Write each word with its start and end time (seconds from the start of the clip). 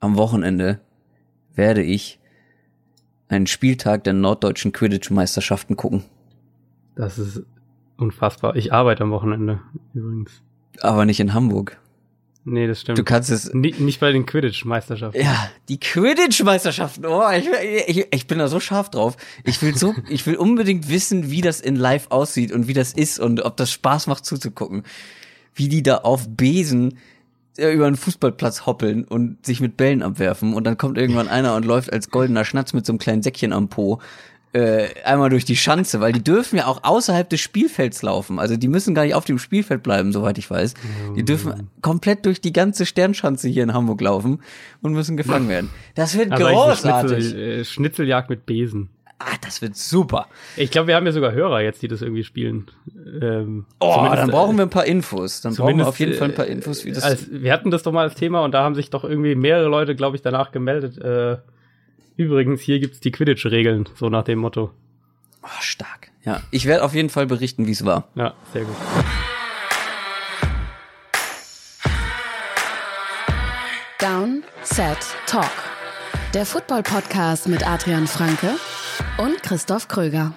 am 0.00 0.16
Wochenende 0.16 0.80
werde 1.54 1.82
ich 1.82 2.18
einen 3.28 3.46
Spieltag 3.46 4.04
der 4.04 4.12
norddeutschen 4.12 4.72
Quidditch-Meisterschaften 4.72 5.76
gucken. 5.76 6.04
Das 6.94 7.18
ist 7.18 7.42
unfassbar. 7.96 8.56
Ich 8.56 8.72
arbeite 8.72 9.02
am 9.02 9.10
Wochenende 9.10 9.60
übrigens. 9.94 10.42
Aber 10.80 11.04
nicht 11.04 11.20
in 11.20 11.34
Hamburg. 11.34 11.78
Nee, 12.48 12.68
das 12.68 12.82
stimmt. 12.82 12.96
Du 12.96 13.02
kannst 13.02 13.28
es. 13.30 13.52
Nicht, 13.52 13.80
nicht 13.80 13.98
bei 13.98 14.12
den 14.12 14.24
Quidditch-Meisterschaften. 14.24 15.20
Ja, 15.20 15.50
die 15.68 15.80
Quidditch-Meisterschaften. 15.80 17.04
Oh, 17.04 17.28
ich, 17.32 17.48
ich, 17.88 18.06
ich 18.12 18.26
bin 18.28 18.38
da 18.38 18.46
so 18.46 18.60
scharf 18.60 18.88
drauf. 18.88 19.16
Ich 19.44 19.60
will 19.62 19.76
so, 19.76 19.94
ich 20.08 20.24
will 20.26 20.36
unbedingt 20.36 20.88
wissen, 20.88 21.32
wie 21.32 21.40
das 21.40 21.60
in 21.60 21.74
Live 21.74 22.06
aussieht 22.10 22.52
und 22.52 22.68
wie 22.68 22.72
das 22.72 22.92
ist 22.92 23.18
und 23.18 23.44
ob 23.44 23.56
das 23.56 23.72
Spaß 23.72 24.06
macht 24.06 24.24
zuzugucken. 24.24 24.84
Wie 25.54 25.68
die 25.68 25.82
da 25.82 25.98
auf 25.98 26.28
Besen 26.28 26.98
über 27.58 27.86
einen 27.86 27.96
Fußballplatz 27.96 28.66
hoppeln 28.66 29.04
und 29.04 29.44
sich 29.44 29.60
mit 29.60 29.76
Bällen 29.76 30.02
abwerfen 30.02 30.54
und 30.54 30.64
dann 30.64 30.76
kommt 30.76 30.98
irgendwann 30.98 31.28
einer 31.28 31.54
und 31.54 31.64
läuft 31.64 31.92
als 31.92 32.10
goldener 32.10 32.44
Schnatz 32.44 32.72
mit 32.72 32.86
so 32.86 32.92
einem 32.92 32.98
kleinen 32.98 33.22
Säckchen 33.22 33.52
am 33.52 33.68
Po 33.68 34.00
äh, 34.56 34.88
einmal 35.04 35.28
durch 35.28 35.44
die 35.44 35.56
Schanze, 35.56 36.00
weil 36.00 36.12
die 36.12 36.24
dürfen 36.24 36.56
ja 36.56 36.66
auch 36.66 36.82
außerhalb 36.82 37.28
des 37.28 37.40
Spielfelds 37.40 38.00
laufen. 38.00 38.38
Also 38.38 38.56
die 38.56 38.68
müssen 38.68 38.94
gar 38.94 39.04
nicht 39.04 39.14
auf 39.14 39.26
dem 39.26 39.38
Spielfeld 39.38 39.82
bleiben, 39.82 40.12
soweit 40.12 40.38
ich 40.38 40.50
weiß. 40.50 40.72
Die 41.14 41.24
dürfen 41.24 41.68
komplett 41.82 42.24
durch 42.24 42.40
die 42.40 42.54
ganze 42.54 42.86
Sternschanze 42.86 43.48
hier 43.48 43.64
in 43.64 43.74
Hamburg 43.74 44.00
laufen 44.00 44.40
und 44.80 44.94
müssen 44.94 45.18
gefangen 45.18 45.50
werden. 45.50 45.68
Das 45.94 46.16
wird 46.16 46.32
Aber 46.32 46.50
großartig. 46.50 47.18
Schnitzel, 47.18 47.60
äh, 47.60 47.64
Schnitzeljagd 47.64 48.30
mit 48.30 48.46
Besen. 48.46 48.88
Ah, 49.18 49.36
das 49.42 49.62
wird 49.62 49.76
super. 49.76 50.26
Ich 50.56 50.70
glaube, 50.70 50.88
wir 50.88 50.94
haben 50.96 51.06
ja 51.06 51.12
sogar 51.12 51.32
Hörer 51.32 51.62
jetzt, 51.62 51.80
die 51.80 51.88
das 51.88 52.02
irgendwie 52.02 52.22
spielen. 52.24 52.66
Ähm, 53.22 53.64
Oh, 53.80 54.08
dann 54.14 54.28
brauchen 54.30 54.56
wir 54.58 54.64
ein 54.66 54.70
paar 54.70 54.84
Infos. 54.84 55.40
Dann 55.40 55.54
brauchen 55.54 55.78
wir 55.78 55.88
auf 55.88 55.98
jeden 55.98 56.12
Fall 56.14 56.28
ein 56.28 56.34
paar 56.34 56.46
äh, 56.46 56.52
Infos, 56.52 56.84
wie 56.84 56.92
das. 56.92 57.02
Als, 57.02 57.26
wir 57.30 57.50
hatten 57.52 57.70
das 57.70 57.82
doch 57.82 57.92
mal 57.92 58.02
als 58.02 58.14
Thema 58.14 58.44
und 58.44 58.52
da 58.52 58.62
haben 58.62 58.74
sich 58.74 58.90
doch 58.90 59.04
irgendwie 59.04 59.34
mehrere 59.34 59.68
Leute, 59.68 59.96
glaube 59.96 60.16
ich, 60.16 60.22
danach 60.22 60.52
gemeldet. 60.52 60.98
Äh, 60.98 61.38
übrigens, 62.16 62.60
hier 62.60 62.78
gibt's 62.78 63.00
die 63.00 63.10
Quidditch-Regeln, 63.10 63.88
so 63.94 64.10
nach 64.10 64.24
dem 64.24 64.38
Motto. 64.38 64.70
oh, 65.42 65.48
stark. 65.60 66.08
Ja, 66.24 66.42
ich 66.50 66.66
werde 66.66 66.84
auf 66.84 66.92
jeden 66.94 67.08
Fall 67.08 67.26
berichten, 67.26 67.66
wie 67.66 67.72
es 67.72 67.84
war. 67.86 68.08
Ja, 68.16 68.34
sehr 68.52 68.64
gut. 68.64 68.76
Down, 73.98 74.42
Set, 74.62 74.98
Talk. 75.26 75.50
Der 76.34 76.44
Football-Podcast 76.44 77.48
mit 77.48 77.66
Adrian 77.66 78.06
Franke 78.06 78.50
und 79.18 79.42
Christoph 79.42 79.88
Kröger. 79.88 80.32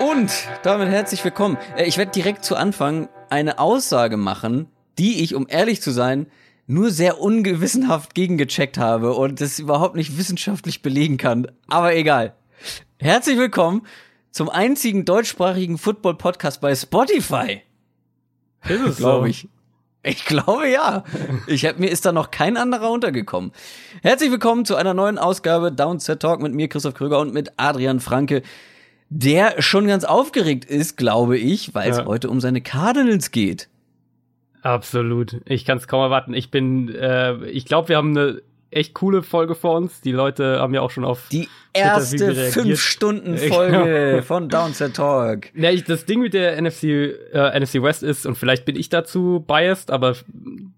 Und 0.00 0.30
damit 0.62 0.88
herzlich 0.88 1.24
willkommen. 1.24 1.56
Äh, 1.76 1.84
Ich 1.84 1.98
werde 1.98 2.12
direkt 2.12 2.44
zu 2.44 2.56
Anfang 2.56 3.08
eine 3.30 3.58
Aussage 3.58 4.16
machen, 4.16 4.66
die 4.98 5.22
ich, 5.22 5.34
um 5.34 5.46
ehrlich 5.48 5.82
zu 5.82 5.90
sein, 5.90 6.26
nur 6.66 6.90
sehr 6.90 7.20
ungewissenhaft 7.20 8.14
gegengecheckt 8.14 8.78
habe 8.78 9.14
und 9.14 9.40
das 9.40 9.58
überhaupt 9.58 9.96
nicht 9.96 10.16
wissenschaftlich 10.16 10.82
belegen 10.82 11.16
kann. 11.16 11.46
Aber 11.68 11.94
egal. 11.94 12.34
Herzlich 12.98 13.36
willkommen 13.38 13.82
zum 14.34 14.50
einzigen 14.50 15.04
deutschsprachigen 15.04 15.78
Football-Podcast 15.78 16.60
bei 16.60 16.74
Spotify, 16.74 17.62
Ist 18.68 18.80
es 18.84 18.96
glaube 18.96 19.28
ich. 19.30 19.48
Ich 20.02 20.24
glaube 20.24 20.68
ja. 20.68 21.04
Ich 21.46 21.64
hab, 21.64 21.78
mir 21.78 21.88
ist 21.88 22.04
da 22.04 22.10
noch 22.10 22.32
kein 22.32 22.56
anderer 22.56 22.90
untergekommen. 22.90 23.52
Herzlich 24.02 24.32
willkommen 24.32 24.64
zu 24.64 24.74
einer 24.74 24.92
neuen 24.92 25.18
Ausgabe 25.18 25.70
Downset 25.70 26.18
Talk 26.18 26.42
mit 26.42 26.52
mir, 26.52 26.66
Christoph 26.68 26.94
Krüger 26.94 27.20
und 27.20 27.32
mit 27.32 27.52
Adrian 27.58 28.00
Franke, 28.00 28.42
der 29.08 29.62
schon 29.62 29.86
ganz 29.86 30.02
aufgeregt 30.02 30.64
ist, 30.64 30.96
glaube 30.96 31.38
ich, 31.38 31.72
weil 31.72 31.88
es 31.88 31.98
Ja. 31.98 32.06
heute 32.06 32.28
um 32.28 32.40
seine 32.40 32.60
Cardinals 32.60 33.30
geht. 33.30 33.68
Absolut. 34.62 35.42
Ich 35.46 35.64
kann 35.64 35.78
es 35.78 35.86
kaum 35.86 36.00
erwarten. 36.02 36.34
Ich 36.34 36.50
bin, 36.50 36.92
äh, 36.92 37.36
ich 37.46 37.66
glaube, 37.66 37.88
wir 37.88 37.96
haben 37.98 38.18
eine 38.18 38.42
echt 38.74 38.94
coole 38.94 39.22
Folge 39.22 39.54
vor 39.54 39.76
uns. 39.76 40.00
Die 40.00 40.12
Leute 40.12 40.58
haben 40.60 40.74
ja 40.74 40.80
auch 40.80 40.90
schon 40.90 41.04
auf 41.04 41.28
Die 41.30 41.48
erste 41.72 42.34
fünf 42.34 42.80
Stunden 42.80 43.36
Folge 43.38 43.78
Genau. 44.12 44.22
von 44.22 44.48
Downset 44.48 44.94
Talk. 44.94 45.48
Ja, 45.54 45.70
ich, 45.70 45.84
das 45.84 46.04
Ding 46.06 46.20
mit 46.20 46.34
der 46.34 46.60
NFC, 46.60 46.84
äh, 46.84 47.58
NFC 47.60 47.82
West 47.82 48.02
ist, 48.02 48.26
und 48.26 48.36
vielleicht 48.36 48.64
bin 48.64 48.76
ich 48.76 48.88
dazu 48.88 49.44
biased, 49.46 49.90
aber 49.90 50.14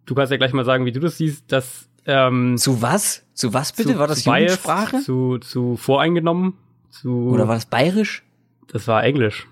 du 0.06 0.14
kannst 0.14 0.30
ja 0.30 0.36
gleich 0.38 0.52
mal 0.52 0.64
sagen, 0.64 0.84
wie 0.84 0.92
du 0.92 1.00
das 1.00 1.18
siehst, 1.18 1.50
dass 1.52 1.88
ähm, 2.06 2.56
Zu 2.56 2.82
was? 2.82 3.24
Zu 3.34 3.52
was 3.52 3.72
bitte? 3.72 3.92
zu- 3.94 3.98
war 3.98 4.06
das 4.06 4.22
zu 4.22 4.30
biased, 4.30 4.64
Jugendsprache? 4.64 5.00
Zu, 5.02 5.38
zu 5.38 5.76
voreingenommen, 5.76 6.54
zu 6.90 7.30
Oder 7.30 7.48
war 7.48 7.54
das 7.56 7.66
bayerisch? 7.66 8.22
das 8.68 8.86
war 8.88 9.02
Englisch. 9.04 9.46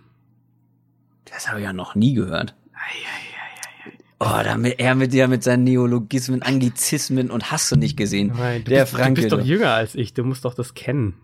Das 1.25 1.49
habe 1.49 1.61
ich 1.61 1.65
ja 1.65 1.73
noch 1.73 1.95
nie 1.95 2.15
gehört. 2.15 2.55
Oh, 4.21 4.41
damit, 4.43 4.79
er 4.79 4.95
mit 4.95 5.13
dir 5.13 5.29
mit 5.29 5.43
seinen 5.43 5.65
Neologismen, 5.65 6.43
Anglizismen 6.43 7.31
und 7.31 7.51
hast 7.51 7.71
du 7.73 7.77
nicht 7.77 7.97
gesehen. 7.97 8.33
Nein, 8.37 8.63
du, 8.65 8.71
Der 8.71 8.83
bist, 8.83 8.93
Franke. 8.95 9.23
du 9.23 9.29
bist 9.29 9.33
doch 9.33 9.45
jünger 9.45 9.73
als 9.73 9.95
ich, 9.95 10.15
du 10.15 10.25
musst 10.25 10.45
doch 10.45 10.55
das 10.55 10.75
kennen. 10.75 11.15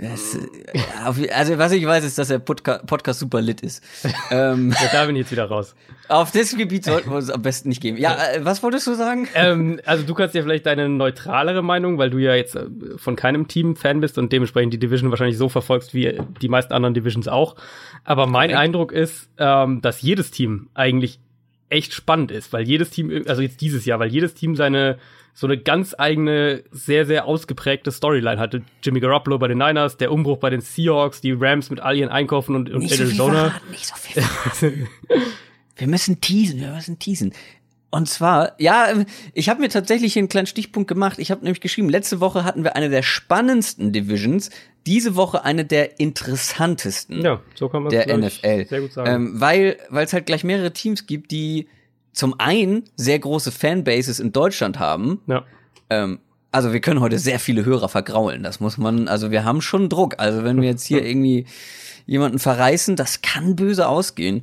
Das, 0.00 0.36
äh, 0.36 0.78
auf- 1.04 1.18
also 1.34 1.58
was 1.58 1.72
ich 1.72 1.84
weiß, 1.84 2.04
ist, 2.04 2.18
dass 2.18 2.28
der 2.28 2.38
Podca 2.38 2.78
Podcast 2.78 3.18
super 3.18 3.40
lit 3.40 3.62
ist. 3.62 3.82
ähm, 4.30 4.70
Ja, 4.80 4.88
da 4.92 5.06
bin 5.06 5.16
ich 5.16 5.22
jetzt 5.22 5.32
wieder 5.32 5.46
raus. 5.46 5.74
auf 6.08 6.30
das 6.30 6.56
Gebiet 6.56 6.84
sollten 6.84 7.10
wir 7.10 7.16
uns 7.16 7.30
am 7.30 7.42
besten 7.42 7.68
nicht 7.68 7.82
geben. 7.82 7.96
Ja, 7.96 8.14
äh, 8.32 8.44
was 8.44 8.62
wolltest 8.62 8.86
du 8.86 8.94
sagen? 8.94 9.26
ähm, 9.34 9.80
also 9.84 10.04
du 10.04 10.14
kannst 10.14 10.36
ja 10.36 10.42
vielleicht 10.42 10.66
deine 10.66 10.88
neutralere 10.88 11.62
Meinung, 11.62 11.98
weil 11.98 12.10
du 12.10 12.18
ja 12.18 12.34
jetzt 12.36 12.54
äh, 12.54 12.66
von 12.96 13.16
keinem 13.16 13.48
Team 13.48 13.74
Fan 13.74 14.00
bist 14.00 14.18
und 14.18 14.32
dementsprechend 14.32 14.72
die 14.72 14.78
Division 14.78 15.10
wahrscheinlich 15.10 15.36
so 15.36 15.48
verfolgst 15.48 15.94
wie 15.94 16.20
die 16.40 16.48
meisten 16.48 16.72
anderen 16.72 16.94
Divisions 16.94 17.26
auch. 17.26 17.56
Aber 18.04 18.26
mein 18.28 18.50
Korrekt. 18.50 18.58
Eindruck 18.60 18.92
ist, 18.92 19.28
ähm, 19.38 19.82
dass 19.82 20.00
jedes 20.00 20.30
Team 20.30 20.68
eigentlich 20.74 21.18
echt 21.70 21.92
spannend 21.92 22.30
ist, 22.30 22.52
weil 22.52 22.62
jedes 22.66 22.90
Team, 22.90 23.24
also 23.26 23.42
jetzt 23.42 23.60
dieses 23.60 23.84
Jahr, 23.84 23.98
weil 23.98 24.08
jedes 24.10 24.34
Team 24.34 24.54
seine 24.56 24.98
so 25.38 25.46
eine 25.46 25.56
ganz 25.56 25.94
eigene, 25.96 26.64
sehr, 26.72 27.06
sehr 27.06 27.24
ausgeprägte 27.26 27.92
Storyline 27.92 28.40
hatte. 28.40 28.62
Jimmy 28.82 28.98
Garoppolo 28.98 29.38
bei 29.38 29.46
den 29.46 29.58
Niners, 29.58 29.96
der 29.96 30.10
Umbruch 30.10 30.38
bei 30.38 30.50
den 30.50 30.60
Seahawks, 30.60 31.20
die 31.20 31.30
Rams 31.30 31.70
mit 31.70 31.78
all 31.78 31.96
ihren 31.96 32.08
Einkaufen 32.10 32.56
und, 32.56 32.68
und 32.70 32.80
Nicht 32.80 32.96
so 32.96 33.04
Arizona. 33.04 33.50
verraten, 33.50 33.70
nicht 33.70 33.86
so 33.86 33.94
viel 33.94 34.20
verraten. 34.20 34.88
wir 35.76 35.86
müssen 35.86 36.20
teasen, 36.20 36.58
wir 36.60 36.72
müssen 36.72 36.98
teasen. 36.98 37.32
Und 37.90 38.08
zwar, 38.08 38.60
ja, 38.60 38.88
ich 39.32 39.48
habe 39.48 39.60
mir 39.60 39.68
tatsächlich 39.68 40.14
hier 40.14 40.22
einen 40.22 40.28
kleinen 40.28 40.48
Stichpunkt 40.48 40.88
gemacht. 40.88 41.20
Ich 41.20 41.30
habe 41.30 41.44
nämlich 41.44 41.60
geschrieben, 41.60 41.88
letzte 41.88 42.18
Woche 42.18 42.42
hatten 42.42 42.64
wir 42.64 42.74
eine 42.74 42.90
der 42.90 43.04
spannendsten 43.04 43.92
Divisions, 43.92 44.50
diese 44.88 45.14
Woche 45.14 45.44
eine 45.44 45.64
der 45.64 46.00
interessantesten. 46.00 47.22
ja, 47.22 47.40
so 47.54 47.68
kann 47.68 47.84
man 47.84 47.90
der 47.92 48.08
NFL. 48.18 48.66
sehr 48.66 48.80
gut 48.80 48.92
sagen. 48.92 49.08
Ähm, 49.08 49.40
weil 49.40 49.76
weil 49.88 50.04
es 50.04 50.12
halt 50.12 50.26
gleich 50.26 50.42
mehrere 50.42 50.72
Teams 50.72 51.06
gibt, 51.06 51.30
die 51.30 51.68
zum 52.18 52.34
einen 52.40 52.82
sehr 52.96 53.20
große 53.20 53.52
Fanbases 53.52 54.18
in 54.18 54.32
Deutschland 54.32 54.80
haben. 54.80 55.20
ja. 55.28 55.44
Ähm, 55.88 56.18
also 56.50 56.72
wir 56.72 56.80
können 56.80 57.00
heute 57.00 57.18
sehr 57.18 57.38
viele 57.38 57.64
Hörer 57.64 57.88
vergraulen. 57.88 58.42
Das 58.42 58.58
muss 58.58 58.78
man, 58.78 59.06
also 59.06 59.30
wir 59.30 59.44
haben 59.44 59.60
schon 59.60 59.88
Druck. 59.88 60.14
Also 60.18 60.44
wenn 60.44 60.60
wir 60.60 60.68
jetzt 60.68 60.84
hier 60.84 61.04
irgendwie 61.06 61.46
jemanden 62.06 62.38
verreißen, 62.38 62.96
das 62.96 63.22
kann 63.22 63.54
böse 63.54 63.86
ausgehen. 63.86 64.42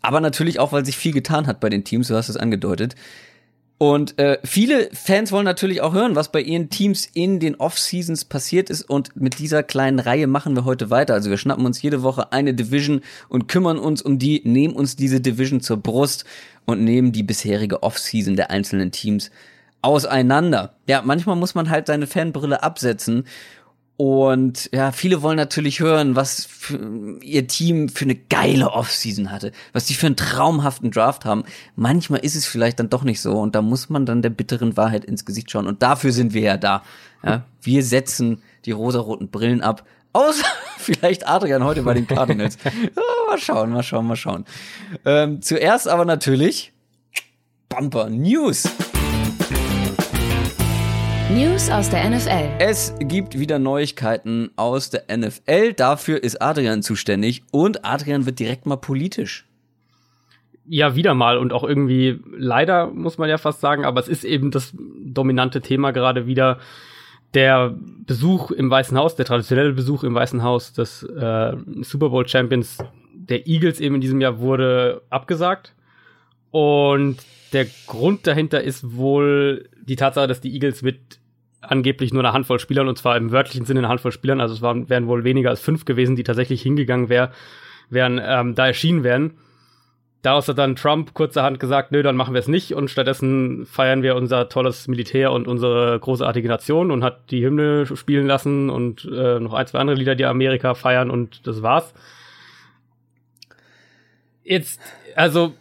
Aber 0.00 0.20
natürlich 0.20 0.60
auch, 0.60 0.72
weil 0.72 0.84
sich 0.84 0.96
viel 0.96 1.12
getan 1.12 1.46
hat 1.48 1.58
bei 1.58 1.70
den 1.70 1.84
Teams, 1.84 2.08
du 2.08 2.14
hast 2.14 2.28
es 2.28 2.36
angedeutet. 2.36 2.94
Und 3.78 4.18
äh, 4.18 4.38
viele 4.42 4.90
Fans 4.92 5.30
wollen 5.30 5.44
natürlich 5.44 5.80
auch 5.82 5.94
hören, 5.94 6.16
was 6.16 6.32
bei 6.32 6.40
ihren 6.40 6.68
Teams 6.68 7.08
in 7.14 7.38
den 7.38 7.54
Off-Seasons 7.54 8.24
passiert 8.24 8.70
ist. 8.70 8.82
Und 8.82 9.14
mit 9.14 9.38
dieser 9.38 9.62
kleinen 9.62 10.00
Reihe 10.00 10.26
machen 10.26 10.56
wir 10.56 10.64
heute 10.64 10.90
weiter. 10.90 11.14
Also 11.14 11.30
wir 11.30 11.38
schnappen 11.38 11.64
uns 11.64 11.80
jede 11.80 12.02
Woche 12.02 12.32
eine 12.32 12.54
Division 12.54 13.02
und 13.28 13.46
kümmern 13.46 13.78
uns 13.78 14.02
um 14.02 14.18
die, 14.18 14.42
nehmen 14.44 14.74
uns 14.74 14.96
diese 14.96 15.20
Division 15.20 15.60
zur 15.60 15.76
Brust 15.76 16.24
und 16.66 16.82
nehmen 16.82 17.12
die 17.12 17.22
bisherige 17.22 17.84
Off-Season 17.84 18.34
der 18.34 18.50
einzelnen 18.50 18.90
Teams 18.90 19.30
auseinander. 19.80 20.74
Ja, 20.88 21.02
manchmal 21.02 21.36
muss 21.36 21.54
man 21.54 21.70
halt 21.70 21.86
seine 21.86 22.08
Fanbrille 22.08 22.64
absetzen. 22.64 23.24
Und 23.98 24.70
ja, 24.72 24.92
viele 24.92 25.22
wollen 25.22 25.36
natürlich 25.36 25.80
hören, 25.80 26.14
was 26.14 26.48
ihr 27.20 27.48
Team 27.48 27.88
für 27.88 28.04
eine 28.04 28.14
geile 28.14 28.70
Offseason 28.70 29.32
hatte, 29.32 29.50
was 29.72 29.86
die 29.86 29.94
für 29.94 30.06
einen 30.06 30.14
traumhaften 30.14 30.92
Draft 30.92 31.24
haben. 31.24 31.42
Manchmal 31.74 32.20
ist 32.20 32.36
es 32.36 32.46
vielleicht 32.46 32.78
dann 32.78 32.90
doch 32.90 33.02
nicht 33.02 33.20
so 33.20 33.40
und 33.40 33.56
da 33.56 33.60
muss 33.60 33.88
man 33.88 34.06
dann 34.06 34.22
der 34.22 34.30
bitteren 34.30 34.76
Wahrheit 34.76 35.04
ins 35.04 35.24
Gesicht 35.24 35.50
schauen. 35.50 35.66
Und 35.66 35.82
dafür 35.82 36.12
sind 36.12 36.32
wir 36.32 36.42
ja 36.42 36.56
da. 36.56 36.84
Ja, 37.24 37.42
wir 37.60 37.82
setzen 37.82 38.40
die 38.66 38.70
rosaroten 38.70 39.30
Brillen 39.30 39.62
ab. 39.62 39.84
Außer 40.12 40.46
vielleicht 40.78 41.26
Adrian 41.26 41.64
heute 41.64 41.82
bei 41.82 41.94
den 41.94 42.06
Cardinals. 42.06 42.56
Ja, 42.64 43.02
mal 43.26 43.38
schauen, 43.38 43.70
mal 43.70 43.82
schauen, 43.82 44.06
mal 44.06 44.14
schauen. 44.14 44.44
Ähm, 45.04 45.42
zuerst 45.42 45.88
aber 45.88 46.04
natürlich 46.04 46.72
Bumper 47.68 48.08
News. 48.08 48.68
News 51.30 51.68
aus 51.70 51.90
der 51.90 52.08
NFL. 52.08 52.48
Es 52.58 52.94
gibt 53.00 53.38
wieder 53.38 53.58
Neuigkeiten 53.58 54.50
aus 54.56 54.88
der 54.88 55.04
NFL. 55.14 55.74
Dafür 55.74 56.22
ist 56.22 56.40
Adrian 56.40 56.82
zuständig 56.82 57.42
und 57.50 57.84
Adrian 57.84 58.24
wird 58.24 58.38
direkt 58.38 58.64
mal 58.64 58.76
politisch. 58.76 59.46
Ja, 60.66 60.96
wieder 60.96 61.14
mal 61.14 61.36
und 61.36 61.52
auch 61.52 61.64
irgendwie 61.64 62.18
leider 62.34 62.86
muss 62.86 63.18
man 63.18 63.28
ja 63.28 63.36
fast 63.36 63.60
sagen, 63.60 63.84
aber 63.84 64.00
es 64.00 64.08
ist 64.08 64.24
eben 64.24 64.50
das 64.50 64.72
dominante 65.04 65.60
Thema 65.60 65.90
gerade 65.90 66.26
wieder. 66.26 66.60
der 67.34 67.74
Besuch 68.06 68.50
im 68.50 68.70
Weißen 68.70 68.96
Haus, 68.96 69.14
der 69.14 69.26
traditionelle 69.26 69.74
Besuch 69.74 70.04
im 70.04 70.14
Weißen 70.14 70.42
Haus 70.42 70.72
des 70.72 71.02
äh, 71.02 71.52
Super 71.82 72.08
Bowl 72.08 72.26
Champions 72.26 72.78
der 73.12 73.46
Eagles 73.46 73.80
eben 73.80 73.96
in 73.96 74.00
diesem 74.00 74.22
Jahr 74.22 74.38
wurde 74.38 75.02
abgesagt. 75.10 75.74
Und 76.50 77.18
der 77.52 77.66
Grund 77.86 78.26
dahinter 78.26 78.62
ist 78.62 78.96
wohl 78.96 79.68
die 79.82 79.96
Tatsache, 79.96 80.26
dass 80.26 80.40
die 80.40 80.52
Eagles 80.52 80.82
mit 80.82 81.18
angeblich 81.60 82.12
nur 82.12 82.22
eine 82.22 82.32
Handvoll 82.32 82.58
Spielern, 82.58 82.88
und 82.88 82.98
zwar 82.98 83.16
im 83.16 83.32
wörtlichen 83.32 83.66
Sinne 83.66 83.80
eine 83.80 83.88
Handvoll 83.88 84.12
Spielern, 84.12 84.40
also 84.40 84.54
es 84.54 84.62
waren, 84.62 84.88
wären 84.88 85.06
wohl 85.06 85.24
weniger 85.24 85.50
als 85.50 85.60
fünf 85.60 85.84
gewesen, 85.84 86.16
die 86.16 86.22
tatsächlich 86.22 86.62
hingegangen 86.62 87.08
wär, 87.08 87.32
wären, 87.90 88.20
ähm, 88.22 88.54
da 88.54 88.66
erschienen 88.66 89.02
wären. 89.02 89.38
Daraus 90.22 90.48
hat 90.48 90.58
dann 90.58 90.74
Trump 90.74 91.14
kurzerhand 91.14 91.60
gesagt, 91.60 91.92
nö, 91.92 92.02
dann 92.02 92.16
machen 92.16 92.34
wir 92.34 92.40
es 92.40 92.48
nicht 92.48 92.74
und 92.74 92.90
stattdessen 92.90 93.66
feiern 93.66 94.02
wir 94.02 94.16
unser 94.16 94.48
tolles 94.48 94.88
Militär 94.88 95.30
und 95.30 95.46
unsere 95.46 95.98
großartige 96.00 96.48
Nation 96.48 96.90
und 96.90 97.04
hat 97.04 97.30
die 97.30 97.44
Hymne 97.44 97.86
spielen 97.86 98.26
lassen 98.26 98.68
und 98.68 99.04
äh, 99.04 99.38
noch 99.38 99.52
ein, 99.52 99.66
zwei 99.68 99.78
andere 99.78 99.96
Lieder, 99.96 100.16
die 100.16 100.24
Amerika 100.24 100.74
feiern 100.74 101.10
und 101.10 101.46
das 101.46 101.62
war's. 101.62 101.94
Jetzt, 104.42 104.80
also, 105.14 105.54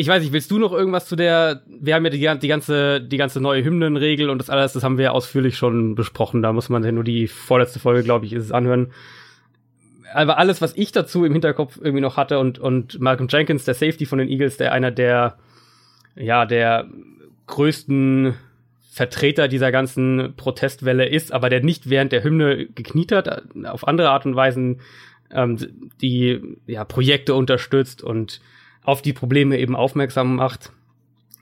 ich 0.00 0.06
weiß 0.06 0.22
nicht, 0.22 0.32
willst 0.32 0.52
du 0.52 0.60
noch 0.60 0.72
irgendwas 0.72 1.06
zu 1.06 1.16
der, 1.16 1.62
wir 1.66 1.96
haben 1.96 2.04
ja 2.04 2.10
die, 2.10 2.38
die 2.40 2.48
ganze, 2.48 3.00
die 3.00 3.16
ganze 3.16 3.40
neue 3.40 3.64
Hymnenregel 3.64 4.30
und 4.30 4.38
das 4.38 4.48
alles, 4.48 4.72
das 4.72 4.84
haben 4.84 4.96
wir 4.96 5.06
ja 5.06 5.10
ausführlich 5.10 5.56
schon 5.56 5.96
besprochen, 5.96 6.40
da 6.40 6.52
muss 6.52 6.68
man 6.68 6.84
ja 6.84 6.92
nur 6.92 7.02
die 7.02 7.26
vorletzte 7.26 7.80
Folge, 7.80 8.04
glaube 8.04 8.24
ich, 8.24 8.32
ist 8.32 8.44
es 8.44 8.52
anhören. 8.52 8.92
Aber 10.14 10.38
alles, 10.38 10.60
was 10.60 10.76
ich 10.76 10.92
dazu 10.92 11.24
im 11.24 11.32
Hinterkopf 11.32 11.80
irgendwie 11.82 12.00
noch 12.00 12.16
hatte 12.16 12.38
und, 12.38 12.60
und 12.60 13.00
Malcolm 13.00 13.28
Jenkins, 13.28 13.64
der 13.64 13.74
Safety 13.74 14.06
von 14.06 14.20
den 14.20 14.28
Eagles, 14.28 14.56
der 14.56 14.70
einer 14.70 14.92
der, 14.92 15.36
ja, 16.14 16.46
der 16.46 16.86
größten 17.48 18.34
Vertreter 18.92 19.48
dieser 19.48 19.72
ganzen 19.72 20.34
Protestwelle 20.36 21.08
ist, 21.08 21.32
aber 21.32 21.50
der 21.50 21.64
nicht 21.64 21.90
während 21.90 22.12
der 22.12 22.22
Hymne 22.22 22.66
gekniet 22.66 23.10
hat, 23.10 23.42
auf 23.64 23.88
andere 23.88 24.10
Art 24.10 24.26
und 24.26 24.36
Weisen 24.36 24.80
ähm, 25.32 25.90
die 26.00 26.40
ja, 26.68 26.84
Projekte 26.84 27.34
unterstützt 27.34 28.04
und 28.04 28.40
auf 28.88 29.02
die 29.02 29.12
Probleme 29.12 29.58
eben 29.58 29.76
aufmerksam 29.76 30.36
macht. 30.36 30.72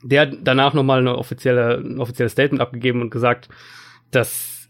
Der 0.03 0.23
hat 0.23 0.33
danach 0.43 0.73
nochmal 0.73 0.99
eine 0.99 1.17
offizielle, 1.17 1.77
ein 1.77 1.97
offizielles 1.97 2.33
Statement 2.33 2.61
abgegeben 2.61 3.01
und 3.01 3.09
gesagt, 3.09 3.47
dass 4.11 4.69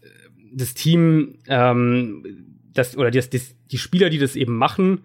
das 0.52 0.74
Team 0.74 1.40
ähm, 1.48 2.54
das, 2.72 2.96
oder 2.96 3.10
das, 3.10 3.30
das, 3.30 3.56
die 3.72 3.78
Spieler, 3.78 4.10
die 4.10 4.18
das 4.18 4.36
eben 4.36 4.56
machen, 4.56 5.00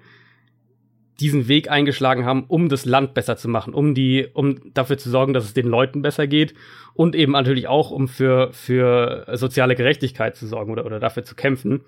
diesen 1.19 1.47
Weg 1.47 1.71
eingeschlagen 1.71 2.25
haben, 2.25 2.43
um 2.47 2.69
das 2.69 2.85
Land 2.85 3.15
besser 3.15 3.37
zu 3.37 3.49
machen, 3.49 3.73
um 3.73 3.95
die, 3.95 4.27
um 4.33 4.71
dafür 4.75 4.99
zu 4.99 5.09
sorgen, 5.09 5.33
dass 5.33 5.43
es 5.43 5.55
den 5.55 5.67
Leuten 5.67 6.03
besser 6.03 6.27
geht 6.27 6.53
und 6.93 7.15
eben 7.15 7.31
natürlich 7.31 7.67
auch, 7.67 7.89
um 7.89 8.07
für, 8.07 8.53
für 8.53 9.25
soziale 9.33 9.73
Gerechtigkeit 9.73 10.35
zu 10.35 10.45
sorgen 10.45 10.71
oder, 10.71 10.85
oder 10.85 10.99
dafür 10.99 11.23
zu 11.23 11.33
kämpfen. 11.33 11.81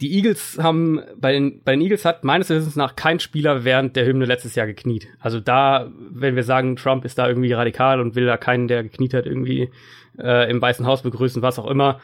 Die 0.00 0.14
Eagles 0.14 0.58
haben, 0.62 1.02
bei 1.16 1.32
den, 1.32 1.62
bei 1.64 1.72
den 1.72 1.80
Eagles 1.80 2.04
hat 2.04 2.22
meines 2.22 2.48
Wissens 2.50 2.76
nach 2.76 2.94
kein 2.94 3.18
Spieler 3.18 3.64
während 3.64 3.96
der 3.96 4.06
Hymne 4.06 4.26
letztes 4.26 4.54
Jahr 4.54 4.66
gekniet. 4.66 5.08
Also 5.18 5.40
da, 5.40 5.90
wenn 6.10 6.36
wir 6.36 6.44
sagen, 6.44 6.76
Trump 6.76 7.04
ist 7.04 7.18
da 7.18 7.26
irgendwie 7.26 7.52
radikal 7.52 8.00
und 8.00 8.14
will 8.14 8.26
da 8.26 8.36
keinen, 8.36 8.68
der 8.68 8.84
gekniet 8.84 9.14
hat, 9.14 9.26
irgendwie 9.26 9.70
äh, 10.18 10.48
im 10.48 10.62
Weißen 10.62 10.86
Haus 10.86 11.02
begrüßen, 11.02 11.42
was 11.42 11.58
auch 11.58 11.66
immer, 11.66 12.00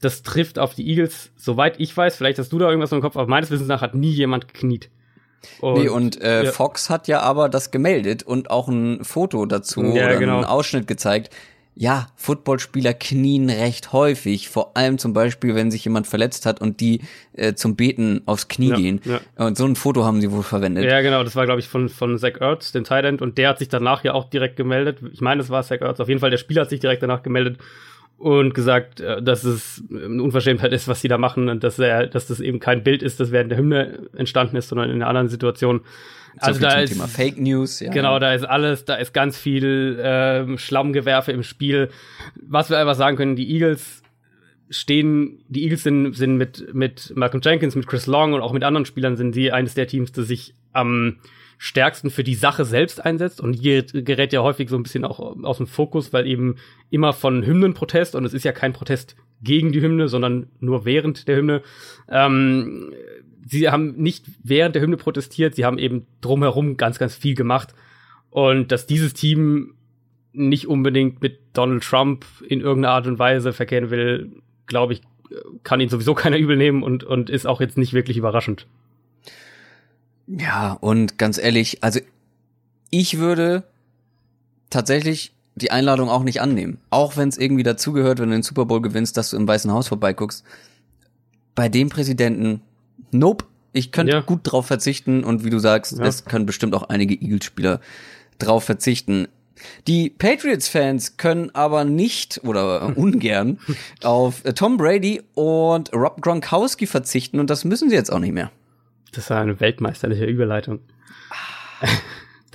das 0.00 0.22
trifft 0.22 0.58
auf 0.58 0.74
die 0.74 0.88
Eagles, 0.88 1.32
soweit 1.36 1.80
ich 1.80 1.96
weiß, 1.96 2.16
vielleicht 2.16 2.38
hast 2.38 2.52
du 2.52 2.58
da 2.58 2.68
irgendwas 2.68 2.92
im 2.92 3.00
Kopf, 3.00 3.16
aber 3.16 3.28
meines 3.28 3.50
Wissens 3.50 3.68
nach 3.68 3.80
hat 3.80 3.94
nie 3.94 4.10
jemand 4.10 4.48
gekniet. 4.48 4.90
Und, 5.60 5.78
nee, 5.78 5.88
und 5.88 6.20
äh, 6.20 6.44
ja. 6.44 6.50
Fox 6.50 6.90
hat 6.90 7.08
ja 7.08 7.20
aber 7.20 7.48
das 7.48 7.70
gemeldet 7.70 8.22
und 8.22 8.50
auch 8.50 8.68
ein 8.68 9.04
Foto 9.04 9.46
dazu 9.46 9.82
ja, 9.82 10.06
oder 10.06 10.16
genau. 10.16 10.36
einen 10.36 10.44
Ausschnitt 10.44 10.86
gezeigt. 10.86 11.30
Ja, 11.78 12.06
Footballspieler 12.16 12.94
knien 12.94 13.50
recht 13.50 13.92
häufig, 13.92 14.48
vor 14.48 14.78
allem 14.78 14.96
zum 14.96 15.12
Beispiel, 15.12 15.54
wenn 15.54 15.70
sich 15.70 15.84
jemand 15.84 16.06
verletzt 16.06 16.46
hat 16.46 16.62
und 16.62 16.80
die 16.80 17.02
äh, 17.34 17.52
zum 17.52 17.76
Beten 17.76 18.22
aufs 18.24 18.48
Knie 18.48 18.70
ja, 18.70 18.76
gehen. 18.76 19.00
Und 19.36 19.58
so 19.58 19.66
ein 19.66 19.76
Foto 19.76 20.02
haben 20.02 20.22
sie 20.22 20.32
wohl 20.32 20.42
verwendet. 20.42 20.84
Ja, 20.84 21.02
genau, 21.02 21.22
das 21.22 21.36
war, 21.36 21.44
glaube 21.44 21.60
ich, 21.60 21.68
von, 21.68 21.90
von 21.90 22.16
Zach 22.16 22.40
Ertz, 22.40 22.72
dem 22.72 22.84
Tight 22.84 23.20
und 23.20 23.36
der 23.36 23.50
hat 23.50 23.58
sich 23.58 23.68
danach 23.68 24.02
ja 24.04 24.14
auch 24.14 24.30
direkt 24.30 24.56
gemeldet. 24.56 25.00
Ich 25.12 25.20
meine, 25.20 25.42
es 25.42 25.50
war 25.50 25.62
Zach 25.64 25.82
Ertz, 25.82 26.00
auf 26.00 26.08
jeden 26.08 26.18
Fall, 26.20 26.30
der 26.30 26.38
Spieler 26.38 26.62
hat 26.62 26.70
sich 26.70 26.80
direkt 26.80 27.02
danach 27.02 27.22
gemeldet 27.22 27.58
und 28.18 28.54
gesagt, 28.54 29.00
äh, 29.00 29.22
dass 29.22 29.44
es 29.44 29.84
eine 29.90 30.22
Unverschämtheit 30.22 30.72
ist, 30.72 30.88
was 30.88 31.02
sie 31.02 31.08
da 31.08 31.18
machen 31.18 31.48
und 31.50 31.62
dass 31.62 31.78
er, 31.78 32.06
dass 32.06 32.26
das 32.26 32.40
eben 32.40 32.58
kein 32.58 32.82
Bild 32.82 33.02
ist, 33.02 33.20
das 33.20 33.30
während 33.32 33.50
der 33.50 33.58
Hymne 33.58 34.08
entstanden 34.16 34.56
ist, 34.56 34.68
sondern 34.68 34.88
in 34.88 34.96
einer 34.96 35.08
anderen 35.08 35.28
Situation. 35.28 35.82
So 36.40 36.48
also 36.48 36.60
da 36.60 36.80
ist 36.80 36.92
Thema 36.92 37.08
Fake 37.08 37.38
News, 37.38 37.80
ja. 37.80 37.90
Genau, 37.90 38.18
da 38.18 38.34
ist 38.34 38.44
alles, 38.44 38.84
da 38.84 38.96
ist 38.96 39.14
ganz 39.14 39.38
viel 39.38 39.98
äh, 39.98 40.58
Schlammgewerfe 40.58 41.32
im 41.32 41.42
Spiel. 41.42 41.90
Was 42.34 42.68
wir 42.68 42.78
einfach 42.78 42.94
sagen 42.94 43.16
können, 43.16 43.36
die 43.36 43.50
Eagles 43.50 44.02
stehen, 44.68 45.44
die 45.48 45.62
Eagles 45.62 45.82
sind, 45.82 46.12
sind 46.14 46.36
mit, 46.36 46.74
mit 46.74 47.12
Malcolm 47.16 47.40
Jenkins, 47.42 47.74
mit 47.74 47.86
Chris 47.86 48.06
Long 48.06 48.34
und 48.34 48.40
auch 48.40 48.52
mit 48.52 48.64
anderen 48.64 48.84
Spielern 48.84 49.16
sind 49.16 49.32
sie 49.32 49.52
eines 49.52 49.74
der 49.74 49.86
Teams, 49.86 50.12
das 50.12 50.26
sich 50.26 50.54
am 50.72 50.88
ähm, 50.88 51.16
stärksten 51.58 52.10
für 52.10 52.24
die 52.24 52.34
Sache 52.34 52.64
selbst 52.64 53.04
einsetzt. 53.04 53.40
Und 53.40 53.54
hier 53.54 53.82
gerät 53.82 54.32
ja 54.32 54.42
häufig 54.42 54.68
so 54.68 54.76
ein 54.76 54.82
bisschen 54.82 55.04
auch 55.04 55.20
aus 55.20 55.56
dem 55.58 55.66
Fokus, 55.66 56.12
weil 56.12 56.26
eben 56.26 56.56
immer 56.90 57.12
von 57.12 57.44
Hymnenprotest, 57.44 58.14
und 58.14 58.24
es 58.24 58.34
ist 58.34 58.44
ja 58.44 58.52
kein 58.52 58.72
Protest 58.72 59.16
gegen 59.42 59.72
die 59.72 59.80
Hymne, 59.80 60.08
sondern 60.08 60.48
nur 60.60 60.84
während 60.84 61.28
der 61.28 61.36
Hymne. 61.36 61.62
Ähm, 62.08 62.92
sie 63.46 63.68
haben 63.70 63.94
nicht 63.96 64.26
während 64.42 64.74
der 64.74 64.82
Hymne 64.82 64.96
protestiert, 64.96 65.54
sie 65.54 65.64
haben 65.64 65.78
eben 65.78 66.06
drumherum 66.20 66.76
ganz, 66.76 66.98
ganz 66.98 67.14
viel 67.14 67.34
gemacht. 67.34 67.74
Und 68.30 68.72
dass 68.72 68.86
dieses 68.86 69.14
Team 69.14 69.74
nicht 70.32 70.66
unbedingt 70.66 71.22
mit 71.22 71.38
Donald 71.54 71.82
Trump 71.82 72.26
in 72.46 72.60
irgendeiner 72.60 72.94
Art 72.94 73.06
und 73.06 73.18
Weise 73.18 73.52
verkehren 73.52 73.90
will, 73.90 74.30
glaube 74.66 74.92
ich, 74.92 75.02
kann 75.62 75.80
ihn 75.80 75.88
sowieso 75.88 76.14
keiner 76.14 76.36
übel 76.36 76.56
nehmen 76.56 76.82
und, 76.82 77.04
und 77.04 77.30
ist 77.30 77.46
auch 77.46 77.60
jetzt 77.60 77.78
nicht 77.78 77.92
wirklich 77.92 78.16
überraschend. 78.16 78.66
Ja, 80.26 80.72
und 80.72 81.18
ganz 81.18 81.38
ehrlich, 81.38 81.82
also 81.84 82.00
ich 82.90 83.18
würde 83.18 83.62
tatsächlich 84.70 85.32
die 85.54 85.70
Einladung 85.70 86.10
auch 86.10 86.24
nicht 86.24 86.40
annehmen. 86.40 86.78
Auch 86.90 87.16
wenn 87.16 87.28
es 87.28 87.38
irgendwie 87.38 87.62
dazugehört, 87.62 88.18
wenn 88.18 88.28
du 88.28 88.36
den 88.36 88.42
Super 88.42 88.66
Bowl 88.66 88.82
gewinnst, 88.82 89.16
dass 89.16 89.30
du 89.30 89.36
im 89.36 89.48
Weißen 89.48 89.72
Haus 89.72 89.88
vorbeiguckst. 89.88 90.44
Bei 91.54 91.68
dem 91.68 91.88
Präsidenten, 91.88 92.60
nope. 93.10 93.44
Ich 93.72 93.92
könnte 93.92 94.14
ja. 94.14 94.20
gut 94.20 94.40
drauf 94.44 94.66
verzichten 94.66 95.22
und 95.22 95.44
wie 95.44 95.50
du 95.50 95.58
sagst, 95.58 95.98
ja. 95.98 96.04
es 96.06 96.24
können 96.24 96.46
bestimmt 96.46 96.74
auch 96.74 96.84
einige 96.84 97.14
Eagles-Spieler 97.14 97.80
drauf 98.38 98.64
verzichten. 98.64 99.28
Die 99.86 100.08
Patriots-Fans 100.08 101.18
können 101.18 101.50
aber 101.54 101.84
nicht 101.84 102.40
oder 102.44 102.96
ungern 102.96 103.58
auf 104.02 104.42
Tom 104.54 104.78
Brady 104.78 105.22
und 105.34 105.92
Rob 105.92 106.22
Gronkowski 106.22 106.86
verzichten 106.86 107.38
und 107.38 107.50
das 107.50 107.64
müssen 107.64 107.90
sie 107.90 107.96
jetzt 107.96 108.10
auch 108.10 108.18
nicht 108.18 108.32
mehr. 108.32 108.50
Das 109.12 109.28
war 109.30 109.40
eine 109.40 109.60
weltmeisterliche 109.60 110.24
Überleitung. 110.24 110.80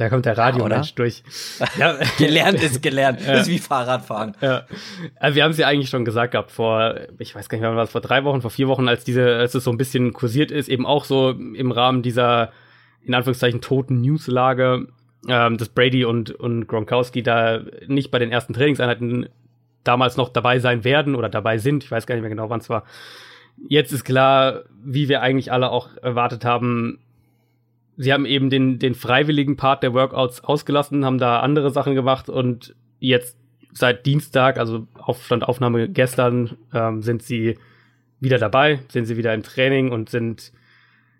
Da 0.01 0.09
kommt 0.09 0.25
der 0.25 0.35
Radiomensch 0.35 0.89
ja, 0.89 0.95
durch. 0.95 1.21
Ja. 1.77 1.95
gelernt 2.17 2.63
ist 2.63 2.81
gelernt. 2.81 3.21
Ja. 3.25 3.33
Ist 3.33 3.47
wie 3.47 3.59
Fahrradfahren. 3.59 4.35
Ja. 4.41 4.63
Also 5.19 5.35
wir 5.35 5.43
haben 5.43 5.51
es 5.51 5.59
ja 5.59 5.67
eigentlich 5.67 5.91
schon 5.91 6.05
gesagt 6.05 6.31
gehabt 6.31 6.49
vor, 6.49 6.95
ich 7.19 7.35
weiß 7.35 7.49
gar 7.49 7.59
nicht 7.59 7.61
mehr, 7.61 7.75
was 7.75 7.91
vor 7.91 8.01
drei 8.01 8.23
Wochen, 8.23 8.41
vor 8.41 8.49
vier 8.49 8.67
Wochen, 8.67 8.87
als 8.87 9.03
diese, 9.03 9.35
als 9.35 9.53
es 9.53 9.63
so 9.63 9.69
ein 9.69 9.77
bisschen 9.77 10.11
kursiert 10.11 10.49
ist, 10.49 10.69
eben 10.69 10.87
auch 10.87 11.05
so 11.05 11.29
im 11.29 11.71
Rahmen 11.71 12.01
dieser 12.01 12.51
in 13.03 13.13
Anführungszeichen 13.13 13.61
toten 13.61 14.01
Newslage, 14.01 14.87
ähm, 15.27 15.57
dass 15.59 15.69
Brady 15.69 16.03
und 16.03 16.31
und 16.31 16.65
Gronkowski 16.65 17.21
da 17.21 17.61
nicht 17.85 18.09
bei 18.09 18.17
den 18.17 18.31
ersten 18.31 18.53
Trainingseinheiten 18.53 19.29
damals 19.83 20.17
noch 20.17 20.29
dabei 20.29 20.57
sein 20.57 20.83
werden 20.83 21.13
oder 21.13 21.29
dabei 21.29 21.59
sind. 21.59 21.83
Ich 21.83 21.91
weiß 21.91 22.07
gar 22.07 22.15
nicht 22.15 22.23
mehr 22.23 22.31
genau, 22.31 22.49
wann 22.49 22.59
es 22.59 22.69
war. 22.71 22.85
Jetzt 23.69 23.93
ist 23.93 24.03
klar, 24.03 24.63
wie 24.83 25.09
wir 25.09 25.21
eigentlich 25.21 25.51
alle 25.51 25.69
auch 25.69 25.89
erwartet 26.01 26.43
haben, 26.43 26.97
sie 28.01 28.11
haben 28.11 28.25
eben 28.25 28.49
den, 28.49 28.79
den 28.79 28.95
freiwilligen 28.95 29.57
Part 29.57 29.83
der 29.83 29.93
Workouts 29.93 30.43
ausgelassen, 30.43 31.05
haben 31.05 31.19
da 31.19 31.39
andere 31.39 31.69
Sachen 31.69 31.93
gemacht 31.93 32.29
und 32.29 32.75
jetzt 32.99 33.37
seit 33.73 34.05
Dienstag, 34.07 34.57
also 34.57 34.87
Aufstandaufnahme 34.95 35.87
gestern, 35.87 36.57
ähm, 36.73 37.03
sind 37.03 37.21
sie 37.21 37.59
wieder 38.19 38.39
dabei, 38.39 38.79
sind 38.89 39.05
sie 39.05 39.17
wieder 39.17 39.33
im 39.33 39.43
Training 39.43 39.91
und 39.91 40.09
sind 40.09 40.51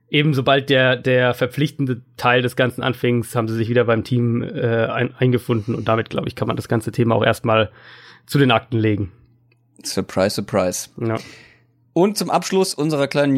eben 0.10 0.34
sobald 0.34 0.70
der, 0.70 0.96
der 0.98 1.36
verpflichtende 1.36 2.02
Teil 2.18 2.42
des 2.42 2.56
Ganzen 2.56 2.82
anfing, 2.82 3.24
haben 3.36 3.48
sie 3.48 3.56
sich 3.56 3.70
wieder 3.70 3.86
beim 3.86 4.04
Team 4.04 4.42
äh, 4.42 4.88
ein, 4.88 5.14
eingefunden 5.16 5.76
und 5.76 5.88
damit, 5.88 6.10
glaube 6.10 6.28
ich, 6.28 6.36
kann 6.36 6.48
man 6.48 6.58
das 6.58 6.68
ganze 6.68 6.92
Thema 6.92 7.16
auch 7.16 7.24
erstmal 7.24 7.72
zu 8.26 8.40
den 8.40 8.52
Akten 8.52 8.78
legen. 8.78 9.12
Surprise, 9.84 10.36
surprise. 10.36 10.90
Ja. 11.00 11.18
Und 11.94 12.18
zum 12.18 12.30
Abschluss 12.32 12.74
unserer 12.74 13.08
kleinen 13.08 13.34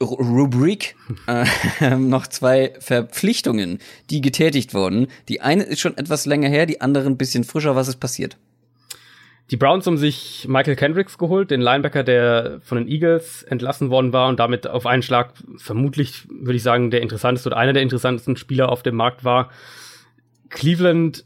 News-Rubrik 0.00 0.96
äh, 1.26 1.96
noch 1.96 2.26
zwei 2.26 2.72
Verpflichtungen, 2.78 3.78
die 4.10 4.20
getätigt 4.20 4.74
wurden. 4.74 5.08
Die 5.28 5.40
eine 5.40 5.64
ist 5.64 5.80
schon 5.80 5.96
etwas 5.96 6.26
länger 6.26 6.48
her, 6.48 6.66
die 6.66 6.80
andere 6.80 7.06
ein 7.06 7.16
bisschen 7.16 7.44
frischer. 7.44 7.76
Was 7.76 7.88
ist 7.88 8.00
passiert? 8.00 8.36
Die 9.50 9.56
Browns 9.56 9.86
haben 9.86 9.96
sich 9.96 10.46
Michael 10.46 10.76
Kendricks 10.76 11.16
geholt, 11.16 11.50
den 11.50 11.62
Linebacker, 11.62 12.04
der 12.04 12.60
von 12.62 12.76
den 12.76 12.86
Eagles 12.86 13.42
entlassen 13.44 13.88
worden 13.88 14.12
war 14.12 14.28
und 14.28 14.38
damit 14.38 14.66
auf 14.66 14.84
einen 14.84 15.02
Schlag 15.02 15.32
vermutlich, 15.56 16.26
würde 16.28 16.56
ich 16.56 16.62
sagen, 16.62 16.90
der 16.90 17.00
interessanteste 17.00 17.48
oder 17.48 17.56
einer 17.56 17.72
der 17.72 17.82
interessantesten 17.82 18.36
Spieler 18.36 18.70
auf 18.70 18.82
dem 18.82 18.96
Markt 18.96 19.24
war. 19.24 19.50
Cleveland 20.50 21.24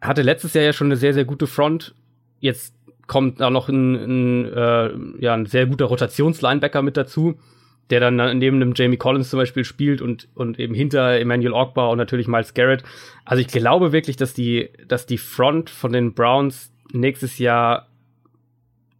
hatte 0.00 0.22
letztes 0.22 0.54
Jahr 0.54 0.64
ja 0.64 0.72
schon 0.72 0.88
eine 0.88 0.96
sehr, 0.96 1.14
sehr 1.14 1.24
gute 1.24 1.46
Front. 1.46 1.94
Jetzt 2.40 2.74
kommt 3.06 3.40
da 3.40 3.48
noch 3.48 3.68
ein, 3.68 3.94
ein, 3.94 4.52
äh, 4.52 4.90
ja, 5.20 5.34
ein 5.34 5.46
sehr 5.46 5.66
guter 5.66 5.84
Rotationslinebacker 5.84 6.82
mit 6.82 6.96
dazu, 6.96 7.38
der 7.90 8.00
dann 8.00 8.16
neben 8.38 8.56
einem 8.56 8.72
Jamie 8.74 8.96
Collins 8.96 9.30
zum 9.30 9.38
Beispiel 9.38 9.64
spielt 9.64 10.00
und, 10.00 10.28
und 10.34 10.58
eben 10.58 10.74
hinter 10.74 11.18
Emmanuel 11.18 11.52
Ogba 11.52 11.88
und 11.88 11.98
natürlich 11.98 12.26
Miles 12.28 12.54
Garrett. 12.54 12.82
Also 13.24 13.40
ich 13.40 13.48
glaube 13.48 13.92
wirklich, 13.92 14.16
dass 14.16 14.32
die, 14.34 14.70
dass 14.88 15.04
die 15.06 15.18
Front 15.18 15.68
von 15.70 15.92
den 15.92 16.14
Browns 16.14 16.72
nächstes 16.92 17.38
Jahr 17.38 17.88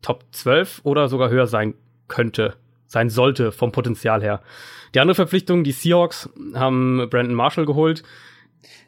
Top 0.03 0.25
12 0.33 0.81
oder 0.85 1.09
sogar 1.09 1.31
höher 1.31 1.47
sein 1.47 1.75
könnte, 2.09 2.55
sein 2.87 3.09
sollte 3.09 3.53
vom 3.53 3.73
Potenzial 3.73 4.23
her. 4.23 4.43
Die 4.95 5.01
andere 5.01 5.15
Verpflichtung, 5.15 5.65
die 5.65 5.73
Seahawks 5.73 6.29
haben 6.55 7.07
Brandon 7.09 7.35
Marshall 7.35 7.65
geholt. 7.67 8.03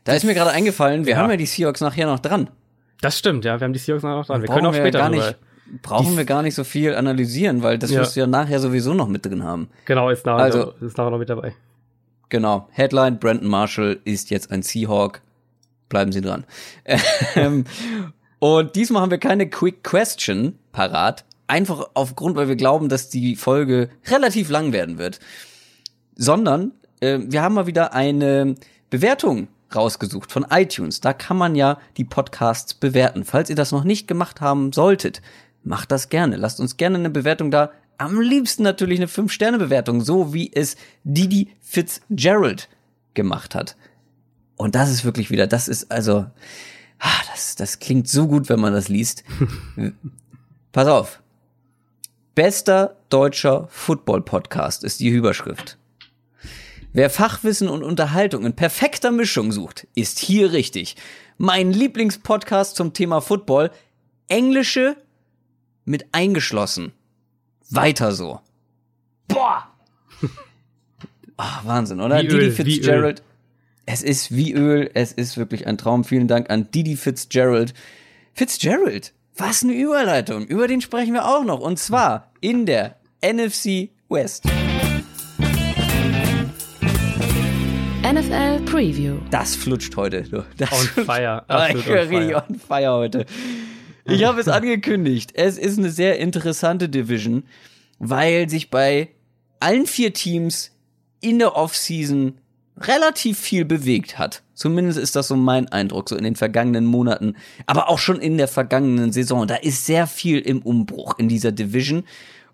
Da 0.04 0.12
ist 0.14 0.24
mir 0.24 0.34
gerade 0.34 0.50
eingefallen, 0.50 1.06
wir 1.06 1.12
Ja. 1.12 1.18
haben 1.18 1.30
ja 1.30 1.36
die 1.36 1.46
Seahawks 1.46 1.80
nachher 1.80 2.06
noch 2.06 2.18
dran. 2.18 2.50
Das 3.00 3.18
stimmt, 3.18 3.44
ja, 3.44 3.58
wir 3.60 3.64
haben 3.64 3.72
die 3.72 3.78
Seahawks 3.78 4.02
noch 4.02 4.26
dran. 4.26 4.42
Wir 4.42 4.48
können 4.48 4.66
auch 4.66 4.74
später 4.74 4.98
gar 4.98 5.10
drüber- 5.10 5.24
nicht, 5.28 5.38
brauchen 5.83 6.12
Die- 6.12 6.16
wir 6.18 6.25
gar 6.25 6.42
nicht 6.42 6.54
so 6.54 6.64
viel 6.64 6.94
analysieren, 6.94 7.62
weil 7.62 7.78
das 7.78 7.90
Ja. 7.90 8.00
wirst 8.00 8.16
du 8.16 8.21
ja 8.21 8.26
nachher 8.26 8.61
sowieso 8.61 8.94
noch 8.94 9.09
mit 9.09 9.25
drin 9.26 9.42
haben. 9.42 9.68
Genau, 9.87 10.11
ist 10.11 10.25
nachher, 10.26 10.42
Also- 10.44 10.75
ist 10.80 10.97
nachher 10.97 11.11
noch 11.11 11.18
mit 11.18 11.28
dabei. 11.28 11.54
Genau. 12.28 12.68
Headline, 12.73 13.18
Brandon 13.18 13.49
Marshall 13.49 13.99
ist 14.04 14.30
jetzt 14.30 14.50
ein 14.50 14.62
Seahawk. 14.62 15.21
Bleiben 15.88 16.11
Sie 16.12 16.21
dran. 16.21 16.44
Ähm, 17.37 17.64
Und 18.40 18.76
diesmal 18.76 19.00
haben 19.02 19.11
wir 19.11 19.18
keine 19.18 19.49
Quick 19.49 19.83
Question 19.85 20.59
parat. 20.73 21.25
Einfach 21.47 21.88
aufgrund, 21.94 22.37
weil 22.37 22.49
wir 22.49 22.56
glauben, 22.56 22.88
dass 22.88 23.09
die 23.09 23.37
Folge 23.37 23.88
relativ 24.06 24.50
lang 24.50 24.73
werden 24.73 24.99
wird. 24.99 25.18
Sondern 26.16 26.73
äh, 27.00 27.18
wir 27.23 27.42
haben 27.42 27.54
mal 27.54 27.66
wieder 27.66 27.92
eine 27.94 28.54
Bewertung 28.90 29.49
rausgesucht 29.75 30.30
von 30.30 30.47
iTunes. 30.50 31.00
Da 31.00 31.12
kann 31.12 31.37
man 31.37 31.54
ja 31.56 31.78
die 31.97 32.04
Podcasts 32.04 32.75
bewerten. 32.75 33.25
Falls 33.25 33.50
ihr 33.50 33.56
das 33.56 33.73
noch 33.73 33.85
nicht 33.85 34.06
gemacht 34.06 34.40
haben 34.40 34.73
solltet, 34.73 35.21
macht 35.64 35.90
das 35.90 36.09
gerne. 36.09 36.37
Lasst 36.37 36.61
uns 36.61 36.76
gerne 36.76 36.99
eine 36.99 37.11
Bewertung 37.11 37.50
da. 37.50 37.73
Am 37.99 38.21
liebsten 38.21 38.62
natürlich 38.62 38.99
eine 38.99 39.09
5-Sterne-Bewertung, 39.09 40.00
so 40.00 40.35
wie 40.35 40.52
es 40.52 40.76
Didi 41.04 41.52
Fitzgerald 41.61 42.68
gemacht 43.14 43.54
hat. 43.54 43.76
Und 44.56 44.75
das 44.75 44.90
ist 44.90 45.04
wirklich 45.04 45.30
wieder, 45.30 45.47
das 45.47 45.68
ist 45.68 45.90
also, 45.90 46.26
ah, 46.99 47.21
das, 47.33 47.56
das 47.56 47.78
klingt 47.78 48.09
so 48.09 48.26
gut, 48.26 48.49
wenn 48.49 48.61
man 48.61 48.73
das 48.73 48.88
liest. 48.88 49.25
Pass 50.73 50.88
auf. 50.88 51.23
Bester 52.35 52.97
deutscher 53.11 53.68
Football-Podcast 53.71 54.83
ist 54.83 55.00
die 55.00 55.09
Überschrift. 55.09 55.78
Wer 56.92 57.11
Fachwissen 57.11 57.68
und 57.68 57.83
Unterhaltung 57.83 58.44
in 58.44 58.54
perfekter 58.54 59.11
Mischung 59.11 59.50
sucht, 59.50 59.87
ist 59.94 60.18
hier 60.18 60.52
richtig. 60.52 60.97
Mein 61.38 61.73
Lieblingspodcast 61.73 62.76
zum 62.76 62.92
Thema 62.92 63.21
Football, 63.21 63.71
Englische 64.28 64.97
mit 65.84 66.06
eingeschlossen. 66.12 66.92
Weiter 67.70 68.12
so. 68.12 68.40
Boah! 69.28 69.68
Ah, 71.36 71.62
Wahnsinn, 71.64 72.00
oder? 72.00 72.18
Wie 72.22 72.28
Didi 72.28 72.36
Öl, 72.36 72.46
wie 72.46 72.76
Fitzgerald. 72.76 73.22
Es 73.86 74.04
ist 74.04 74.36
wie 74.36 74.52
Öl, 74.52 74.88
es 74.94 75.10
ist 75.10 75.36
wirklich 75.36 75.66
ein 75.66 75.76
Traum. 75.76 76.04
Vielen 76.04 76.28
Dank 76.28 76.48
an 76.48 76.70
Didi 76.70 76.94
Fitzgerald. 76.96 77.74
Fitzgerald, 78.34 79.12
was 79.36 79.64
eine 79.64 79.72
Überleitung. 79.72 80.46
Über 80.46 80.68
den 80.68 80.80
sprechen 80.80 81.12
wir 81.12 81.26
auch 81.26 81.42
noch. 81.42 81.58
Und 81.58 81.80
zwar 81.80 82.30
in 82.40 82.66
der 82.66 82.94
NFC 83.20 83.90
West. 84.08 84.44
NFL 88.04 88.60
Preview. 88.64 89.16
Das 89.32 89.56
flutscht 89.56 89.96
heute. 89.96 90.22
Das 90.56 90.70
On 90.70 90.78
flutscht. 90.78 91.10
fire, 91.10 91.44
absolut 91.48 91.78
ich 91.78 91.84
bin 91.86 91.96
on 91.96 91.98
richtig 91.98 92.36
on 92.36 92.54
fire 92.60 92.92
heute. 92.92 93.26
Ich 94.06 94.25
habe 94.25 94.40
es 94.40 94.49
angekündigt. 94.49 95.30
Es 95.34 95.56
ist 95.56 95.78
eine 95.78 95.90
sehr 95.90 96.18
interessante 96.18 96.88
Division, 96.88 97.44
weil 97.99 98.49
sich 98.50 98.70
bei 98.70 99.08
allen 99.61 99.87
vier 99.87 100.12
Teams 100.12 100.73
in 101.20 101.38
der 101.38 101.56
Offseason 101.56 102.34
relativ 102.76 103.38
viel 103.38 103.64
bewegt 103.64 104.18
hat. 104.18 104.42
Zumindest 104.54 104.99
ist 104.99 105.16
das 105.16 105.28
so 105.28 105.37
mein 105.37 105.68
Eindruck, 105.68 106.08
so 106.08 106.16
in 106.16 106.25
den 106.25 106.37
vergangenen 106.37 106.84
Monaten, 106.84 107.34
aber 107.66 107.88
auch 107.88 107.99
schon 107.99 108.20
in 108.20 108.37
der 108.37 108.49
vergangenen 108.49 109.12
Saison. 109.12 109.46
Da 109.46 109.56
ist 109.56 109.87
sehr 109.87 110.06
viel 110.06 110.40
im 110.40 110.61
Umbruch 110.61 111.18
in 111.18 111.28
dieser 111.28 111.52
Division. 111.52 112.04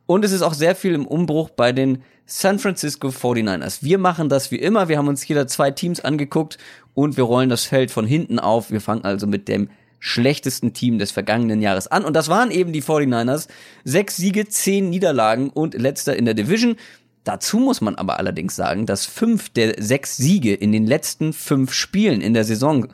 Und 0.07 0.25
es 0.25 0.33
ist 0.33 0.43
auch 0.43 0.55
sehr 0.55 0.75
viel 0.75 0.95
im 0.95 1.07
Umbruch 1.07 1.51
bei 1.51 1.73
den 1.73 2.03
San 2.27 2.59
Francisco 2.59 3.09
49ers. 3.09 3.83
Wir 3.83 3.99
machen 3.99 4.29
das 4.29 4.51
wie 4.51 4.57
immer. 4.57 4.89
Wir 4.89 4.99
haben 4.99 5.09
uns 5.09 5.27
jeder 5.27 5.47
zwei 5.47 5.71
Teams 5.71 6.01
angeguckt 6.01 6.59
und 6.95 7.17
wir 7.17 7.25
rollen 7.25 7.49
das 7.49 7.65
Feld 7.65 7.91
von 7.91 8.07
hinten 8.07 8.39
auf. 8.39 8.71
Wir 8.71 8.81
fangen 8.81 9.05
also 9.05 9.27
mit 9.27 9.49
dem 9.49 9.69
schlechtesten 10.01 10.73
Team 10.73 10.99
des 10.99 11.13
vergangenen 11.13 11.63
Jahres 11.63 11.87
an. 11.87 12.05
Und 12.05 12.17
das 12.17 12.29
waren 12.29 12.51
eben 12.51 12.73
die 12.73 12.83
49ers. 12.83 13.49
Sechs 13.85 14.17
Siege, 14.17 14.49
zehn 14.49 14.91
Niederlagen 14.91 15.51
und 15.51 15.75
letzter 15.75 16.17
in 16.17 16.25
der 16.25 16.35
Division. 16.35 16.77
Dazu 17.25 17.59
muss 17.59 17.83
man 17.83 17.95
aber 17.97 18.19
allerdings 18.19 18.57
sagen, 18.57 18.87
dass 18.87 19.05
fünf 19.05 19.51
der 19.51 19.81
sechs 19.81 20.17
Siege 20.17 20.55
in 20.55 20.73
den 20.73 20.87
letzten 20.87 21.33
fünf 21.35 21.75
Spielen 21.75 22.23
in 22.23 22.35
der 22.35 22.45
Saison 22.45 22.89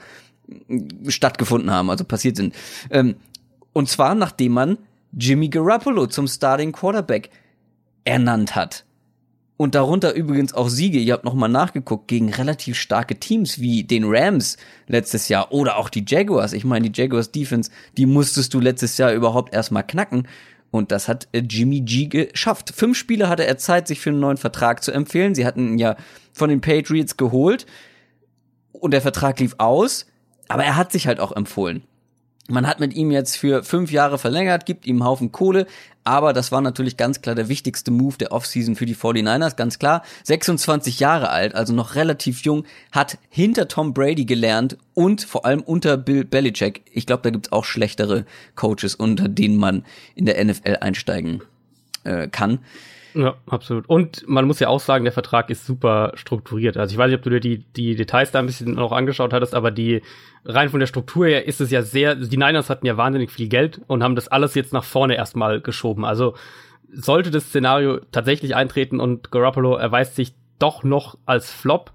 stattgefunden 1.07 1.71
haben, 1.71 1.91
also 1.91 2.05
passiert 2.05 2.37
sind. 2.37 2.55
Ähm, 2.91 3.17
und 3.73 3.89
zwar 3.89 4.15
nachdem 4.15 4.53
man 4.53 4.79
Jimmy 5.13 5.49
Garoppolo 5.49 6.07
zum 6.07 6.27
Starting 6.27 6.73
Quarterback 6.73 7.31
ernannt 8.05 8.55
hat. 8.55 8.86
Und 9.57 9.75
darunter 9.75 10.13
übrigens 10.13 10.53
auch 10.53 10.69
Siege, 10.69 10.99
ihr 10.99 11.15
habt 11.15 11.25
nochmal 11.25 11.49
nachgeguckt, 11.49 12.09
gegen 12.09 12.33
relativ 12.33 12.77
starke 12.77 13.17
Teams 13.17 13.59
wie 13.59 13.85
den 13.85 14.05
Rams 14.05 14.59
letztes 14.87 15.29
Jahr 15.29 15.51
oder 15.51 15.79
auch 15.79 15.89
die 15.89 16.05
Jaguars. 16.07 16.53
Ich 16.53 16.65
meine, 16.65 16.91
die 16.91 17.01
Jaguars 17.01 17.33
Defense, 17.33 17.71
die 17.97 18.05
musstest 18.05 18.53
du 18.53 18.61
letztes 18.61 18.99
Jahr 18.99 19.13
überhaupt 19.13 19.55
erstmal 19.55 19.87
knacken. 19.87 20.29
Und 20.71 20.93
das 20.93 21.09
hat 21.09 21.29
äh, 21.33 21.39
Jimmy 21.39 21.81
G 21.81 22.07
geschafft. 22.07 22.73
Fünf 22.75 22.99
Spiele 22.99 23.31
hatte 23.31 23.47
er 23.47 23.57
Zeit, 23.57 23.89
sich 23.89 24.01
für 24.01 24.11
einen 24.11 24.21
neuen 24.21 24.37
Vertrag 24.37 24.83
zu 24.83 24.93
empfehlen. 24.93 25.35
Sie 25.35 25.47
hatten 25.47 25.73
ihn 25.73 25.79
ja 25.79 25.97
von 26.33 26.51
den 26.51 26.61
Patriots 26.61 27.17
geholt. 27.17 27.65
Und 28.73 28.91
der 28.91 29.01
Vertrag 29.01 29.41
lief 29.41 29.55
aus. 29.57 30.07
Aber 30.49 30.65
er 30.65 30.77
hat 30.77 30.93
sich 30.93 31.07
halt 31.07 31.19
auch 31.19 31.33
empfohlen. 31.33 31.83
Man 32.49 32.67
hat 32.67 32.79
mit 32.79 32.95
ihm 32.95 33.11
jetzt 33.11 33.37
für 33.37 33.65
fünf 33.65 33.91
Jahre 33.91 34.19
verlängert, 34.19 34.67
gibt 34.67 34.87
ihm 34.87 34.97
einen 34.97 35.05
Haufen 35.05 35.33
Kohle, 35.33 35.67
aber 36.05 36.33
das 36.33 36.53
war 36.53 36.61
natürlich 36.61 36.97
ganz 36.97 37.21
klar 37.21 37.35
der 37.35 37.49
wichtigste 37.49 37.91
Move 37.91 38.17
der 38.19 38.31
Offseason 38.31 38.77
für 38.77 38.87
die 38.87 38.95
49ers, 38.95 39.57
ganz 39.57 39.81
klar. 39.81 40.03
26 40.23 41.01
Jahre 41.01 41.31
alt, 41.31 41.57
also 41.57 41.73
noch 41.73 41.97
relativ 41.97 42.43
jung, 42.43 42.65
hat 42.93 43.19
hinter 43.29 43.67
Tom 43.67 43.93
Brady 43.93 44.25
gelernt 44.25 44.79
und 44.95 45.25
vor 45.25 45.45
allem 45.45 45.63
unter 45.63 45.97
Bill 45.97 46.25
Belichick. 46.25 46.83
Ich 46.93 47.07
glaube, 47.07 47.25
da 47.25 47.31
gibt's 47.31 47.51
auch 47.51 47.65
schlechtere 47.65 48.25
Coaches, 48.55 48.95
unter 48.95 49.29
denen 49.29 49.57
man 49.57 49.85
in 50.15 50.27
der 50.27 50.43
NFL 50.45 50.77
einsteigen 50.81 51.43
äh, 52.05 52.29
kann. 52.29 52.61
Ja, 53.17 53.37
absolut. 53.47 53.89
Und 53.89 54.29
man 54.29 54.47
muss 54.47 54.61
ja 54.61 54.69
auch 54.69 54.81
sagen, 54.81 55.05
der 55.05 55.13
Vertrag 55.13 55.49
ist 55.49 55.65
super 55.65 56.13
strukturiert. 56.17 56.77
Also 56.77 56.93
ich 56.93 56.99
weiß 56.99 57.09
nicht, 57.09 57.17
ob 57.17 57.23
du 57.23 57.31
dir 57.31 57.41
die, 57.41 57.59
die 57.59 57.97
Details 57.97 58.31
da 58.31 58.41
ein 58.41 58.47
bisschen 58.47 58.75
noch 58.75 58.93
angeschaut 58.93 59.33
hattest, 59.33 59.55
aber 59.55 59.71
die 59.71 60.03
rein 60.45 60.69
von 60.69 60.81
der 60.81 60.87
Struktur 60.87 61.27
her 61.27 61.47
ist 61.47 61.63
es 61.63 61.71
ja 61.71 61.81
sehr, 61.81 62.15
die 62.15 62.37
Niners 62.37 62.69
hatten 62.69 62.85
ja 62.85 62.99
wahnsinnig 62.99 63.31
viel 63.31 63.49
Geld 63.49 63.81
und 63.87 64.03
haben 64.03 64.17
das 64.17 64.29
alles 64.29 64.55
jetzt 64.55 64.75
nach 64.75 64.85
vorne 64.85 65.17
erstmal 65.17 65.63
geschoben. 65.63 66.05
Also 66.05 66.35
sollte 66.93 67.31
das 67.31 67.45
Szenario 67.45 68.01
tatsächlich 68.13 68.55
eintreten 68.55 69.01
und 69.01 69.31
Garoppolo 69.31 69.77
erweist 69.77 70.15
sich 70.15 70.35
doch 70.59 70.85
noch 70.85 71.17
als 71.25 71.51
Flop, 71.51 71.93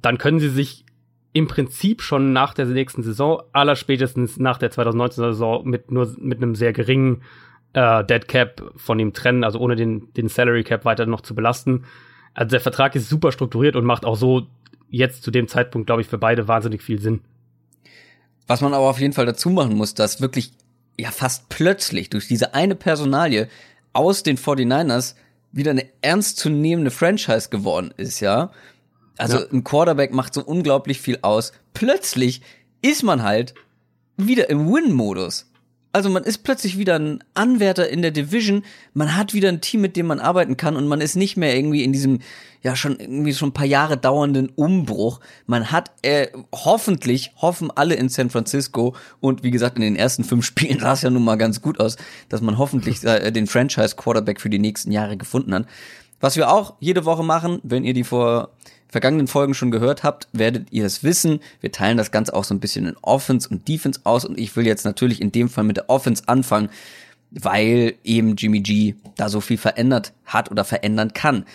dann 0.00 0.18
können 0.18 0.40
sie 0.40 0.48
sich 0.48 0.84
im 1.32 1.46
Prinzip 1.46 2.02
schon 2.02 2.32
nach 2.32 2.52
der 2.52 2.66
nächsten 2.66 3.04
Saison, 3.04 3.42
allerspätestens 3.52 4.38
nach 4.38 4.58
der 4.58 4.72
2019er 4.72 5.12
Saison 5.12 5.68
mit 5.68 5.92
nur 5.92 6.12
mit 6.18 6.38
einem 6.38 6.56
sehr 6.56 6.72
geringen 6.72 7.22
äh, 7.74 8.04
Dead 8.04 8.26
Cap 8.28 8.72
von 8.76 8.98
ihm 8.98 9.12
trennen, 9.12 9.44
also 9.44 9.58
ohne 9.58 9.76
den, 9.76 10.12
den 10.14 10.28
Salary 10.28 10.64
Cap 10.64 10.84
weiter 10.84 11.06
noch 11.06 11.20
zu 11.22 11.34
belasten. 11.34 11.84
Also 12.34 12.50
der 12.50 12.60
Vertrag 12.60 12.94
ist 12.94 13.08
super 13.08 13.32
strukturiert 13.32 13.76
und 13.76 13.84
macht 13.84 14.04
auch 14.04 14.16
so 14.16 14.46
jetzt 14.88 15.22
zu 15.22 15.30
dem 15.30 15.48
Zeitpunkt, 15.48 15.86
glaube 15.86 16.02
ich, 16.02 16.08
für 16.08 16.18
beide 16.18 16.48
wahnsinnig 16.48 16.82
viel 16.82 17.00
Sinn. 17.00 17.20
Was 18.46 18.60
man 18.60 18.74
aber 18.74 18.88
auf 18.88 19.00
jeden 19.00 19.12
Fall 19.12 19.26
dazu 19.26 19.50
machen 19.50 19.76
muss, 19.76 19.94
dass 19.94 20.20
wirklich 20.20 20.52
ja 20.98 21.10
fast 21.10 21.48
plötzlich 21.48 22.10
durch 22.10 22.28
diese 22.28 22.54
eine 22.54 22.74
Personalie 22.74 23.48
aus 23.92 24.22
den 24.22 24.36
49ers 24.36 25.14
wieder 25.52 25.70
eine 25.70 25.86
ernstzunehmende 26.00 26.90
Franchise 26.90 27.48
geworden 27.50 27.92
ist, 27.96 28.20
ja. 28.20 28.50
Also 29.18 29.38
Ja. 29.38 29.46
ein 29.52 29.64
Quarterback 29.64 30.12
macht 30.12 30.34
so 30.34 30.42
unglaublich 30.42 31.00
viel 31.00 31.18
aus. 31.22 31.52
Plötzlich 31.74 32.42
ist 32.80 33.02
man 33.02 33.22
halt 33.22 33.54
wieder 34.16 34.50
im 34.50 34.72
Win-Modus. 34.72 35.51
Also 35.92 36.08
man 36.08 36.24
ist 36.24 36.38
plötzlich 36.38 36.78
wieder 36.78 36.98
ein 36.98 37.22
Anwärter 37.34 37.88
in 37.88 38.00
der 38.00 38.12
Division, 38.12 38.64
man 38.94 39.14
hat 39.14 39.34
wieder 39.34 39.50
ein 39.50 39.60
Team, 39.60 39.82
mit 39.82 39.94
dem 39.94 40.06
man 40.06 40.20
arbeiten 40.20 40.56
kann 40.56 40.76
und 40.76 40.88
man 40.88 41.02
ist 41.02 41.16
nicht 41.16 41.36
mehr 41.36 41.54
irgendwie 41.54 41.84
in 41.84 41.92
diesem, 41.92 42.20
ja 42.62 42.74
schon 42.76 42.98
irgendwie 42.98 43.34
schon 43.34 43.50
ein 43.50 43.54
paar 43.54 43.66
Jahre 43.66 43.98
dauernden 43.98 44.48
Umbruch. 44.48 45.20
Man 45.46 45.70
hat, 45.70 45.90
äh, 46.00 46.28
hoffentlich, 46.54 47.32
hoffen 47.36 47.70
alle 47.70 47.94
in 47.94 48.08
San 48.08 48.30
Francisco 48.30 48.96
und 49.20 49.42
wie 49.42 49.50
gesagt, 49.50 49.76
in 49.76 49.82
den 49.82 49.96
ersten 49.96 50.24
fünf 50.24 50.46
Spielen 50.52 50.80
sah 50.80 50.94
es 50.94 51.02
ja 51.02 51.10
nun 51.10 51.24
mal 51.24 51.36
ganz 51.36 51.60
gut 51.60 51.78
aus, 51.78 51.96
dass 52.30 52.40
man 52.40 52.56
hoffentlich 52.56 53.04
äh, 53.04 53.30
den 53.30 53.46
Franchise-Quarterback 53.46 54.40
für 54.40 54.50
die 54.50 54.58
nächsten 54.58 54.92
Jahre 54.92 55.18
gefunden 55.18 55.52
hat. 55.52 55.66
Was 56.20 56.36
wir 56.36 56.50
auch 56.50 56.74
jede 56.80 57.04
Woche 57.04 57.24
machen, 57.24 57.58
wenn 57.64 57.84
ihr 57.84 57.94
die 57.94 58.04
vor 58.04 58.50
vergangenen 58.92 59.26
Folgen 59.26 59.54
schon 59.54 59.70
gehört 59.70 60.02
habt, 60.04 60.28
werdet 60.32 60.70
ihr 60.70 60.84
es 60.84 61.02
wissen. 61.02 61.40
Wir 61.62 61.72
teilen 61.72 61.96
das 61.96 62.10
Ganze 62.10 62.34
auch 62.34 62.44
so 62.44 62.54
ein 62.54 62.60
bisschen 62.60 62.86
in 62.86 62.96
Offense 63.00 63.48
und 63.48 63.66
Defense 63.66 64.00
aus 64.04 64.26
und 64.26 64.38
ich 64.38 64.54
will 64.54 64.66
jetzt 64.66 64.84
natürlich 64.84 65.22
in 65.22 65.32
dem 65.32 65.48
Fall 65.48 65.64
mit 65.64 65.78
der 65.78 65.88
Offense 65.88 66.24
anfangen, 66.26 66.68
weil 67.30 67.94
eben 68.04 68.36
Jimmy 68.36 68.60
G 68.60 68.94
da 69.16 69.30
so 69.30 69.40
viel 69.40 69.56
verändert 69.56 70.12
hat 70.26 70.50
oder 70.50 70.64
verändern 70.64 71.14
kann. 71.14 71.46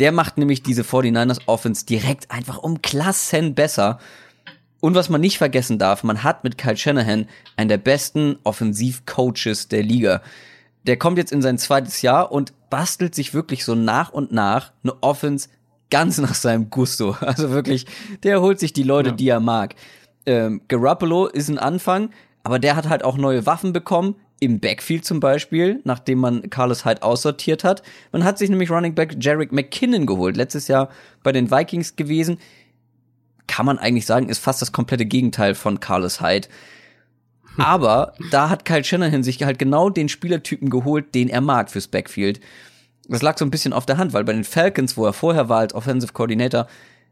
Der 0.00 0.10
macht 0.10 0.36
nämlich 0.36 0.64
diese 0.64 0.82
49ers 0.82 1.42
Offense 1.46 1.86
direkt 1.86 2.28
einfach 2.32 2.58
um 2.58 2.82
Klassen 2.82 3.54
besser. 3.54 4.00
Und 4.80 4.96
was 4.96 5.10
man 5.10 5.20
nicht 5.20 5.38
vergessen 5.38 5.78
darf, 5.78 6.02
man 6.02 6.24
hat 6.24 6.42
mit 6.42 6.58
Kyle 6.58 6.76
Shanahan 6.76 7.28
einen 7.56 7.68
der 7.68 7.78
besten 7.78 8.36
Offensivcoaches 8.42 9.68
der 9.68 9.84
Liga. 9.84 10.22
Der 10.88 10.96
kommt 10.96 11.18
jetzt 11.18 11.30
in 11.30 11.42
sein 11.42 11.58
zweites 11.58 12.02
Jahr 12.02 12.32
und 12.32 12.52
bastelt 12.68 13.14
sich 13.14 13.32
wirklich 13.32 13.64
so 13.64 13.76
nach 13.76 14.10
und 14.10 14.32
nach 14.32 14.72
eine 14.82 15.00
Offense 15.02 15.48
ganz 15.90 16.18
nach 16.18 16.34
seinem 16.34 16.70
Gusto. 16.70 17.16
Also 17.20 17.50
wirklich, 17.50 17.86
der 18.22 18.40
holt 18.40 18.58
sich 18.58 18.72
die 18.72 18.82
Leute, 18.82 19.10
ja. 19.10 19.16
die 19.16 19.28
er 19.28 19.40
mag. 19.40 19.74
Ähm, 20.26 20.62
Garoppolo 20.68 21.26
ist 21.26 21.48
ein 21.48 21.58
Anfang, 21.58 22.10
aber 22.42 22.58
der 22.58 22.76
hat 22.76 22.88
halt 22.88 23.04
auch 23.04 23.16
neue 23.16 23.46
Waffen 23.46 23.72
bekommen. 23.72 24.16
Im 24.42 24.58
Backfield 24.58 25.04
zum 25.04 25.20
Beispiel, 25.20 25.80
nachdem 25.84 26.18
man 26.18 26.48
Carlos 26.48 26.86
Hyde 26.86 27.02
aussortiert 27.02 27.62
hat. 27.62 27.82
Man 28.10 28.24
hat 28.24 28.38
sich 28.38 28.48
nämlich 28.48 28.70
Running 28.70 28.94
Back 28.94 29.16
Jarek 29.20 29.52
McKinnon 29.52 30.06
geholt. 30.06 30.36
Letztes 30.36 30.66
Jahr 30.66 30.88
bei 31.22 31.30
den 31.30 31.50
Vikings 31.50 31.94
gewesen. 31.94 32.38
Kann 33.46 33.66
man 33.66 33.78
eigentlich 33.78 34.06
sagen, 34.06 34.30
ist 34.30 34.38
fast 34.38 34.62
das 34.62 34.72
komplette 34.72 35.04
Gegenteil 35.04 35.54
von 35.54 35.78
Carlos 35.78 36.22
Hyde. 36.22 36.48
Aber 37.58 38.14
da 38.30 38.48
hat 38.48 38.64
Kyle 38.64 38.84
Shanahan 38.84 39.22
sich 39.22 39.42
halt 39.42 39.58
genau 39.58 39.90
den 39.90 40.08
Spielertypen 40.08 40.70
geholt, 40.70 41.14
den 41.14 41.28
er 41.28 41.42
mag 41.42 41.70
fürs 41.70 41.88
Backfield. 41.88 42.40
Das 43.08 43.22
lag 43.22 43.38
so 43.38 43.44
ein 43.44 43.50
bisschen 43.50 43.72
auf 43.72 43.86
der 43.86 43.98
Hand, 43.98 44.12
weil 44.12 44.24
bei 44.24 44.32
den 44.32 44.44
Falcons, 44.44 44.96
wo 44.96 45.04
er 45.04 45.12
vorher 45.12 45.48
war 45.48 45.60
als 45.60 45.74
Offensive 45.74 46.12
Coordinator, 46.12 46.66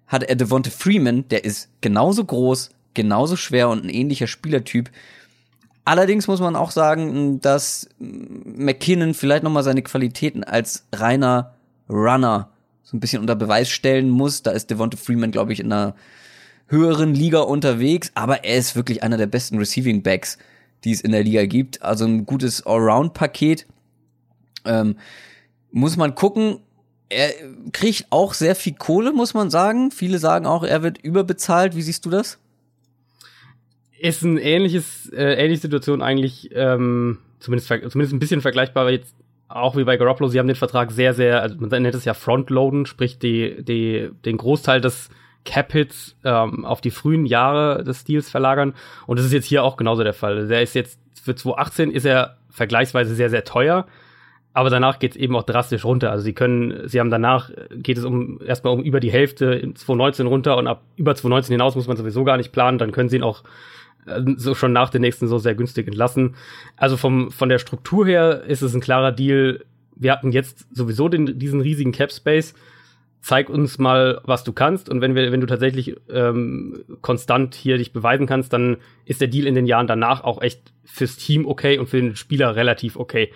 hatte 0.06 0.28
er 0.28 0.36
Devonta 0.36 0.70
Freeman, 0.70 1.28
der 1.28 1.44
ist 1.44 1.68
genauso 1.80 2.24
groß, 2.24 2.70
genauso 2.94 3.36
schwer 3.36 3.68
und 3.68 3.84
ein 3.84 3.90
ähnlicher 3.90 4.26
Spielertyp. 4.26 4.90
Allerdings 5.84 6.28
muss 6.28 6.40
man 6.40 6.56
auch 6.56 6.70
sagen, 6.70 7.40
dass 7.40 7.88
McKinnon 7.98 9.14
vielleicht 9.14 9.42
noch 9.42 9.50
mal 9.50 9.62
seine 9.62 9.82
Qualitäten 9.82 10.44
als 10.44 10.86
reiner 10.92 11.54
Runner 11.88 12.50
so 12.82 12.96
ein 12.96 13.00
bisschen 13.00 13.20
unter 13.20 13.36
Beweis 13.36 13.68
stellen 13.68 14.08
muss. 14.08 14.42
Da 14.42 14.50
ist 14.50 14.70
Devonta 14.70 14.96
Freeman, 14.96 15.30
glaube 15.30 15.52
ich, 15.52 15.60
in 15.60 15.72
einer 15.72 15.94
höheren 16.68 17.14
Liga 17.14 17.40
unterwegs, 17.40 18.10
aber 18.14 18.44
er 18.44 18.56
ist 18.56 18.76
wirklich 18.76 19.02
einer 19.02 19.16
der 19.16 19.26
besten 19.26 19.58
Receiving 19.58 20.02
Backs, 20.02 20.38
die 20.84 20.92
es 20.92 21.00
in 21.00 21.12
der 21.12 21.24
Liga 21.24 21.44
gibt. 21.46 21.82
Also 21.82 22.04
ein 22.04 22.26
gutes 22.26 22.66
Allround-Paket. 22.66 23.66
Ähm, 24.64 24.96
muss 25.70 25.96
man 25.96 26.14
gucken. 26.14 26.60
Er 27.08 27.30
kriegt 27.72 28.06
auch 28.10 28.34
sehr 28.34 28.54
viel 28.54 28.74
Kohle, 28.74 29.12
muss 29.12 29.34
man 29.34 29.50
sagen. 29.50 29.90
Viele 29.90 30.18
sagen 30.18 30.46
auch, 30.46 30.62
er 30.62 30.82
wird 30.82 30.98
überbezahlt. 30.98 31.74
Wie 31.74 31.82
siehst 31.82 32.04
du 32.04 32.10
das? 32.10 32.38
Ist 33.98 34.22
ein 34.22 34.36
ähnliches, 34.36 35.10
äh, 35.12 35.34
ähnliche 35.34 35.62
Situation 35.62 36.02
eigentlich, 36.02 36.50
ähm, 36.52 37.18
zumindest, 37.40 37.68
zumindest 37.68 38.12
ein 38.12 38.18
bisschen 38.18 38.42
vergleichbar 38.42 38.90
jetzt 38.90 39.14
auch 39.48 39.76
wie 39.76 39.84
bei 39.84 39.96
Garoppolo. 39.96 40.28
Sie 40.28 40.38
haben 40.38 40.46
den 40.46 40.56
Vertrag 40.56 40.92
sehr, 40.92 41.14
sehr, 41.14 41.40
also 41.42 41.56
man 41.58 41.82
nennt 41.82 41.94
es 41.94 42.04
ja 42.04 42.14
Frontloaden, 42.14 42.84
sprich 42.86 43.18
die, 43.18 43.64
die, 43.64 44.10
den 44.24 44.36
Großteil 44.36 44.80
des 44.80 45.08
Cap-Hits 45.44 46.16
ähm, 46.24 46.66
auf 46.66 46.82
die 46.82 46.90
frühen 46.90 47.24
Jahre 47.24 47.82
des 47.82 48.04
Deals 48.04 48.30
verlagern. 48.30 48.74
Und 49.06 49.18
das 49.18 49.24
ist 49.24 49.32
jetzt 49.32 49.46
hier 49.46 49.64
auch 49.64 49.78
genauso 49.78 50.04
der 50.04 50.12
Fall. 50.12 50.46
Der 50.46 50.62
ist 50.62 50.74
jetzt 50.74 51.00
für 51.22 51.34
2018 51.34 51.90
ist 51.90 52.04
er 52.04 52.36
vergleichsweise 52.50 53.14
sehr, 53.14 53.30
sehr 53.30 53.44
teuer 53.44 53.86
aber 54.58 54.70
danach 54.70 54.98
geht 54.98 55.12
es 55.12 55.16
eben 55.16 55.36
auch 55.36 55.44
drastisch 55.44 55.84
runter. 55.84 56.10
Also 56.10 56.24
sie 56.24 56.32
können, 56.32 56.88
sie 56.88 56.98
haben 56.98 57.10
danach, 57.10 57.52
geht 57.70 57.96
es 57.96 58.04
um 58.04 58.40
erstmal 58.44 58.72
um 58.72 58.82
über 58.82 58.98
die 58.98 59.12
Hälfte 59.12 59.44
in 59.54 59.76
2019 59.76 60.26
runter 60.26 60.56
und 60.56 60.66
ab 60.66 60.82
über 60.96 61.14
2019 61.14 61.54
hinaus 61.54 61.76
muss 61.76 61.86
man 61.86 61.96
sowieso 61.96 62.24
gar 62.24 62.36
nicht 62.36 62.50
planen, 62.50 62.76
dann 62.76 62.90
können 62.90 63.08
sie 63.08 63.18
ihn 63.18 63.22
auch 63.22 63.44
äh, 64.06 64.20
so 64.34 64.56
schon 64.56 64.72
nach 64.72 64.90
den 64.90 65.02
nächsten 65.02 65.28
so 65.28 65.38
sehr 65.38 65.54
günstig 65.54 65.86
entlassen. 65.86 66.34
Also 66.76 66.96
vom, 66.96 67.30
von 67.30 67.48
der 67.48 67.60
Struktur 67.60 68.04
her 68.04 68.42
ist 68.48 68.62
es 68.62 68.74
ein 68.74 68.80
klarer 68.80 69.12
Deal. 69.12 69.64
Wir 69.94 70.10
hatten 70.10 70.32
jetzt 70.32 70.66
sowieso 70.74 71.08
den, 71.08 71.38
diesen 71.38 71.60
riesigen 71.60 71.92
Cap 71.92 72.10
Space. 72.10 72.54
Zeig 73.20 73.50
uns 73.50 73.78
mal, 73.78 74.20
was 74.24 74.42
du 74.42 74.52
kannst. 74.52 74.88
Und 74.88 75.00
wenn 75.00 75.14
wir, 75.14 75.30
wenn 75.30 75.40
du 75.40 75.46
tatsächlich 75.46 75.94
ähm, 76.10 76.82
konstant 77.00 77.54
hier 77.54 77.78
dich 77.78 77.92
beweisen 77.92 78.26
kannst, 78.26 78.52
dann 78.52 78.78
ist 79.04 79.20
der 79.20 79.28
Deal 79.28 79.46
in 79.46 79.54
den 79.54 79.66
Jahren 79.66 79.86
danach 79.86 80.24
auch 80.24 80.42
echt 80.42 80.72
fürs 80.84 81.16
Team 81.16 81.46
okay 81.46 81.78
und 81.78 81.88
für 81.88 82.00
den 82.00 82.16
Spieler 82.16 82.56
relativ 82.56 82.96
okay 82.96 83.30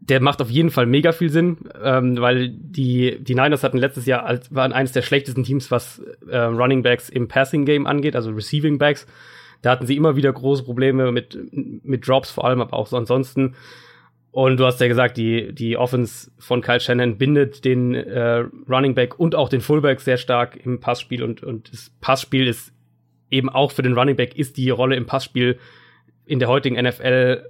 der 0.00 0.20
macht 0.20 0.40
auf 0.40 0.50
jeden 0.50 0.70
Fall 0.70 0.86
mega 0.86 1.12
viel 1.12 1.30
Sinn, 1.30 1.58
ähm, 1.82 2.20
weil 2.20 2.50
die, 2.50 3.18
die 3.20 3.34
Niners 3.34 3.64
hatten 3.64 3.78
letztes 3.78 4.06
Jahr, 4.06 4.24
als, 4.24 4.54
waren 4.54 4.72
eines 4.72 4.92
der 4.92 5.02
schlechtesten 5.02 5.42
Teams, 5.42 5.70
was 5.70 6.00
äh, 6.28 6.36
Running 6.36 6.82
Backs 6.82 7.08
im 7.08 7.28
Passing 7.28 7.64
Game 7.64 7.86
angeht, 7.86 8.14
also 8.14 8.30
Receiving 8.30 8.78
Backs. 8.78 9.06
Da 9.62 9.70
hatten 9.70 9.86
sie 9.86 9.96
immer 9.96 10.16
wieder 10.16 10.32
große 10.32 10.64
Probleme 10.64 11.10
mit, 11.12 11.38
mit 11.52 12.06
Drops 12.06 12.30
vor 12.30 12.44
allem, 12.44 12.60
aber 12.60 12.74
auch 12.74 12.86
so 12.86 12.96
ansonsten. 12.96 13.54
Und 14.30 14.60
du 14.60 14.66
hast 14.66 14.80
ja 14.82 14.86
gesagt, 14.86 15.16
die, 15.16 15.54
die 15.54 15.78
Offense 15.78 16.30
von 16.38 16.60
Kyle 16.60 16.78
Shannon 16.78 17.16
bindet 17.16 17.64
den 17.64 17.94
äh, 17.94 18.44
Running 18.68 18.94
Back 18.94 19.18
und 19.18 19.34
auch 19.34 19.48
den 19.48 19.62
Fullback 19.62 20.00
sehr 20.00 20.18
stark 20.18 20.56
im 20.62 20.78
Passspiel 20.78 21.22
und, 21.22 21.42
und 21.42 21.72
das 21.72 21.90
Passspiel 22.02 22.46
ist 22.46 22.72
eben 23.30 23.48
auch 23.48 23.72
für 23.72 23.82
den 23.82 23.94
Running 23.94 24.14
Back 24.14 24.36
ist 24.36 24.58
die 24.58 24.68
Rolle 24.70 24.94
im 24.94 25.06
Passspiel 25.06 25.58
in 26.26 26.38
der 26.38 26.48
heutigen 26.48 26.76
NFL 26.76 27.46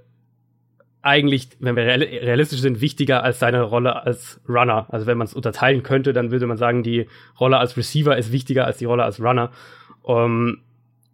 eigentlich, 1.07 1.49
wenn 1.59 1.75
wir 1.75 1.83
realistisch 1.85 2.59
sind, 2.59 2.81
wichtiger 2.81 3.23
als 3.23 3.39
seine 3.39 3.63
Rolle 3.63 4.05
als 4.05 4.41
Runner. 4.47 4.85
Also 4.89 5.05
wenn 5.05 5.17
man 5.17 5.25
es 5.25 5.33
unterteilen 5.33 5.81
könnte, 5.81 6.13
dann 6.13 6.31
würde 6.31 6.45
man 6.45 6.57
sagen, 6.57 6.83
die 6.83 7.07
Rolle 7.39 7.57
als 7.57 7.77
Receiver 7.77 8.17
ist 8.17 8.31
wichtiger 8.31 8.65
als 8.65 8.77
die 8.77 8.85
Rolle 8.85 9.03
als 9.03 9.19
Runner. 9.21 9.51
Um, 10.03 10.59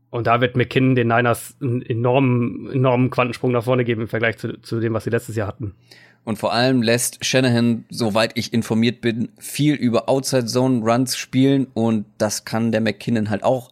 und 0.09 0.27
da 0.27 0.41
wird 0.41 0.55
McKinnon 0.57 0.95
den 0.95 1.07
Niners 1.07 1.55
einen 1.61 1.81
enormen, 1.81 2.69
enormen 2.71 3.09
Quantensprung 3.09 3.51
nach 3.51 3.63
vorne 3.63 3.85
geben 3.85 4.01
im 4.01 4.07
Vergleich 4.07 4.37
zu, 4.37 4.59
zu 4.61 4.79
dem, 4.79 4.93
was 4.93 5.05
sie 5.05 5.09
letztes 5.09 5.35
Jahr 5.35 5.47
hatten. 5.47 5.73
Und 6.23 6.37
vor 6.37 6.53
allem 6.53 6.81
lässt 6.81 7.25
Shanahan, 7.25 7.85
soweit 7.89 8.31
ich 8.35 8.53
informiert 8.53 9.01
bin, 9.01 9.29
viel 9.37 9.75
über 9.75 10.09
Outside 10.09 10.45
Zone 10.45 10.81
Runs 10.81 11.17
spielen 11.17 11.67
und 11.73 12.05
das 12.17 12.45
kann 12.45 12.71
der 12.71 12.81
McKinnon 12.81 13.29
halt 13.29 13.43
auch 13.43 13.71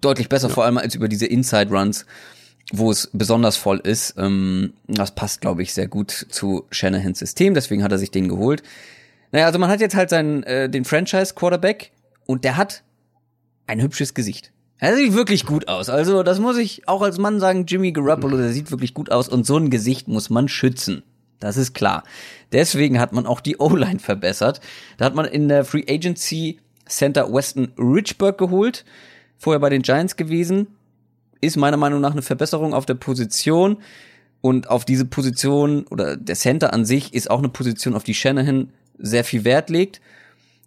deutlich 0.00 0.28
besser, 0.28 0.48
ja. 0.48 0.54
vor 0.54 0.64
allem 0.64 0.78
als 0.78 0.94
über 0.94 1.08
diese 1.08 1.26
Inside 1.26 1.70
Runs 1.70 2.06
wo 2.72 2.90
es 2.90 3.10
besonders 3.12 3.56
voll 3.56 3.78
ist. 3.78 4.14
Ähm, 4.16 4.72
das 4.86 5.14
passt, 5.14 5.40
glaube 5.40 5.62
ich, 5.62 5.74
sehr 5.74 5.88
gut 5.88 6.10
zu 6.10 6.66
Shanahans 6.70 7.18
System, 7.18 7.54
deswegen 7.54 7.82
hat 7.82 7.92
er 7.92 7.98
sich 7.98 8.10
den 8.10 8.28
geholt. 8.28 8.62
Naja, 9.32 9.46
also 9.46 9.58
man 9.58 9.70
hat 9.70 9.80
jetzt 9.80 9.94
halt 9.94 10.10
seinen, 10.10 10.42
äh, 10.42 10.68
den 10.68 10.84
Franchise-Quarterback 10.84 11.92
und 12.26 12.44
der 12.44 12.56
hat 12.56 12.82
ein 13.66 13.80
hübsches 13.80 14.14
Gesicht. 14.14 14.52
Er 14.78 14.96
sieht 14.96 15.12
wirklich 15.12 15.44
gut 15.44 15.68
aus. 15.68 15.90
Also, 15.90 16.22
das 16.22 16.40
muss 16.40 16.56
ich 16.56 16.88
auch 16.88 17.02
als 17.02 17.18
Mann 17.18 17.38
sagen, 17.38 17.66
Jimmy 17.66 17.92
Garoppolo, 17.92 18.38
der 18.38 18.50
sieht 18.50 18.70
wirklich 18.70 18.94
gut 18.94 19.12
aus 19.12 19.28
und 19.28 19.46
so 19.46 19.58
ein 19.58 19.68
Gesicht 19.68 20.08
muss 20.08 20.30
man 20.30 20.48
schützen. 20.48 21.02
Das 21.38 21.56
ist 21.56 21.74
klar. 21.74 22.02
Deswegen 22.52 22.98
hat 22.98 23.12
man 23.12 23.26
auch 23.26 23.40
die 23.40 23.58
O-Line 23.58 23.98
verbessert. 23.98 24.60
Da 24.96 25.04
hat 25.04 25.14
man 25.14 25.26
in 25.26 25.48
der 25.48 25.64
Free 25.64 25.84
Agency 25.88 26.58
Center 26.86 27.32
Weston 27.32 27.72
Richburg 27.78 28.38
geholt, 28.38 28.84
vorher 29.38 29.60
bei 29.60 29.70
den 29.70 29.82
Giants 29.82 30.16
gewesen, 30.16 30.66
ist 31.40 31.56
meiner 31.56 31.76
Meinung 31.76 32.00
nach 32.00 32.12
eine 32.12 32.22
Verbesserung 32.22 32.74
auf 32.74 32.86
der 32.86 32.94
Position. 32.94 33.78
Und 34.42 34.70
auf 34.70 34.84
diese 34.84 35.04
Position 35.04 35.86
oder 35.88 36.16
der 36.16 36.34
Center 36.34 36.72
an 36.72 36.84
sich 36.84 37.12
ist 37.12 37.30
auch 37.30 37.40
eine 37.40 37.50
Position, 37.50 37.94
auf 37.94 38.04
die 38.04 38.14
Shanahan 38.14 38.70
sehr 38.98 39.24
viel 39.24 39.44
Wert 39.44 39.68
legt. 39.68 40.00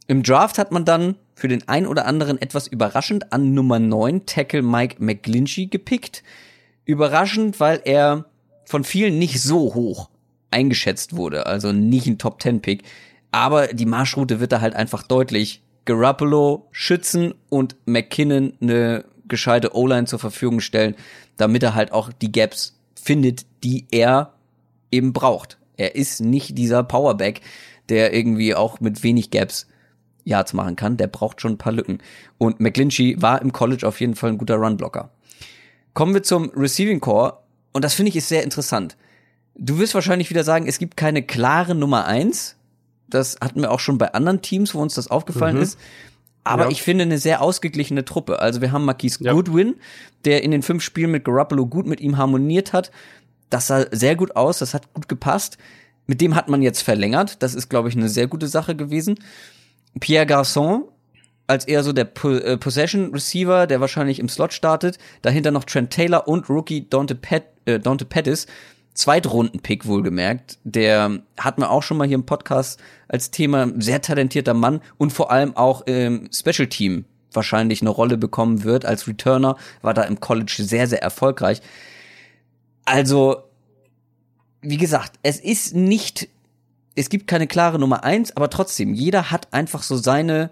Im 0.08 0.22
Draft 0.22 0.58
hat 0.58 0.72
man 0.72 0.86
dann 0.86 1.16
für 1.34 1.48
den 1.48 1.68
ein 1.68 1.88
oder 1.88 2.06
anderen 2.06 2.42
etwas 2.42 2.68
überraschend 2.68 3.34
an 3.34 3.54
Nummer 3.54 3.80
9 3.80 4.26
Tackle 4.26 4.62
Mike 4.62 4.98
McGlinchey 5.00 5.68
gepickt. 5.68 6.24
Überraschend, 6.86 7.60
weil 7.60 7.82
er 7.86 8.26
von 8.66 8.84
vielen 8.84 9.18
nicht 9.18 9.42
so 9.42 9.74
hoch 9.74 10.10
eingeschätzt 10.52 11.16
wurde, 11.16 11.48
also 11.48 11.72
nicht 11.72 12.06
ein 12.06 12.18
Top 12.18 12.42
10 12.42 12.62
Pick. 12.62 12.84
Aber 13.32 13.68
die 13.68 13.86
Marschroute 13.88 14.40
wird 14.40 14.52
da 14.52 14.62
halt 14.62 14.76
einfach 14.76 15.04
deutlich. 15.04 15.64
Garoppolo 15.86 16.68
schützen 16.72 17.34
und 17.50 17.76
McKinnon 17.86 18.54
eine 18.62 19.06
gescheite 19.28 19.76
O-Line 19.76 20.06
zur 20.06 20.20
Verfügung 20.20 20.60
stellen, 20.60 20.96
damit 21.38 21.64
er 21.64 21.76
halt 21.76 21.92
auch 21.92 22.12
die 22.12 22.32
Gaps 22.32 22.78
findet, 23.02 23.46
die 23.64 23.86
er 23.92 24.34
eben 24.92 25.14
braucht. 25.14 25.58
Er 25.78 25.96
ist 25.96 26.22
nicht 26.22 26.58
dieser 26.58 26.84
Powerback, 26.84 27.42
der 27.90 28.14
irgendwie 28.14 28.56
auch 28.56 28.80
mit 28.80 29.04
wenig 29.04 29.32
Gaps 29.32 29.68
Yards 30.24 30.54
machen 30.54 30.76
kann. 30.76 30.98
Der 30.98 31.08
braucht 31.08 31.42
schon 31.42 31.54
ein 31.54 31.58
paar 31.58 31.74
Lücken. 31.74 32.00
Und 32.38 32.60
McGlinchey 32.60 33.22
war 33.22 33.42
im 33.42 33.52
College 33.52 33.88
auf 33.88 34.00
jeden 34.00 34.16
Fall 34.16 34.32
ein 34.32 34.38
guter 34.38 34.56
Runblocker. 34.56 35.10
Kommen 35.94 36.14
wir 36.14 36.24
zum 36.24 36.50
Receiving 36.56 37.00
Core. 37.00 37.40
Und 37.74 37.84
das 37.84 37.94
finde 37.94 38.10
ich 38.10 38.16
ist 38.16 38.30
sehr 38.30 38.44
interessant. 38.44 38.98
Du 39.56 39.78
wirst 39.80 39.94
wahrscheinlich 39.94 40.30
wieder 40.30 40.44
sagen, 40.44 40.68
es 40.68 40.80
gibt 40.80 40.98
keine 40.98 41.24
klare 41.24 41.76
Nummer 41.76 42.06
eins. 42.06 42.56
Das 43.08 43.38
hatten 43.42 43.62
wir 43.62 43.72
auch 43.72 43.80
schon 43.80 43.98
bei 43.98 44.14
anderen 44.14 44.42
Teams, 44.42 44.74
wo 44.74 44.82
uns 44.82 44.96
das 44.96 45.10
aufgefallen 45.10 45.58
mhm. 45.58 45.64
ist. 45.64 45.80
Aber 46.44 46.66
ja. 46.66 46.70
ich 46.72 46.82
finde 46.82 47.04
eine 47.04 47.18
sehr 47.18 47.42
ausgeglichene 47.42 48.06
Truppe. 48.06 48.40
Also 48.40 48.62
wir 48.62 48.72
haben 48.72 48.86
Marquise 48.86 49.24
ja. 49.24 49.34
Goodwin, 49.34 49.76
der 50.26 50.44
in 50.44 50.52
den 50.52 50.62
fünf 50.62 50.84
Spielen 50.84 51.12
mit 51.12 51.26
Garoppolo 51.26 51.66
gut 51.66 51.86
mit 51.86 52.02
ihm 52.02 52.18
harmoniert 52.18 52.74
hat. 52.74 52.92
Das 53.50 53.68
sah 53.68 53.86
sehr 53.92 54.16
gut 54.16 54.36
aus, 54.36 54.60
das 54.60 54.74
hat 54.74 54.94
gut 54.94 55.08
gepasst. 55.08 55.58
Mit 56.06 56.20
dem 56.20 56.36
hat 56.36 56.50
man 56.50 56.62
jetzt 56.62 56.82
verlängert. 56.82 57.42
Das 57.42 57.56
ist, 57.56 57.70
glaube 57.70 57.88
ich, 57.88 57.96
eine 57.96 58.10
sehr 58.10 58.28
gute 58.28 58.48
Sache 58.48 58.76
gewesen. 58.76 59.20
Pierre 60.00 60.26
Garçon 60.26 60.84
als 61.48 61.66
eher 61.66 61.84
so 61.84 61.94
der 61.94 62.10
äh, 62.24 62.58
Possession 62.58 63.12
Receiver, 63.14 63.68
der 63.68 63.80
wahrscheinlich 63.80 64.20
im 64.20 64.30
Slot 64.30 64.54
startet. 64.54 64.98
Dahinter 65.22 65.52
noch 65.52 65.66
Trent 65.66 65.92
Taylor 65.92 66.28
und 66.28 66.50
Rookie 66.50 66.90
Dante, 66.90 67.16
Pet 67.16 67.44
äh, 67.66 67.80
Dante 67.80 68.06
Pettis. 68.06 68.48
Zweitrunden-Pick 68.94 69.86
wohlgemerkt. 69.86 70.60
Der 70.64 71.20
hat 71.38 71.58
man 71.58 71.70
auch 71.70 71.84
schon 71.84 71.98
mal 71.98 72.08
hier 72.08 72.16
im 72.16 72.26
Podcast 72.26 72.80
als 73.08 73.32
Thema. 73.32 73.68
Sehr 73.78 74.02
talentierter 74.02 74.54
Mann 74.54 74.82
und 74.98 75.12
vor 75.12 75.32
allem 75.32 75.56
auch 75.56 75.82
im 75.82 76.30
Special 76.32 76.68
Team 76.68 77.06
wahrscheinlich 77.32 77.82
eine 77.82 77.90
Rolle 77.90 78.18
bekommen 78.18 78.64
wird. 78.64 78.86
Als 78.86 79.08
Returner 79.08 79.58
war 79.82 79.94
da 79.94 80.04
im 80.04 80.20
College 80.20 80.58
sehr, 80.60 80.88
sehr 80.88 81.02
erfolgreich. 81.02 81.62
Also, 82.86 83.44
wie 84.62 84.78
gesagt, 84.78 85.14
es 85.24 85.40
ist 85.40 85.76
nicht, 85.76 86.30
es 86.96 87.10
gibt 87.10 87.28
keine 87.28 87.48
klare 87.48 87.80
Nummer 87.80 88.04
eins, 88.04 88.36
aber 88.36 88.50
trotzdem, 88.50 88.94
jeder 88.94 89.32
hat 89.32 89.54
einfach 89.54 89.84
so 89.84 89.98
seine 89.98 90.52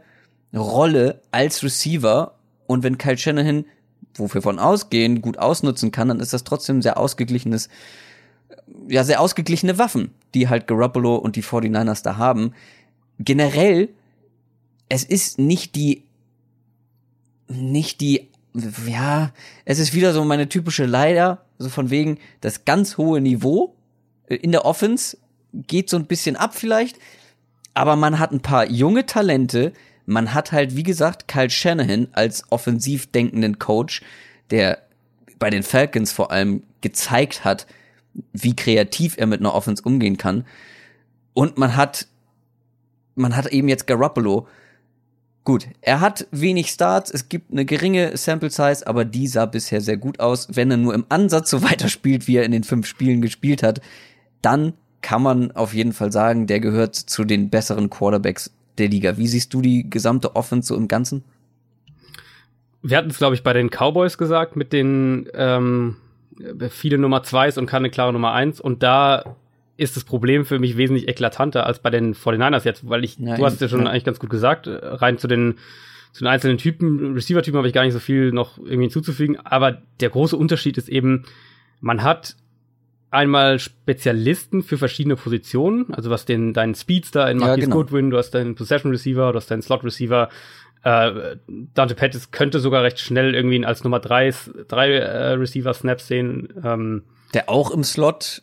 Rolle 0.54 1.22
als 1.32 1.64
Receiver 1.64 2.36
und 2.68 2.84
wenn 2.84 2.98
Kyle 2.98 3.18
Shanahan, 3.18 3.66
wo 4.16 4.34
wir 4.34 4.42
von 4.42 4.60
ausgehen, 4.60 5.22
gut 5.22 5.38
ausnutzen 5.38 5.92
kann, 5.92 6.08
dann 6.08 6.20
ist 6.20 6.34
das 6.34 6.44
trotzdem 6.44 6.82
sehr 6.82 6.98
ausgeglichenes, 6.98 7.70
ja, 8.88 9.04
sehr 9.04 9.22
ausgeglichene 9.22 9.78
Waffen, 9.78 10.12
die 10.34 10.50
halt 10.50 10.68
Garoppolo 10.68 11.16
und 11.16 11.36
die 11.36 11.44
49ers 11.44 12.04
da 12.04 12.18
haben. 12.18 12.54
Generell, 13.20 13.90
es 14.90 15.04
ist 15.04 15.40
nicht 15.40 15.76
die, 15.76 16.04
nicht 17.48 18.02
die, 18.02 18.30
ja, 18.88 19.32
es 19.66 19.80
ist 19.80 19.94
wieder 19.94 20.14
so 20.14 20.24
meine 20.26 20.50
typische 20.50 20.86
Leider, 20.86 21.46
so 21.58 21.70
von 21.70 21.90
wegen 21.90 22.18
das 22.42 22.66
ganz 22.66 22.98
hohe 22.98 23.22
Niveau 23.22 23.76
äh, 24.28 24.36
in 24.36 24.52
der 24.52 24.66
Offense 24.66 25.18
geht 25.54 25.90
so 25.90 25.98
ein 25.98 26.06
bisschen 26.06 26.36
ab 26.36 26.56
vielleicht, 26.56 26.98
aber 27.74 27.96
man 27.96 28.20
hat 28.20 28.32
ein 28.32 28.42
paar 28.42 28.70
junge 28.70 29.06
Talente, 29.06 29.74
man 30.06 30.34
hat 30.34 30.52
halt, 30.52 30.76
wie 30.76 30.84
gesagt, 30.84 31.28
Kyle 31.28 31.50
Shanahan 31.50 32.08
als 32.14 32.44
offensiv 32.50 33.12
denkenden 33.12 33.60
Coach, 33.60 34.02
der 34.50 34.82
bei 35.40 35.50
den 35.50 35.64
Falcons 35.64 36.12
vor 36.12 36.32
allem 36.32 36.64
gezeigt 36.82 37.44
hat, 37.44 37.68
wie 38.34 38.56
kreativ 38.56 39.18
er 39.18 39.28
mit 39.28 39.40
einer 39.40 39.54
Offense 39.54 39.84
umgehen 39.84 40.18
kann. 40.18 40.46
Und 41.34 41.58
man 41.58 41.76
hat, 41.76 42.08
man 43.16 43.36
hat 43.36 43.48
eben 43.48 43.68
jetzt 43.68 43.88
Garoppolo. 43.88 44.48
Gut, 45.44 45.68
er 45.82 46.02
hat 46.02 46.28
wenig 46.32 46.70
Starts, 46.70 47.10
es 47.12 47.28
gibt 47.28 47.52
eine 47.52 47.66
geringe 47.66 48.16
Sample 48.16 48.52
Size, 48.52 48.86
aber 48.86 49.06
die 49.06 49.28
sah 49.28 49.48
bisher 49.48 49.82
sehr 49.82 49.98
gut 49.98 50.20
aus. 50.20 50.48
Wenn 50.52 50.70
er 50.70 50.78
nur 50.78 50.94
im 50.94 51.06
Ansatz 51.10 51.50
so 51.50 51.64
weiterspielt, 51.70 52.28
wie 52.28 52.38
er 52.38 52.44
in 52.44 52.52
den 52.52 52.64
fünf 52.64 52.86
Spielen 52.86 53.22
gespielt 53.22 53.64
hat, 53.64 53.82
dann 54.42 54.74
kann 55.02 55.24
man 55.24 55.52
auf 55.52 55.74
jeden 55.74 55.94
Fall 55.94 56.12
sagen, 56.12 56.46
der 56.46 56.60
gehört 56.60 56.96
zu 56.96 57.24
den 57.24 57.50
besseren 57.50 57.90
Quarterbacks 57.90 58.52
der 58.78 58.90
Liga. 58.90 59.18
Wie 59.18 59.28
siehst 59.28 59.54
du 59.54 59.62
die 59.62 59.90
gesamte 59.90 60.36
Offense 60.36 60.68
so 60.68 60.76
im 60.76 60.88
Ganzen? 60.88 61.24
Wir 62.84 62.98
hatten 62.98 63.10
es, 63.10 63.18
glaube 63.18 63.36
ich, 63.36 63.44
bei 63.44 63.54
den 63.54 63.70
Cowboys 63.70 64.18
gesagt, 64.18 64.56
mit 64.56 64.74
den 64.74 65.28
ähm, 65.34 65.98
viele 66.70 66.98
Nummer 66.98 67.24
Zweis 67.24 67.58
und 67.58 67.66
keine 67.66 67.90
klare 67.90 68.14
Nummer 68.14 68.34
Eins. 68.34 68.60
Und 68.60 68.84
da 68.84 69.36
ist 69.78 69.96
das 69.96 70.04
Problem 70.04 70.46
für 70.46 70.60
mich 70.60 70.78
wesentlich 70.78 71.08
eklatanter 71.08 71.66
als 71.66 71.80
bei 71.80 71.90
den 71.90 72.14
49ers 72.14 72.66
jetzt, 72.66 72.88
weil 72.88 73.04
ich, 73.04 73.18
ja, 73.18 73.36
du 73.36 73.46
hast 73.46 73.56
es 73.56 73.60
ja 73.62 73.68
schon 73.68 73.88
eigentlich 73.88 74.04
ganz 74.04 74.20
gut 74.20 74.30
gesagt, 74.30 74.68
rein 74.68 75.18
zu 75.18 75.28
den 75.28 75.56
zu 76.14 76.26
den 76.26 76.28
einzelnen 76.28 76.58
Typen, 76.58 77.14
Receiver-Typen 77.14 77.58
habe 77.58 77.68
ich 77.70 77.74
gar 77.74 77.86
nicht 77.86 77.94
so 77.94 78.00
viel 78.00 78.34
noch 78.34 78.58
irgendwie 78.58 78.82
hinzuzufügen, 78.82 79.38
aber 79.46 79.82
der 80.02 80.10
große 80.10 80.36
Unterschied 80.36 80.78
ist 80.78 80.90
eben, 80.90 81.24
man 81.80 82.04
hat 82.04 82.36
einmal 83.12 83.60
Spezialisten 83.60 84.64
für 84.64 84.78
verschiedene 84.78 85.16
Positionen, 85.16 85.94
also 85.94 86.10
was 86.10 86.26
den 86.26 86.54
deinen 86.54 86.76
Speedster 86.76 87.30
in 87.30 87.38
Marquis 87.38 87.64
ja, 87.64 87.66
genau. 87.66 87.78
Goodwin, 87.78 88.10
du 88.10 88.18
hast 88.18 88.32
deinen 88.32 88.56
Possession 88.56 88.92
Receiver, 88.92 89.32
du 89.32 89.38
hast 89.38 89.52
deinen 89.52 89.62
Slot 89.62 89.84
Receiver. 89.84 90.30
Äh, 90.84 91.38
Dante 91.74 91.96
Pettis 91.96 92.32
könnte 92.32 92.60
sogar 92.60 92.84
recht 92.84 93.00
schnell 93.00 93.36
irgendwie 93.36 93.64
als 93.66 93.84
Nummer 93.84 94.00
drei, 94.00 94.34
drei 94.68 94.94
äh, 94.94 95.34
Receiver 95.34 95.74
Snaps 95.74 96.08
sehen. 96.08 96.50
Ähm, 96.64 97.04
Der 97.34 97.50
auch 97.50 97.72
im 97.72 97.84
Slot 97.84 98.42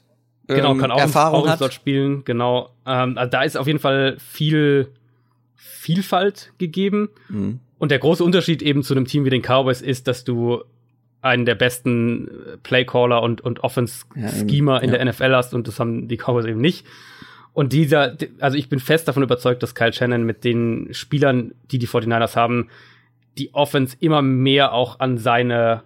ähm, 0.48 0.56
genau 0.56 0.74
kann 0.76 0.90
auch, 0.90 1.00
Erfahrung 1.00 1.42
im, 1.42 1.48
auch 1.48 1.52
im 1.52 1.56
Slot 1.58 1.74
spielen. 1.74 2.24
Genau, 2.24 2.70
ähm, 2.86 3.18
also 3.18 3.30
da 3.30 3.42
ist 3.42 3.56
auf 3.56 3.66
jeden 3.66 3.80
Fall 3.80 4.16
viel 4.18 4.92
Vielfalt 5.56 6.52
gegeben. 6.58 7.08
Mhm. 7.28 7.60
Und 7.78 7.90
der 7.90 7.98
große 7.98 8.24
Unterschied 8.24 8.62
eben 8.62 8.82
zu 8.82 8.94
einem 8.94 9.06
Team 9.06 9.24
wie 9.24 9.30
den 9.30 9.42
Cowboys 9.42 9.80
ist, 9.80 10.08
dass 10.08 10.24
du 10.24 10.62
einen 11.20 11.44
der 11.44 11.54
besten 11.54 12.28
Playcaller 12.62 13.22
und, 13.22 13.40
und 13.40 13.60
Offense-Schemer 13.60 14.74
ja, 14.76 14.78
in 14.78 14.90
ja. 14.90 14.98
der 14.98 15.04
NFL 15.06 15.34
hast 15.34 15.54
und 15.54 15.66
das 15.66 15.80
haben 15.80 16.08
die 16.08 16.16
Cowboys 16.16 16.46
eben 16.46 16.60
nicht. 16.60 16.86
Und 17.52 17.72
dieser, 17.72 18.16
also 18.40 18.56
ich 18.56 18.68
bin 18.68 18.78
fest 18.78 19.08
davon 19.08 19.22
überzeugt, 19.22 19.62
dass 19.62 19.74
Kyle 19.74 19.92
Shannon 19.92 20.24
mit 20.24 20.44
den 20.44 20.88
Spielern, 20.92 21.54
die 21.70 21.78
die 21.78 21.88
49ers 21.88 22.36
haben, 22.36 22.68
die 23.36 23.54
Offense 23.54 23.96
immer 24.00 24.22
mehr 24.22 24.72
auch 24.72 25.00
an 25.00 25.18
seine, 25.18 25.82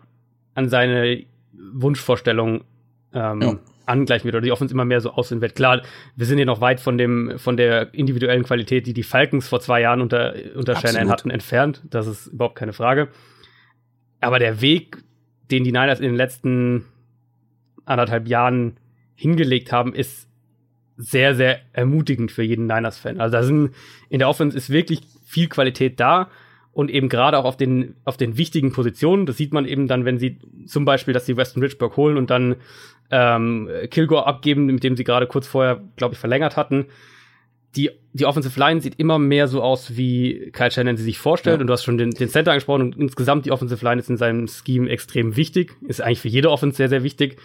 an 0.54 0.68
seine 0.68 1.24
Wunschvorstellung 1.52 2.64
ähm, 3.14 3.42
ja. 3.42 3.58
angleichen 3.86 4.24
wird 4.24 4.34
oder 4.34 4.44
die 4.44 4.52
Offense 4.52 4.74
immer 4.74 4.84
mehr 4.84 5.00
so 5.00 5.12
aussehen 5.12 5.40
wird. 5.40 5.54
Klar, 5.54 5.82
wir 6.16 6.26
sind 6.26 6.38
hier 6.38 6.46
noch 6.46 6.60
weit 6.60 6.80
von 6.80 6.98
dem, 6.98 7.38
von 7.38 7.56
der 7.56 7.94
individuellen 7.94 8.44
Qualität, 8.44 8.86
die 8.86 8.94
die 8.94 9.02
Falcons 9.02 9.48
vor 9.48 9.60
zwei 9.60 9.80
Jahren 9.80 10.00
unter, 10.00 10.34
unter 10.54 10.76
Shannon 10.76 11.10
hatten, 11.10 11.30
entfernt. 11.30 11.82
Das 11.88 12.06
ist 12.06 12.28
überhaupt 12.28 12.56
keine 12.56 12.72
Frage. 12.72 13.08
Aber 14.20 14.38
der 14.38 14.60
Weg, 14.60 14.98
den 15.50 15.64
die 15.64 15.72
Niners 15.72 16.00
in 16.00 16.06
den 16.06 16.16
letzten 16.16 16.86
anderthalb 17.84 18.28
Jahren 18.28 18.76
hingelegt 19.14 19.72
haben, 19.72 19.94
ist 19.94 20.28
sehr, 21.02 21.34
sehr 21.34 21.60
ermutigend 21.72 22.32
für 22.32 22.42
jeden 22.42 22.66
Niners-Fan. 22.66 23.20
Also 23.20 23.36
da 23.36 23.42
sind, 23.42 23.70
in 24.08 24.18
der 24.18 24.28
Offense 24.28 24.56
ist 24.56 24.70
wirklich 24.70 25.00
viel 25.24 25.48
Qualität 25.48 26.00
da 26.00 26.30
und 26.72 26.90
eben 26.90 27.08
gerade 27.08 27.38
auch 27.38 27.44
auf 27.44 27.56
den, 27.56 27.96
auf 28.04 28.16
den 28.16 28.36
wichtigen 28.36 28.72
Positionen. 28.72 29.26
Das 29.26 29.36
sieht 29.36 29.52
man 29.52 29.66
eben 29.66 29.88
dann, 29.88 30.04
wenn 30.04 30.18
sie 30.18 30.38
zum 30.66 30.84
Beispiel, 30.84 31.12
dass 31.12 31.26
sie 31.26 31.36
Weston 31.36 31.62
Richburg 31.62 31.96
holen 31.96 32.16
und 32.16 32.30
dann 32.30 32.56
ähm, 33.10 33.68
Kilgore 33.90 34.26
abgeben, 34.26 34.66
mit 34.66 34.84
dem 34.84 34.96
sie 34.96 35.04
gerade 35.04 35.26
kurz 35.26 35.46
vorher, 35.46 35.82
glaube 35.96 36.14
ich, 36.14 36.18
verlängert 36.18 36.56
hatten 36.56 36.86
die, 37.76 37.90
die 38.12 38.26
Offensive 38.26 38.58
Line 38.58 38.80
sieht 38.80 38.98
immer 38.98 39.18
mehr 39.18 39.48
so 39.48 39.62
aus, 39.62 39.96
wie 39.96 40.50
Kyle 40.52 40.70
Shannon 40.70 40.96
sie 40.96 41.04
sich 41.04 41.18
vorstellt. 41.18 41.56
Ja. 41.56 41.60
Und 41.62 41.66
du 41.68 41.72
hast 41.72 41.84
schon 41.84 41.96
den, 41.96 42.10
den 42.10 42.28
Center 42.28 42.52
angesprochen. 42.52 42.82
Und 42.82 42.96
insgesamt 42.96 43.46
die 43.46 43.50
Offensive 43.50 43.82
Line 43.84 44.00
ist 44.00 44.10
in 44.10 44.16
seinem 44.16 44.46
Scheme 44.46 44.90
extrem 44.90 45.36
wichtig. 45.36 45.74
Ist 45.86 46.02
eigentlich 46.02 46.20
für 46.20 46.28
jede 46.28 46.50
Offense 46.50 46.76
sehr, 46.76 46.90
sehr 46.90 47.02
wichtig. 47.02 47.38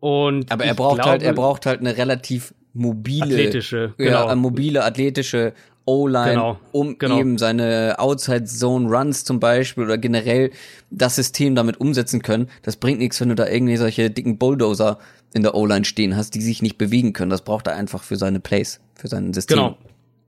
Und 0.00 0.50
Aber 0.52 0.64
er 0.64 0.74
braucht 0.74 0.96
glaube, 0.96 1.10
halt, 1.10 1.22
er 1.22 1.32
braucht 1.32 1.66
halt 1.66 1.80
eine 1.80 1.96
relativ 1.96 2.54
mobile, 2.72 3.24
athletische, 3.24 3.94
genau. 3.96 4.28
ja, 4.28 4.34
mobile, 4.34 4.84
athletische 4.84 5.54
O-Line, 5.86 6.32
genau, 6.32 6.60
um 6.72 6.98
genau. 6.98 7.18
eben 7.18 7.38
seine 7.38 7.94
Outside 7.98 8.44
Zone 8.44 8.88
Runs 8.88 9.24
zum 9.24 9.38
Beispiel 9.38 9.84
oder 9.84 9.98
generell 9.98 10.50
das 10.90 11.14
System 11.14 11.54
damit 11.54 11.80
umsetzen 11.80 12.22
können. 12.22 12.48
Das 12.62 12.76
bringt 12.76 12.98
nichts, 12.98 13.20
wenn 13.20 13.28
du 13.28 13.36
da 13.36 13.46
irgendwie 13.48 13.76
solche 13.76 14.10
dicken 14.10 14.36
Bulldozer 14.36 14.98
in 15.32 15.42
der 15.42 15.54
O-Line 15.54 15.84
stehen 15.84 16.16
hast, 16.16 16.34
die 16.34 16.42
sich 16.42 16.60
nicht 16.60 16.76
bewegen 16.76 17.12
können. 17.12 17.30
Das 17.30 17.42
braucht 17.42 17.68
er 17.68 17.76
einfach 17.76 18.02
für 18.02 18.16
seine 18.16 18.40
Plays, 18.40 18.80
für 18.94 19.08
sein 19.08 19.32
System. 19.32 19.56
Genau. 19.56 19.78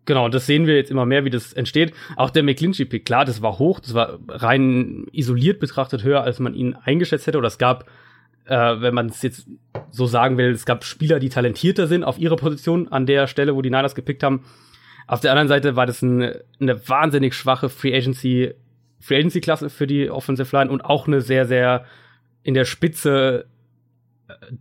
Genau, 0.04 0.30
das 0.30 0.46
sehen 0.46 0.66
wir 0.66 0.74
jetzt 0.74 0.90
immer 0.90 1.04
mehr, 1.04 1.26
wie 1.26 1.30
das 1.30 1.52
entsteht. 1.52 1.92
Auch 2.16 2.30
der 2.30 2.42
McClinchy-Pick, 2.42 3.04
klar, 3.04 3.26
das 3.26 3.42
war 3.42 3.58
hoch, 3.58 3.78
das 3.78 3.92
war 3.92 4.18
rein 4.26 5.04
isoliert 5.12 5.60
betrachtet 5.60 6.02
höher, 6.02 6.22
als 6.22 6.38
man 6.38 6.54
ihn 6.54 6.74
eingeschätzt 6.74 7.26
hätte. 7.26 7.36
Oder 7.36 7.48
es 7.48 7.58
gab, 7.58 7.84
äh, 8.48 8.80
wenn 8.80 8.94
man 8.94 9.06
es 9.06 9.22
jetzt 9.22 9.46
so 9.90 10.06
sagen 10.06 10.38
will, 10.38 10.50
es 10.50 10.66
gab 10.66 10.84
Spieler, 10.84 11.18
die 11.18 11.28
talentierter 11.28 11.86
sind 11.86 12.04
auf 12.04 12.18
ihrer 12.18 12.36
Position 12.36 12.88
an 12.88 13.06
der 13.06 13.26
Stelle, 13.26 13.54
wo 13.54 13.62
die 13.62 13.70
Niners 13.70 13.94
gepickt 13.94 14.22
haben. 14.22 14.44
Auf 15.06 15.20
der 15.20 15.32
anderen 15.32 15.48
Seite 15.48 15.76
war 15.76 15.86
das 15.86 16.02
ein, 16.02 16.34
eine 16.60 16.88
wahnsinnig 16.88 17.34
schwache 17.34 17.68
Free 17.68 17.96
Agency, 17.96 18.54
Free 19.00 19.16
Agency 19.16 19.40
Klasse 19.40 19.70
für 19.70 19.86
die 19.86 20.10
Offensive 20.10 20.54
Line 20.56 20.70
und 20.70 20.84
auch 20.84 21.06
eine 21.06 21.20
sehr, 21.20 21.46
sehr 21.46 21.84
in 22.42 22.54
der 22.54 22.64
Spitze 22.64 23.46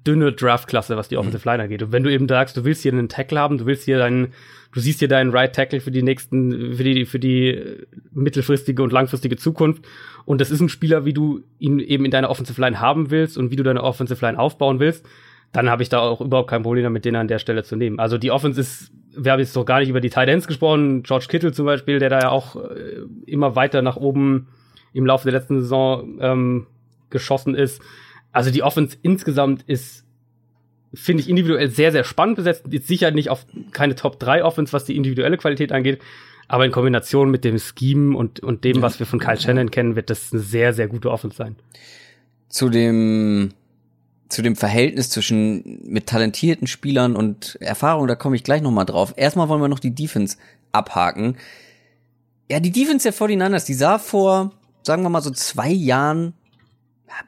dünne 0.06 0.32
Draftklasse, 0.32 0.98
was 0.98 1.10
die 1.10 1.16
mhm. 1.16 1.22
Offensive 1.22 1.50
Line 1.50 1.64
angeht. 1.64 1.84
Und 1.84 1.92
wenn 1.92 2.04
du 2.04 2.12
eben 2.12 2.28
sagst, 2.28 2.56
du 2.58 2.64
willst 2.64 2.84
hier 2.84 2.94
einen 2.94 3.10
Tackle 3.10 3.40
haben, 3.40 3.58
du 3.58 3.66
willst 3.66 3.84
hier 3.84 3.98
deinen, 3.98 4.34
du 4.74 4.80
siehst 4.80 5.00
hier 5.00 5.08
deinen 5.08 5.32
Right 5.32 5.54
Tackle 5.54 5.82
für 5.82 5.92
die 5.92 6.04
nächsten, 6.04 6.76
für 6.76 6.84
die, 6.84 7.06
für 7.06 7.20
die 7.20 7.86
mittelfristige 8.12 8.82
und 8.82 8.94
langfristige 8.94 9.38
Zukunft. 9.38 9.86
Und 10.26 10.42
das 10.42 10.52
ist 10.52 10.62
ein 10.62 10.70
Spieler, 10.70 11.06
wie 11.06 11.14
du 11.14 11.42
ihn 11.60 11.80
eben 11.80 12.06
in 12.06 12.12
deiner 12.12 12.30
Offensive 12.30 12.60
Line 12.62 12.80
haben 12.80 13.12
willst 13.12 13.38
und 13.38 13.52
wie 13.52 13.56
du 13.56 13.64
deine 13.64 13.84
Offensive 13.84 14.26
Line 14.26 14.40
aufbauen 14.40 14.80
willst, 14.80 15.06
dann 15.52 15.70
habe 15.70 15.84
ich 15.84 15.90
da 15.90 16.00
auch 16.00 16.22
überhaupt 16.22 16.50
kein 16.50 16.64
Problem 16.64 16.84
damit, 16.84 17.06
den 17.06 17.16
an 17.16 17.28
der 17.28 17.40
Stelle 17.40 17.64
zu 17.64 17.76
nehmen. 17.76 18.00
Also 18.00 18.18
die 18.18 18.32
Offense 18.32 18.60
ist, 18.60 18.92
wir 19.16 19.32
haben 19.32 19.40
jetzt 19.40 19.56
doch 19.56 19.66
gar 19.66 19.80
nicht 19.80 19.90
über 19.90 20.02
die 20.02 20.10
Tight 20.10 20.30
Ends 20.30 20.48
gesprochen, 20.48 21.04
George 21.04 21.28
Kittle 21.30 21.52
zum 21.52 21.66
Beispiel, 21.66 22.00
der 22.00 22.10
da 22.10 22.20
ja 22.20 22.30
auch 22.30 22.56
äh, 22.58 23.02
immer 23.26 23.56
weiter 23.56 23.82
nach 23.82 23.96
oben 23.96 24.48
im 24.94 25.06
Laufe 25.06 25.30
der 25.30 25.40
letzten 25.40 25.62
Saison 25.62 26.18
ähm, 26.20 26.68
geschossen 27.10 27.56
ist 27.56 27.82
also 28.38 28.52
die 28.52 28.62
Offense 28.62 28.96
insgesamt 29.02 29.64
ist, 29.64 30.06
finde 30.94 31.24
ich, 31.24 31.30
individuell 31.30 31.72
sehr, 31.72 31.92
sehr 31.92 32.04
spannend 32.04 32.36
besetzt. 32.36 32.66
Jetzt 32.70 32.88
sicher 32.88 33.10
nicht 33.10 33.30
auf 33.30 33.48
keine 33.72 33.96
Top 33.96 34.20
3 34.20 34.44
Offense, 34.44 34.74
was 34.74 34.86
die 34.86 34.96
individuelle 34.96 35.38
Qualität 35.38 35.72
angeht. 35.72 36.00
Aber 36.48 36.64
in 36.64 36.72
Kombination 36.72 37.32
mit 37.32 37.44
dem 37.44 37.58
Scheme 37.58 38.16
und, 38.16 38.40
und 38.42 38.64
dem, 38.64 38.84
was 38.84 39.00
wir 39.00 39.08
von 39.08 39.18
Kyle 39.18 39.40
Shannon 39.40 39.72
kennen, 39.72 39.96
wird 39.96 40.12
das 40.12 40.32
eine 40.32 40.40
sehr, 40.44 40.76
sehr 40.76 40.88
gute 40.88 41.10
Offense 41.10 41.36
sein. 41.36 41.56
Zu 42.48 42.70
dem, 42.70 43.54
zu 44.30 44.44
dem 44.44 44.56
Verhältnis 44.56 45.10
zwischen 45.10 45.82
mit 45.88 46.06
talentierten 46.06 46.68
Spielern 46.68 47.16
und 47.16 47.58
Erfahrung, 47.60 48.06
da 48.06 48.14
komme 48.14 48.36
ich 48.36 48.44
gleich 48.44 48.62
nochmal 48.62 48.86
drauf. 48.86 49.16
Erstmal 49.18 49.50
wollen 49.50 49.62
wir 49.62 49.68
noch 49.68 49.80
die 49.80 49.96
Defense 49.96 50.38
abhaken. 50.74 51.38
Ja, 52.52 52.60
die 52.60 52.72
Defense 52.72 53.10
der 53.10 53.18
49ers, 53.18 53.66
die 53.66 53.74
sah 53.74 53.98
vor, 53.98 54.52
sagen 54.84 55.02
wir 55.02 55.10
mal 55.10 55.24
so 55.24 55.32
zwei 55.32 55.72
Jahren, 55.72 56.34
ja, 56.34 56.37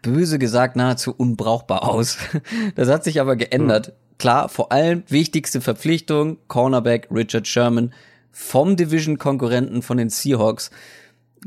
böse 0.02 0.40
gesagt, 0.40 0.76
nahezu 0.76 1.14
unbrauchbar 1.16 1.88
aus. 1.88 2.18
Das 2.76 2.90
hat 2.90 3.04
sich 3.04 3.20
aber 3.20 3.36
geändert. 3.36 3.90
Mhm. 3.90 3.94
Klar, 4.18 4.50
vor 4.50 4.72
allem 4.72 5.04
wichtigste 5.08 5.62
Verpflichtung, 5.62 6.38
Cornerback 6.48 7.08
Richard 7.12 7.48
Sherman 7.48 7.94
vom 8.32 8.76
Division-Konkurrenten 8.76 9.82
von 9.82 9.98
den 9.98 10.10
Seahawks 10.10 10.72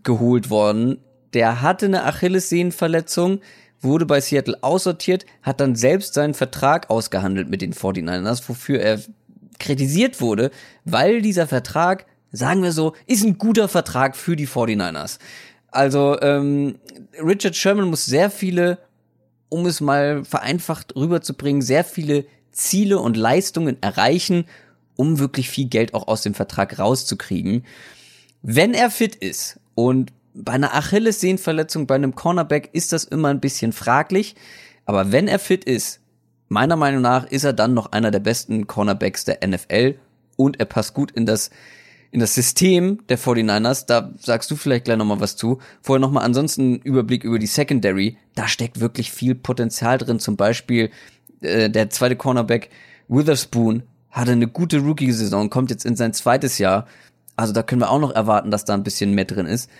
geholt 0.03 0.51
worden. 0.51 0.99
Der 1.35 1.62
hatte 1.62 1.87
eine 1.87 2.05
Achillessehnenverletzung, 2.05 3.40
wurde 3.81 4.07
bei 4.07 4.21
Seattle 4.21 4.62
aussortiert, 4.62 5.27
hat 5.42 5.61
dann 5.61 5.75
selbst 5.75 6.14
seinen 6.14 6.35
Vertrag 6.35 6.90
ausgehandelt 6.90 7.49
mit 7.49 7.62
den 7.62 7.75
49ers, 7.75 8.49
wofür 8.49 8.81
er 8.81 9.01
kritisiert 9.59 10.21
wurde, 10.21 10.51
weil 10.85 11.23
dieser 11.23 11.47
Vertrag, 11.47 12.07
sagen 12.31 12.62
wir 12.62 12.73
so, 12.73 12.95
ist 13.07 13.25
ein 13.25 13.38
guter 13.38 13.68
Vertrag 13.68 14.16
für 14.16 14.37
die 14.37 14.49
49ers. 14.49 15.18
Also 15.72 16.20
ähm, 16.20 16.78
Richard 17.18 17.56
Sherman 17.56 17.88
muss 17.88 18.04
sehr 18.04 18.30
viele, 18.30 18.78
um 19.48 19.66
es 19.66 19.80
mal 19.80 20.24
vereinfacht 20.24 20.94
rüberzubringen, 20.94 21.62
sehr 21.62 21.82
viele 21.82 22.26
Ziele 22.52 22.98
und 22.98 23.16
Leistungen 23.16 23.78
erreichen, 23.82 24.44
um 24.96 25.18
wirklich 25.18 25.48
viel 25.48 25.68
Geld 25.68 25.94
auch 25.94 26.06
aus 26.06 26.22
dem 26.22 26.35
Vertrag 26.35 26.78
rauszukriegen. 26.78 27.64
Wenn 28.42 28.74
er 28.74 28.90
fit 28.90 29.16
ist 29.16 29.58
und 29.74 30.12
bei 30.35 30.52
einer 30.52 30.74
Achillessehnenverletzung 30.74 31.87
bei 31.87 31.94
einem 31.94 32.14
Cornerback 32.14 32.70
ist 32.72 32.92
das 32.92 33.04
immer 33.04 33.28
ein 33.28 33.40
bisschen 33.40 33.72
fraglich, 33.72 34.35
aber 34.85 35.11
wenn 35.11 35.28
er 35.28 35.38
fit 35.38 35.64
ist, 35.64 36.00
meiner 36.48 36.76
Meinung 36.76 37.02
nach 37.02 37.24
ist 37.26 37.44
er 37.44 37.52
dann 37.54 37.72
noch 37.72 37.92
einer 37.92 38.11
der 38.11 38.20
besten 38.20 38.66
Cornerbacks 38.66 39.24
der 39.24 39.46
NFL 39.46 39.94
und 40.37 40.61
er 40.61 40.66
passt 40.66 40.92
gut 40.92 41.11
in 41.12 41.24
das 41.24 41.50
in 42.12 42.20
das 42.20 42.35
System 42.35 42.98
der 43.09 43.18
49ers, 43.18 43.87
da 43.87 44.12
sagst 44.20 44.51
du 44.51 44.57
vielleicht 44.57 44.85
gleich 44.85 44.98
nochmal 44.98 45.20
was 45.20 45.35
zu. 45.35 45.59
Vorher 45.81 45.98
nochmal 45.98 46.25
ansonsten 46.25 46.77
Überblick 46.77 47.25
über 47.25 47.38
die 47.38 47.46
Secondary. 47.46 48.18
Da 48.35 48.48
steckt 48.48 48.81
wirklich 48.81 49.11
viel 49.11 49.35
Potenzial 49.35 49.96
drin. 49.96 50.20
Zum 50.20 50.37
Beispiel 50.37 50.90
äh, 51.40 51.70
der 51.70 51.88
zweite 51.88 52.14
Cornerback 52.16 52.68
Witherspoon 53.09 53.85
hatte 54.11 54.33
eine 54.33 54.46
gute 54.46 54.81
Rookie-Saison, 54.81 55.48
kommt 55.48 55.70
jetzt 55.70 55.87
in 55.87 55.96
sein 55.96 56.12
zweites 56.12 56.59
Jahr. 56.59 56.87
Also 57.35 57.55
da 57.55 57.62
können 57.62 57.81
wir 57.81 57.90
auch 57.90 57.98
noch 57.98 58.14
erwarten, 58.14 58.51
dass 58.51 58.66
da 58.66 58.75
ein 58.75 58.85
bisschen 58.85 59.14
mehr 59.14 59.25
drin 59.25 59.46
ist. 59.46 59.70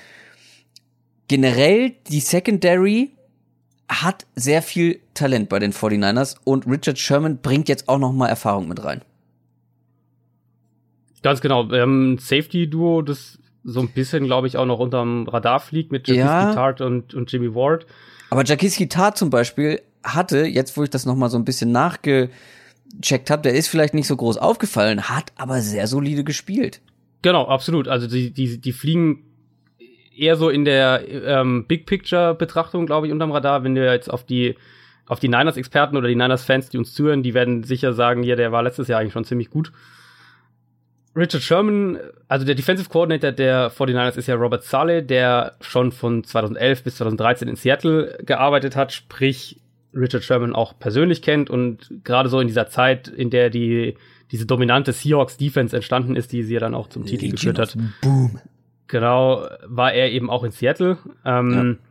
Generell, 1.29 1.93
die 2.09 2.21
Secondary 2.21 3.13
hat 3.91 4.27
sehr 4.37 4.63
viel 4.63 5.01
Talent 5.13 5.51
bei 5.51 5.59
den 5.59 5.75
49ers 5.75 6.37
und 6.45 6.67
Richard 6.67 6.99
Sherman 6.99 7.43
bringt 7.43 7.69
jetzt 7.69 7.91
auch 7.91 7.99
noch 7.99 8.13
mal 8.13 8.29
Erfahrung 8.29 8.69
mit 8.69 8.83
rein. 8.83 9.03
Ganz 11.23 11.41
genau. 11.41 11.71
Ähm, 11.73 12.19
Safety-Duo, 12.19 13.03
das 13.03 13.39
so 13.65 13.81
ein 13.81 13.89
bisschen, 13.89 14.25
glaube 14.25 14.47
ich, 14.47 14.57
auch 14.57 14.67
noch 14.67 14.79
unterm 14.79 15.29
Radar 15.29 15.61
fliegt 15.61 15.93
mit 15.93 16.09
Jakiski 16.09 16.27
ja. 16.27 16.55
Tart 16.55 16.81
und, 16.81 17.15
und 17.15 17.31
Jimmy 17.31 17.55
Ward. 17.55 17.87
Aber 18.31 18.45
Jakiski 18.45 18.89
Tart 18.89 19.17
zum 19.17 19.31
Beispiel 19.31 19.81
hatte, 20.03 20.47
jetzt 20.47 20.77
wo 20.77 20.83
ich 20.83 20.91
das 20.91 21.07
noch 21.07 21.15
mal 21.15 21.29
so 21.29 21.39
ein 21.39 21.45
bisschen 21.45 21.71
nachgecheckt 21.71 23.31
habe, 23.31 23.43
der 23.43 23.55
ist 23.55 23.69
vielleicht 23.69 23.95
nicht 23.95 24.09
so 24.09 24.17
groß 24.17 24.39
aufgefallen, 24.39 25.09
hat 25.09 25.33
aber 25.37 25.61
sehr 25.61 25.87
solide 25.87 26.25
gespielt. 26.25 26.81
Genau, 27.23 27.47
absolut. 27.47 27.87
Also 27.87 28.09
die, 28.09 28.33
die, 28.33 28.59
die 28.59 28.73
fliegen 28.73 29.23
eher 30.17 30.37
so 30.37 30.49
in 30.49 30.65
der 30.65 31.03
ähm, 31.09 31.67
Big 31.69 31.87
Picture 31.87 32.35
Betrachtung, 32.35 32.87
glaube 32.87 33.07
ich, 33.07 33.13
unterm 33.13 33.31
Radar. 33.31 33.63
Wenn 33.63 33.77
wir 33.77 33.93
jetzt 33.93 34.11
auf 34.11 34.25
die 34.25 34.57
auf 35.07 35.21
die 35.21 35.29
Niners 35.29 35.57
Experten 35.57 35.97
oder 35.97 36.09
die 36.09 36.15
Niners 36.15 36.45
Fans, 36.45 36.69
die 36.69 36.79
uns 36.79 36.95
zuhören, 36.95 37.23
die 37.23 37.35
werden 37.35 37.65
sicher 37.65 37.93
sagen, 37.93 38.23
ja, 38.23 38.37
der 38.37 38.53
war 38.53 38.63
letztes 38.63 38.89
Jahr 38.89 39.01
eigentlich 39.01 39.13
schon 39.13 39.25
ziemlich 39.25 39.51
gut. 39.51 39.73
Richard 41.15 41.43
Sherman, 41.43 41.99
also 42.29 42.47
der 42.47 42.55
Defensive 42.55 42.89
Coordinator 42.89 43.33
der 43.33 43.71
49ers 43.71 44.17
ist 44.17 44.29
ja 44.29 44.35
Robert 44.35 44.65
Saleh, 44.65 45.03
der 45.03 45.57
schon 45.61 45.93
von 45.93 46.25
2011 46.25 46.85
bis 46.85 46.97
2013 46.97 47.49
in 47.49 47.57
Seattle 47.57 48.19
gearbeitet 48.25 48.77
hat, 48.77 48.93
sprich 48.93 49.61
Richard 49.95 50.25
Sherman 50.25 50.55
auch 50.55 50.79
persönlich 50.79 51.21
kennt 51.21 51.51
und 51.51 51.91
gerade 52.03 52.31
so 52.31 52.41
in 52.41 52.49
dieser 52.49 52.69
Zeit, 52.69 53.09
in 53.09 53.29
der 53.29 53.51
die 53.51 53.97
diese 54.31 54.47
dominante 54.47 54.93
Seahawks 54.93 55.37
Defense 55.37 55.77
entstanden 55.77 56.17
ist, 56.17 56.33
die 56.33 56.43
sie 56.43 56.55
ja 56.55 56.61
dann 56.61 56.75
auch 56.75 56.89
zum 56.89 57.05
Titel 57.05 57.31
geführt 57.31 57.59
hat. 57.59 57.77
Boom. 58.01 58.41
Genau, 58.87 59.47
war 59.67 59.93
er 59.93 60.11
eben 60.11 60.31
auch 60.31 60.43
in 60.43 60.53
Seattle. 60.53 60.97
Ähm, 61.25 61.79
ja. 61.79 61.89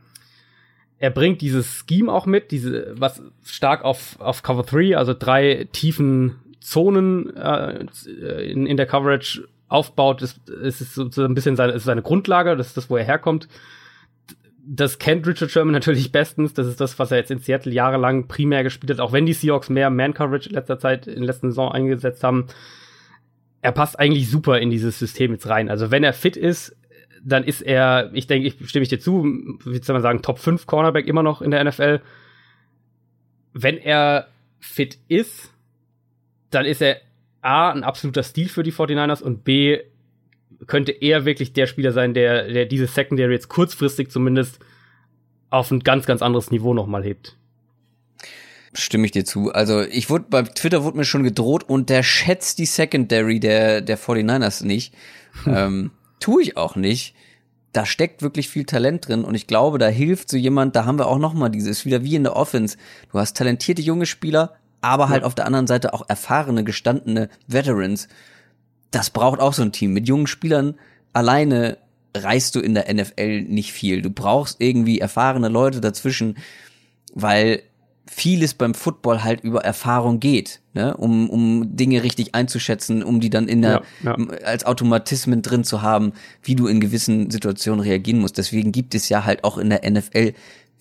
Er 0.97 1.09
bringt 1.11 1.41
dieses 1.41 1.83
Scheme 1.87 2.11
auch 2.11 2.25
mit, 2.25 2.51
diese, 2.51 2.93
was 2.99 3.21
stark 3.43 3.83
auf, 3.83 4.19
auf 4.19 4.41
Cover 4.41 4.63
3, 4.63 4.97
also 4.97 5.13
drei 5.13 5.67
tiefen 5.71 6.35
Zonen 6.61 7.35
äh, 7.35 7.85
in, 8.49 8.65
in 8.65 8.77
der 8.77 8.85
Coverage 8.85 9.47
aufbaut. 9.67 10.21
Es, 10.21 10.39
es 10.63 10.81
ist 10.81 10.93
so, 10.93 11.09
so 11.09 11.25
ein 11.25 11.33
bisschen 11.33 11.55
seine, 11.55 11.73
ist 11.73 11.83
seine 11.83 12.01
Grundlage, 12.01 12.55
das 12.55 12.67
ist 12.67 12.77
das, 12.77 12.89
wo 12.89 12.97
er 12.97 13.03
herkommt. 13.03 13.47
Das 14.63 14.99
kennt 14.99 15.25
Richard 15.27 15.49
Sherman 15.49 15.73
natürlich 15.73 16.11
bestens. 16.11 16.53
Das 16.53 16.67
ist 16.67 16.79
das, 16.79 16.99
was 16.99 17.11
er 17.11 17.17
jetzt 17.17 17.31
in 17.31 17.39
Seattle 17.39 17.73
jahrelang 17.73 18.27
primär 18.27 18.63
gespielt 18.63 18.91
hat, 18.91 18.99
auch 18.99 19.11
wenn 19.11 19.25
die 19.25 19.33
Seahawks 19.33 19.69
mehr 19.69 19.89
Man-Coverage 19.89 20.49
in 20.49 20.55
letzter 20.55 20.79
Zeit, 20.79 21.07
in 21.07 21.15
der 21.15 21.25
letzten 21.25 21.49
Saison 21.49 21.71
eingesetzt 21.71 22.23
haben. 22.23 22.47
Er 23.61 23.71
passt 23.71 23.99
eigentlich 23.99 24.29
super 24.29 24.59
in 24.59 24.69
dieses 24.69 24.97
System 24.97 25.33
jetzt 25.33 25.47
rein. 25.47 25.69
Also 25.69 25.91
wenn 25.91 26.03
er 26.03 26.13
fit 26.13 26.37
ist, 26.37 26.75
dann 27.23 27.43
ist 27.43 27.61
er, 27.61 28.09
ich 28.13 28.27
denke, 28.27 28.47
ich 28.47 28.69
stimme 28.69 28.83
ich 28.83 28.89
dir 28.89 28.99
zu, 28.99 29.23
wie 29.65 29.81
soll 29.81 29.93
man 29.93 30.01
sagen, 30.01 30.21
Top 30.21 30.39
5 30.39 30.65
Cornerback 30.65 31.07
immer 31.07 31.23
noch 31.23 31.41
in 31.41 31.51
der 31.51 31.63
NFL. 31.63 32.01
Wenn 33.53 33.77
er 33.77 34.27
fit 34.59 34.97
ist, 35.07 35.51
dann 36.51 36.65
ist 36.65 36.81
er 36.81 36.97
A, 37.41 37.71
ein 37.71 37.83
absoluter 37.83 38.23
Stil 38.23 38.49
für 38.49 38.63
die 38.63 38.71
49ers 38.71 39.21
und 39.21 39.43
B, 39.43 39.79
könnte 40.67 40.91
er 40.91 41.25
wirklich 41.25 41.53
der 41.53 41.65
Spieler 41.65 41.91
sein, 41.91 42.13
der, 42.13 42.47
der 42.47 42.65
diese 42.65 42.87
Secondary 42.87 43.33
jetzt 43.33 43.49
kurzfristig 43.49 44.11
zumindest 44.11 44.59
auf 45.49 45.71
ein 45.71 45.79
ganz, 45.79 46.05
ganz 46.05 46.21
anderes 46.21 46.51
Niveau 46.51 46.73
nochmal 46.73 47.03
hebt. 47.03 47.37
Stimme 48.73 49.05
ich 49.05 49.11
dir 49.11 49.25
zu. 49.25 49.51
Also 49.51 49.81
ich 49.81 50.09
wurde 50.09 50.25
bei 50.29 50.43
Twitter 50.43 50.83
wurde 50.83 50.97
mir 50.97 51.03
schon 51.03 51.23
gedroht 51.23 51.63
und 51.67 51.89
der 51.89 52.03
schätzt 52.03 52.57
die 52.57 52.65
Secondary 52.65 53.39
der, 53.39 53.81
der 53.81 53.97
49ers 53.97 54.65
nicht. 54.65 54.93
ähm, 55.45 55.91
tue 56.19 56.43
ich 56.43 56.57
auch 56.57 56.75
nicht. 56.75 57.15
Da 57.73 57.85
steckt 57.85 58.21
wirklich 58.21 58.49
viel 58.49 58.65
Talent 58.65 59.07
drin 59.07 59.23
und 59.23 59.33
ich 59.35 59.47
glaube, 59.47 59.77
da 59.77 59.87
hilft 59.87 60.29
so 60.29 60.37
jemand, 60.37 60.75
da 60.75 60.85
haben 60.85 60.99
wir 60.99 61.07
auch 61.07 61.19
noch 61.19 61.33
mal 61.33 61.49
dieses, 61.49 61.85
wieder 61.85 62.03
wie 62.03 62.15
in 62.15 62.23
der 62.23 62.35
Offense. 62.35 62.77
Du 63.11 63.19
hast 63.19 63.35
talentierte 63.35 63.81
junge 63.81 64.05
Spieler, 64.05 64.55
aber 64.81 65.09
halt 65.09 65.21
ja. 65.21 65.27
auf 65.27 65.35
der 65.35 65.45
anderen 65.45 65.67
Seite 65.67 65.93
auch 65.93 66.07
erfahrene, 66.07 66.63
gestandene 66.63 67.29
Veterans. 67.47 68.07
Das 68.89 69.09
braucht 69.09 69.39
auch 69.39 69.53
so 69.53 69.61
ein 69.61 69.71
Team. 69.71 69.93
Mit 69.93 70.07
jungen 70.07 70.27
Spielern 70.27 70.75
alleine 71.13 71.77
reißt 72.15 72.55
du 72.55 72.59
in 72.59 72.73
der 72.73 72.93
NFL 72.93 73.41
nicht 73.43 73.71
viel. 73.71 74.01
Du 74.01 74.09
brauchst 74.09 74.59
irgendwie 74.59 74.99
erfahrene 74.99 75.47
Leute 75.47 75.79
dazwischen, 75.79 76.37
weil 77.13 77.63
vieles 78.11 78.53
beim 78.53 78.73
Football 78.73 79.23
halt 79.23 79.41
über 79.41 79.63
Erfahrung 79.63 80.19
geht, 80.19 80.59
ne? 80.73 80.97
um, 80.97 81.29
um 81.29 81.77
Dinge 81.77 82.03
richtig 82.03 82.35
einzuschätzen, 82.35 83.03
um 83.03 83.21
die 83.21 83.29
dann 83.29 83.47
in 83.47 83.61
der, 83.61 83.83
ja, 84.03 84.17
ja. 84.17 84.37
als 84.43 84.65
Automatismen 84.65 85.41
drin 85.41 85.63
zu 85.63 85.81
haben, 85.81 86.11
wie 86.43 86.55
du 86.55 86.67
in 86.67 86.81
gewissen 86.81 87.31
Situationen 87.31 87.79
reagieren 87.79 88.19
musst. 88.19 88.37
Deswegen 88.37 88.73
gibt 88.73 88.95
es 88.95 89.07
ja 89.07 89.23
halt 89.23 89.45
auch 89.45 89.57
in 89.57 89.69
der 89.69 89.89
NFL 89.89 90.33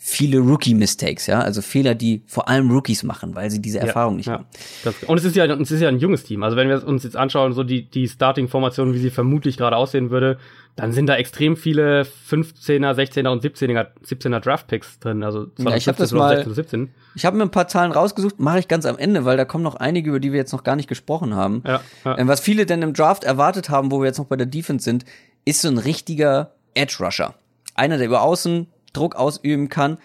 viele 0.03 0.39
Rookie-Mistakes, 0.39 1.27
ja, 1.27 1.41
also 1.41 1.61
Fehler, 1.61 1.95
die 1.95 2.23
vor 2.27 2.49
allem 2.49 2.71
Rookies 2.71 3.03
machen, 3.03 3.35
weil 3.35 3.51
sie 3.51 3.61
diese 3.61 3.81
Erfahrung 3.81 4.15
ja, 4.15 4.17
nicht 4.17 4.27
ja. 4.29 4.33
haben. 4.33 4.47
Das, 4.83 4.95
und 5.03 5.19
es 5.19 5.25
ist 5.25 5.37
ja, 5.37 5.45
es 5.45 5.71
ist 5.71 5.83
ja 5.83 5.89
ein 5.89 5.99
junges 5.99 6.25
Team. 6.25 6.43
Also 6.43 6.57
wenn 6.57 6.71
wir 6.71 6.87
uns 6.87 7.05
jetzt 7.05 7.17
anschauen, 7.17 7.53
so 7.53 7.65
die, 7.65 7.83
die 7.83 8.09
Starting-Formation, 8.09 8.95
wie 8.95 8.99
sie 8.99 9.11
vermutlich 9.11 9.59
gerade 9.59 9.77
aussehen 9.77 10.09
würde, 10.09 10.39
dann 10.75 10.93
sind 10.93 11.07
da 11.07 11.17
extrem 11.17 11.55
viele 11.55 12.07
15er, 12.31 12.95
16er 12.95 13.29
und 13.29 13.45
17er, 13.45 13.89
17er 14.03 14.41
Draft-Picks 14.41 15.01
drin. 15.01 15.23
Also 15.23 15.49
ja, 15.59 15.77
ich 15.77 15.87
habe 15.87 15.99
das 15.99 16.13
mal, 16.13 16.35
16 16.35 16.55
17. 16.55 16.95
Ich 17.15 17.27
habe 17.27 17.37
mir 17.37 17.43
ein 17.43 17.51
paar 17.51 17.69
Zahlen 17.69 17.93
rausgesucht, 17.93 18.41
mache 18.41 18.59
ich 18.59 18.69
ganz 18.69 18.87
am 18.87 18.97
Ende, 18.97 19.27
weil 19.27 19.37
da 19.37 19.45
kommen 19.45 19.65
noch 19.65 19.75
einige, 19.75 20.09
über 20.09 20.21
die 20.21 20.33
wir 20.33 20.39
jetzt 20.39 20.53
noch 20.53 20.65
gar 20.65 20.77
nicht 20.77 20.89
gesprochen 20.89 21.37
haben. 21.37 21.63
Ja, 21.67 21.83
ja. 22.07 22.17
Ähm, 22.17 22.27
was 22.27 22.41
viele 22.41 22.65
denn 22.65 22.81
im 22.81 22.95
Draft 22.95 23.25
erwartet 23.25 23.69
haben, 23.69 23.93
wo 23.93 24.01
wir 24.01 24.07
jetzt 24.07 24.19
noch 24.19 24.27
bei 24.27 24.37
der 24.37 24.47
Defense 24.47 24.83
sind, 24.83 25.05
ist 25.45 25.61
so 25.61 25.69
ein 25.69 25.77
richtiger 25.77 26.55
Edge-Rusher. 26.73 27.35
Einer, 27.75 27.99
der 27.99 28.07
über 28.07 28.23
außen 28.23 28.67
Druck 28.93 29.17
ausüben 29.17 29.69
kann. 29.69 29.99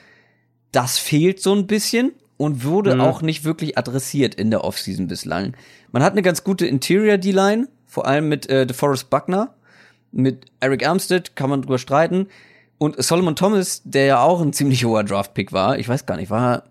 Das 0.71 0.97
fehlt 0.97 1.41
so 1.41 1.53
ein 1.53 1.67
bisschen 1.67 2.11
und 2.37 2.65
wurde 2.65 2.95
mhm. 2.95 3.01
auch 3.01 3.21
nicht 3.21 3.43
wirklich 3.43 3.77
adressiert 3.77 4.35
in 4.35 4.51
der 4.51 4.63
Offseason 4.63 5.07
bislang. 5.07 5.55
Man 5.91 6.03
hat 6.03 6.13
eine 6.13 6.21
ganz 6.21 6.43
gute 6.43 6.67
Interior 6.67 7.17
D-Line, 7.17 7.67
vor 7.85 8.05
allem 8.05 8.27
mit 8.27 8.49
äh, 8.49 8.65
DeForest 8.65 9.09
Buckner, 9.09 9.53
mit 10.11 10.45
Eric 10.59 10.87
Armstead 10.87 11.35
kann 11.35 11.49
man 11.49 11.61
drüber 11.61 11.77
streiten 11.77 12.27
und 12.77 13.01
Solomon 13.01 13.35
Thomas, 13.35 13.81
der 13.83 14.05
ja 14.05 14.21
auch 14.21 14.41
ein 14.41 14.53
ziemlich 14.53 14.83
hoher 14.85 15.03
Draft-Pick 15.03 15.51
war. 15.53 15.77
Ich 15.77 15.87
weiß 15.87 16.05
gar 16.05 16.17
nicht, 16.17 16.29
war 16.29 16.63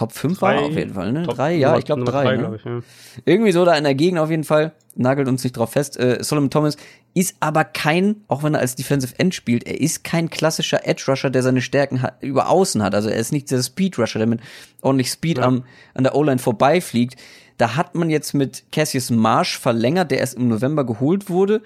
Top 0.00 0.12
5 0.12 0.40
war 0.40 0.58
auf 0.60 0.74
jeden 0.74 0.94
Fall, 0.94 1.12
ne? 1.12 1.24
Top, 1.24 1.34
drei, 1.34 1.56
ja, 1.56 1.76
ich 1.76 1.84
glaube 1.84 2.04
drei. 2.04 2.24
drei 2.24 2.36
ne? 2.36 2.38
glaub 2.38 2.54
ich, 2.54 2.64
ja. 2.64 2.80
Irgendwie 3.26 3.52
so 3.52 3.66
da 3.66 3.74
in 3.74 3.84
der 3.84 3.94
Gegend 3.94 4.18
auf 4.18 4.30
jeden 4.30 4.44
Fall. 4.44 4.72
Nagelt 4.94 5.28
uns 5.28 5.44
nicht 5.44 5.58
drauf 5.58 5.72
fest. 5.72 6.00
Äh, 6.00 6.24
Solomon 6.24 6.48
Thomas 6.48 6.78
ist 7.12 7.36
aber 7.40 7.64
kein, 7.64 8.22
auch 8.26 8.42
wenn 8.42 8.54
er 8.54 8.60
als 8.60 8.76
Defensive 8.76 9.12
End 9.18 9.34
spielt, 9.34 9.66
er 9.66 9.78
ist 9.78 10.02
kein 10.02 10.30
klassischer 10.30 10.88
Edge 10.88 11.04
Rusher, 11.06 11.28
der 11.28 11.42
seine 11.42 11.60
Stärken 11.60 12.00
hat, 12.00 12.22
über 12.22 12.48
außen 12.48 12.82
hat. 12.82 12.94
Also 12.94 13.10
er 13.10 13.18
ist 13.18 13.30
nicht 13.30 13.50
dieser 13.50 13.62
Speed 13.62 13.98
Rusher, 13.98 14.20
der 14.20 14.26
mit 14.26 14.40
ordentlich 14.80 15.10
Speed 15.10 15.36
ja. 15.36 15.44
am, 15.44 15.64
an 15.92 16.04
der 16.04 16.14
O-Line 16.14 16.38
vorbeifliegt. 16.38 17.16
Da 17.58 17.76
hat 17.76 17.94
man 17.94 18.08
jetzt 18.08 18.32
mit 18.32 18.72
Cassius 18.72 19.10
Marsh 19.10 19.58
verlängert, 19.58 20.10
der 20.10 20.20
erst 20.20 20.32
im 20.38 20.48
November 20.48 20.86
geholt 20.86 21.28
wurde 21.28 21.60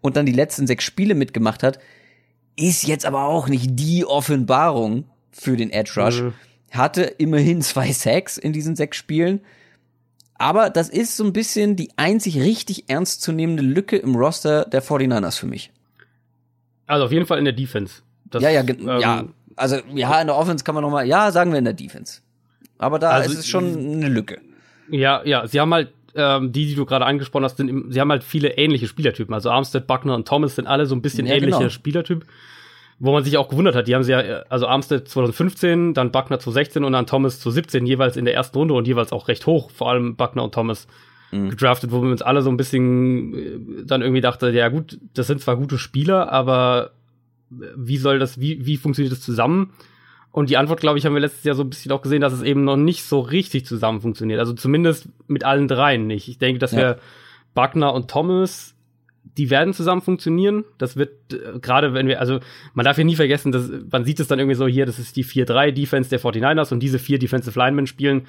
und 0.00 0.16
dann 0.16 0.26
die 0.26 0.32
letzten 0.32 0.68
sechs 0.68 0.84
Spiele 0.84 1.16
mitgemacht 1.16 1.64
hat. 1.64 1.80
Ist 2.54 2.86
jetzt 2.86 3.04
aber 3.04 3.24
auch 3.24 3.48
nicht 3.48 3.70
die 3.72 4.06
Offenbarung 4.06 5.06
für 5.32 5.56
den 5.56 5.70
Edge 5.70 5.94
Rush. 5.96 6.22
Mhm. 6.22 6.34
Hatte 6.70 7.02
immerhin 7.02 7.62
zwei 7.62 7.92
Sacks 7.92 8.38
in 8.38 8.52
diesen 8.52 8.76
sechs 8.76 8.96
Spielen. 8.96 9.40
Aber 10.34 10.70
das 10.70 10.88
ist 10.88 11.16
so 11.16 11.24
ein 11.24 11.32
bisschen 11.32 11.76
die 11.76 11.90
einzig 11.96 12.40
richtig 12.40 12.88
ernstzunehmende 12.88 13.62
Lücke 13.62 13.96
im 13.96 14.16
Roster 14.16 14.64
der 14.64 14.82
49ers 14.82 15.38
für 15.38 15.46
mich. 15.46 15.70
Also 16.86 17.04
auf 17.04 17.12
jeden 17.12 17.26
Fall 17.26 17.38
in 17.38 17.44
der 17.44 17.52
Defense. 17.52 18.02
Das, 18.24 18.42
ja, 18.42 18.50
ja, 18.50 18.62
ähm, 18.62 19.00
ja. 19.00 19.24
Also 19.56 19.76
ja, 19.94 20.20
in 20.20 20.28
der 20.28 20.36
Offense 20.36 20.64
kann 20.64 20.74
man 20.74 20.82
noch 20.82 20.90
mal, 20.90 21.06
ja, 21.06 21.30
sagen 21.30 21.52
wir 21.52 21.58
in 21.58 21.66
der 21.66 21.74
Defense. 21.74 22.22
Aber 22.78 22.98
da 22.98 23.10
also, 23.10 23.32
ist 23.32 23.40
es 23.40 23.46
schon 23.46 23.76
eine 23.76 24.08
Lücke. 24.08 24.40
Ja, 24.90 25.22
ja, 25.24 25.46
sie 25.46 25.60
haben 25.60 25.74
halt 25.74 25.92
ähm, 26.14 26.52
die, 26.52 26.66
die 26.66 26.74
du 26.74 26.86
gerade 26.86 27.04
angesprochen 27.06 27.44
hast, 27.44 27.56
sind, 27.56 27.92
sie 27.92 28.00
haben 28.00 28.10
halt 28.10 28.24
viele 28.24 28.56
ähnliche 28.56 28.86
Spielertypen. 28.86 29.34
Also 29.34 29.50
Armstead, 29.50 29.86
Buckner 29.86 30.14
und 30.14 30.26
Thomas 30.26 30.56
sind 30.56 30.66
alle 30.66 30.86
so 30.86 30.94
ein 30.94 31.02
bisschen 31.02 31.26
ja, 31.26 31.34
ähnliche 31.34 31.58
genau. 31.58 31.70
Spielertyp. 31.70 32.26
Wo 33.02 33.12
man 33.12 33.24
sich 33.24 33.38
auch 33.38 33.48
gewundert 33.48 33.74
hat, 33.74 33.88
die 33.88 33.94
haben 33.94 34.02
sie 34.02 34.12
ja, 34.12 34.42
also 34.50 34.66
Armstead 34.66 35.08
2015, 35.08 35.94
dann 35.94 36.12
Buckner 36.12 36.38
2016 36.38 36.84
und 36.84 36.92
dann 36.92 37.06
Thomas 37.06 37.40
2017 37.40 37.86
jeweils 37.86 38.16
in 38.18 38.26
der 38.26 38.34
ersten 38.34 38.58
Runde 38.58 38.74
und 38.74 38.86
jeweils 38.86 39.10
auch 39.10 39.28
recht 39.28 39.46
hoch, 39.46 39.70
vor 39.70 39.88
allem 39.88 40.16
Buckner 40.16 40.44
und 40.44 40.54
Thomas 40.54 40.86
mhm. 41.32 41.48
gedraftet, 41.48 41.92
wo 41.92 42.02
wir 42.02 42.10
uns 42.10 42.20
alle 42.20 42.42
so 42.42 42.50
ein 42.50 42.58
bisschen 42.58 43.34
äh, 43.34 43.84
dann 43.86 44.02
irgendwie 44.02 44.20
dachte, 44.20 44.50
ja 44.50 44.68
gut, 44.68 44.98
das 45.14 45.26
sind 45.26 45.40
zwar 45.40 45.56
gute 45.56 45.78
Spieler, 45.78 46.30
aber 46.30 46.90
wie 47.48 47.96
soll 47.96 48.18
das, 48.18 48.38
wie, 48.38 48.66
wie 48.66 48.76
funktioniert 48.76 49.12
das 49.12 49.22
zusammen? 49.22 49.72
Und 50.32 50.50
die 50.50 50.56
Antwort, 50.56 50.80
glaube 50.80 50.98
ich, 50.98 51.06
haben 51.06 51.14
wir 51.14 51.20
letztes 51.20 51.42
Jahr 51.42 51.56
so 51.56 51.64
ein 51.64 51.70
bisschen 51.70 51.90
auch 51.90 52.02
gesehen, 52.02 52.20
dass 52.20 52.32
es 52.32 52.42
eben 52.42 52.62
noch 52.62 52.76
nicht 52.76 53.02
so 53.02 53.18
richtig 53.20 53.66
zusammen 53.66 54.00
funktioniert. 54.00 54.38
Also 54.38 54.52
zumindest 54.52 55.08
mit 55.26 55.44
allen 55.44 55.66
dreien 55.66 56.06
nicht. 56.06 56.28
Ich 56.28 56.38
denke, 56.38 56.60
dass 56.60 56.70
ja. 56.70 56.78
wir 56.78 56.98
Buckner 57.54 57.92
und 57.92 58.08
Thomas, 58.08 58.76
die 59.40 59.48
werden 59.48 59.72
zusammen 59.72 60.02
funktionieren. 60.02 60.66
Das 60.76 60.98
wird 60.98 61.32
äh, 61.32 61.58
gerade, 61.60 61.94
wenn 61.94 62.06
wir, 62.06 62.20
also 62.20 62.40
man 62.74 62.84
darf 62.84 62.98
ja 62.98 63.04
nie 63.04 63.16
vergessen, 63.16 63.52
dass 63.52 63.70
man 63.90 64.04
sieht 64.04 64.20
es 64.20 64.28
dann 64.28 64.38
irgendwie 64.38 64.54
so 64.54 64.66
hier, 64.66 64.84
das 64.84 64.98
ist 64.98 65.16
die 65.16 65.24
4-3-Defense 65.24 66.10
der 66.10 66.20
49ers 66.20 66.74
und 66.74 66.80
diese 66.80 66.98
vier 66.98 67.18
Defensive 67.18 67.58
Linemen 67.58 67.86
spielen, 67.86 68.26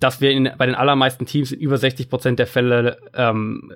dass 0.00 0.20
wir 0.20 0.32
in, 0.32 0.50
bei 0.58 0.66
den 0.66 0.74
allermeisten 0.74 1.26
Teams 1.26 1.52
in 1.52 1.60
über 1.60 1.78
60 1.78 2.10
Prozent 2.10 2.40
der 2.40 2.48
Fälle 2.48 2.98
ähm, 3.14 3.72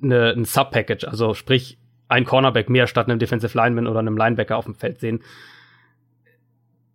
ne, 0.00 0.34
ein 0.36 0.44
Sub-Package, 0.44 1.04
also 1.04 1.34
sprich 1.34 1.78
ein 2.08 2.24
Cornerback 2.24 2.68
mehr 2.68 2.88
statt 2.88 3.08
einem 3.08 3.20
Defensive 3.20 3.56
Lineman 3.56 3.86
oder 3.86 4.00
einem 4.00 4.16
Linebacker 4.16 4.56
auf 4.56 4.64
dem 4.64 4.74
Feld 4.74 4.98
sehen. 4.98 5.20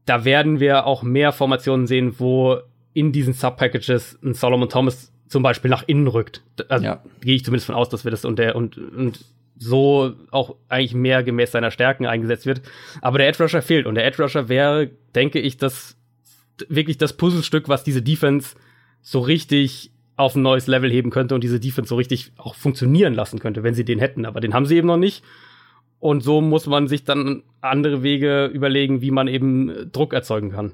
Da 0.05 0.25
werden 0.25 0.59
wir 0.59 0.85
auch 0.85 1.01
mehr 1.01 1.31
Formationen 1.31 1.87
sehen, 1.87 2.19
wo 2.19 2.57
in 2.91 3.13
diesen 3.13 3.31
Sub-Packages 3.31 4.19
ein 4.21 4.33
Solomon 4.33 4.67
Thomas 4.67 5.13
zum 5.31 5.43
Beispiel 5.43 5.71
nach 5.71 5.83
innen 5.87 6.07
rückt. 6.07 6.43
Also 6.67 6.85
ja. 6.85 7.03
gehe 7.21 7.35
ich 7.35 7.45
zumindest 7.45 7.67
von 7.67 7.75
aus, 7.75 7.89
dass 7.89 8.03
wir 8.03 8.11
das 8.11 8.25
und 8.25 8.37
der 8.37 8.55
und, 8.55 8.77
und 8.77 9.23
so 9.57 10.13
auch 10.29 10.55
eigentlich 10.67 10.93
mehr 10.93 11.23
gemäß 11.23 11.51
seiner 11.51 11.71
Stärken 11.71 12.05
eingesetzt 12.05 12.45
wird. 12.45 12.61
Aber 13.01 13.17
der 13.17 13.27
Edge 13.27 13.41
Rusher 13.41 13.61
fehlt 13.61 13.85
und 13.85 13.95
der 13.95 14.05
Edge 14.05 14.21
Rusher 14.21 14.49
wäre, 14.49 14.89
denke 15.15 15.39
ich, 15.39 15.57
das 15.57 15.95
wirklich 16.67 16.97
das 16.97 17.13
Puzzlestück, 17.13 17.69
was 17.69 17.83
diese 17.83 18.01
Defense 18.01 18.55
so 19.01 19.19
richtig 19.19 19.91
auf 20.17 20.35
ein 20.35 20.41
neues 20.41 20.67
Level 20.67 20.91
heben 20.91 21.11
könnte 21.11 21.33
und 21.33 21.43
diese 21.43 21.59
Defense 21.59 21.89
so 21.89 21.95
richtig 21.95 22.33
auch 22.37 22.55
funktionieren 22.55 23.13
lassen 23.13 23.39
könnte, 23.39 23.63
wenn 23.63 23.73
sie 23.73 23.85
den 23.85 23.99
hätten. 23.99 24.25
Aber 24.25 24.41
den 24.41 24.53
haben 24.53 24.65
sie 24.65 24.75
eben 24.75 24.87
noch 24.87 24.97
nicht. 24.97 25.23
Und 25.99 26.21
so 26.21 26.41
muss 26.41 26.67
man 26.67 26.87
sich 26.87 27.05
dann 27.05 27.43
andere 27.61 28.03
Wege 28.03 28.45
überlegen, 28.47 29.01
wie 29.01 29.11
man 29.11 29.27
eben 29.27 29.91
Druck 29.91 30.13
erzeugen 30.13 30.51
kann. 30.51 30.73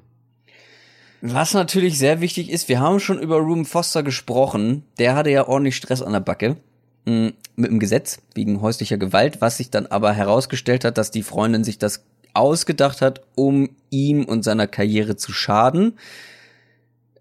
Was 1.21 1.53
natürlich 1.53 1.97
sehr 1.97 2.21
wichtig 2.21 2.49
ist, 2.51 2.69
wir 2.69 2.80
haben 2.80 2.99
schon 2.99 3.19
über 3.19 3.38
Ruben 3.38 3.65
Foster 3.65 4.03
gesprochen. 4.03 4.84
Der 4.99 5.15
hatte 5.15 5.32
ja 5.32 5.47
ordentlich 5.47 5.75
Stress 5.75 6.01
an 6.01 6.13
der 6.13 6.19
Backe 6.19 6.58
mm, 7.06 7.30
mit 7.56 7.71
dem 7.71 7.80
Gesetz 7.80 8.19
wegen 8.36 8.62
häuslicher 8.62 8.97
Gewalt, 8.97 9.41
was 9.41 9.58
sich 9.58 9.71
dann 9.71 9.88
aber 9.88 10.13
herausgestellt 10.13 10.86
hat, 10.86 10.97
dass 10.97 11.10
die 11.10 11.23
Freundin 11.23 11.63
sich 11.63 11.80
das 11.80 12.03
ausgedacht 12.34 13.01
hat, 13.01 13.21
um 13.36 13.69
ihm 13.89 14.25
und 14.25 14.43
seiner 14.43 14.67
Karriere 14.67 15.15
zu 15.15 15.32
schaden. 15.32 15.97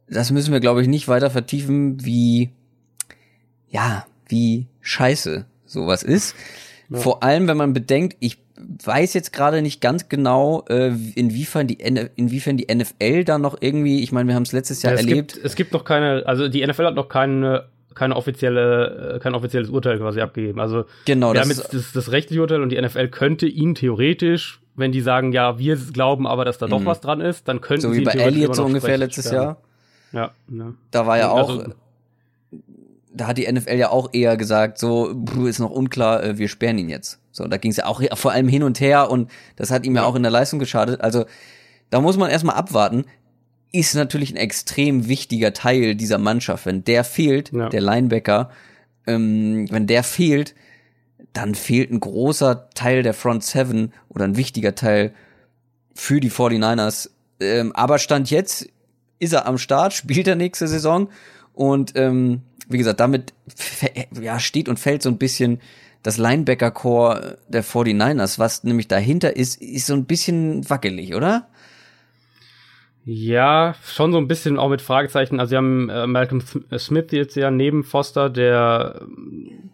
Das 0.09 0.31
müssen 0.31 0.53
wir, 0.53 0.61
glaube 0.61 0.83
ich, 0.83 0.89
nicht 0.89 1.09
weiter 1.09 1.31
vertiefen, 1.31 2.05
wie, 2.05 2.51
ja, 3.69 4.07
wie 4.29 4.67
scheiße 4.83 5.47
sowas 5.65 6.03
ist. 6.03 6.35
Ja. 6.91 6.99
Vor 6.99 7.23
allem, 7.23 7.49
wenn 7.49 7.57
man 7.57 7.73
bedenkt, 7.73 8.17
ich 8.21 8.39
weiß 8.59 9.15
jetzt 9.15 9.33
gerade 9.33 9.63
nicht 9.63 9.81
ganz 9.81 10.09
genau, 10.09 10.65
äh, 10.69 10.93
inwiefern 11.15 11.67
die 11.67 11.75
inwiefern 11.75 12.57
die 12.57 12.75
NFL 12.75 13.25
da 13.25 13.39
noch 13.39 13.57
irgendwie, 13.61 14.03
ich 14.03 14.13
meine, 14.13 14.29
wir 14.29 14.35
haben 14.35 14.45
es 14.45 14.53
letztes 14.53 14.83
Jahr 14.83 14.95
ja, 14.95 15.01
es 15.01 15.07
erlebt. 15.07 15.35
Gibt, 15.35 15.45
es 15.45 15.55
gibt 15.55 15.73
noch 15.73 15.85
keine, 15.85 16.25
also 16.27 16.49
die 16.49 16.67
NFL 16.67 16.87
hat 16.87 16.95
noch 16.95 17.09
keine 17.09 17.65
keine 17.95 18.15
offizielle, 18.15 19.17
äh, 19.17 19.19
kein 19.21 19.35
offizielles 19.35 19.71
Urteil 19.71 19.99
quasi 19.99 20.21
abgegeben. 20.21 20.61
Also 20.61 20.85
genau, 21.07 21.33
wir 21.33 21.41
haben 21.41 21.49
jetzt 21.49 21.73
das, 21.73 21.93
das 21.93 22.13
rechtliche 22.13 22.43
Urteil 22.43 22.61
und 22.61 22.69
die 22.69 22.81
NFL 22.81 23.09
könnte 23.09 23.47
ihn 23.47 23.75
theoretisch, 23.75 24.61
wenn 24.75 24.93
die 24.93 25.01
sagen, 25.01 25.33
ja, 25.33 25.59
wir 25.59 25.77
glauben 25.77 26.27
aber, 26.27 26.45
dass 26.45 26.59
da 26.59 26.67
doch 26.67 26.81
mhm. 26.81 26.87
was 26.87 27.01
dran 27.01 27.23
ist, 27.23 27.49
dann 27.49 27.63
könnten 27.63 27.83
so 27.83 27.93
sie 27.93 28.01
wie 28.01 28.05
bei 28.05 28.13
Elliot 28.13 28.55
so 28.55 28.65
ungefähr 28.65 28.99
letztes 28.99 29.31
Jahr. 29.31 29.63
Ja, 30.13 30.33
ne. 30.47 30.75
Da 30.91 31.07
war 31.07 31.19
ja 31.19 31.31
auch 31.31 31.49
also, 31.49 31.73
da 33.13 33.29
hat 33.29 33.39
die 33.39 33.51
NFL 33.51 33.77
ja 33.77 33.91
auch 33.91 34.11
eher 34.13 34.37
gesagt, 34.37 34.79
so 34.79 35.25
ist 35.47 35.59
noch 35.59 35.71
unklar, 35.71 36.23
äh, 36.23 36.39
wir 36.39 36.49
sperren 36.49 36.79
ihn 36.79 36.91
jetzt. 36.91 37.19
So, 37.37 37.47
da 37.47 37.59
ging 37.59 37.71
es 37.71 37.77
ja 37.77 37.85
auch 37.85 38.01
vor 38.15 38.33
allem 38.33 38.49
hin 38.49 38.63
und 38.63 38.81
her 38.81 39.11
und 39.11 39.31
das 39.57 39.71
hat 39.71 39.85
ihm 39.85 39.95
ja, 39.95 40.03
ja 40.03 40.09
auch 40.09 40.15
in 40.15 40.23
der 40.23 40.33
Leistung 40.33 40.59
geschadet. 40.59 41.03
Also 41.03 41.27
da 41.91 42.01
muss 42.01 42.17
man 42.17 42.31
erstmal 42.31 42.57
abwarten. 42.57 43.05
Ist 43.73 43.95
natürlich 43.95 44.31
ein 44.31 44.37
extrem 44.37 45.07
wichtiger 45.07 45.53
Teil 45.53 45.95
dieser 45.95 46.17
Mannschaft. 46.17 46.65
Wenn 46.65 46.85
der 46.85 47.05
fehlt, 47.05 47.53
ja. 47.53 47.69
der 47.69 47.83
Linebacker, 47.83 48.51
ähm, 49.07 49.71
wenn 49.71 49.87
der 49.87 50.03
fehlt, 50.03 50.55
dann 51.35 51.55
fehlt 51.55 51.91
ein 51.91 52.01
großer 52.01 52.71
Teil 52.71 53.03
der 53.03 53.13
Front 53.13 53.45
Seven 53.45 53.93
oder 54.09 54.25
ein 54.25 54.39
wichtiger 54.39 54.75
Teil 54.75 55.13
für 55.95 56.21
die 56.21 56.31
49ers. 56.31 57.11
Ähm, 57.41 57.73
aber 57.77 57.99
Stand 57.99 58.31
jetzt 58.31 58.67
ist 59.19 59.35
er 59.35 59.47
am 59.47 59.59
Start, 59.59 59.93
spielt 59.93 60.27
er 60.27 60.37
nächste 60.37 60.69
Saison 60.69 61.11
und 61.53 61.93
ähm, 61.97 62.41
wie 62.69 62.79
gesagt, 62.79 63.01
damit 63.01 63.35
ja, 64.21 64.41
steht 64.41 64.71
und 64.71 64.79
fällt 64.79 65.03
so 65.03 65.11
ein 65.11 65.19
bisschen 65.19 65.61
das 66.07 66.19
Linebacker-Core 66.19 67.39
der 67.49 67.65
49ers. 67.65 68.39
Was 68.39 68.63
nämlich 68.63 68.87
dahinter 68.87 69.35
ist, 69.35 69.61
ist 69.61 69.87
so 69.87 69.95
ein 69.95 70.05
bisschen 70.05 70.69
wackelig, 70.71 71.17
oder? 71.17 71.49
Ja, 73.05 73.75
schon 73.85 74.13
so 74.13 74.19
ein 74.19 74.29
bisschen 74.29 74.57
auch 74.57 74.69
mit 74.69 74.83
Fragezeichen. 74.83 75.41
Also 75.41 75.51
sie 75.51 75.57
haben 75.57 75.91
äh, 75.91 76.07
Malcolm 76.07 76.43
äh, 76.71 76.79
Smith 76.79 77.07
jetzt 77.11 77.35
ja 77.35 77.51
neben 77.51 77.83
Foster, 77.83 78.31
der 78.31 79.01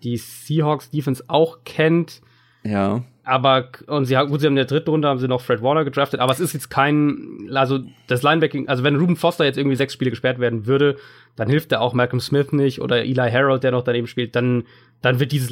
die 0.02 0.16
Seahawks 0.16 0.88
Defense 0.88 1.22
auch 1.28 1.64
kennt. 1.64 2.22
Ja. 2.64 3.02
Aber, 3.24 3.68
und 3.86 4.06
sie 4.06 4.16
haben, 4.16 4.30
gut, 4.30 4.40
sie 4.40 4.46
haben 4.46 4.52
in 4.52 4.56
der 4.56 4.64
dritten 4.64 4.90
Runde 4.90 5.08
haben 5.08 5.20
sie 5.20 5.28
noch 5.28 5.42
Fred 5.42 5.62
Warner 5.62 5.84
gedraftet, 5.84 6.18
aber 6.18 6.32
es 6.32 6.40
ist 6.40 6.54
jetzt 6.54 6.70
kein, 6.70 7.48
also 7.54 7.78
das 8.08 8.22
Linebacking, 8.22 8.68
also 8.68 8.82
wenn 8.82 8.96
Ruben 8.96 9.14
Foster 9.16 9.44
jetzt 9.44 9.58
irgendwie 9.58 9.76
sechs 9.76 9.92
Spiele 9.92 10.10
gesperrt 10.10 10.40
werden 10.40 10.66
würde, 10.66 10.96
dann 11.36 11.48
hilft 11.48 11.70
er 11.70 11.82
auch 11.82 11.94
Malcolm 11.94 12.20
Smith 12.20 12.52
nicht 12.52 12.80
oder 12.80 13.04
Eli 13.04 13.30
Harold, 13.30 13.62
der 13.62 13.70
noch 13.70 13.84
daneben 13.84 14.08
spielt, 14.08 14.34
dann, 14.34 14.64
dann 15.02 15.20
wird 15.20 15.30
dieses 15.30 15.50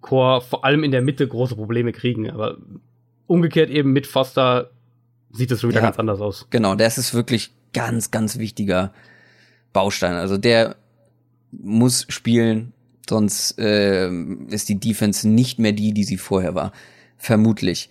Linebacker-Core 0.00 0.40
vor 0.42 0.64
allem 0.64 0.84
in 0.84 0.90
der 0.90 1.02
Mitte 1.02 1.26
große 1.26 1.56
Probleme 1.56 1.92
kriegen. 1.92 2.30
Aber 2.30 2.56
umgekehrt 3.26 3.70
eben 3.70 3.92
mit 3.92 4.06
Foster 4.06 4.70
sieht 5.32 5.50
es 5.50 5.60
schon 5.60 5.70
wieder 5.70 5.80
ja, 5.80 5.86
ganz 5.86 5.98
anders 5.98 6.20
aus. 6.20 6.46
Genau, 6.50 6.74
das 6.74 6.98
ist 6.98 7.14
wirklich 7.14 7.52
ganz, 7.72 8.10
ganz 8.10 8.38
wichtiger 8.38 8.92
Baustein. 9.72 10.14
Also 10.14 10.36
der 10.36 10.76
muss 11.52 12.06
spielen, 12.08 12.72
Sonst 13.08 13.58
äh, 13.58 14.08
ist 14.50 14.68
die 14.68 14.78
Defense 14.78 15.28
nicht 15.28 15.58
mehr 15.58 15.72
die, 15.72 15.92
die 15.92 16.04
sie 16.04 16.16
vorher 16.16 16.54
war. 16.54 16.70
Vermutlich. 17.18 17.90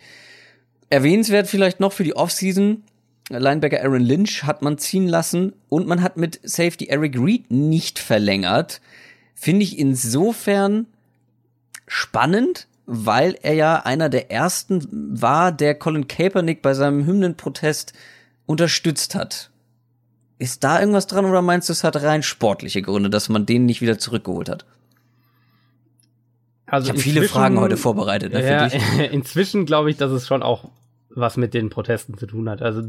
Erwähnenswert 0.89 1.47
vielleicht 1.47 1.81
noch 1.81 1.91
für 1.91 2.05
die 2.05 2.15
Offseason. 2.15 2.83
Linebacker 3.29 3.81
Aaron 3.83 4.01
Lynch 4.01 4.45
hat 4.45 4.61
man 4.61 4.77
ziehen 4.77 5.09
lassen 5.09 5.51
und 5.67 5.87
man 5.87 6.01
hat 6.03 6.15
mit 6.15 6.39
Safety 6.43 6.85
Eric 6.85 7.19
Reed 7.19 7.51
nicht 7.51 7.99
verlängert. 7.99 8.79
Finde 9.35 9.63
ich 9.63 9.77
insofern 9.77 10.87
spannend, 11.89 12.67
weil 12.85 13.37
er 13.41 13.53
ja 13.53 13.75
einer 13.81 14.09
der 14.09 14.31
ersten 14.31 14.87
war, 14.91 15.51
der 15.51 15.75
Colin 15.75 16.07
Kaepernick 16.07 16.61
bei 16.61 16.73
seinem 16.73 17.05
Hymnenprotest 17.05 17.93
unterstützt 18.45 19.15
hat. 19.15 19.49
Ist 20.37 20.63
da 20.63 20.79
irgendwas 20.79 21.07
dran 21.07 21.25
oder 21.25 21.41
meinst 21.41 21.67
du, 21.67 21.73
es 21.73 21.83
hat 21.83 22.01
rein 22.01 22.23
sportliche 22.23 22.81
Gründe, 22.81 23.09
dass 23.09 23.27
man 23.27 23.45
den 23.45 23.65
nicht 23.65 23.81
wieder 23.81 23.99
zurückgeholt 23.99 24.47
hat? 24.47 24.65
Also 26.65 26.85
ich 26.85 26.89
habe 26.91 26.99
viele 26.99 27.23
Fragen 27.23 27.59
heute 27.59 27.77
vorbereitet. 27.77 28.31
Ne, 28.31 28.47
ja, 28.47 28.65
inzwischen 29.11 29.65
glaube 29.65 29.89
ich, 29.89 29.97
dass 29.97 30.11
es 30.11 30.27
schon 30.27 30.43
auch 30.43 30.69
was 31.09 31.35
mit 31.35 31.53
den 31.53 31.69
Protesten 31.69 32.17
zu 32.17 32.27
tun 32.27 32.49
hat. 32.49 32.61
Also 32.61 32.81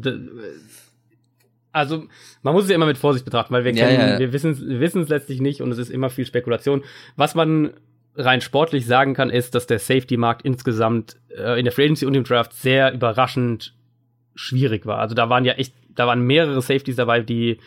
also 1.72 2.05
man 2.42 2.55
muss 2.55 2.64
es 2.64 2.70
ja 2.70 2.76
immer 2.76 2.86
mit 2.86 2.98
Vorsicht 2.98 3.24
betrachten, 3.24 3.55
weil 3.55 3.64
wir 3.64 3.72
ja, 3.72 3.90
ja. 3.90 4.18
wir 4.18 4.32
wissen 4.32 5.03
es 5.03 5.09
letztlich 5.09 5.40
nicht 5.40 5.62
und 5.62 5.70
es 5.72 5.78
ist 5.78 5.90
immer 5.90 6.11
viel 6.11 6.26
Spekulation. 6.26 6.84
Was 7.16 7.34
man 7.34 7.70
rein 8.16 8.40
sportlich 8.40 8.86
sagen 8.86 9.14
kann, 9.14 9.30
ist, 9.30 9.54
dass 9.54 9.66
der 9.66 9.78
Safety-Markt 9.78 10.42
insgesamt 10.42 11.16
äh, 11.36 11.58
in 11.58 11.64
der 11.64 11.72
Free 11.72 11.84
Agency 11.84 12.06
und 12.06 12.14
im 12.14 12.24
Draft 12.24 12.52
sehr 12.52 12.92
überraschend 12.92 13.74
schwierig 14.34 14.86
war. 14.86 14.98
Also 14.98 15.14
da 15.14 15.28
waren 15.28 15.44
ja 15.44 15.54
echt, 15.54 15.74
da 15.94 16.06
waren 16.06 16.22
mehrere 16.22 16.61
Safeties 16.61 16.96
dabei, 16.96 17.20
die 17.20 17.58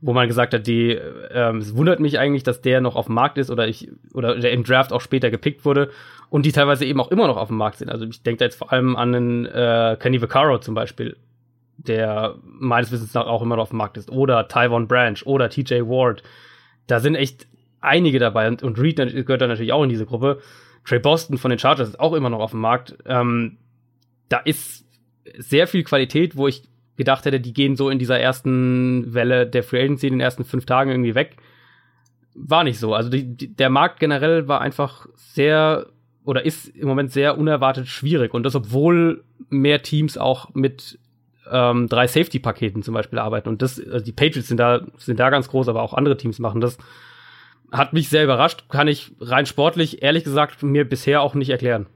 wo 0.00 0.12
man 0.12 0.28
gesagt 0.28 0.54
hat, 0.54 0.66
die, 0.66 0.90
ähm, 0.90 1.58
es 1.58 1.76
wundert 1.76 1.98
mich 1.98 2.18
eigentlich, 2.18 2.44
dass 2.44 2.60
der 2.60 2.80
noch 2.80 2.94
auf 2.94 3.06
dem 3.06 3.16
Markt 3.16 3.36
ist 3.36 3.50
oder 3.50 3.66
ich, 3.66 3.90
oder 4.14 4.38
der 4.38 4.52
im 4.52 4.62
Draft 4.62 4.92
auch 4.92 5.00
später 5.00 5.30
gepickt 5.30 5.64
wurde 5.64 5.90
und 6.30 6.46
die 6.46 6.52
teilweise 6.52 6.84
eben 6.84 7.00
auch 7.00 7.10
immer 7.10 7.26
noch 7.26 7.36
auf 7.36 7.48
dem 7.48 7.56
Markt 7.56 7.78
sind. 7.78 7.90
Also 7.90 8.06
ich 8.06 8.22
denke 8.22 8.38
da 8.38 8.44
jetzt 8.44 8.56
vor 8.56 8.72
allem 8.72 8.94
an 8.94 9.14
einen 9.14 9.46
äh, 9.46 9.96
Kenny 9.98 10.22
Vaccaro 10.22 10.58
zum 10.58 10.74
Beispiel, 10.74 11.16
der 11.78 12.36
meines 12.44 12.92
Wissens 12.92 13.14
nach 13.14 13.26
auch 13.26 13.42
immer 13.42 13.56
noch 13.56 13.64
auf 13.64 13.68
dem 13.70 13.78
Markt 13.78 13.96
ist. 13.96 14.10
Oder 14.10 14.46
Tyvon 14.46 14.86
Branch 14.86 15.18
oder 15.24 15.48
TJ 15.48 15.82
Ward. 15.82 16.22
Da 16.86 17.00
sind 17.00 17.16
echt 17.16 17.48
einige 17.80 18.18
dabei 18.18 18.48
und, 18.48 18.62
und 18.62 18.78
Reed 18.78 18.96
gehört 18.96 19.40
da 19.40 19.46
natürlich 19.46 19.72
auch 19.72 19.82
in 19.82 19.88
diese 19.88 20.06
Gruppe. 20.06 20.40
Trey 20.84 20.98
Boston 20.98 21.38
von 21.38 21.50
den 21.50 21.58
Chargers 21.58 21.88
ist 21.88 22.00
auch 22.00 22.14
immer 22.14 22.30
noch 22.30 22.40
auf 22.40 22.52
dem 22.52 22.60
Markt. 22.60 22.96
Ähm, 23.06 23.58
da 24.28 24.38
ist 24.38 24.86
sehr 25.36 25.66
viel 25.66 25.84
Qualität, 25.84 26.36
wo 26.36 26.48
ich 26.48 26.62
gedacht 26.96 27.24
hätte, 27.24 27.40
die 27.40 27.52
gehen 27.52 27.76
so 27.76 27.90
in 27.90 27.98
dieser 27.98 28.18
ersten 28.18 29.14
Welle 29.14 29.46
der 29.46 29.62
Free 29.62 29.82
Agency 29.82 30.08
in 30.08 30.14
den 30.14 30.20
ersten 30.20 30.44
fünf 30.44 30.66
Tagen 30.66 30.90
irgendwie 30.90 31.14
weg. 31.14 31.36
War 32.34 32.64
nicht 32.64 32.78
so. 32.78 32.94
Also 32.94 33.10
die, 33.10 33.36
die, 33.36 33.54
der 33.54 33.70
Markt 33.70 34.00
generell 34.00 34.48
war 34.48 34.60
einfach 34.60 35.06
sehr 35.14 35.86
oder 36.24 36.44
ist 36.44 36.68
im 36.68 36.88
Moment 36.88 37.12
sehr 37.12 37.38
unerwartet 37.38 37.86
schwierig. 37.86 38.34
Und 38.34 38.42
das, 38.42 38.54
obwohl 38.54 39.24
mehr 39.48 39.82
Teams 39.82 40.18
auch 40.18 40.54
mit 40.54 40.98
ähm, 41.50 41.88
drei 41.88 42.06
Safety-Paketen 42.06 42.82
zum 42.82 42.94
Beispiel 42.94 43.18
arbeiten. 43.18 43.48
Und 43.48 43.62
das, 43.62 43.80
also 43.80 44.04
die 44.04 44.12
Patriots 44.12 44.48
sind 44.48 44.58
da, 44.58 44.82
sind 44.98 45.20
da 45.20 45.30
ganz 45.30 45.48
groß, 45.48 45.68
aber 45.68 45.82
auch 45.82 45.94
andere 45.94 46.16
Teams 46.16 46.38
machen 46.38 46.60
das. 46.60 46.76
Hat 47.70 47.92
mich 47.92 48.08
sehr 48.08 48.24
überrascht, 48.24 48.64
kann 48.68 48.88
ich 48.88 49.12
rein 49.20 49.46
sportlich, 49.46 50.02
ehrlich 50.02 50.24
gesagt, 50.24 50.62
mir 50.62 50.88
bisher 50.88 51.20
auch 51.22 51.34
nicht 51.34 51.50
erklären. 51.50 51.86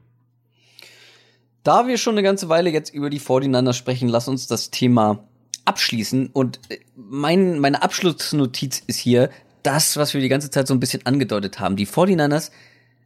Da 1.63 1.87
wir 1.87 1.97
schon 1.97 2.15
eine 2.15 2.23
ganze 2.23 2.49
Weile 2.49 2.71
jetzt 2.71 2.93
über 2.93 3.09
die 3.09 3.21
49ers 3.21 3.75
sprechen, 3.75 4.09
lass 4.09 4.29
uns 4.29 4.47
das 4.47 4.71
Thema 4.71 5.25
abschließen. 5.65 6.31
Und 6.33 6.61
äh, 6.69 6.79
mein, 6.97 7.59
meine 7.59 7.83
Abschlussnotiz 7.83 8.83
ist 8.87 8.99
hier 8.99 9.31
das, 9.63 9.97
was 9.97 10.13
wir 10.13 10.21
die 10.21 10.29
ganze 10.29 10.51
Zeit 10.51 10.67
so 10.67 10.75
ein 10.75 10.81
bisschen 10.81 11.07
angedeutet 11.07 11.61
haben. 11.61 11.77
Die 11.77 11.87
49ers 11.87 12.51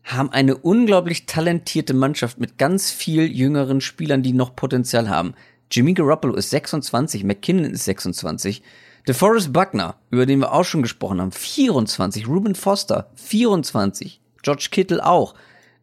haben 0.04 0.30
eine 0.30 0.56
unglaublich 0.56 1.26
talentierte 1.26 1.92
Mannschaft 1.92 2.38
mit 2.38 2.58
ganz 2.58 2.90
viel 2.90 3.26
jüngeren 3.26 3.80
Spielern, 3.80 4.22
die 4.22 4.32
noch 4.32 4.56
Potenzial 4.56 5.10
haben. 5.10 5.34
Jimmy 5.70 5.94
Garoppolo 5.94 6.34
ist 6.34 6.50
26, 6.50 7.24
McKinnon 7.24 7.72
ist 7.72 7.84
26, 7.84 8.62
DeForest 9.08 9.52
Buckner, 9.52 9.96
über 10.10 10.26
den 10.26 10.40
wir 10.40 10.52
auch 10.52 10.64
schon 10.64 10.82
gesprochen 10.82 11.20
haben, 11.20 11.32
24, 11.32 12.26
Ruben 12.26 12.54
Foster, 12.54 13.08
24, 13.14 14.20
George 14.42 14.68
Kittle 14.70 15.04
auch, 15.04 15.34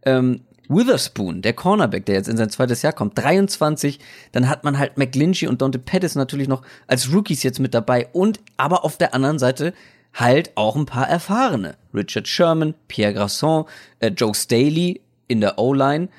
ähm, 0.03 0.41
Witherspoon, 0.69 1.41
der 1.41 1.53
Cornerback, 1.53 2.05
der 2.05 2.15
jetzt 2.15 2.29
in 2.29 2.37
sein 2.37 2.49
zweites 2.49 2.81
Jahr 2.81 2.93
kommt, 2.93 3.17
23. 3.17 3.99
Dann 4.31 4.49
hat 4.49 4.63
man 4.63 4.77
halt 4.77 4.97
McGlinchey 4.97 5.47
und 5.47 5.61
Dante 5.61 5.79
Pettis 5.79 6.15
natürlich 6.15 6.47
noch 6.47 6.63
als 6.87 7.13
Rookies 7.13 7.43
jetzt 7.43 7.59
mit 7.59 7.73
dabei 7.73 8.07
und 8.13 8.39
aber 8.57 8.85
auf 8.85 8.97
der 8.97 9.13
anderen 9.13 9.39
Seite 9.39 9.73
halt 10.13 10.51
auch 10.55 10.75
ein 10.75 10.85
paar 10.85 11.09
Erfahrene. 11.09 11.75
Richard 11.93 12.27
Sherman, 12.27 12.75
Pierre 12.87 13.13
Grasson, 13.13 13.65
äh, 13.99 14.09
Joe 14.09 14.33
Staley 14.33 15.01
in 15.27 15.41
der 15.41 15.57
O-Line. 15.57 16.09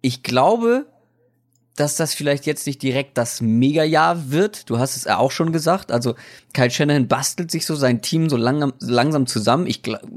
Ich 0.00 0.22
glaube, 0.22 0.86
dass 1.76 1.96
das 1.96 2.14
vielleicht 2.14 2.46
jetzt 2.46 2.66
nicht 2.66 2.82
direkt 2.82 3.18
das 3.18 3.40
Mega-Jahr 3.40 4.30
wird. 4.30 4.68
Du 4.70 4.78
hast 4.78 4.96
es 4.96 5.04
ja 5.04 5.18
auch 5.18 5.30
schon 5.30 5.52
gesagt. 5.52 5.92
Also 5.92 6.14
Kyle 6.54 6.70
Shanahan 6.70 7.06
bastelt 7.06 7.50
sich 7.50 7.66
so 7.66 7.74
sein 7.76 8.02
Team 8.02 8.30
so 8.30 8.36
lang, 8.36 8.72
langsam 8.80 9.26
zusammen. 9.26 9.66
Ich 9.66 9.82
glaube, 9.82 10.08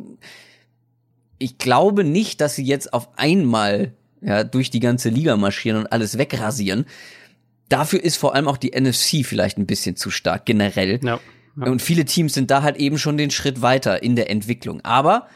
ich 1.37 1.57
glaube 1.57 2.03
nicht, 2.03 2.41
dass 2.41 2.55
sie 2.55 2.63
jetzt 2.63 2.93
auf 2.93 3.09
einmal 3.17 3.93
ja, 4.21 4.43
durch 4.43 4.69
die 4.69 4.79
ganze 4.79 5.09
Liga 5.09 5.37
marschieren 5.37 5.79
und 5.79 5.91
alles 5.91 6.17
wegrasieren. 6.17 6.85
Dafür 7.67 8.03
ist 8.03 8.17
vor 8.17 8.35
allem 8.35 8.47
auch 8.47 8.57
die 8.57 8.71
NFC 8.71 9.25
vielleicht 9.25 9.57
ein 9.57 9.67
bisschen 9.67 9.95
zu 9.95 10.11
stark, 10.11 10.45
generell. 10.45 10.99
Ja, 11.03 11.19
ja. 11.57 11.71
Und 11.71 11.81
viele 11.81 12.05
Teams 12.05 12.33
sind 12.33 12.51
da 12.51 12.63
halt 12.63 12.77
eben 12.77 12.97
schon 12.97 13.17
den 13.17 13.31
Schritt 13.31 13.61
weiter 13.61 14.01
in 14.01 14.15
der 14.15 14.29
Entwicklung. 14.29 14.81
Aber 14.83 15.27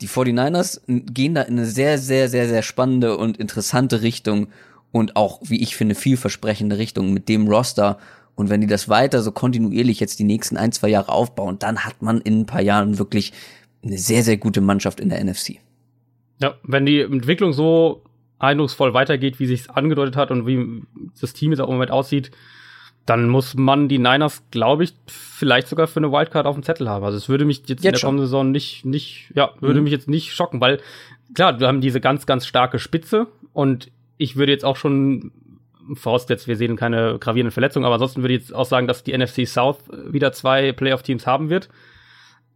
die 0.00 0.08
49ers 0.08 0.80
gehen 0.86 1.34
da 1.34 1.42
in 1.42 1.54
eine 1.54 1.66
sehr, 1.66 1.98
sehr, 1.98 2.28
sehr, 2.28 2.48
sehr 2.48 2.62
spannende 2.62 3.16
und 3.16 3.36
interessante 3.38 4.02
Richtung 4.02 4.48
und 4.96 5.14
auch, 5.14 5.40
wie 5.44 5.62
ich 5.62 5.76
finde, 5.76 5.94
vielversprechende 5.94 6.78
Richtung 6.78 7.12
mit 7.12 7.28
dem 7.28 7.48
Roster. 7.48 7.98
Und 8.34 8.48
wenn 8.48 8.62
die 8.62 8.66
das 8.66 8.88
weiter 8.88 9.20
so 9.20 9.30
kontinuierlich 9.30 10.00
jetzt 10.00 10.18
die 10.18 10.24
nächsten 10.24 10.56
ein, 10.56 10.72
zwei 10.72 10.88
Jahre 10.88 11.12
aufbauen, 11.12 11.58
dann 11.58 11.84
hat 11.84 12.00
man 12.00 12.22
in 12.22 12.40
ein 12.40 12.46
paar 12.46 12.62
Jahren 12.62 12.98
wirklich 12.98 13.34
eine 13.84 13.98
sehr, 13.98 14.22
sehr 14.22 14.38
gute 14.38 14.62
Mannschaft 14.62 14.98
in 14.98 15.10
der 15.10 15.22
NFC. 15.22 15.56
Ja, 16.40 16.54
wenn 16.62 16.86
die 16.86 17.00
Entwicklung 17.00 17.52
so 17.52 18.04
eindrucksvoll 18.38 18.94
weitergeht, 18.94 19.38
wie 19.38 19.44
sich 19.44 19.70
angedeutet 19.70 20.16
hat 20.16 20.30
und 20.30 20.46
wie 20.46 20.82
das 21.20 21.34
Team 21.34 21.50
jetzt 21.50 21.60
auch 21.60 21.68
im 21.68 21.74
Moment 21.74 21.90
aussieht, 21.90 22.30
dann 23.04 23.28
muss 23.28 23.54
man 23.54 23.88
die 23.88 23.98
Niners, 23.98 24.44
glaube 24.50 24.84
ich, 24.84 24.94
vielleicht 25.06 25.68
sogar 25.68 25.88
für 25.88 26.00
eine 26.00 26.10
Wildcard 26.10 26.46
auf 26.46 26.56
dem 26.56 26.62
Zettel 26.62 26.88
haben. 26.88 27.04
Also 27.04 27.18
es 27.18 27.28
würde 27.28 27.44
mich 27.44 27.58
jetzt, 27.58 27.68
jetzt 27.68 27.84
in 27.84 27.92
der 27.92 28.00
kommenden 28.00 28.26
Saison 28.26 28.50
nicht, 28.50 28.86
nicht, 28.86 29.30
ja, 29.34 29.50
würde 29.60 29.78
mhm. 29.78 29.84
mich 29.84 29.92
jetzt 29.92 30.08
nicht 30.08 30.32
schocken, 30.32 30.62
weil 30.62 30.80
klar, 31.34 31.60
wir 31.60 31.68
haben 31.68 31.82
diese 31.82 32.00
ganz, 32.00 32.24
ganz 32.24 32.46
starke 32.46 32.78
Spitze 32.78 33.26
und 33.52 33.90
ich 34.18 34.36
würde 34.36 34.52
jetzt 34.52 34.64
auch 34.64 34.76
schon 34.76 35.32
vorausgesetzt, 35.94 36.48
wir 36.48 36.56
sehen 36.56 36.76
keine 36.76 37.18
gravierenden 37.18 37.52
Verletzungen, 37.52 37.84
aber 37.84 37.94
ansonsten 37.94 38.22
würde 38.22 38.34
ich 38.34 38.40
jetzt 38.40 38.54
auch 38.54 38.64
sagen, 38.64 38.86
dass 38.86 39.04
die 39.04 39.16
NFC 39.16 39.46
South 39.46 39.78
wieder 40.10 40.32
zwei 40.32 40.72
Playoff-Teams 40.72 41.26
haben 41.26 41.48
wird. 41.50 41.68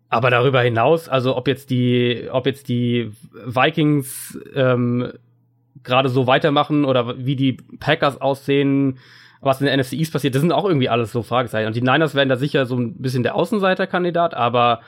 Aber 0.08 0.30
darüber 0.30 0.61
hinaus, 0.61 1.08
also 1.08 1.36
ob 1.36 1.46
jetzt 1.46 1.70
die, 1.70 2.28
ob 2.32 2.46
jetzt 2.46 2.68
die 2.68 3.12
Vikings 3.46 4.38
ähm, 4.54 5.12
gerade 5.84 6.08
so 6.08 6.26
weitermachen 6.26 6.84
oder 6.84 7.16
wie 7.24 7.36
die 7.36 7.52
Packers 7.78 8.20
aussehen, 8.20 8.98
was 9.40 9.61
in 9.61 9.66
der 9.66 9.76
NFC 9.76 9.94
East 9.94 10.12
passiert, 10.12 10.34
das 10.34 10.42
sind 10.42 10.52
auch 10.52 10.64
irgendwie 10.64 10.88
alles 10.88 11.12
so 11.12 11.22
Fragezeichen. 11.22 11.68
Und 11.68 11.76
die 11.76 11.82
Niners 11.82 12.14
werden 12.14 12.28
da 12.28 12.36
sicher 12.36 12.66
so 12.66 12.76
ein 12.76 12.94
bisschen 13.00 13.22
der 13.22 13.36
Außenseiterkandidat, 13.36 14.34
aber 14.34 14.80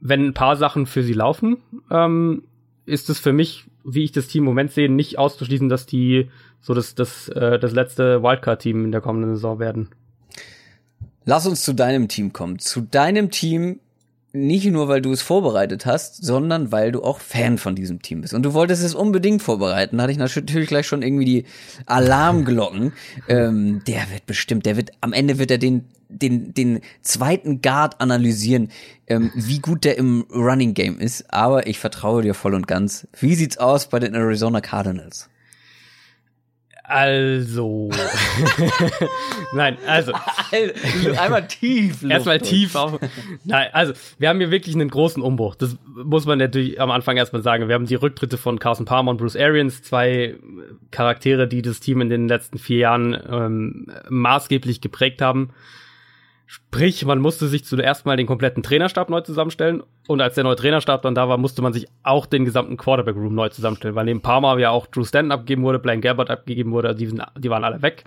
wenn 0.00 0.26
ein 0.26 0.34
paar 0.34 0.56
Sachen 0.56 0.86
für 0.86 1.02
sie 1.02 1.12
laufen, 1.12 1.58
ähm, 1.90 2.44
ist 2.86 3.10
es 3.10 3.18
für 3.18 3.32
mich, 3.32 3.66
wie 3.84 4.04
ich 4.04 4.12
das 4.12 4.28
Team 4.28 4.42
im 4.42 4.46
Moment 4.46 4.72
sehe, 4.72 4.90
nicht 4.90 5.18
auszuschließen, 5.18 5.68
dass 5.68 5.86
die 5.86 6.30
so 6.60 6.74
das, 6.74 6.94
das, 6.94 7.28
äh, 7.28 7.58
das 7.58 7.72
letzte 7.72 8.22
Wildcard-Team 8.22 8.84
in 8.84 8.92
der 8.92 9.00
kommenden 9.00 9.34
Saison 9.34 9.58
werden. 9.58 9.88
Lass 11.24 11.46
uns 11.46 11.62
zu 11.62 11.72
deinem 11.72 12.08
Team 12.08 12.32
kommen. 12.32 12.58
Zu 12.58 12.80
deinem 12.80 13.30
Team 13.30 13.80
nicht 14.32 14.66
nur, 14.66 14.88
weil 14.88 15.02
du 15.02 15.12
es 15.12 15.20
vorbereitet 15.20 15.84
hast, 15.84 16.24
sondern 16.24 16.72
weil 16.72 16.90
du 16.90 17.02
auch 17.02 17.20
Fan 17.20 17.58
von 17.58 17.74
diesem 17.74 18.00
Team 18.00 18.22
bist. 18.22 18.32
Und 18.32 18.42
du 18.42 18.54
wolltest 18.54 18.82
es 18.82 18.94
unbedingt 18.94 19.42
vorbereiten. 19.42 19.98
Da 19.98 20.04
hatte 20.04 20.12
ich 20.12 20.18
natürlich 20.18 20.68
gleich 20.68 20.86
schon 20.86 21.02
irgendwie 21.02 21.24
die 21.24 21.44
Alarmglocken. 21.86 22.92
ähm, 23.28 23.82
der 23.86 24.10
wird 24.10 24.26
bestimmt, 24.26 24.64
der 24.64 24.76
wird, 24.76 24.90
am 25.02 25.12
Ende 25.12 25.38
wird 25.38 25.50
er 25.50 25.58
den, 25.58 25.84
den, 26.08 26.54
den 26.54 26.80
zweiten 27.02 27.60
Guard 27.60 28.00
analysieren, 28.00 28.70
ähm, 29.06 29.30
wie 29.34 29.58
gut 29.58 29.84
der 29.84 29.98
im 29.98 30.24
Running 30.32 30.72
Game 30.72 30.98
ist. 30.98 31.32
Aber 31.32 31.66
ich 31.66 31.78
vertraue 31.78 32.22
dir 32.22 32.34
voll 32.34 32.54
und 32.54 32.66
ganz. 32.66 33.06
Wie 33.18 33.34
sieht's 33.34 33.58
aus 33.58 33.88
bei 33.88 33.98
den 33.98 34.14
Arizona 34.14 34.62
Cardinals? 34.62 35.28
Also. 36.84 37.90
Nein, 39.52 39.78
also. 39.86 40.12
Einmal 41.18 41.46
tief. 41.46 42.02
Erstmal 42.08 42.40
tief 42.40 42.74
auf. 42.74 42.98
Nein, 43.44 43.68
also, 43.72 43.92
wir 44.18 44.28
haben 44.28 44.38
hier 44.38 44.50
wirklich 44.50 44.74
einen 44.74 44.90
großen 44.90 45.22
Umbruch. 45.22 45.54
Das 45.54 45.76
muss 45.86 46.26
man 46.26 46.38
natürlich 46.38 46.80
am 46.80 46.90
Anfang 46.90 47.16
erstmal 47.16 47.42
sagen. 47.42 47.68
Wir 47.68 47.76
haben 47.76 47.86
die 47.86 47.94
Rücktritte 47.94 48.36
von 48.36 48.58
Carson 48.58 48.84
Palmer 48.84 49.12
und 49.12 49.18
Bruce 49.18 49.36
Arians, 49.36 49.82
zwei 49.82 50.36
Charaktere, 50.90 51.46
die 51.46 51.62
das 51.62 51.80
Team 51.80 52.00
in 52.00 52.10
den 52.10 52.28
letzten 52.28 52.58
vier 52.58 52.78
Jahren 52.78 53.16
ähm, 53.28 53.86
maßgeblich 54.08 54.80
geprägt 54.80 55.22
haben. 55.22 55.50
Sprich, 56.52 57.02
man 57.06 57.18
musste 57.18 57.48
sich 57.48 57.64
zuerst 57.64 58.04
mal 58.04 58.18
den 58.18 58.26
kompletten 58.26 58.62
Trainerstab 58.62 59.08
neu 59.08 59.22
zusammenstellen. 59.22 59.82
Und 60.06 60.20
als 60.20 60.34
der 60.34 60.44
neue 60.44 60.54
Trainerstab 60.54 61.00
dann 61.00 61.14
da 61.14 61.26
war, 61.26 61.38
musste 61.38 61.62
man 61.62 61.72
sich 61.72 61.86
auch 62.02 62.26
den 62.26 62.44
gesamten 62.44 62.76
Quarterback-Room 62.76 63.34
neu 63.34 63.48
zusammenstellen, 63.48 63.96
weil 63.96 64.04
neben 64.04 64.20
Parma 64.20 64.58
ja 64.58 64.68
auch 64.68 64.86
Drew 64.86 65.02
Stanton 65.02 65.32
abgegeben 65.32 65.62
wurde, 65.62 65.78
Blaine 65.78 66.02
Gabbard 66.02 66.28
abgegeben 66.28 66.72
wurde, 66.72 66.94
die, 66.94 67.06
sind, 67.06 67.22
die 67.38 67.48
waren 67.48 67.64
alle 67.64 67.80
weg. 67.80 68.04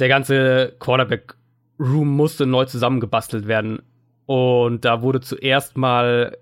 Der 0.00 0.08
ganze 0.08 0.74
Quarterback-Room 0.80 2.08
musste 2.08 2.44
neu 2.44 2.64
zusammengebastelt 2.64 3.46
werden. 3.46 3.82
Und 4.26 4.84
da 4.84 5.02
wurde 5.02 5.20
zuerst 5.20 5.76
mal 5.76 6.36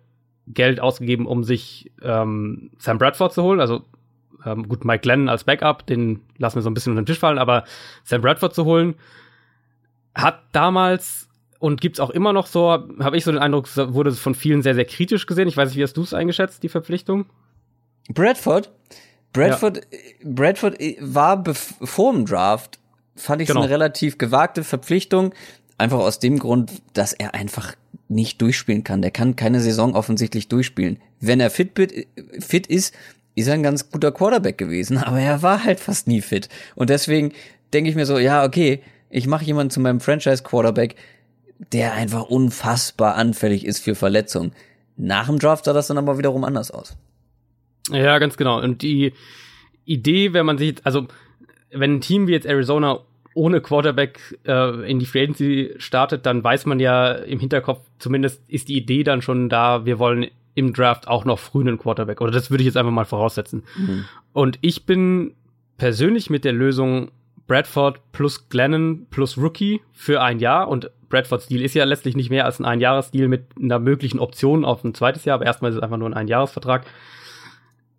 Geld 0.47 0.81
ausgegeben, 0.81 1.27
um 1.27 1.45
sich 1.45 1.93
ähm, 2.01 2.71
Sam 2.79 2.97
Bradford 2.97 3.35
zu 3.35 3.43
holen. 3.43 3.61
Also 3.61 3.83
ähm, 4.47 4.67
gut, 4.67 4.87
Mike 4.87 5.03
Glenn 5.03 5.29
als 5.29 5.45
Backup, 5.45 5.85
den 5.85 6.23
lassen 6.39 6.57
wir 6.57 6.63
so 6.63 6.71
ein 6.71 6.75
bisschen 6.75 6.93
unter 6.93 7.03
den 7.03 7.07
Tisch 7.07 7.19
fallen, 7.19 7.37
aber 7.37 7.65
Sam 8.05 8.23
Bradford 8.23 8.55
zu 8.55 8.65
holen 8.65 8.95
hat 10.19 10.43
damals 10.53 11.29
und 11.59 11.81
gibt's 11.81 12.01
auch 12.01 12.11
immer 12.11 12.33
noch 12.33 12.47
so, 12.47 12.71
habe 12.71 13.17
ich 13.17 13.25
so 13.25 13.33
den 13.33 13.41
Eindruck, 13.41 13.69
wurde 13.77 14.13
von 14.13 14.35
vielen 14.35 14.63
sehr, 14.63 14.75
sehr 14.75 14.85
kritisch 14.85 15.27
gesehen. 15.27 15.49
Ich 15.49 15.57
weiß 15.57 15.71
nicht, 15.71 15.79
wie 15.79 15.83
hast 15.83 15.97
du 15.97 16.03
es 16.03 16.15
eingeschätzt, 16.15 16.63
die 16.63 16.69
Verpflichtung? 16.69 17.27
Bradford? 18.11 18.71
Bradford, 19.33 19.77
ja. 19.77 19.99
Bradford 20.25 20.79
war 21.01 21.43
vor 21.55 22.13
dem 22.13 22.27
Draft, 22.27 22.79
fand 23.15 23.43
ich 23.43 23.49
genau. 23.49 23.61
eine 23.61 23.71
relativ 23.71 24.19
gewagte 24.19 24.65
Verpflichtung. 24.65 25.35
Einfach 25.77 25.99
aus 25.99 26.19
dem 26.19 26.39
Grund, 26.39 26.83
dass 26.95 27.13
er 27.13 27.35
einfach 27.35 27.75
nicht 28.09 28.41
durchspielen 28.41 28.85
kann. 28.85 29.03
Der 29.03 29.11
kann 29.11 29.37
keine 29.37 29.61
Saison 29.61 29.95
offensichtlich 29.95 30.49
durchspielen. 30.49 30.99
Wenn 31.21 31.41
er 31.41 31.51
fit, 31.51 31.73
fit 32.41 32.67
ist, 32.67 32.95
ist 33.35 33.47
er 33.47 33.55
ein 33.55 33.63
ganz 33.63 33.91
guter 33.91 34.11
Quarterback 34.11 34.59
gewesen, 34.59 34.99
aber 35.05 35.21
er 35.21 35.43
war 35.43 35.65
halt 35.65 35.81
fast 35.81 36.09
nie 36.09 36.23
fit. 36.23 36.49
Und 36.75 36.91
deswegen 36.91 37.33
denke 37.73 37.91
ich 37.91 37.97
mir 37.97 38.07
so, 38.07 38.19
ja, 38.19 38.45
okay, 38.45 38.81
ich 39.11 39.27
mache 39.27 39.45
jemanden 39.45 39.71
zu 39.71 39.81
meinem 39.81 40.01
Franchise-Quarterback, 40.01 40.97
der 41.73 41.95
einfach 41.95 42.25
unfassbar 42.25 43.17
anfällig 43.17 43.65
ist 43.65 43.83
für 43.83 43.95
Verletzungen. 43.95 44.53
Nach 44.97 45.27
dem 45.27 45.39
Draft 45.39 45.65
sah 45.65 45.73
das 45.73 45.89
dann 45.89 45.99
aber 45.99 46.19
wiederum 46.19 46.45
anders 46.45 46.71
aus. 46.71 46.97
Ja, 47.91 48.19
ganz 48.19 48.37
genau. 48.37 48.61
Und 48.61 48.83
die 48.83 49.13
Idee, 49.85 50.33
wenn 50.33 50.47
man 50.47 50.59
sich, 50.59 50.77
also 50.85 51.07
wenn 51.71 51.97
ein 51.97 52.01
Team 52.01 52.27
wie 52.27 52.33
jetzt 52.33 52.47
Arizona 52.47 53.01
ohne 53.35 53.61
Quarterback 53.61 54.39
äh, 54.45 54.91
in 54.91 54.99
die 54.99 55.07
Free 55.07 55.23
Agency 55.23 55.75
startet, 55.79 56.27
dann 56.27 56.43
weiß 56.43 56.67
man 56.67 56.81
ja 56.81 57.13
im 57.13 57.39
Hinterkopf, 57.39 57.81
zumindest 57.99 58.43
ist 58.49 58.69
die 58.69 58.77
Idee 58.77 59.05
dann 59.05 59.23
schon 59.23 59.49
da, 59.49 59.85
wir 59.87 59.99
wollen 59.99 60.27
im 60.55 60.73
Draft 60.73 61.07
auch 61.07 61.25
noch 61.25 61.39
früh 61.39 61.61
einen 61.61 61.79
Quarterback. 61.79 62.21
Oder 62.21 62.33
das 62.33 62.51
würde 62.51 62.63
ich 62.63 62.67
jetzt 62.67 62.77
einfach 62.77 62.91
mal 62.91 63.05
voraussetzen. 63.05 63.63
Mhm. 63.77 64.05
Und 64.33 64.59
ich 64.61 64.87
bin 64.87 65.35
persönlich 65.77 66.31
mit 66.31 66.45
der 66.45 66.53
Lösung 66.53 67.13
Bradford 67.49 68.01
plus 68.13 68.49
Glennon 68.49 69.07
plus 69.11 69.37
Rookie 69.37 69.81
für 69.93 70.23
ein 70.23 70.39
Jahr 70.39 70.69
und 70.69 70.91
Bradfords 71.09 71.47
Deal 71.47 71.63
ist 71.63 71.75
ja 71.75 71.85
letztlich 71.85 72.15
nicht 72.15 72.31
mehr 72.31 72.45
als 72.45 72.61
ein 72.61 72.67
Einjahresdeal 72.67 73.27
mit 73.29 73.47
einer 73.61 73.79
möglichen 73.79 74.21
Option 74.21 74.65
auf 74.65 74.85
ein 74.85 74.95
zweites 74.95 75.25
Jahr, 75.25 75.37
aber 75.37 75.47
erstmal 75.47 75.71
ist 75.71 75.79
es 75.79 75.83
einfach 75.83 75.97
nur 75.97 76.09
ein 76.09 76.15
Einjahresvertrag. 76.15 76.85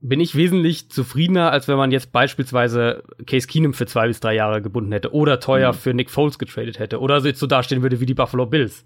Bin 0.01 0.21
ich 0.21 0.35
wesentlich 0.35 0.89
zufriedener, 0.89 1.51
als 1.51 1.67
wenn 1.67 1.75
man 1.75 1.91
jetzt 1.91 2.13
beispielsweise 2.13 3.03
Case 3.25 3.47
Keenum 3.47 3.73
für 3.73 3.85
zwei 3.85 4.07
bis 4.07 4.21
drei 4.21 4.35
Jahre 4.35 4.61
gebunden 4.61 4.91
hätte 4.91 5.13
oder 5.13 5.39
teuer 5.39 5.73
mhm. 5.73 5.77
für 5.77 5.93
Nick 5.93 6.09
Foles 6.09 6.39
getradet 6.39 6.79
hätte 6.79 6.99
oder 6.99 7.19
so 7.19 7.27
jetzt 7.27 7.39
so 7.39 7.47
dastehen 7.47 7.81
würde 7.81 7.99
wie 7.99 8.05
die 8.05 8.13
Buffalo 8.13 8.45
Bills. 8.45 8.83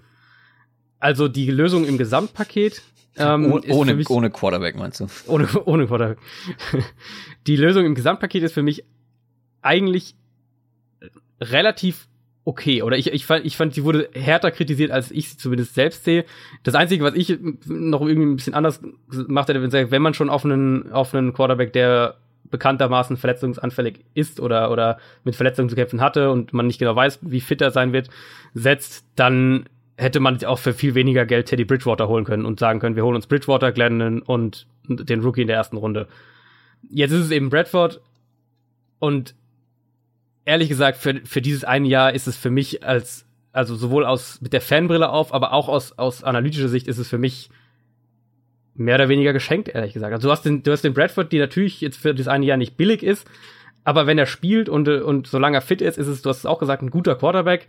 Also 1.00 1.28
die 1.28 1.52
Lösung 1.52 1.86
im 1.86 1.98
Gesamtpaket 1.98 2.82
ähm, 3.18 3.52
oh, 3.52 3.62
ohne, 3.70 3.94
mich, 3.94 4.10
ohne 4.10 4.32
Quarterback 4.32 4.76
meinst 4.76 5.02
du? 5.02 5.08
Ohne, 5.28 5.48
ohne 5.66 5.86
Quarterback. 5.86 6.18
die 7.46 7.58
Lösung 7.58 7.86
im 7.86 7.94
Gesamtpaket 7.94 8.42
ist 8.42 8.54
für 8.54 8.64
mich 8.64 8.84
eigentlich 9.62 10.16
relativ 11.42 12.08
okay. 12.46 12.82
Oder 12.82 12.98
ich, 12.98 13.12
ich, 13.12 13.26
fand, 13.26 13.46
ich 13.46 13.58
fand, 13.58 13.74
sie 13.74 13.84
wurde 13.84 14.10
härter 14.14 14.52
kritisiert, 14.52 14.92
als 14.92 15.12
ich 15.12 15.30
sie 15.30 15.38
zumindest 15.38 15.76
selbst 15.76 16.04
sehe. 16.04 16.26
Das 16.64 16.76
Einzige, 16.76 17.04
was 17.04 17.16
ich 17.16 17.38
noch 17.66 18.02
irgendwie 18.02 18.28
ein 18.28 18.36
bisschen 18.36 18.54
anders 18.54 18.82
macht, 19.10 19.50
hätte, 19.50 19.92
wenn 19.92 20.02
man 20.02 20.14
schon 20.14 20.30
auf 20.30 20.46
einen, 20.46 20.92
auf 20.92 21.14
einen 21.14 21.34
Quarterback, 21.34 21.74
der 21.74 22.16
bekanntermaßen 22.50 23.18
verletzungsanfällig 23.18 24.02
ist 24.14 24.40
oder, 24.40 24.70
oder 24.70 25.00
mit 25.24 25.36
Verletzungen 25.36 25.70
zu 25.70 25.76
kämpfen 25.76 26.02
hatte 26.02 26.30
und 26.30 26.54
man 26.54 26.68
nicht 26.68 26.78
genau 26.78 26.96
weiß, 26.96 27.20
wie 27.24 27.42
fit 27.42 27.62
er 27.62 27.72
sein 27.72 27.94
wird, 27.94 28.10
setzt, 28.54 29.06
dann 29.16 29.66
hätte 29.98 30.20
man 30.20 30.44
auch 30.46 30.60
für 30.60 30.74
viel 30.74 30.94
weniger 30.94 31.26
Geld 31.26 31.48
Teddy 31.48 31.66
Bridgewater 31.66 32.08
holen 32.08 32.26
können 32.26 32.46
und 32.46 32.60
sagen 32.60 32.80
können, 32.80 32.96
wir 32.96 33.04
holen 33.04 33.16
uns 33.16 33.26
Bridgewater, 33.26 33.72
Glennon 33.72 34.22
und 34.22 34.68
den 34.88 35.22
Rookie 35.22 35.42
in 35.42 35.48
der 35.48 35.58
ersten 35.58 35.78
Runde. 35.78 36.08
Jetzt 36.90 37.12
ist 37.12 37.26
es 37.26 37.32
eben 37.32 37.50
Bradford 37.50 38.02
und 39.00 39.34
ehrlich 40.46 40.70
gesagt, 40.70 40.98
für, 40.98 41.22
für 41.26 41.42
dieses 41.42 41.64
eine 41.64 41.88
Jahr 41.88 42.14
ist 42.14 42.28
es 42.28 42.38
für 42.38 42.50
mich 42.50 42.86
als, 42.86 43.26
also 43.52 43.76
sowohl 43.76 44.06
aus, 44.06 44.42
mit 44.42 44.54
der 44.54 44.62
Fanbrille 44.62 45.10
auf, 45.10 45.34
aber 45.34 45.54
auch 45.54 45.70
aus, 45.70 45.98
aus 45.98 46.24
analytischer 46.24 46.70
Sicht 46.70 46.88
ist 46.88 46.98
es 46.98 47.08
für 47.08 47.18
mich 47.18 47.50
mehr 48.76 48.96
oder 48.96 49.10
weniger 49.10 49.34
geschenkt, 49.34 49.70
ehrlich 49.70 49.94
gesagt. 49.94 50.14
Also 50.14 50.28
du 50.28 50.32
hast 50.32 50.44
den, 50.44 50.64
du 50.64 50.72
hast 50.72 50.84
den 50.84 50.94
Bradford, 50.94 51.32
die 51.32 51.40
natürlich 51.40 51.82
jetzt 51.82 51.98
für 51.98 52.14
das 52.16 52.28
eine 52.28 52.46
Jahr 52.46 52.58
nicht 52.58 52.76
billig 52.76 53.04
ist, 53.04 53.28
aber 53.84 54.08
wenn 54.08 54.18
er 54.18 54.26
spielt 54.26 54.70
und, 54.70 54.88
und 54.88 55.28
solange 55.28 55.58
er 55.58 55.62
fit 55.62 55.82
ist, 55.82 55.98
ist 55.98 56.08
es, 56.08 56.22
du 56.22 56.30
hast 56.30 56.40
es 56.40 56.46
auch 56.46 56.60
gesagt, 56.60 56.82
ein 56.82 56.90
guter 56.90 57.16
Quarterback. 57.16 57.68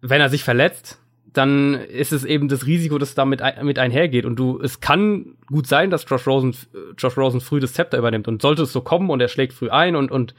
Wenn 0.00 0.20
er 0.20 0.28
sich 0.28 0.44
verletzt, 0.44 0.98
dann 1.32 1.74
ist 1.74 2.12
es 2.12 2.24
eben 2.24 2.48
das 2.48 2.66
Risiko, 2.66 2.96
das 2.96 3.14
damit 3.14 3.42
mit 3.62 3.78
einhergeht. 3.78 4.24
Und 4.24 4.36
du, 4.36 4.60
es 4.60 4.80
kann 4.80 5.36
gut 5.46 5.66
sein, 5.66 5.90
dass 5.90 6.06
Josh 6.08 6.26
Rosen, 6.26 6.56
Josh 6.96 7.16
Rosen 7.16 7.40
früh 7.40 7.60
das 7.60 7.74
Zepter 7.74 7.98
übernimmt. 7.98 8.28
Und 8.28 8.40
sollte 8.40 8.62
es 8.62 8.72
so 8.72 8.80
kommen 8.80 9.10
und 9.10 9.20
er 9.20 9.28
schlägt 9.28 9.52
früh 9.52 9.68
ein 9.68 9.96
und, 9.96 10.10
und 10.10 10.34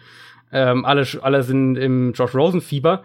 ähm, 0.55 0.85
alle, 0.85 1.05
alle 1.21 1.43
sind 1.43 1.75
im 1.75 2.13
Josh 2.13 2.33
Rosen-Fieber, 2.33 3.03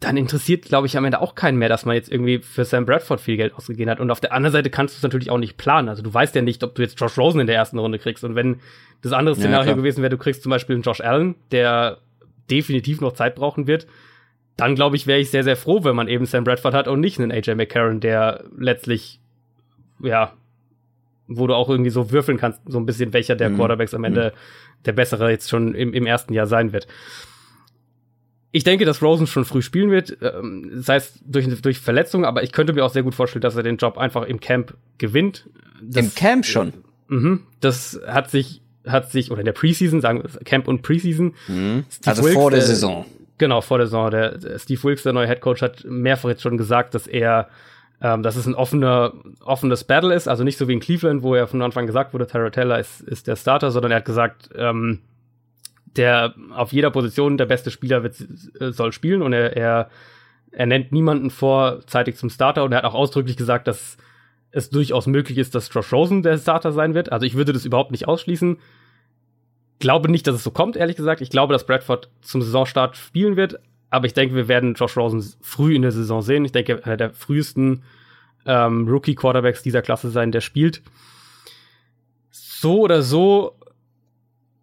dann 0.00 0.16
interessiert, 0.16 0.64
glaube 0.64 0.86
ich, 0.86 0.96
am 0.96 1.04
Ende 1.04 1.20
auch 1.20 1.34
keinen 1.34 1.58
mehr, 1.58 1.68
dass 1.68 1.84
man 1.84 1.94
jetzt 1.94 2.10
irgendwie 2.10 2.38
für 2.38 2.64
Sam 2.64 2.86
Bradford 2.86 3.20
viel 3.20 3.36
Geld 3.36 3.54
ausgegeben 3.54 3.90
hat. 3.90 4.00
Und 4.00 4.10
auf 4.10 4.20
der 4.20 4.32
anderen 4.32 4.52
Seite 4.52 4.70
kannst 4.70 4.94
du 4.94 4.96
es 4.96 5.02
natürlich 5.02 5.30
auch 5.30 5.36
nicht 5.36 5.58
planen. 5.58 5.90
Also 5.90 6.02
du 6.02 6.12
weißt 6.12 6.34
ja 6.34 6.40
nicht, 6.40 6.64
ob 6.64 6.74
du 6.74 6.80
jetzt 6.80 6.98
Josh 6.98 7.18
Rosen 7.18 7.42
in 7.42 7.46
der 7.46 7.56
ersten 7.56 7.78
Runde 7.78 7.98
kriegst. 7.98 8.24
Und 8.24 8.34
wenn 8.34 8.60
das 9.02 9.12
andere 9.12 9.36
Szenario 9.36 9.72
ja, 9.72 9.76
gewesen 9.76 10.00
wäre, 10.00 10.08
du 10.08 10.16
kriegst 10.16 10.42
zum 10.42 10.48
Beispiel 10.48 10.76
einen 10.76 10.82
Josh 10.82 11.02
Allen, 11.02 11.34
der 11.52 11.98
definitiv 12.50 13.02
noch 13.02 13.12
Zeit 13.12 13.34
brauchen 13.34 13.66
wird, 13.66 13.86
dann 14.56 14.74
glaube 14.74 14.96
ich, 14.96 15.06
wäre 15.06 15.20
ich 15.20 15.30
sehr, 15.30 15.44
sehr 15.44 15.56
froh, 15.56 15.84
wenn 15.84 15.96
man 15.96 16.08
eben 16.08 16.24
Sam 16.24 16.44
Bradford 16.44 16.72
hat 16.72 16.88
und 16.88 17.00
nicht 17.00 17.20
einen 17.20 17.30
AJ 17.30 17.54
McCarron, 17.56 18.00
der 18.00 18.44
letztlich, 18.56 19.20
ja, 20.02 20.32
wo 21.28 21.46
du 21.46 21.54
auch 21.54 21.68
irgendwie 21.68 21.90
so 21.90 22.10
würfeln 22.10 22.38
kannst, 22.38 22.60
so 22.66 22.78
ein 22.78 22.86
bisschen, 22.86 23.12
welcher 23.12 23.36
der 23.36 23.50
mhm. 23.50 23.56
Quarterbacks 23.56 23.92
am 23.92 24.04
Ende 24.04 24.32
mhm. 24.34 24.69
Der 24.86 24.92
bessere 24.92 25.30
jetzt 25.30 25.48
schon 25.48 25.74
im, 25.74 25.92
im 25.92 26.06
ersten 26.06 26.32
Jahr 26.32 26.46
sein 26.46 26.72
wird. 26.72 26.86
Ich 28.52 28.64
denke, 28.64 28.84
dass 28.84 29.00
Rosen 29.00 29.26
schon 29.26 29.44
früh 29.44 29.62
spielen 29.62 29.90
wird, 29.90 30.18
ähm, 30.22 30.70
sei 30.82 30.96
es 30.96 31.20
durch, 31.24 31.46
durch 31.62 31.78
Verletzung, 31.78 32.24
aber 32.24 32.42
ich 32.42 32.50
könnte 32.50 32.72
mir 32.72 32.84
auch 32.84 32.92
sehr 32.92 33.04
gut 33.04 33.14
vorstellen, 33.14 33.42
dass 33.42 33.54
er 33.54 33.62
den 33.62 33.76
Job 33.76 33.96
einfach 33.96 34.24
im 34.24 34.40
Camp 34.40 34.74
gewinnt. 34.98 35.48
Das, 35.80 36.04
Im 36.04 36.14
Camp 36.14 36.44
schon? 36.44 36.68
Äh, 36.68 36.72
mhm, 37.14 37.40
das 37.60 38.00
hat 38.06 38.30
sich, 38.30 38.62
hat 38.84 39.10
sich, 39.10 39.30
oder 39.30 39.40
in 39.40 39.44
der 39.44 39.52
Preseason, 39.52 40.00
sagen 40.00 40.24
wir 40.24 40.40
Camp 40.44 40.66
und 40.66 40.82
Preseason. 40.82 41.34
Mhm. 41.46 41.84
Also 42.04 42.24
Wilkes, 42.24 42.34
vor 42.34 42.50
der 42.50 42.62
Saison. 42.62 43.06
Genau, 43.38 43.60
vor 43.60 43.78
der 43.78 43.86
Saison. 43.86 44.10
Der, 44.10 44.36
der 44.36 44.58
Steve 44.58 44.82
Wilkes, 44.82 45.04
der 45.04 45.12
neue 45.12 45.28
Head 45.28 45.40
Coach, 45.40 45.62
hat 45.62 45.84
mehrfach 45.84 46.28
jetzt 46.28 46.42
schon 46.42 46.58
gesagt, 46.58 46.94
dass 46.94 47.06
er 47.06 47.48
ähm, 48.02 48.22
dass 48.22 48.36
es 48.36 48.46
ein 48.46 48.54
offener, 48.54 49.12
offenes 49.44 49.84
Battle 49.84 50.14
ist, 50.14 50.28
also 50.28 50.44
nicht 50.44 50.56
so 50.56 50.68
wie 50.68 50.72
in 50.72 50.80
Cleveland, 50.80 51.22
wo 51.22 51.34
er 51.34 51.46
von 51.46 51.60
Anfang 51.62 51.86
gesagt 51.86 52.14
wurde, 52.14 52.26
Tyrell 52.26 52.50
Taylor 52.50 52.78
ist, 52.78 53.00
ist 53.02 53.26
der 53.26 53.36
Starter, 53.36 53.70
sondern 53.70 53.92
er 53.92 53.98
hat 53.98 54.04
gesagt, 54.04 54.50
ähm, 54.54 55.00
der 55.96 56.34
auf 56.54 56.72
jeder 56.72 56.90
Position 56.90 57.36
der 57.36 57.46
beste 57.46 57.70
Spieler 57.70 58.02
wird, 58.02 58.16
äh, 58.60 58.72
soll 58.72 58.92
spielen 58.92 59.22
und 59.22 59.32
er, 59.32 59.56
er, 59.56 59.90
er 60.50 60.66
nennt 60.66 60.92
niemanden 60.92 61.30
vorzeitig 61.30 62.16
zum 62.16 62.30
Starter 62.30 62.64
und 62.64 62.72
er 62.72 62.78
hat 62.78 62.84
auch 62.84 62.94
ausdrücklich 62.94 63.36
gesagt, 63.36 63.66
dass 63.68 63.98
es 64.52 64.70
durchaus 64.70 65.06
möglich 65.06 65.38
ist, 65.38 65.54
dass 65.54 65.72
Josh 65.72 65.92
Rosen 65.92 66.22
der 66.22 66.38
Starter 66.38 66.72
sein 66.72 66.94
wird. 66.94 67.12
Also 67.12 67.26
ich 67.26 67.34
würde 67.34 67.52
das 67.52 67.64
überhaupt 67.64 67.92
nicht 67.92 68.08
ausschließen. 68.08 68.58
Glaube 69.78 70.10
nicht, 70.10 70.26
dass 70.26 70.34
es 70.34 70.44
so 70.44 70.50
kommt, 70.50 70.76
ehrlich 70.76 70.96
gesagt. 70.96 71.20
Ich 71.20 71.30
glaube, 71.30 71.52
dass 71.52 71.66
Bradford 71.66 72.10
zum 72.20 72.42
Saisonstart 72.42 72.96
spielen 72.96 73.36
wird, 73.36 73.60
aber 73.90 74.06
ich 74.06 74.14
denke, 74.14 74.34
wir 74.34 74.48
werden 74.48 74.74
Josh 74.74 74.96
Rosen 74.96 75.22
früh 75.40 75.74
in 75.74 75.82
der 75.82 75.92
Saison 75.92 76.22
sehen. 76.22 76.44
Ich 76.44 76.52
denke, 76.52 76.84
einer 76.84 76.96
der 76.96 77.10
frühesten 77.10 77.82
ähm, 78.46 78.88
Rookie-Quarterbacks 78.88 79.62
dieser 79.62 79.82
Klasse 79.82 80.10
sein, 80.10 80.32
der 80.32 80.40
spielt. 80.40 80.82
So 82.30 82.80
oder 82.80 83.02
so 83.02 83.56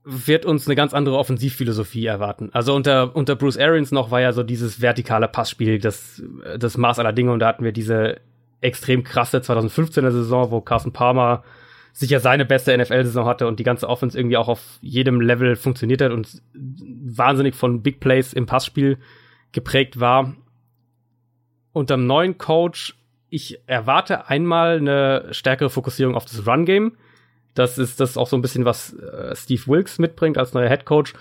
wird 0.10 0.46
uns 0.46 0.68
eine 0.68 0.76
ganz 0.76 0.94
andere 0.94 1.18
Offensivphilosophie 1.18 2.06
erwarten. 2.06 2.50
Also 2.54 2.74
unter, 2.74 3.14
unter 3.14 3.36
Bruce 3.36 3.58
Arians 3.58 3.92
noch 3.92 4.10
war 4.10 4.22
ja 4.22 4.32
so 4.32 4.42
dieses 4.42 4.82
vertikale 4.82 5.28
Passspiel 5.28 5.80
das, 5.80 6.24
das 6.58 6.78
Maß 6.78 7.00
aller 7.00 7.12
Dinge 7.12 7.34
und 7.34 7.40
da 7.40 7.48
hatten 7.48 7.66
wir 7.66 7.74
diese 7.74 8.22
extrem 8.62 9.04
krasse 9.04 9.40
2015er 9.40 10.12
Saison, 10.12 10.50
wo 10.50 10.62
Carson 10.62 10.94
Palmer 10.94 11.44
sicher 11.98 12.20
seine 12.20 12.46
beste 12.46 12.78
NFL-Saison 12.78 13.26
hatte 13.26 13.48
und 13.48 13.58
die 13.58 13.64
ganze 13.64 13.90
Offense 13.90 14.16
irgendwie 14.16 14.38
auch 14.38 14.50
auf 14.50 14.78
jedem 14.82 15.20
Level 15.20 15.56
funktioniert 15.56 16.00
hat 16.00 16.12
und 16.12 16.44
wahnsinnig 16.54 17.56
von 17.56 17.82
Big 17.82 18.00
Plays 18.00 18.34
im 18.34 18.46
Passspiel 18.46 19.00
geprägt 19.52 20.00
war. 20.00 20.36
Unter 21.74 21.98
dem 21.98 22.06
neuen 22.06 22.38
Coach, 22.38 22.96
ich 23.32 23.62
erwarte 23.66 24.28
einmal 24.28 24.78
eine 24.78 25.30
stärkere 25.32 25.72
Fokussierung 25.72 26.14
auf 26.14 26.26
das 26.26 26.46
Run-Game. 26.46 26.98
Das 27.56 27.80
ist 27.80 28.00
das 28.00 28.16
auch 28.16 28.28
so 28.28 28.38
ein 28.38 28.44
bisschen, 28.44 28.64
was 28.64 28.94
äh, 28.94 29.36
Steve 29.36 29.64
Wilkes 29.66 29.98
mitbringt 29.98 30.38
als 30.38 30.54
neuer 30.54 30.70
Head 30.70 30.86
Coach. 30.86 31.16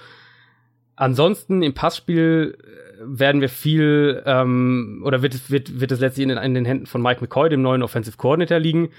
Ansonsten 0.94 1.62
im 1.62 1.72
Passspiel 1.72 2.58
äh, 2.60 3.00
werden 3.00 3.40
wir 3.40 3.48
viel 3.48 4.22
ähm, 4.26 5.00
oder 5.06 5.22
wird 5.22 5.32
es, 5.32 5.50
wird, 5.50 5.80
wird 5.80 5.90
es 5.90 6.00
letztlich 6.00 6.24
in, 6.24 6.36
in 6.36 6.52
den 6.52 6.66
Händen 6.66 6.84
von 6.84 7.00
Mike 7.00 7.22
McCoy, 7.22 7.48
dem 7.48 7.62
neuen 7.62 7.82
Offensive 7.82 8.18
Coordinator, 8.18 8.58
liegen. 8.58 8.90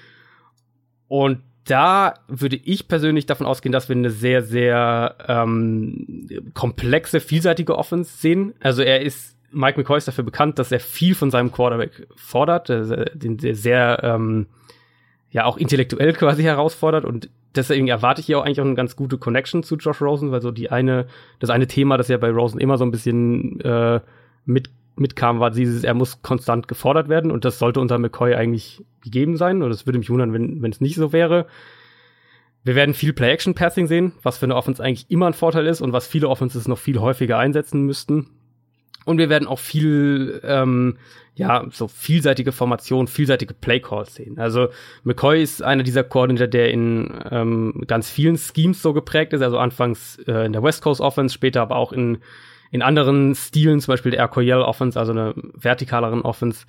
Und 1.07 1.43
da 1.68 2.13
würde 2.28 2.55
ich 2.55 2.88
persönlich 2.88 3.26
davon 3.26 3.45
ausgehen, 3.45 3.72
dass 3.72 3.89
wir 3.89 3.95
eine 3.95 4.09
sehr, 4.09 4.41
sehr 4.41 5.15
ähm, 5.28 6.28
komplexe, 6.53 7.20
vielseitige 7.20 7.78
Offense 7.78 8.18
sehen. 8.18 8.53
Also 8.61 8.82
er 8.82 9.01
ist, 9.01 9.38
Mike 9.51 9.80
McCoy 9.80 9.97
ist 9.97 10.07
dafür 10.07 10.24
bekannt, 10.24 10.59
dass 10.59 10.72
er 10.72 10.80
viel 10.80 11.13
von 11.13 11.30
seinem 11.30 11.51
Quarterback 11.51 12.07
fordert, 12.15 12.70
den 12.70 13.39
sehr, 13.39 13.55
sehr 13.55 13.99
ähm, 14.03 14.47
ja 15.30 15.45
auch 15.45 15.57
intellektuell 15.57 16.13
quasi 16.13 16.43
herausfordert 16.43 17.05
und 17.05 17.30
deswegen 17.55 17.88
erwarte 17.88 18.22
ich 18.22 18.28
hier 18.28 18.39
auch 18.39 18.45
eigentlich 18.45 18.61
auch 18.61 18.65
eine 18.65 18.76
ganz 18.76 18.95
gute 18.95 19.18
Connection 19.18 19.63
zu 19.63 19.76
Josh 19.76 20.01
Rosen, 20.01 20.32
weil 20.32 20.41
so 20.41 20.51
die 20.51 20.72
eine, 20.72 21.07
das 21.39 21.49
eine 21.49 21.68
Thema, 21.68 21.97
das 21.97 22.07
ja 22.07 22.18
bei 22.18 22.30
Rosen 22.30 22.59
immer 22.59 22.78
so 22.78 22.86
ein 22.86 22.91
bisschen 22.91 23.59
äh, 23.61 23.99
mit 24.45 24.70
mitkam, 24.99 25.39
war 25.39 25.51
dieses, 25.51 25.83
er 25.83 25.93
muss 25.93 26.21
konstant 26.21 26.67
gefordert 26.67 27.09
werden 27.09 27.31
und 27.31 27.45
das 27.45 27.59
sollte 27.59 27.79
unter 27.79 27.97
McCoy 27.97 28.35
eigentlich 28.35 28.83
gegeben 29.01 29.37
sein 29.37 29.61
und 29.61 29.71
es 29.71 29.85
würde 29.85 29.99
mich 29.99 30.09
wundern, 30.09 30.33
wenn 30.33 30.61
wenn 30.61 30.71
es 30.71 30.81
nicht 30.81 30.95
so 30.95 31.13
wäre. 31.13 31.47
Wir 32.63 32.75
werden 32.75 32.93
viel 32.93 33.13
Play-Action-Passing 33.13 33.87
sehen, 33.87 34.11
was 34.23 34.37
für 34.37 34.45
eine 34.45 34.55
Offense 34.55 34.83
eigentlich 34.83 35.09
immer 35.09 35.27
ein 35.27 35.33
Vorteil 35.33 35.67
ist 35.67 35.79
und 35.79 35.93
was 35.93 36.05
viele 36.05 36.27
Offenses 36.27 36.67
noch 36.67 36.77
viel 36.77 36.99
häufiger 36.99 37.37
einsetzen 37.37 37.83
müssten. 37.85 38.27
Und 39.05 39.19
wir 39.19 39.29
werden 39.29 39.47
auch 39.47 39.59
viel, 39.59 40.41
ähm, 40.43 40.97
ja, 41.35 41.65
so 41.71 41.87
vielseitige 41.87 42.51
Formationen, 42.51 43.07
vielseitige 43.07 43.53
Play-Calls 43.53 44.15
sehen. 44.15 44.37
Also 44.37 44.67
McCoy 45.05 45.41
ist 45.41 45.63
einer 45.63 45.83
dieser 45.83 46.03
Coordinator, 46.03 46.47
der 46.47 46.71
in 46.71 47.17
ähm, 47.31 47.85
ganz 47.87 48.09
vielen 48.09 48.37
Schemes 48.37 48.81
so 48.81 48.91
geprägt 48.91 49.31
ist, 49.31 49.41
also 49.41 49.59
anfangs 49.59 50.17
äh, 50.27 50.45
in 50.45 50.51
der 50.51 50.61
West 50.61 50.81
Coast 50.81 50.99
Offense, 50.99 51.33
später 51.33 51.61
aber 51.61 51.77
auch 51.77 51.93
in 51.93 52.17
in 52.72 52.82
anderen 52.82 53.36
Stilen, 53.36 53.80
zum 53.80 53.93
Beispiel 53.93 54.11
der 54.11 54.22
Air 54.22 54.28
Coryell 54.28 54.61
Offense, 54.61 54.99
also 54.99 55.11
eine 55.11 55.34
vertikaleren 55.53 56.22
Offense. 56.22 56.65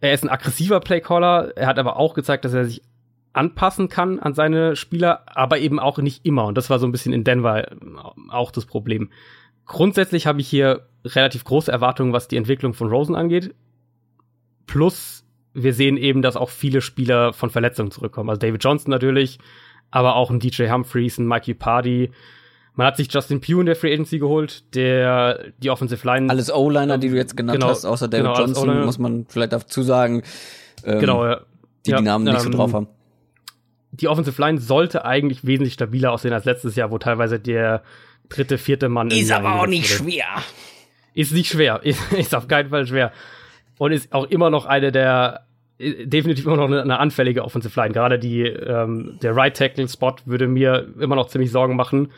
Er 0.00 0.12
ist 0.12 0.24
ein 0.24 0.30
aggressiver 0.30 0.80
Playcaller. 0.80 1.56
Er 1.56 1.66
hat 1.66 1.78
aber 1.78 1.96
auch 1.96 2.14
gezeigt, 2.14 2.44
dass 2.44 2.54
er 2.54 2.64
sich 2.64 2.82
anpassen 3.32 3.88
kann 3.88 4.18
an 4.18 4.34
seine 4.34 4.76
Spieler, 4.76 5.22
aber 5.26 5.58
eben 5.58 5.78
auch 5.78 5.98
nicht 5.98 6.26
immer. 6.26 6.44
Und 6.46 6.58
das 6.58 6.70
war 6.70 6.78
so 6.78 6.86
ein 6.86 6.92
bisschen 6.92 7.12
in 7.12 7.24
Denver 7.24 7.66
auch 8.28 8.50
das 8.50 8.66
Problem. 8.66 9.10
Grundsätzlich 9.64 10.26
habe 10.26 10.40
ich 10.40 10.48
hier 10.48 10.88
relativ 11.04 11.44
große 11.44 11.70
Erwartungen, 11.70 12.12
was 12.12 12.28
die 12.28 12.36
Entwicklung 12.36 12.74
von 12.74 12.88
Rosen 12.88 13.14
angeht. 13.14 13.54
Plus, 14.66 15.24
wir 15.54 15.72
sehen 15.72 15.96
eben, 15.96 16.22
dass 16.22 16.36
auch 16.36 16.50
viele 16.50 16.80
Spieler 16.80 17.32
von 17.32 17.50
Verletzungen 17.50 17.90
zurückkommen. 17.90 18.30
Also 18.30 18.40
David 18.40 18.62
Johnson 18.62 18.90
natürlich, 18.90 19.38
aber 19.90 20.16
auch 20.16 20.30
ein 20.30 20.40
DJ 20.40 20.68
Humphreys, 20.68 21.18
ein 21.18 21.26
Mikey 21.26 21.54
Party. 21.54 22.10
Man 22.74 22.86
hat 22.86 22.96
sich 22.96 23.12
Justin 23.12 23.40
Pugh 23.40 23.60
in 23.60 23.66
der 23.66 23.76
Free 23.76 23.92
Agency 23.92 24.18
geholt, 24.18 24.74
der 24.74 25.52
die 25.58 25.70
Offensive 25.70 26.06
Line. 26.06 26.30
Alles 26.30 26.52
O-Liner, 26.52 26.96
die 26.98 27.10
du 27.10 27.16
jetzt 27.16 27.36
genannt 27.36 27.60
genau, 27.60 27.70
hast, 27.70 27.84
außer 27.84 28.08
David 28.08 28.26
genau, 28.26 28.38
Johnson, 28.38 28.84
muss 28.84 28.98
man 28.98 29.26
vielleicht 29.28 29.52
dazu 29.52 29.82
sagen. 29.82 30.22
Ähm, 30.84 31.00
genau, 31.00 31.26
ja. 31.26 31.40
Die 31.84 31.90
ja, 31.90 31.98
die 31.98 32.04
Namen 32.04 32.24
nicht 32.24 32.34
ähm, 32.34 32.40
so 32.40 32.50
drauf 32.50 32.72
haben. 32.72 32.88
Die 33.90 34.08
Offensive 34.08 34.40
Line 34.40 34.58
sollte 34.58 35.04
eigentlich 35.04 35.44
wesentlich 35.44 35.74
stabiler 35.74 36.12
aussehen 36.12 36.32
als 36.32 36.46
letztes 36.46 36.76
Jahr, 36.76 36.90
wo 36.90 36.98
teilweise 36.98 37.38
der 37.38 37.82
dritte, 38.30 38.56
vierte 38.56 38.88
Mann 38.88 39.10
ist 39.10 39.30
aber 39.30 39.60
auch 39.60 39.66
nicht 39.66 40.00
wurde. 40.00 40.10
schwer. 40.10 40.26
Ist 41.12 41.32
nicht 41.32 41.50
schwer, 41.50 41.80
ist, 41.82 42.00
ist 42.18 42.34
auf 42.34 42.48
keinen 42.48 42.70
Fall 42.70 42.86
schwer 42.86 43.12
und 43.78 43.92
ist 43.92 44.12
auch 44.12 44.24
immer 44.24 44.48
noch 44.48 44.64
eine 44.64 44.92
der 44.92 45.46
definitiv 45.78 46.46
immer 46.46 46.56
noch 46.56 46.66
eine, 46.66 46.82
eine 46.82 46.98
anfällige 47.00 47.44
Offensive 47.44 47.78
Line. 47.78 47.92
Gerade 47.92 48.18
die 48.18 48.42
ähm, 48.42 49.18
der 49.20 49.34
Right 49.34 49.56
Tackle 49.56 49.88
Spot 49.88 50.14
würde 50.24 50.46
mir 50.46 50.86
immer 51.00 51.16
noch 51.16 51.28
ziemlich 51.28 51.50
Sorgen 51.50 51.76
machen. 51.76 52.12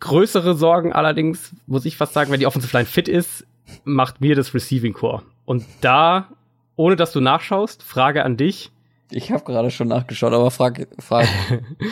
Größere 0.00 0.54
Sorgen 0.54 0.92
allerdings 0.92 1.52
muss 1.66 1.84
ich 1.84 1.96
fast 1.96 2.12
sagen, 2.12 2.30
wenn 2.30 2.40
die 2.40 2.46
Offensive 2.46 2.76
Line 2.76 2.86
fit 2.86 3.08
ist, 3.08 3.46
macht 3.84 4.20
mir 4.20 4.34
das 4.34 4.54
Receiving 4.54 4.92
Core. 4.92 5.22
Und 5.44 5.64
da, 5.80 6.28
ohne 6.76 6.96
dass 6.96 7.12
du 7.12 7.20
nachschaust, 7.20 7.82
Frage 7.82 8.24
an 8.24 8.36
dich. 8.36 8.70
Ich 9.10 9.30
habe 9.30 9.44
gerade 9.44 9.70
schon 9.70 9.88
nachgeschaut, 9.88 10.32
aber 10.32 10.50
frag, 10.50 10.88
frag. 10.98 11.26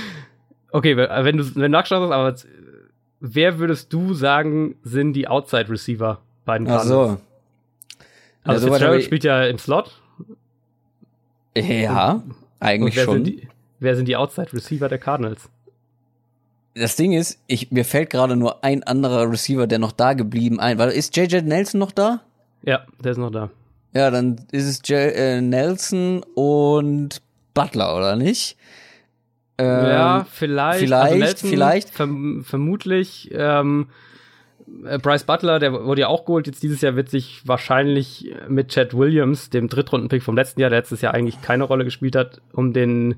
okay, 0.73 0.97
wenn 0.97 1.37
du, 1.37 1.55
wenn 1.55 1.63
du 1.63 1.69
nachschaust, 1.69 2.13
aber 2.13 2.35
wer 3.21 3.59
würdest 3.59 3.93
du 3.93 4.15
sagen, 4.15 4.77
sind 4.83 5.15
die 5.15 5.29
Outside 5.29 5.69
Receiver 5.69 6.21
bei 6.45 6.59
den 6.59 6.67
Cardinals? 6.67 6.91
Ach 6.91 7.17
so. 7.17 7.21
Also 8.45 8.67
ja, 8.67 8.73
Fitzgerald 8.73 9.05
spielt 9.05 9.25
ja 9.25 9.45
im 9.45 9.59
Slot. 9.59 9.93
Ja, 11.57 12.13
und, 12.13 12.35
eigentlich 12.61 12.95
und 12.95 12.97
wer 12.97 13.05
schon. 13.05 13.15
Sind 13.15 13.27
die, 13.27 13.49
wer 13.79 13.97
sind 13.97 14.07
die 14.07 14.17
Outside 14.17 14.53
Receiver 14.53 14.89
der 14.89 14.99
Cardinals? 14.99 15.49
Das 16.75 16.97
Ding 16.97 17.13
ist, 17.13 17.39
ich, 17.47 17.71
mir 17.71 17.85
fällt 17.85 18.11
gerade 18.11 18.37
nur 18.37 18.65
ein 18.65 18.83
anderer 18.83 19.31
Receiver, 19.31 19.67
der 19.67 19.79
noch 19.79 19.93
da 19.93 20.15
geblieben 20.15 20.59
ein. 20.59 20.79
Weil 20.79 20.91
ist 20.91 21.17
JJ 21.17 21.43
Nelson 21.43 21.81
noch 21.81 21.93
da? 21.93 22.21
Ja, 22.63 22.87
der 23.03 23.13
ist 23.13 23.19
noch 23.19 23.31
da. 23.31 23.51
Ja, 23.95 24.11
dann 24.11 24.41
ist 24.53 24.65
es 24.65 24.81
J 24.85 25.15
äh, 25.15 25.41
Nelson 25.41 26.23
und 26.35 27.21
Butler, 27.53 27.97
oder 27.97 28.17
nicht? 28.17 28.57
Ähm, 29.59 29.87
ja, 29.87 30.27
vielleicht. 30.31 30.81
Vielleicht, 30.81 31.05
also 31.05 31.19
Nelson, 31.19 31.51
vielleicht. 31.51 31.91
Verm 31.91 32.45
vermutlich. 32.45 33.31
Ähm, 33.35 33.89
äh, 34.87 34.99
Bryce 34.99 35.25
Butler, 35.25 35.59
der 35.59 35.85
wurde 35.85 36.03
ja 36.03 36.09
auch 36.09 36.25
geholt. 36.25 36.47
Jetzt 36.47 36.63
dieses 36.63 36.81
Jahr 36.81 36.97
wird 36.97 37.11
sich 37.11 37.47
wahrscheinlich 37.47 38.35
mit 38.49 38.69
Chad 38.69 38.97
Williams, 38.97 39.51
dem 39.51 39.69
Drittrundenpick 39.69 40.23
vom 40.23 40.37
letzten 40.37 40.61
Jahr, 40.61 40.71
der 40.71 40.79
letztes 40.79 41.03
Jahr 41.03 41.13
eigentlich 41.13 41.43
keine 41.43 41.65
Rolle 41.65 41.85
gespielt 41.85 42.17
hat, 42.17 42.41
um 42.53 42.73
den 42.73 43.17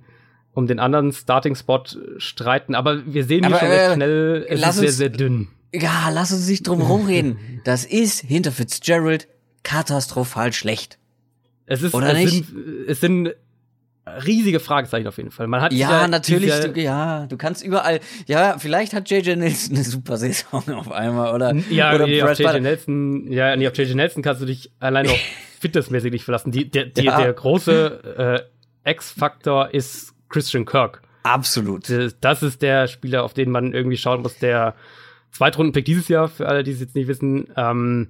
um 0.55 0.67
den 0.67 0.79
anderen 0.79 1.13
Starting-Spot 1.13 1.85
streiten. 2.19 2.75
Aber 2.75 3.03
wir 3.07 3.25
sehen 3.25 3.47
hier 3.47 3.59
schon 3.59 3.69
recht 3.69 3.91
äh, 3.91 3.95
schnell, 3.95 4.47
es 4.49 4.61
ist 4.63 4.77
sehr, 4.77 4.93
sehr 4.93 5.09
dünn. 5.11 5.49
Ja, 5.73 6.11
lass 6.13 6.33
uns 6.33 6.49
nicht 6.49 6.67
drum 6.67 6.81
rumreden. 6.81 7.39
Das 7.65 7.87
ist 7.87 8.21
hinter 8.21 8.53
Fitzgerald 8.53 9.27
katastrophal 9.63 10.53
schlecht. 10.53 10.99
Es 11.65 11.83
ist, 11.83 11.95
Oder 11.95 12.13
es 12.13 12.31
nicht? 12.31 12.47
Sind, 12.47 12.89
es 12.89 13.01
sind 13.01 13.35
riesige 14.07 14.61
Fragezeichen 14.61 15.07
auf 15.07 15.17
jeden 15.17 15.31
Fall. 15.31 15.47
Man 15.47 15.63
hat 15.63 15.73
ja, 15.73 16.03
ja 16.03 16.09
natürlich, 16.09 16.53
du, 16.61 16.79
ja, 16.79 17.27
du 17.27 17.37
kannst 17.37 17.65
überall, 17.65 18.01
ja, 18.27 18.59
vielleicht 18.59 18.93
hat 18.93 19.11
JJ 19.11 19.37
Nelson 19.37 19.77
eine 19.77 19.85
super 19.85 20.19
Saison 20.19 20.63
auf 20.75 20.93
einmal, 20.93 21.35
oder? 21.35 21.55
Ja, 21.71 21.95
oder 21.95 22.07
nee, 22.07 22.23
auf 22.23 22.39
JJ 22.39 22.61
Nelson, 22.61 23.33
ja, 23.33 23.57
nee, 23.57 23.67
auf 23.67 23.77
JJ 23.77 23.95
Nelson 23.95 24.23
kannst 24.23 24.43
du 24.43 24.47
dich 24.47 24.71
allein 24.79 25.09
auch 25.09 25.19
fitnessmäßig 25.61 26.13
nicht 26.13 26.25
verlassen. 26.25 26.53
Die, 26.53 26.71
der, 26.71 26.85
die, 26.87 27.05
ja. 27.05 27.19
der 27.19 27.33
große 27.33 28.45
äh, 28.85 28.91
X-Faktor 28.91 29.73
ist 29.73 30.14
Christian 30.35 30.65
Kirk. 30.65 31.01
Absolut. 31.23 31.89
Das 32.21 32.43
ist 32.43 32.61
der 32.61 32.89
Spieler, 32.89 33.23
auf 33.23 33.35
den 33.35 33.51
man 33.51 33.73
irgendwie 33.73 33.97
schauen 33.97 34.23
muss, 34.23 34.37
der 34.39 34.75
Zweitrundenpick 35.31 35.85
dieses 35.85 36.09
Jahr, 36.09 36.29
für 36.29 36.49
alle, 36.49 36.65
die 36.65 36.73
es 36.73 36.81
jetzt 36.81 36.97
nicht 36.97 37.07
wissen, 37.07 37.49
ähm, 37.57 38.09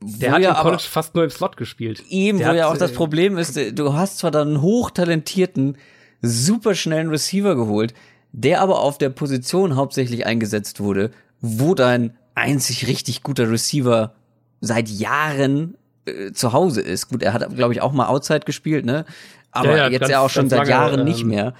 der 0.00 0.32
hat 0.32 0.42
ja 0.42 0.52
im 0.52 0.56
College 0.56 0.82
fast 0.82 1.14
nur 1.14 1.24
im 1.24 1.30
Slot 1.30 1.58
gespielt. 1.58 2.02
Eben, 2.08 2.38
der 2.38 2.48
wo 2.48 2.54
ja 2.54 2.68
auch 2.68 2.78
das 2.78 2.92
äh, 2.92 2.94
Problem 2.94 3.36
ist, 3.36 3.78
du 3.78 3.92
hast 3.92 4.18
zwar 4.18 4.30
dann 4.30 4.48
einen 4.48 4.62
hochtalentierten, 4.62 5.76
superschnellen 6.22 7.10
Receiver 7.10 7.54
geholt, 7.54 7.92
der 8.32 8.62
aber 8.62 8.80
auf 8.80 8.96
der 8.96 9.10
Position 9.10 9.76
hauptsächlich 9.76 10.24
eingesetzt 10.24 10.80
wurde, 10.80 11.10
wo 11.40 11.74
dein 11.74 12.16
einzig 12.34 12.86
richtig 12.88 13.22
guter 13.22 13.50
Receiver 13.50 14.14
seit 14.60 14.88
Jahren 14.88 15.76
äh, 16.06 16.32
zu 16.32 16.52
Hause 16.52 16.80
ist. 16.80 17.08
Gut, 17.10 17.22
er 17.22 17.34
hat, 17.34 17.54
glaube 17.54 17.74
ich, 17.74 17.82
auch 17.82 17.92
mal 17.92 18.06
Outside 18.06 18.40
gespielt, 18.40 18.84
ne? 18.84 19.04
Aber 19.52 19.70
ja, 19.70 19.76
ja, 19.76 19.88
jetzt 19.88 20.00
ganz, 20.00 20.10
ja 20.10 20.20
auch 20.20 20.30
schon 20.30 20.48
seit 20.48 20.60
lange, 20.60 20.70
Jahren 20.70 21.00
ähm, 21.00 21.06
nicht 21.06 21.24
mehr. 21.24 21.54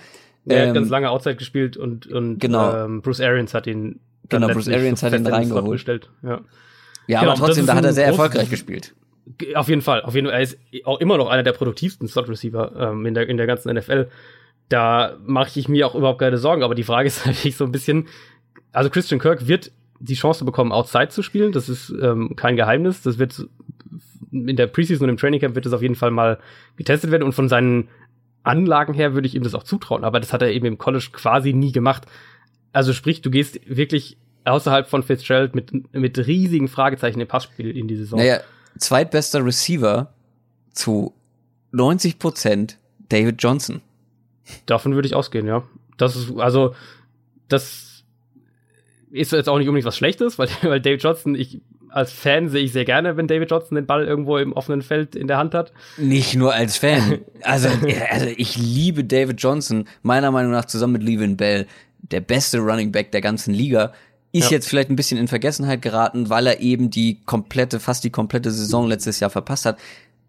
Er 0.47 0.62
ähm, 0.62 0.68
hat 0.68 0.74
ganz 0.74 0.88
lange 0.88 1.11
Outside 1.11 1.36
gespielt 1.36 1.76
und, 1.76 2.07
und 2.07 2.38
genau. 2.38 2.84
ähm, 2.84 3.03
Bruce 3.03 3.20
Arians 3.20 3.55
hat 3.55 3.66
ihn 3.66 4.01
genau, 4.28 4.49
Bruce 4.49 4.68
Arians 4.68 5.03
hat 5.03 5.12
ihn 5.12 5.26
reingeholt. 5.26 6.11
Ja. 6.22 6.40
Ja, 7.07 7.20
genau, 7.20 7.32
aber 7.32 7.47
trotzdem, 7.47 7.66
da 7.66 7.74
hat 7.74 7.84
er 7.84 7.93
sehr 7.93 8.07
erfolgreich 8.07 8.49
gespielt. 8.49 8.95
Auf 9.55 9.68
jeden 9.68 9.82
Fall, 9.82 10.03
auf 10.03 10.14
jeden 10.14 10.28
Fall. 10.28 10.36
Er 10.36 10.43
ist 10.43 10.59
auch 10.84 11.01
immer 11.01 11.16
noch 11.16 11.28
einer 11.28 11.43
der 11.43 11.53
produktivsten 11.53 12.09
Slot-Receiver 12.09 12.90
ähm, 12.93 13.07
in, 13.07 13.14
der, 13.14 13.28
in 13.28 13.36
der 13.36 13.47
ganzen 13.47 13.74
NFL. 13.74 14.09
Da 14.68 15.16
mache 15.24 15.59
ich 15.59 15.68
mir 15.68 15.86
auch 15.86 15.95
überhaupt 15.95 16.20
keine 16.20 16.38
Sorgen, 16.38 16.62
aber 16.62 16.74
die 16.74 16.84
Frage 16.84 17.07
ist 17.09 17.26
natürlich 17.26 17.57
so 17.57 17.64
ein 17.64 17.72
bisschen, 17.72 18.09
also 18.72 18.90
Christian 18.90 19.20
Kirk 19.20 19.47
wird 19.47 19.72
die 20.01 20.14
Chance 20.14 20.45
bekommen, 20.45 20.72
Outside 20.72 21.09
zu 21.09 21.22
spielen. 21.22 21.53
Das 21.53 21.68
ist 21.68 21.90
ähm, 21.90 22.34
kein 22.36 22.57
Geheimnis. 22.57 23.03
Das 23.03 23.18
wird 23.18 23.47
in 24.33 24.57
der 24.57 24.66
Preseason 24.66 25.05
und 25.05 25.11
im 25.11 25.16
Training 25.16 25.41
Camp 25.41 25.55
wird 25.55 25.66
das 25.66 25.72
auf 25.72 25.83
jeden 25.83 25.95
Fall 25.95 26.11
mal 26.11 26.39
getestet 26.76 27.11
werden 27.11 27.22
und 27.22 27.33
von 27.33 27.49
seinen 27.49 27.89
Anlagen 28.43 28.95
her 28.95 29.14
würde 29.14 29.28
ich 29.28 29.35
ihm 29.35 29.43
das 29.43 29.55
auch 29.55 29.62
zutrauen, 29.62 30.05
aber 30.05 30.18
das 30.18 30.33
hat 30.33 30.43
er 30.43 30.51
eben 30.51 30.66
im 30.66 30.78
College 30.78 31.09
quasi 31.12 31.53
nie 31.53 31.72
gemacht. 31.72 32.07
Also 32.72 32.93
sprich, 32.93 33.20
du 33.20 33.30
gehst 33.30 33.61
wirklich 33.66 34.16
außerhalb 34.45 34.89
von 34.89 35.03
Fitzgerald 35.03 35.55
mit, 35.55 35.95
mit 35.95 36.18
riesigen 36.18 36.68
Fragezeichen 36.68 37.20
im 37.20 37.28
Passspiel 37.28 37.76
in 37.76 37.87
die 37.87 37.97
Saison. 37.97 38.18
Naja, 38.18 38.41
zweitbester 38.78 39.45
Receiver 39.45 40.12
zu 40.72 41.14
90 41.72 42.18
Prozent 42.18 42.78
David 43.09 43.43
Johnson. 43.43 43.80
Davon 44.66 44.95
würde 44.95 45.07
ich 45.07 45.14
ausgehen, 45.14 45.47
ja. 45.47 45.62
Das 45.97 46.16
ist, 46.16 46.33
also, 46.39 46.74
das 47.49 48.05
ist 49.11 49.33
jetzt 49.33 49.49
auch 49.49 49.59
nicht 49.59 49.68
unbedingt 49.68 49.87
was 49.87 49.97
Schlechtes, 49.97 50.39
weil, 50.39 50.49
weil 50.62 50.80
David 50.80 51.03
Johnson, 51.03 51.35
ich, 51.35 51.61
als 51.93 52.12
Fan 52.12 52.49
sehe 52.49 52.62
ich 52.62 52.72
sehr 52.72 52.84
gerne, 52.84 53.16
wenn 53.16 53.26
David 53.26 53.51
Johnson 53.51 53.76
den 53.76 53.86
Ball 53.86 54.05
irgendwo 54.05 54.38
im 54.38 54.53
offenen 54.53 54.82
Feld 54.82 55.14
in 55.14 55.26
der 55.26 55.38
Hand 55.38 55.55
hat. 55.55 55.72
Nicht 55.97 56.34
nur 56.34 56.55
als 56.55 56.76
Fan. 56.76 57.20
Also, 57.45 57.68
also 58.09 58.26
ich 58.36 58.57
liebe 58.57 59.03
David 59.03 59.43
Johnson, 59.43 59.88
meiner 60.03 60.30
Meinung 60.30 60.53
nach 60.53 60.64
zusammen 60.64 60.93
mit 60.93 61.03
Levin 61.03 61.36
Bell, 61.36 61.66
der 61.99 62.20
beste 62.20 62.59
Running 62.59 62.93
Back 62.93 63.11
der 63.11 63.20
ganzen 63.20 63.53
Liga. 63.53 63.93
Ist 64.30 64.45
ja. 64.45 64.53
jetzt 64.53 64.68
vielleicht 64.68 64.90
ein 64.90 64.97
bisschen 64.97 65.18
in 65.18 65.26
Vergessenheit 65.26 65.82
geraten, 65.82 66.30
weil 66.30 66.47
er 66.47 66.61
eben 66.61 66.88
die 66.90 67.20
komplette, 67.24 67.80
fast 67.80 68.05
die 68.05 68.11
komplette 68.11 68.53
Saison 68.53 68.86
letztes 68.86 69.18
Jahr 69.18 69.28
verpasst 69.28 69.66
hat. 69.66 69.78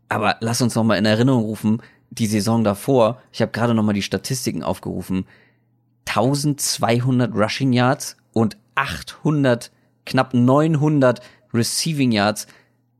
Aber 0.09 0.38
lass 0.39 0.61
uns 0.64 0.74
noch 0.74 0.84
mal 0.84 0.97
in 0.97 1.05
Erinnerung 1.05 1.43
rufen, 1.43 1.84
die 2.09 2.26
Saison 2.26 2.64
davor, 2.64 3.22
ich 3.32 3.41
habe 3.41 3.51
gerade 3.51 3.76
noch 3.76 3.84
mal 3.84 3.93
die 3.93 4.01
Statistiken 4.01 4.64
aufgerufen, 4.64 5.26
1200 6.07 7.34
Rushing 7.34 7.74
Yards 7.74 8.18
und 8.34 8.57
800, 8.76 9.72
knapp 10.05 10.34
900 10.34 11.22
Receiving 11.54 12.12
Yards, 12.12 12.47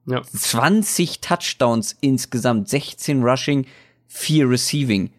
ja. 0.06 0.22
20 0.22 1.22
Touchdowns 1.22 1.97
insgesamt, 2.01 2.70
16 2.70 3.24
Rushing, 3.24 3.66
4 4.08 4.49
Receiving. 4.49 5.12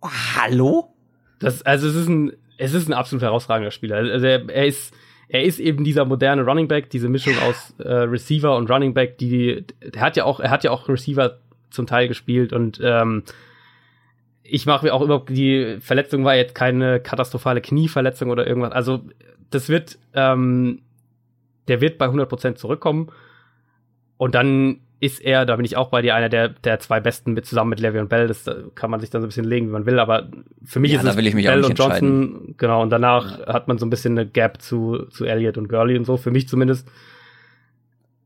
Oh, 0.00 0.08
hallo? 0.36 0.94
Das, 1.40 1.62
also 1.62 1.88
es 1.88 1.94
ist 1.94 2.08
ein 2.08 2.32
es 2.58 2.74
ist 2.74 2.88
ein 2.88 2.92
absolut 2.92 3.22
herausragender 3.22 3.70
Spieler. 3.70 3.96
Also 3.96 4.26
er, 4.26 4.48
er 4.48 4.66
ist 4.66 4.92
er 5.28 5.44
ist 5.44 5.58
eben 5.58 5.84
dieser 5.84 6.04
moderne 6.04 6.42
Running 6.42 6.68
Back, 6.68 6.90
diese 6.90 7.08
Mischung 7.08 7.34
aus 7.46 7.74
äh, 7.78 7.92
Receiver 7.92 8.56
und 8.56 8.70
Running 8.70 8.94
Back, 8.94 9.18
die 9.18 9.64
er 9.80 10.00
hat 10.00 10.16
ja 10.16 10.24
auch 10.24 10.40
er 10.40 10.50
hat 10.50 10.64
ja 10.64 10.70
auch 10.70 10.88
Receiver 10.88 11.38
zum 11.70 11.86
Teil 11.86 12.08
gespielt 12.08 12.52
und 12.52 12.80
ähm, 12.82 13.22
ich 14.42 14.64
mache 14.64 14.86
mir 14.86 14.94
auch 14.94 15.02
überhaupt 15.02 15.28
die 15.30 15.76
Verletzung 15.80 16.24
war 16.24 16.34
jetzt 16.34 16.54
keine 16.54 17.00
katastrophale 17.00 17.60
Knieverletzung 17.60 18.30
oder 18.30 18.46
irgendwas. 18.46 18.72
Also 18.72 19.02
das 19.50 19.68
wird 19.68 19.98
ähm, 20.14 20.80
der 21.68 21.80
wird 21.80 21.98
bei 21.98 22.06
100% 22.06 22.56
zurückkommen 22.56 23.10
und 24.16 24.34
dann 24.34 24.80
ist 25.00 25.20
er, 25.20 25.46
da 25.46 25.54
bin 25.56 25.64
ich 25.64 25.76
auch 25.76 25.90
bei 25.90 26.02
dir, 26.02 26.14
einer 26.16 26.28
der, 26.28 26.48
der 26.48 26.80
zwei 26.80 26.98
besten 26.98 27.32
mit 27.32 27.46
zusammen 27.46 27.70
mit 27.70 27.78
Levy 27.78 28.00
und 28.00 28.08
Bell. 28.08 28.26
Das 28.26 28.44
kann 28.74 28.90
man 28.90 28.98
sich 28.98 29.10
dann 29.10 29.22
so 29.22 29.26
ein 29.26 29.28
bisschen 29.28 29.44
legen, 29.44 29.68
wie 29.68 29.72
man 29.72 29.86
will, 29.86 30.00
aber 30.00 30.28
für 30.64 30.80
mich 30.80 30.90
ja, 30.90 31.00
ist 31.00 31.06
es 31.06 31.14
Bell 31.14 31.64
und 31.64 31.78
Johnson 31.78 32.54
Genau, 32.56 32.82
und 32.82 32.90
danach 32.90 33.38
ja. 33.38 33.52
hat 33.52 33.68
man 33.68 33.78
so 33.78 33.86
ein 33.86 33.90
bisschen 33.90 34.18
eine 34.18 34.28
Gap 34.28 34.60
zu, 34.60 35.06
zu 35.10 35.24
Elliott 35.24 35.56
und 35.56 35.68
Gurley 35.68 35.96
und 35.96 36.04
so, 36.04 36.16
für 36.16 36.32
mich 36.32 36.48
zumindest. 36.48 36.88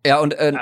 Ja, 0.06 0.20
und 0.20 0.34
äh, 0.34 0.54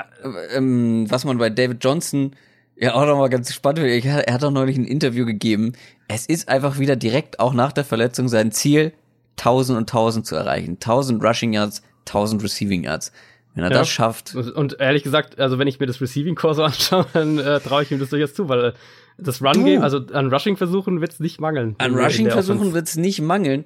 ähm, 0.53 1.09
was 1.09 1.23
man 1.23 1.37
bei 1.37 1.49
David 1.49 1.83
Johnson 1.83 2.35
ja 2.75 2.93
auch 2.93 3.05
nochmal 3.05 3.29
ganz 3.29 3.53
spannend 3.53 3.79
findet, 3.79 4.05
er 4.05 4.33
hat 4.33 4.43
auch 4.43 4.51
neulich 4.51 4.77
ein 4.77 4.85
Interview 4.85 5.25
gegeben. 5.25 5.73
Es 6.09 6.25
ist 6.25 6.49
einfach 6.49 6.77
wieder 6.77 6.97
direkt 6.97 7.39
auch 7.39 7.53
nach 7.53 7.71
der 7.71 7.85
Verletzung 7.85 8.27
sein 8.27 8.51
Ziel, 8.51 8.91
1000 9.39 9.77
und 9.77 9.89
1000 9.89 10.25
zu 10.25 10.35
erreichen. 10.35 10.73
1000 10.73 11.23
Rushing 11.23 11.53
Yards, 11.53 11.81
1000 12.07 12.43
Receiving 12.43 12.83
Yards. 12.83 13.11
Wenn 13.53 13.65
er 13.65 13.71
ja. 13.71 13.79
das 13.79 13.89
schafft. 13.89 14.35
Und 14.35 14.79
ehrlich 14.79 15.03
gesagt, 15.03 15.39
also 15.39 15.59
wenn 15.59 15.67
ich 15.67 15.79
mir 15.79 15.85
das 15.85 15.99
Receiving 15.99 16.35
Core 16.35 16.55
so 16.55 16.63
anschaue, 16.63 17.05
dann 17.13 17.37
äh, 17.37 17.59
traue 17.59 17.83
ich 17.83 17.91
ihm 17.91 17.99
das 17.99 18.09
durchaus 18.09 18.33
zu, 18.33 18.47
weil 18.47 18.73
das 19.17 19.41
Run 19.41 19.65
Game, 19.65 19.81
also 19.81 19.99
an 20.13 20.33
Rushing 20.33 20.57
Versuchen 20.57 21.01
wird 21.01 21.13
es 21.13 21.19
nicht 21.19 21.39
mangeln. 21.39 21.75
An 21.77 21.95
Rushing 21.95 22.29
Versuchen 22.29 22.73
wird 22.73 22.87
es 22.87 22.95
nicht 22.95 23.21
mangeln. 23.21 23.65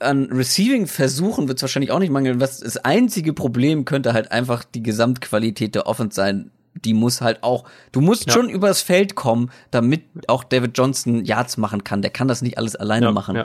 An 0.00 0.26
Receiving 0.30 0.86
Versuchen 0.86 1.48
wird 1.48 1.58
es 1.58 1.62
wahrscheinlich 1.62 1.90
auch 1.90 1.98
nicht 1.98 2.12
mangeln. 2.12 2.40
Was 2.40 2.60
das 2.60 2.76
einzige 2.78 3.32
Problem 3.32 3.84
könnte 3.84 4.12
halt 4.12 4.30
einfach 4.30 4.64
die 4.64 4.82
Gesamtqualität 4.82 5.74
der 5.74 5.86
Offense 5.86 6.14
sein. 6.14 6.50
Die 6.84 6.94
muss 6.94 7.20
halt 7.20 7.42
auch, 7.42 7.64
du 7.90 8.00
musst 8.00 8.28
ja. 8.28 8.32
schon 8.32 8.48
übers 8.48 8.82
Feld 8.82 9.16
kommen, 9.16 9.50
damit 9.72 10.04
auch 10.28 10.44
David 10.44 10.78
Johnson 10.78 11.24
Yards 11.24 11.56
machen 11.56 11.82
kann. 11.82 12.02
Der 12.02 12.12
kann 12.12 12.28
das 12.28 12.40
nicht 12.40 12.56
alles 12.56 12.76
alleine 12.76 13.06
ja, 13.06 13.12
machen. 13.12 13.42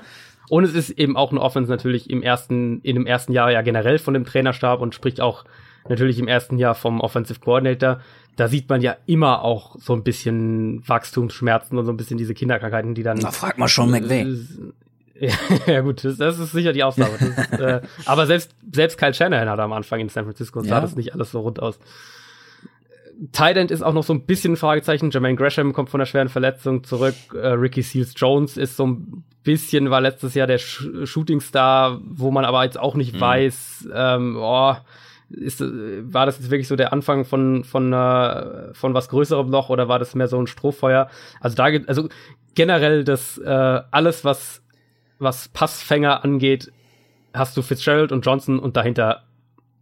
Und 0.50 0.64
es 0.64 0.74
ist 0.74 0.92
eben 0.92 1.16
auch 1.16 1.32
eine 1.32 1.42
Offense 1.42 1.72
natürlich 1.72 2.10
im 2.10 2.22
ersten, 2.22 2.82
in 2.82 2.96
dem 2.96 3.06
ersten 3.06 3.32
Jahr 3.34 3.52
ja 3.52 3.62
generell 3.62 4.00
von 4.00 4.14
dem 4.14 4.26
Trainerstab 4.26 4.82
und 4.82 4.94
sprich 4.94 5.22
auch 5.22 5.46
natürlich 5.90 6.20
im 6.20 6.28
ersten 6.28 6.58
Jahr 6.58 6.76
vom 6.76 7.02
Offensive 7.02 7.40
Coordinator. 7.40 8.02
Da 8.36 8.48
sieht 8.48 8.70
man 8.70 8.82
ja 8.82 8.98
immer 9.06 9.44
auch 9.44 9.76
so 9.80 9.94
ein 9.94 10.04
bisschen 10.04 10.88
Wachstumsschmerzen 10.88 11.78
und 11.78 11.86
so 11.86 11.92
ein 11.92 11.98
bisschen 11.98 12.18
diese 12.18 12.34
Kinderkrankheiten, 12.34 12.96
die 12.96 13.04
dann. 13.04 13.20
Na, 13.22 13.32
frag 13.32 13.58
mal 13.58 13.68
schon 13.68 13.92
McVay. 13.92 14.26
ja, 15.68 15.82
gut, 15.82 16.04
das, 16.04 16.18
das, 16.18 16.40
ist 16.40 16.52
sicher 16.52 16.74
die 16.74 16.84
Ausnahme. 16.84 17.14
Ist, 17.16 17.60
äh, 17.60 17.82
aber 18.06 18.26
selbst, 18.26 18.56
selbst 18.72 18.98
Kyle 18.98 19.14
Shanahan 19.14 19.48
hat 19.48 19.60
am 19.60 19.72
Anfang 19.72 20.00
in 20.00 20.10
San 20.10 20.26
Francisco 20.26 20.62
sah 20.62 20.68
ja. 20.68 20.82
das 20.82 20.96
nicht 20.96 21.14
alles 21.14 21.32
so 21.32 21.42
rund 21.42 21.62
aus. 21.62 21.80
Tident 23.32 23.72
ist 23.72 23.82
auch 23.82 23.94
noch 23.94 24.04
so 24.04 24.14
ein 24.14 24.26
bisschen 24.26 24.54
ein 24.54 24.58
Fragezeichen. 24.58 25.12
Jermaine 25.12 25.36
Gresham 25.36 25.74
kommt 25.74 25.90
von 25.90 26.00
einer 26.00 26.06
schweren 26.06 26.30
Verletzung 26.30 26.84
zurück. 26.84 27.16
Äh, 27.34 27.48
Ricky 27.48 27.82
Seals 27.82 28.14
Jones 28.18 28.58
ist 28.58 28.76
so 28.76 28.88
ein 28.88 29.24
bisschen, 29.44 29.90
war 29.90 30.02
letztes 30.02 30.34
Jahr 30.34 30.48
der 30.48 30.58
Sh 30.58 30.88
Shootingstar, 31.06 32.00
wo 32.04 32.32
man 32.32 32.46
aber 32.46 32.64
jetzt 32.64 32.80
auch 32.80 32.96
nicht 32.96 33.16
mhm. 33.16 33.22
weiß, 33.22 33.90
ähm, 33.94 34.38
oh, 34.40 34.76
ist, 35.30 35.62
war 35.62 36.26
das 36.26 36.40
jetzt 36.40 36.52
wirklich 36.52 36.68
so 36.68 36.76
der 36.76 36.94
Anfang 36.94 37.26
von, 37.26 37.64
von, 37.64 37.92
äh, 37.92 38.74
von 38.74 38.94
was 38.94 39.10
Größerem 39.10 39.50
noch 39.50 39.70
oder 39.70 39.88
war 39.88 40.00
das 40.00 40.16
mehr 40.16 40.28
so 40.28 40.40
ein 40.40 40.48
Strohfeuer? 40.48 41.10
Also 41.40 41.56
da 41.56 41.66
also 41.88 42.08
generell 42.56 43.04
das, 43.04 43.38
äh, 43.38 43.82
alles, 43.92 44.24
was, 44.24 44.64
was 45.20 45.50
Passfänger 45.50 46.24
angeht, 46.24 46.72
hast 47.34 47.58
du 47.58 47.62
Fitzgerald 47.62 48.12
und 48.12 48.26
Johnson 48.26 48.60
und 48.60 48.78
dahinter 48.78 49.24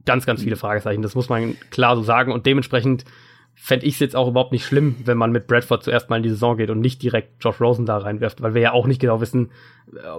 ganz, 0.06 0.26
ganz 0.26 0.41
viele 0.43 0.56
Fragezeichen. 0.56 1.02
Das 1.02 1.16
muss 1.16 1.30
man 1.30 1.56
klar 1.70 1.95
so 1.95 2.04
sagen. 2.04 2.32
Und 2.32 2.45
dementsprechend 2.45 3.06
fände 3.54 3.86
ich 3.86 3.95
es 3.95 3.99
jetzt 3.99 4.16
auch 4.16 4.28
überhaupt 4.28 4.52
nicht 4.52 4.66
schlimm, 4.66 4.95
wenn 5.06 5.18
man 5.18 5.32
mit 5.32 5.47
Bradford 5.47 5.84
zuerst 5.84 6.10
mal 6.10 6.18
in 6.18 6.24
die 6.24 6.30
Saison 6.30 6.58
geht 6.58 6.70
und 6.70 6.80
nicht 6.80 7.02
direkt 7.04 7.43
Josh 7.43 7.62
Rosen 7.62 7.86
da 7.86 7.97
reinwirft, 7.97 8.41
weil 8.41 8.54
wir 8.54 8.62
ja 8.62 8.72
auch 8.72 8.88
nicht 8.88 8.99
genau 8.99 9.22
wissen, 9.22 9.52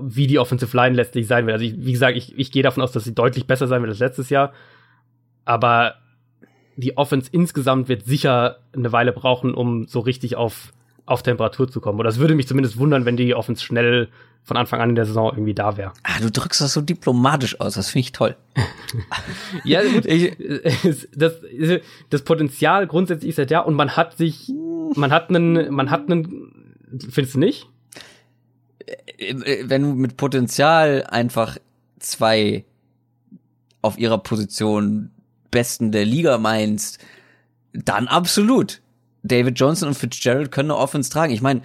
wie 0.01 0.27
die 0.27 0.39
Offensive 0.39 0.77
Line 0.77 0.95
letztlich 0.95 1.27
sein 1.27 1.47
wird. 1.47 1.55
Also 1.55 1.65
ich, 1.65 1.75
wie 1.77 1.93
gesagt, 1.93 2.17
ich, 2.17 2.39
ich 2.39 2.53
gehe 2.53 2.63
davon 2.63 2.83
aus, 2.83 2.93
dass 2.93 3.05
sie 3.05 3.15
deutlich 3.15 3.47
besser 3.47 3.67
sein 3.67 3.83
wird 3.83 3.91
als 3.91 3.99
letztes 3.99 4.31
Jahr. 4.31 4.53
Aber 5.45 5.95
die 6.77 6.97
Offense 6.97 7.29
insgesamt 7.33 7.89
wird 7.89 8.05
sicher 8.05 8.59
eine 8.75 8.93
Weile 8.93 9.13
brauchen, 9.13 9.55
um 9.55 9.87
so 9.87 10.01
richtig 10.01 10.37
auf, 10.37 10.73
auf 11.07 11.23
Temperatur 11.23 11.69
zu 11.71 11.81
kommen. 11.81 11.99
Oder 11.99 12.09
es 12.09 12.19
würde 12.19 12.35
mich 12.35 12.47
zumindest 12.47 12.79
wundern, 12.79 13.05
wenn 13.05 13.17
die 13.17 13.35
Offense 13.35 13.65
schnell 13.65 14.09
von 14.45 14.57
Anfang 14.57 14.81
an 14.81 14.91
in 14.91 14.95
der 14.97 15.05
Saison 15.05 15.31
irgendwie 15.33 15.55
da 15.55 15.77
wäre. 15.77 15.93
Ah, 16.03 16.21
du 16.21 16.31
drückst 16.31 16.61
das 16.61 16.73
so 16.73 16.81
diplomatisch 16.81 17.61
aus, 17.61 17.75
das 17.75 17.91
finde 17.91 18.07
ich 18.07 18.13
toll. 18.13 18.37
ja, 19.65 19.83
gut, 19.83 20.05
ich, 20.07 20.37
das, 21.15 21.35
das 22.11 22.23
Potenzial 22.23 22.87
grundsätzlich 22.87 23.31
ist 23.31 23.39
ja 23.39 23.45
da 23.45 23.61
und 23.61 23.75
man 23.75 23.97
hat 23.97 24.17
sich, 24.17 24.53
man 24.97 25.13
hat 25.13 25.29
einen, 25.29 25.73
man 25.73 25.91
hat 25.91 26.11
einen, 26.11 26.75
findest 27.09 27.35
du 27.35 27.39
nicht? 27.39 27.69
Wenn 29.65 29.83
du 29.83 29.95
mit 29.95 30.17
Potenzial 30.17 31.05
einfach 31.09 31.57
zwei 32.01 32.65
auf 33.81 33.97
ihrer 33.99 34.19
Position 34.19 35.11
Besten 35.53 35.93
der 35.93 36.05
Liga 36.05 36.39
meinst, 36.39 36.99
dann 37.73 38.09
absolut. 38.09 38.82
David 39.23 39.59
Johnson 39.59 39.89
und 39.89 39.95
Fitzgerald 39.95 40.51
können 40.51 40.71
eine 40.71 40.79
Offense 40.79 41.11
tragen. 41.11 41.33
Ich 41.33 41.43
meine, 41.43 41.63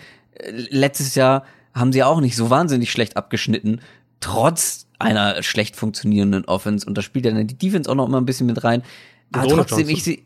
letztes 0.69 1.15
Jahr 1.15 1.43
haben 1.73 1.91
sie 1.91 2.03
auch 2.03 2.21
nicht 2.21 2.35
so 2.35 2.49
wahnsinnig 2.49 2.91
schlecht 2.91 3.17
abgeschnitten, 3.17 3.81
trotz 4.19 4.87
einer 4.99 5.41
schlecht 5.43 5.75
funktionierenden 5.75 6.45
Offense. 6.45 6.85
Und 6.85 6.97
da 6.97 7.01
spielt 7.01 7.25
ja 7.25 7.43
die 7.43 7.57
Defense 7.57 7.89
auch 7.89 7.95
noch 7.95 8.07
immer 8.07 8.19
ein 8.19 8.25
bisschen 8.25 8.47
mit 8.47 8.63
rein. 8.63 8.83
Aber 9.31 9.47
trotzdem, 9.47 9.79
Johnson. 9.79 9.95
ich 9.95 10.03
sie. 10.03 10.23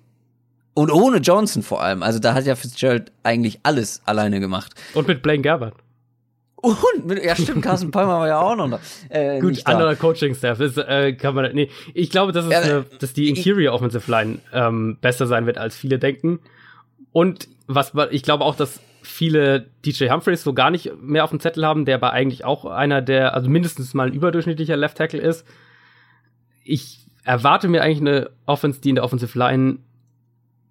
Und 0.73 0.91
ohne 0.91 1.17
Johnson 1.17 1.63
vor 1.63 1.81
allem. 1.81 2.01
Also 2.01 2.19
da 2.19 2.33
hat 2.33 2.45
ja 2.45 2.55
Fitzgerald 2.55 3.11
eigentlich 3.23 3.59
alles 3.63 4.01
alleine 4.05 4.39
gemacht. 4.39 4.73
Und 4.93 5.07
mit 5.07 5.21
Blaine 5.21 5.41
Gabbard. 5.41 5.73
Und, 6.55 7.07
mit, 7.07 7.23
ja 7.23 7.35
stimmt, 7.35 7.63
Carsten 7.63 7.89
Palmer 7.89 8.19
war 8.19 8.27
ja 8.27 8.39
auch 8.39 8.55
noch 8.55 8.69
da. 8.69 8.79
Äh, 9.09 9.39
Gut, 9.39 9.65
anderer 9.65 9.95
Coaching-Staff. 9.95 10.59
Äh, 10.59 11.13
kann 11.13 11.33
man, 11.33 11.53
nee, 11.53 11.69
ich 11.93 12.11
glaube, 12.11 12.31
dass, 12.31 12.45
es 12.45 12.51
ja, 12.51 12.59
eine, 12.59 12.85
dass 12.99 13.13
die 13.13 13.29
Interior 13.29 13.73
Offensive 13.73 14.09
Line 14.09 14.39
ähm, 14.53 14.97
besser 15.01 15.25
sein 15.25 15.47
wird, 15.47 15.57
als 15.57 15.75
viele 15.75 15.97
denken. 15.97 16.39
Und 17.11 17.47
was 17.67 17.93
ich 18.11 18.23
glaube 18.23 18.45
auch, 18.45 18.55
dass 18.55 18.81
viele 19.01 19.67
DJ 19.85 20.09
Humphreys 20.09 20.43
so 20.43 20.53
gar 20.53 20.69
nicht 20.71 20.91
mehr 21.01 21.23
auf 21.23 21.31
dem 21.31 21.39
Zettel 21.39 21.65
haben, 21.65 21.85
der 21.85 21.95
aber 21.95 22.11
eigentlich 22.11 22.45
auch 22.45 22.65
einer 22.65 23.01
der, 23.01 23.33
also 23.33 23.49
mindestens 23.49 23.93
mal 23.93 24.07
ein 24.07 24.13
überdurchschnittlicher 24.13 24.77
Left 24.77 24.97
Tackle 24.97 25.19
ist. 25.19 25.45
Ich 26.63 27.05
erwarte 27.23 27.67
mir 27.67 27.81
eigentlich 27.81 28.01
eine 28.01 28.29
Offense, 28.45 28.81
die 28.81 28.89
in 28.89 28.95
der 28.95 29.03
Offensive 29.03 29.37
Line 29.37 29.79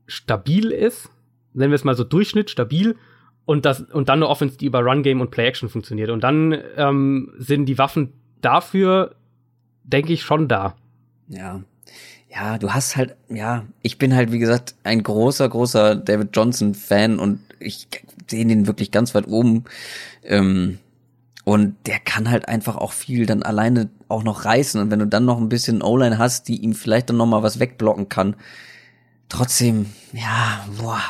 stabil 0.07 0.71
ist. 0.71 1.11
Nennen 1.53 1.73
wir 1.73 1.77
es 1.77 1.85
mal 1.85 1.97
so 1.97 2.05
Durchschnitt, 2.05 2.51
stabil. 2.51 2.97
Und, 3.45 3.65
das, 3.65 3.81
und 3.81 4.09
dann 4.09 4.21
eine 4.21 4.29
Offense, 4.29 4.57
die 4.57 4.67
über 4.67 4.81
Run 4.81 5.03
Game 5.03 5.21
und 5.21 5.31
Play 5.31 5.47
Action 5.47 5.69
funktioniert. 5.69 6.11
Und 6.11 6.23
dann 6.23 6.57
ähm, 6.77 7.33
sind 7.39 7.67
die 7.67 7.79
Waffen 7.79 8.13
dafür, 8.41 9.17
denke 9.83 10.13
ich, 10.13 10.23
schon 10.23 10.47
da. 10.47 10.77
Ja. 11.29 11.63
Ja, 12.33 12.59
du 12.59 12.73
hast 12.73 12.97
halt, 12.97 13.17
ja, 13.29 13.65
ich 13.83 13.99
bin 13.99 14.15
halt, 14.15 14.31
wie 14.31 14.39
gesagt, 14.39 14.77
ein 14.85 15.03
großer, 15.03 15.49
großer 15.49 15.97
David 15.97 16.31
Johnson-Fan 16.33 17.19
und 17.19 17.41
ich 17.59 17.89
sehe 18.29 18.47
den 18.47 18.69
wirklich 18.69 18.93
ganz 18.93 19.15
weit 19.15 19.27
oben. 19.27 19.65
Ähm, 20.23 20.79
und 21.45 21.75
der 21.87 21.99
kann 21.99 22.31
halt 22.31 22.49
einfach 22.49 22.77
auch 22.77 22.93
viel 22.93 23.27
dann 23.27 23.43
alleine 23.43 23.89
auch 24.09 24.23
noch 24.23 24.45
reißen. 24.45 24.81
Und 24.81 24.91
wenn 24.93 25.01
du 25.01 25.07
dann 25.07 25.25
noch 25.25 25.39
ein 25.39 25.49
bisschen 25.49 25.83
O-Line 25.83 26.19
hast, 26.19 26.47
die 26.47 26.59
ihm 26.63 26.75
vielleicht 26.75 27.11
dann 27.11 27.17
noch 27.17 27.27
mal 27.27 27.43
was 27.43 27.59
wegblocken 27.59 28.09
kann, 28.09 28.37
trotzdem, 29.29 29.87
ja, 30.13 30.65
boah, 30.81 31.03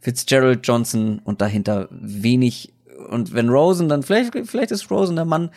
Fitzgerald 0.00 0.66
Johnson 0.66 1.20
und 1.22 1.40
dahinter 1.40 1.88
wenig. 1.90 2.72
Und 3.10 3.32
wenn 3.32 3.48
Rosen, 3.48 3.88
dann 3.88 4.02
vielleicht, 4.02 4.32
vielleicht 4.48 4.72
ist 4.72 4.90
Rosen 4.90 5.14
der 5.14 5.24
Mann. 5.24 5.50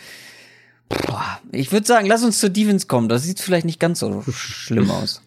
Boah, 1.08 1.40
ich 1.52 1.72
würde 1.72 1.86
sagen, 1.86 2.08
lass 2.08 2.24
uns 2.24 2.40
zur 2.40 2.50
Defense 2.50 2.88
kommen. 2.88 3.10
Das 3.10 3.24
sieht 3.24 3.40
vielleicht 3.40 3.66
nicht 3.66 3.80
ganz 3.80 4.00
so 4.00 4.22
schlimm 4.32 4.90
aus. 4.92 5.22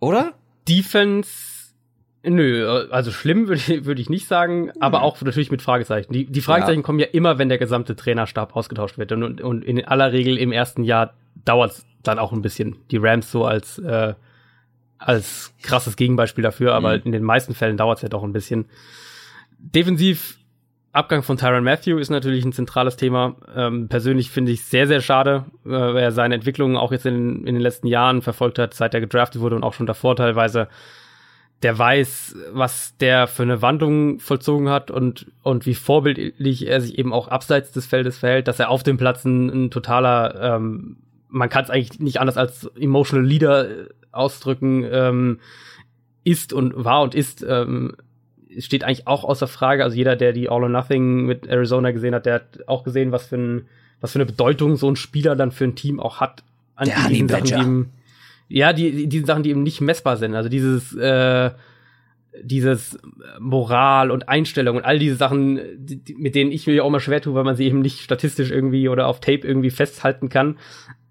Oder? 0.00 0.34
Defense 0.68 1.52
Nö, 2.24 2.86
also 2.90 3.10
schlimm 3.10 3.48
würde 3.48 3.60
ich, 3.60 3.84
würd 3.84 3.98
ich 3.98 4.08
nicht 4.08 4.28
sagen, 4.28 4.66
mhm. 4.66 4.72
aber 4.80 5.02
auch 5.02 5.20
natürlich 5.20 5.50
mit 5.50 5.60
Fragezeichen. 5.60 6.12
Die, 6.12 6.26
die 6.26 6.40
Fragezeichen 6.40 6.80
ja. 6.80 6.84
kommen 6.84 7.00
ja 7.00 7.06
immer, 7.06 7.38
wenn 7.38 7.48
der 7.48 7.58
gesamte 7.58 7.96
Trainerstab 7.96 8.54
ausgetauscht 8.54 8.96
wird. 8.96 9.10
Und, 9.12 9.40
und 9.40 9.64
in 9.64 9.84
aller 9.84 10.12
Regel 10.12 10.38
im 10.38 10.52
ersten 10.52 10.84
Jahr 10.84 11.14
dauert 11.44 11.72
es 11.72 11.86
dann 12.02 12.18
auch 12.20 12.32
ein 12.32 12.42
bisschen. 12.42 12.76
Die 12.92 12.98
Rams 12.98 13.30
so 13.30 13.44
als, 13.44 13.78
äh, 13.78 14.14
als 14.98 15.52
krasses 15.62 15.96
Gegenbeispiel 15.96 16.42
dafür, 16.42 16.74
aber 16.74 16.96
mhm. 16.98 17.02
in 17.06 17.12
den 17.12 17.24
meisten 17.24 17.54
Fällen 17.54 17.76
dauert 17.76 17.98
es 17.98 18.02
ja 18.02 18.08
doch 18.08 18.22
ein 18.22 18.32
bisschen. 18.32 18.66
Defensiv, 19.58 20.38
Abgang 20.92 21.22
von 21.22 21.38
Tyron 21.38 21.64
Matthew 21.64 21.96
ist 21.98 22.10
natürlich 22.10 22.44
ein 22.44 22.52
zentrales 22.52 22.96
Thema. 22.96 23.36
Ähm, 23.56 23.88
persönlich 23.88 24.30
finde 24.30 24.52
ich 24.52 24.64
sehr, 24.64 24.86
sehr 24.86 25.00
schade, 25.00 25.46
äh, 25.64 25.70
weil 25.70 26.02
er 26.02 26.12
seine 26.12 26.34
Entwicklung 26.34 26.76
auch 26.76 26.92
jetzt 26.92 27.06
in, 27.06 27.46
in 27.46 27.54
den 27.54 27.62
letzten 27.62 27.86
Jahren 27.86 28.20
verfolgt 28.20 28.58
hat, 28.58 28.74
seit 28.74 28.92
er 28.92 29.00
gedraftet 29.00 29.40
wurde 29.40 29.56
und 29.56 29.64
auch 29.64 29.72
schon 29.72 29.86
davor 29.86 30.16
teilweise 30.16 30.68
der 31.62 31.78
weiß, 31.78 32.36
was 32.52 32.96
der 32.98 33.26
für 33.26 33.44
eine 33.44 33.62
Wandlung 33.62 34.18
vollzogen 34.18 34.68
hat 34.68 34.90
und, 34.90 35.30
und 35.42 35.64
wie 35.64 35.74
vorbildlich 35.74 36.66
er 36.66 36.80
sich 36.80 36.98
eben 36.98 37.12
auch 37.12 37.28
abseits 37.28 37.72
des 37.72 37.86
Feldes 37.86 38.18
verhält, 38.18 38.48
dass 38.48 38.58
er 38.58 38.68
auf 38.68 38.82
dem 38.82 38.96
Platz 38.96 39.24
ein, 39.24 39.48
ein 39.48 39.70
totaler, 39.70 40.56
ähm, 40.56 40.96
man 41.28 41.48
kann 41.48 41.64
es 41.64 41.70
eigentlich 41.70 42.00
nicht 42.00 42.20
anders 42.20 42.36
als 42.36 42.66
emotional 42.76 43.26
Leader 43.26 43.70
äh, 43.70 43.88
ausdrücken, 44.10 44.84
ähm, 44.90 45.40
ist 46.24 46.52
und 46.52 46.84
war 46.84 47.02
und 47.02 47.14
ist, 47.14 47.44
ähm, 47.48 47.96
steht 48.58 48.84
eigentlich 48.84 49.06
auch 49.06 49.24
außer 49.24 49.46
Frage. 49.46 49.84
Also 49.84 49.96
jeder, 49.96 50.16
der 50.16 50.32
die 50.32 50.48
All 50.48 50.62
or 50.62 50.68
Nothing 50.68 51.26
mit 51.26 51.46
Arizona 51.46 51.90
gesehen 51.90 52.14
hat, 52.14 52.26
der 52.26 52.34
hat 52.34 52.66
auch 52.66 52.84
gesehen, 52.84 53.12
was 53.12 53.26
für, 53.26 53.36
ein, 53.36 53.66
was 54.00 54.12
für 54.12 54.18
eine 54.18 54.26
Bedeutung 54.26 54.76
so 54.76 54.90
ein 54.90 54.96
Spieler 54.96 55.36
dann 55.36 55.52
für 55.52 55.64
ein 55.64 55.74
Team 55.74 56.00
auch 56.00 56.20
hat. 56.20 56.42
An 56.74 56.88
der 56.88 57.08
diesen 57.08 57.28
Sachen, 57.28 57.44
die 57.44 57.54
ihm, 57.54 57.90
ja, 58.48 58.72
die, 58.72 59.06
die, 59.06 59.20
Sachen, 59.20 59.42
die 59.42 59.50
eben 59.50 59.62
nicht 59.62 59.80
messbar 59.80 60.16
sind. 60.16 60.34
Also 60.34 60.48
dieses, 60.48 60.94
äh, 60.94 61.50
dieses 62.42 62.98
Moral 63.38 64.10
und 64.10 64.28
Einstellung 64.28 64.76
und 64.76 64.84
all 64.84 64.98
diese 64.98 65.16
Sachen, 65.16 65.60
die, 65.76 65.96
die, 65.96 66.14
mit 66.14 66.34
denen 66.34 66.52
ich 66.52 66.66
mir 66.66 66.74
ja 66.74 66.82
auch 66.82 66.90
mal 66.90 67.00
schwer 67.00 67.20
tue, 67.20 67.34
weil 67.34 67.44
man 67.44 67.56
sie 67.56 67.66
eben 67.66 67.80
nicht 67.80 68.00
statistisch 68.00 68.50
irgendwie 68.50 68.88
oder 68.88 69.06
auf 69.06 69.20
Tape 69.20 69.46
irgendwie 69.46 69.70
festhalten 69.70 70.28
kann. 70.28 70.58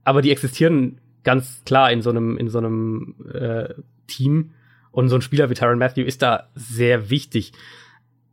Aber 0.04 0.22
die 0.22 0.32
existieren 0.32 1.00
ganz 1.24 1.62
klar 1.66 1.92
in 1.92 2.02
so 2.02 2.10
einem, 2.10 2.38
in 2.38 2.50
so 2.50 2.58
einem 2.58 3.16
äh, 3.34 3.70
Team. 4.08 4.52
Und 4.92 5.10
so 5.10 5.16
ein 5.16 5.22
Spieler 5.22 5.50
wie 5.50 5.54
Tyron 5.54 5.80
Matthew 5.80 6.04
ist 6.04 6.22
da 6.22 6.50
sehr 6.56 7.10
wichtig. 7.10 7.54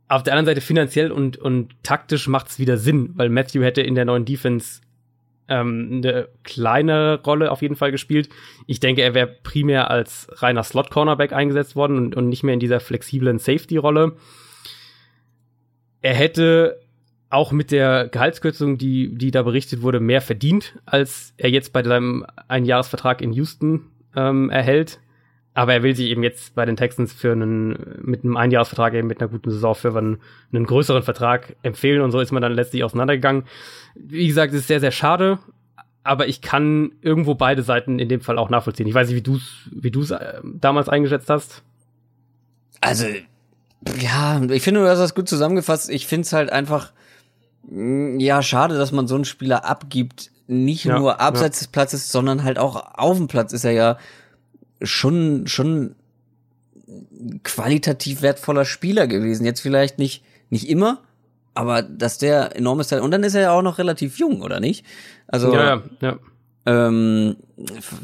Auf 0.07 0.23
der 0.23 0.33
anderen 0.33 0.47
Seite 0.47 0.61
finanziell 0.61 1.11
und, 1.11 1.37
und 1.37 1.71
taktisch 1.83 2.27
macht 2.27 2.47
es 2.47 2.59
wieder 2.59 2.77
Sinn, 2.77 3.11
weil 3.15 3.29
Matthew 3.29 3.61
hätte 3.63 3.81
in 3.81 3.95
der 3.95 4.05
neuen 4.05 4.25
Defense 4.25 4.81
ähm, 5.47 6.01
eine 6.03 6.27
kleine 6.43 7.21
Rolle 7.23 7.51
auf 7.51 7.61
jeden 7.61 7.75
Fall 7.75 7.91
gespielt. 7.91 8.29
Ich 8.67 8.79
denke, 8.79 9.01
er 9.01 9.13
wäre 9.13 9.27
primär 9.27 9.89
als 9.89 10.27
reiner 10.31 10.63
Slot-Cornerback 10.63 11.33
eingesetzt 11.33 11.75
worden 11.75 11.97
und, 11.97 12.15
und 12.15 12.29
nicht 12.29 12.43
mehr 12.43 12.53
in 12.53 12.59
dieser 12.59 12.79
flexiblen 12.79 13.39
Safety-Rolle. 13.39 14.13
Er 16.01 16.13
hätte 16.13 16.79
auch 17.29 17.51
mit 17.51 17.71
der 17.71 18.07
Gehaltskürzung, 18.07 18.77
die, 18.77 19.15
die 19.15 19.31
da 19.31 19.43
berichtet 19.43 19.81
wurde, 19.81 19.99
mehr 19.99 20.21
verdient, 20.21 20.75
als 20.85 21.33
er 21.37 21.49
jetzt 21.49 21.73
bei 21.73 21.83
seinem 21.83 22.25
Einjahresvertrag 22.47 23.21
in 23.21 23.33
Houston 23.33 23.85
ähm, 24.15 24.49
erhält. 24.49 24.99
Aber 25.59 25.73
er 25.73 25.83
will 25.83 25.93
sich 25.93 26.07
eben 26.07 26.23
jetzt 26.23 26.55
bei 26.55 26.63
den 26.63 26.77
Texans 26.77 27.11
für 27.11 27.33
einen, 27.33 27.99
mit 28.01 28.23
einem 28.23 28.37
Einjahresvertrag 28.37 28.93
eben 28.93 29.09
mit 29.09 29.19
einer 29.19 29.29
guten 29.29 29.51
Saison 29.51 29.75
für 29.75 29.93
einen, 29.93 30.19
einen 30.53 30.65
größeren 30.65 31.03
Vertrag 31.03 31.57
empfehlen 31.63 31.99
und 31.99 32.11
so 32.11 32.21
ist 32.21 32.31
man 32.31 32.41
dann 32.41 32.53
letztlich 32.53 32.81
auseinandergegangen. 32.85 33.43
Wie 33.93 34.25
gesagt, 34.25 34.53
es 34.53 34.61
ist 34.61 34.67
sehr, 34.67 34.79
sehr 34.79 34.91
schade, 34.91 35.37
aber 36.01 36.29
ich 36.29 36.41
kann 36.41 36.93
irgendwo 37.01 37.35
beide 37.35 37.61
Seiten 37.61 37.99
in 37.99 38.07
dem 38.07 38.21
Fall 38.21 38.37
auch 38.37 38.49
nachvollziehen. 38.49 38.87
Ich 38.87 38.93
weiß 38.93 39.09
nicht, 39.09 39.17
wie 39.17 39.21
du 39.21 39.35
es 39.35 39.69
wie 39.69 39.91
du's, 39.91 40.11
äh, 40.11 40.39
damals 40.45 40.87
eingeschätzt 40.87 41.29
hast. 41.29 41.61
Also, 42.79 43.07
ja, 43.99 44.41
ich 44.41 44.63
finde, 44.63 44.79
du 44.79 44.87
hast 44.87 44.99
das 44.99 45.13
gut 45.13 45.27
zusammengefasst. 45.27 45.89
Ich 45.89 46.07
finde 46.07 46.25
es 46.25 46.31
halt 46.31 46.53
einfach, 46.53 46.93
mm, 47.67 48.17
ja, 48.17 48.41
schade, 48.41 48.77
dass 48.77 48.93
man 48.93 49.09
so 49.09 49.15
einen 49.15 49.25
Spieler 49.25 49.65
abgibt. 49.65 50.31
Nicht 50.47 50.85
Ja, 50.85 50.97
nur 50.97 51.19
abseits 51.19 51.57
ja. 51.57 51.65
des 51.65 51.67
Platzes, 51.67 52.13
sondern 52.13 52.45
halt 52.45 52.59
auch 52.59 52.93
auf 52.93 53.17
dem 53.17 53.27
Platz 53.27 53.51
ist 53.51 53.65
er 53.65 53.71
ja 53.71 53.97
schon, 54.81 55.47
schon 55.47 55.95
qualitativ 57.43 58.21
wertvoller 58.21 58.65
Spieler 58.65 59.07
gewesen. 59.07 59.45
Jetzt 59.45 59.61
vielleicht 59.61 59.99
nicht, 59.99 60.23
nicht 60.49 60.69
immer, 60.69 61.01
aber 61.53 61.81
dass 61.81 62.17
der 62.17 62.55
enormes 62.55 62.87
Talent, 62.87 63.05
und 63.05 63.11
dann 63.11 63.23
ist 63.23 63.35
er 63.35 63.41
ja 63.41 63.51
auch 63.51 63.61
noch 63.61 63.77
relativ 63.77 64.17
jung, 64.17 64.41
oder 64.41 64.59
nicht? 64.59 64.85
Also, 65.27 65.53
Ja, 65.53 65.63
ja, 65.65 65.83
ja. 66.01 66.19
ähm, 66.65 67.35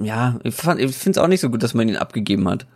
ja, 0.03 0.39
ich, 0.43 0.53
fand- 0.55 0.80
ich 0.80 0.95
finde 0.95 1.19
es 1.19 1.23
auch 1.23 1.28
nicht 1.28 1.41
so 1.41 1.49
gut, 1.49 1.63
dass 1.63 1.73
man 1.73 1.88
ihn 1.89 1.95
abgegeben 1.97 2.47
hat. 2.49 2.67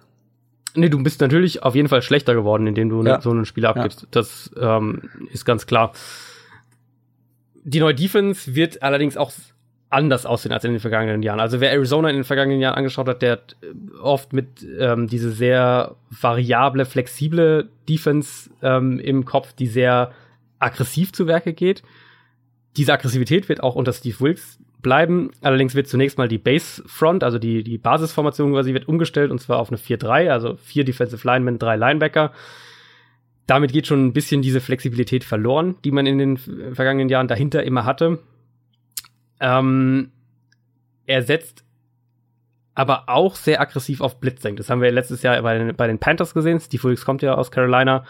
Nee, 0.75 0.89
du 0.89 1.01
bist 1.01 1.19
natürlich 1.21 1.63
auf 1.63 1.75
jeden 1.75 1.89
Fall 1.89 2.01
schlechter 2.01 2.33
geworden, 2.35 2.67
indem 2.67 2.89
du 2.89 3.03
Ja. 3.03 3.21
so 3.21 3.31
einen 3.31 3.45
Spieler 3.45 3.69
abgibst. 3.69 4.07
Das 4.11 4.51
ähm, 4.59 5.01
ist 5.33 5.43
ganz 5.45 5.65
klar. 5.65 5.93
Die 7.63 7.79
neue 7.79 7.95
Defense 7.95 8.55
wird 8.55 8.81
allerdings 8.81 9.17
auch 9.17 9.31
anders 9.89 10.25
aussehen 10.25 10.51
als 10.51 10.63
in 10.63 10.71
den 10.71 10.79
vergangenen 10.79 11.23
Jahren. 11.23 11.39
Also 11.39 11.59
wer 11.61 11.71
Arizona 11.71 12.09
in 12.09 12.15
den 12.15 12.23
vergangenen 12.23 12.61
Jahren 12.61 12.75
angeschaut 12.75 13.07
hat, 13.07 13.21
der 13.21 13.33
hat 13.33 13.55
äh, 13.61 13.99
oft 13.99 14.33
mit 14.33 14.65
ähm, 14.79 15.07
diese 15.07 15.31
sehr 15.31 15.95
variable, 16.09 16.85
flexible 16.85 17.69
Defense 17.87 18.49
ähm, 18.61 18.99
im 18.99 19.25
Kopf, 19.25 19.53
die 19.53 19.67
sehr 19.67 20.11
aggressiv 20.59 21.11
zu 21.11 21.25
Werke 21.25 21.53
geht. 21.53 21.81
Diese 22.77 22.93
Aggressivität 22.93 23.49
wird 23.49 23.63
auch 23.63 23.75
unter 23.75 23.93
Steve 23.93 24.19
Wilkes 24.19 24.59
bleiben. 24.81 25.31
Allerdings 25.41 25.75
wird 25.75 25.87
zunächst 25.87 26.17
mal 26.17 26.27
die 26.27 26.37
Base 26.37 26.83
Front, 26.85 27.23
also 27.23 27.39
die, 27.39 27.63
die 27.63 27.77
Basisformation 27.77 28.53
quasi, 28.53 28.73
wird 28.73 28.87
umgestellt 28.87 29.31
und 29.31 29.41
zwar 29.41 29.57
auf 29.59 29.69
eine 29.69 29.77
4-3, 29.77 30.29
also 30.29 30.55
vier 30.55 30.85
Defensive 30.85 31.25
Linemen, 31.27 31.59
drei 31.59 31.75
Linebacker. 31.75 32.31
Damit 33.47 33.73
geht 33.73 33.87
schon 33.87 34.05
ein 34.05 34.13
bisschen 34.13 34.43
diese 34.43 34.61
Flexibilität 34.61 35.23
verloren, 35.23 35.75
die 35.83 35.91
man 35.91 36.05
in 36.05 36.19
den 36.19 36.37
vergangenen 36.37 37.09
Jahren 37.09 37.27
dahinter 37.27 37.63
immer 37.63 37.83
hatte. 37.83 38.19
Ähm, 39.39 40.11
er 41.05 41.23
setzt 41.23 41.63
aber 42.75 43.03
auch 43.07 43.35
sehr 43.35 43.59
aggressiv 43.59 43.99
auf 43.99 44.19
Blitzing. 44.19 44.55
Das 44.55 44.69
haben 44.69 44.81
wir 44.81 44.91
letztes 44.91 45.21
Jahr 45.21 45.41
bei 45.41 45.57
den, 45.57 45.75
bei 45.75 45.87
den 45.87 45.99
Panthers 45.99 46.33
gesehen. 46.33 46.59
Steve 46.59 46.83
Wilkes 46.83 47.03
kommt 47.03 47.21
ja 47.21 47.35
aus 47.35 47.51
Carolina. 47.51 48.05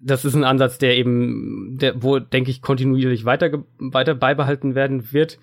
Das 0.00 0.26
ist 0.26 0.34
ein 0.34 0.44
Ansatz, 0.44 0.76
der 0.76 0.96
eben, 0.96 1.78
der, 1.78 2.02
wo, 2.02 2.18
denke 2.18 2.50
ich, 2.50 2.60
kontinuierlich 2.60 3.24
weiter, 3.24 3.64
weiter 3.78 4.14
beibehalten 4.14 4.74
werden 4.74 5.12
wird. 5.12 5.38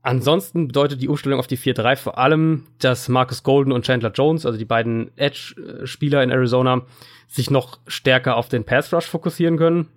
Ansonsten 0.00 0.68
bedeutet 0.68 1.02
die 1.02 1.08
Umstellung 1.08 1.38
auf 1.38 1.46
die 1.46 1.58
4-3 1.58 1.96
vor 1.96 2.16
allem, 2.16 2.64
dass 2.78 3.10
Marcus 3.10 3.42
Golden 3.42 3.72
und 3.72 3.84
Chandler 3.84 4.12
Jones, 4.12 4.46
also 4.46 4.56
die 4.56 4.64
beiden 4.64 5.10
Edge-Spieler 5.18 6.22
in 6.22 6.30
Arizona, 6.30 6.86
sich 7.26 7.50
noch 7.50 7.80
stärker 7.86 8.36
auf 8.36 8.48
den 8.48 8.64
Pass-Rush 8.64 9.04
fokussieren 9.04 9.58
können. 9.58 9.88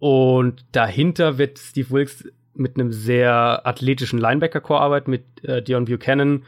Und 0.00 0.64
dahinter 0.72 1.38
wird 1.38 1.58
Steve 1.58 1.90
Wilkes 1.90 2.24
mit 2.54 2.76
einem 2.76 2.90
sehr 2.90 3.66
athletischen 3.66 4.18
Linebacker-Core 4.18 4.80
arbeiten, 4.80 5.10
mit 5.10 5.22
äh, 5.44 5.62
Dion 5.62 5.84
Buchanan, 5.84 6.42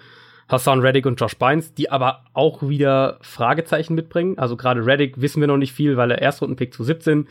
Hassan 0.48 0.80
Reddick 0.80 1.06
und 1.06 1.20
Josh 1.20 1.36
Bynes, 1.36 1.74
die 1.74 1.90
aber 1.90 2.24
auch 2.32 2.62
wieder 2.66 3.18
Fragezeichen 3.20 3.94
mitbringen. 3.94 4.38
Also 4.38 4.56
gerade 4.56 4.84
Reddick 4.84 5.20
wissen 5.20 5.40
wir 5.40 5.46
noch 5.46 5.58
nicht 5.58 5.72
viel, 5.72 5.96
weil 5.96 6.10
er 6.10 6.20
Erstrundenpick 6.20 6.74
zu 6.74 6.82
17 6.82 7.28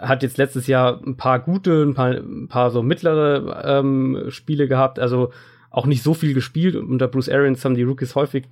hat 0.00 0.22
jetzt 0.22 0.36
letztes 0.36 0.66
Jahr 0.66 1.00
ein 1.06 1.16
paar 1.16 1.38
gute, 1.38 1.82
ein 1.82 1.94
paar, 1.94 2.10
ein 2.10 2.48
paar 2.48 2.70
so 2.70 2.82
mittlere 2.82 3.62
ähm, 3.64 4.24
Spiele 4.28 4.68
gehabt, 4.68 4.98
also 4.98 5.32
auch 5.70 5.86
nicht 5.86 6.02
so 6.02 6.14
viel 6.14 6.34
gespielt. 6.34 6.76
Und 6.76 6.90
unter 6.90 7.08
Bruce 7.08 7.28
Arians 7.28 7.64
haben 7.64 7.74
die 7.74 7.82
Rookies 7.82 8.14
häufig 8.14 8.46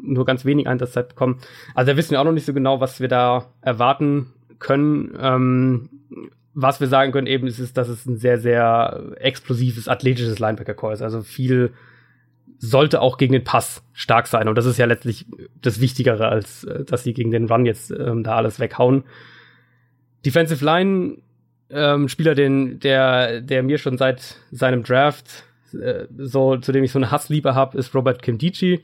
nur 0.00 0.24
ganz 0.24 0.44
wenig 0.44 0.68
Einsatzzeit 0.68 1.08
bekommen. 1.08 1.38
Also 1.74 1.92
da 1.92 1.96
wissen 1.96 2.12
wir 2.12 2.20
auch 2.20 2.24
noch 2.24 2.32
nicht 2.32 2.46
so 2.46 2.54
genau, 2.54 2.80
was 2.80 3.00
wir 3.00 3.08
da 3.08 3.46
erwarten 3.60 4.32
können. 4.58 5.16
Ähm, 5.20 5.88
was 6.54 6.80
wir 6.80 6.86
sagen 6.88 7.12
können 7.12 7.26
eben 7.26 7.46
ist, 7.46 7.58
ist, 7.58 7.76
dass 7.76 7.88
es 7.88 8.06
ein 8.06 8.16
sehr, 8.16 8.38
sehr 8.38 9.12
explosives, 9.18 9.88
athletisches 9.88 10.38
Linebacker-Core 10.38 10.94
ist. 10.94 11.02
Also 11.02 11.20
viel 11.22 11.72
sollte 12.58 13.02
auch 13.02 13.18
gegen 13.18 13.34
den 13.34 13.44
Pass 13.44 13.82
stark 13.92 14.26
sein. 14.26 14.48
Und 14.48 14.56
das 14.56 14.64
ist 14.64 14.78
ja 14.78 14.86
letztlich 14.86 15.26
das 15.60 15.80
Wichtigere, 15.80 16.28
als 16.28 16.64
äh, 16.64 16.84
dass 16.84 17.04
sie 17.04 17.12
gegen 17.12 17.30
den 17.30 17.46
Run 17.46 17.66
jetzt 17.66 17.90
ähm, 17.90 18.24
da 18.24 18.36
alles 18.36 18.58
weghauen. 18.58 19.04
Defensive 20.24 20.64
Line, 20.64 21.18
ähm, 21.70 22.08
Spieler, 22.08 22.34
den, 22.34 22.80
der, 22.80 23.40
der 23.40 23.62
mir 23.62 23.78
schon 23.78 23.98
seit 23.98 24.36
seinem 24.50 24.82
Draft, 24.82 25.44
äh, 25.72 26.06
so, 26.16 26.56
zu 26.56 26.72
dem 26.72 26.84
ich 26.84 26.92
so 26.92 26.98
eine 26.98 27.10
Hassliebe 27.10 27.54
habe, 27.54 27.78
ist 27.78 27.94
Robert 27.94 28.22
Kimdichi. 28.22 28.82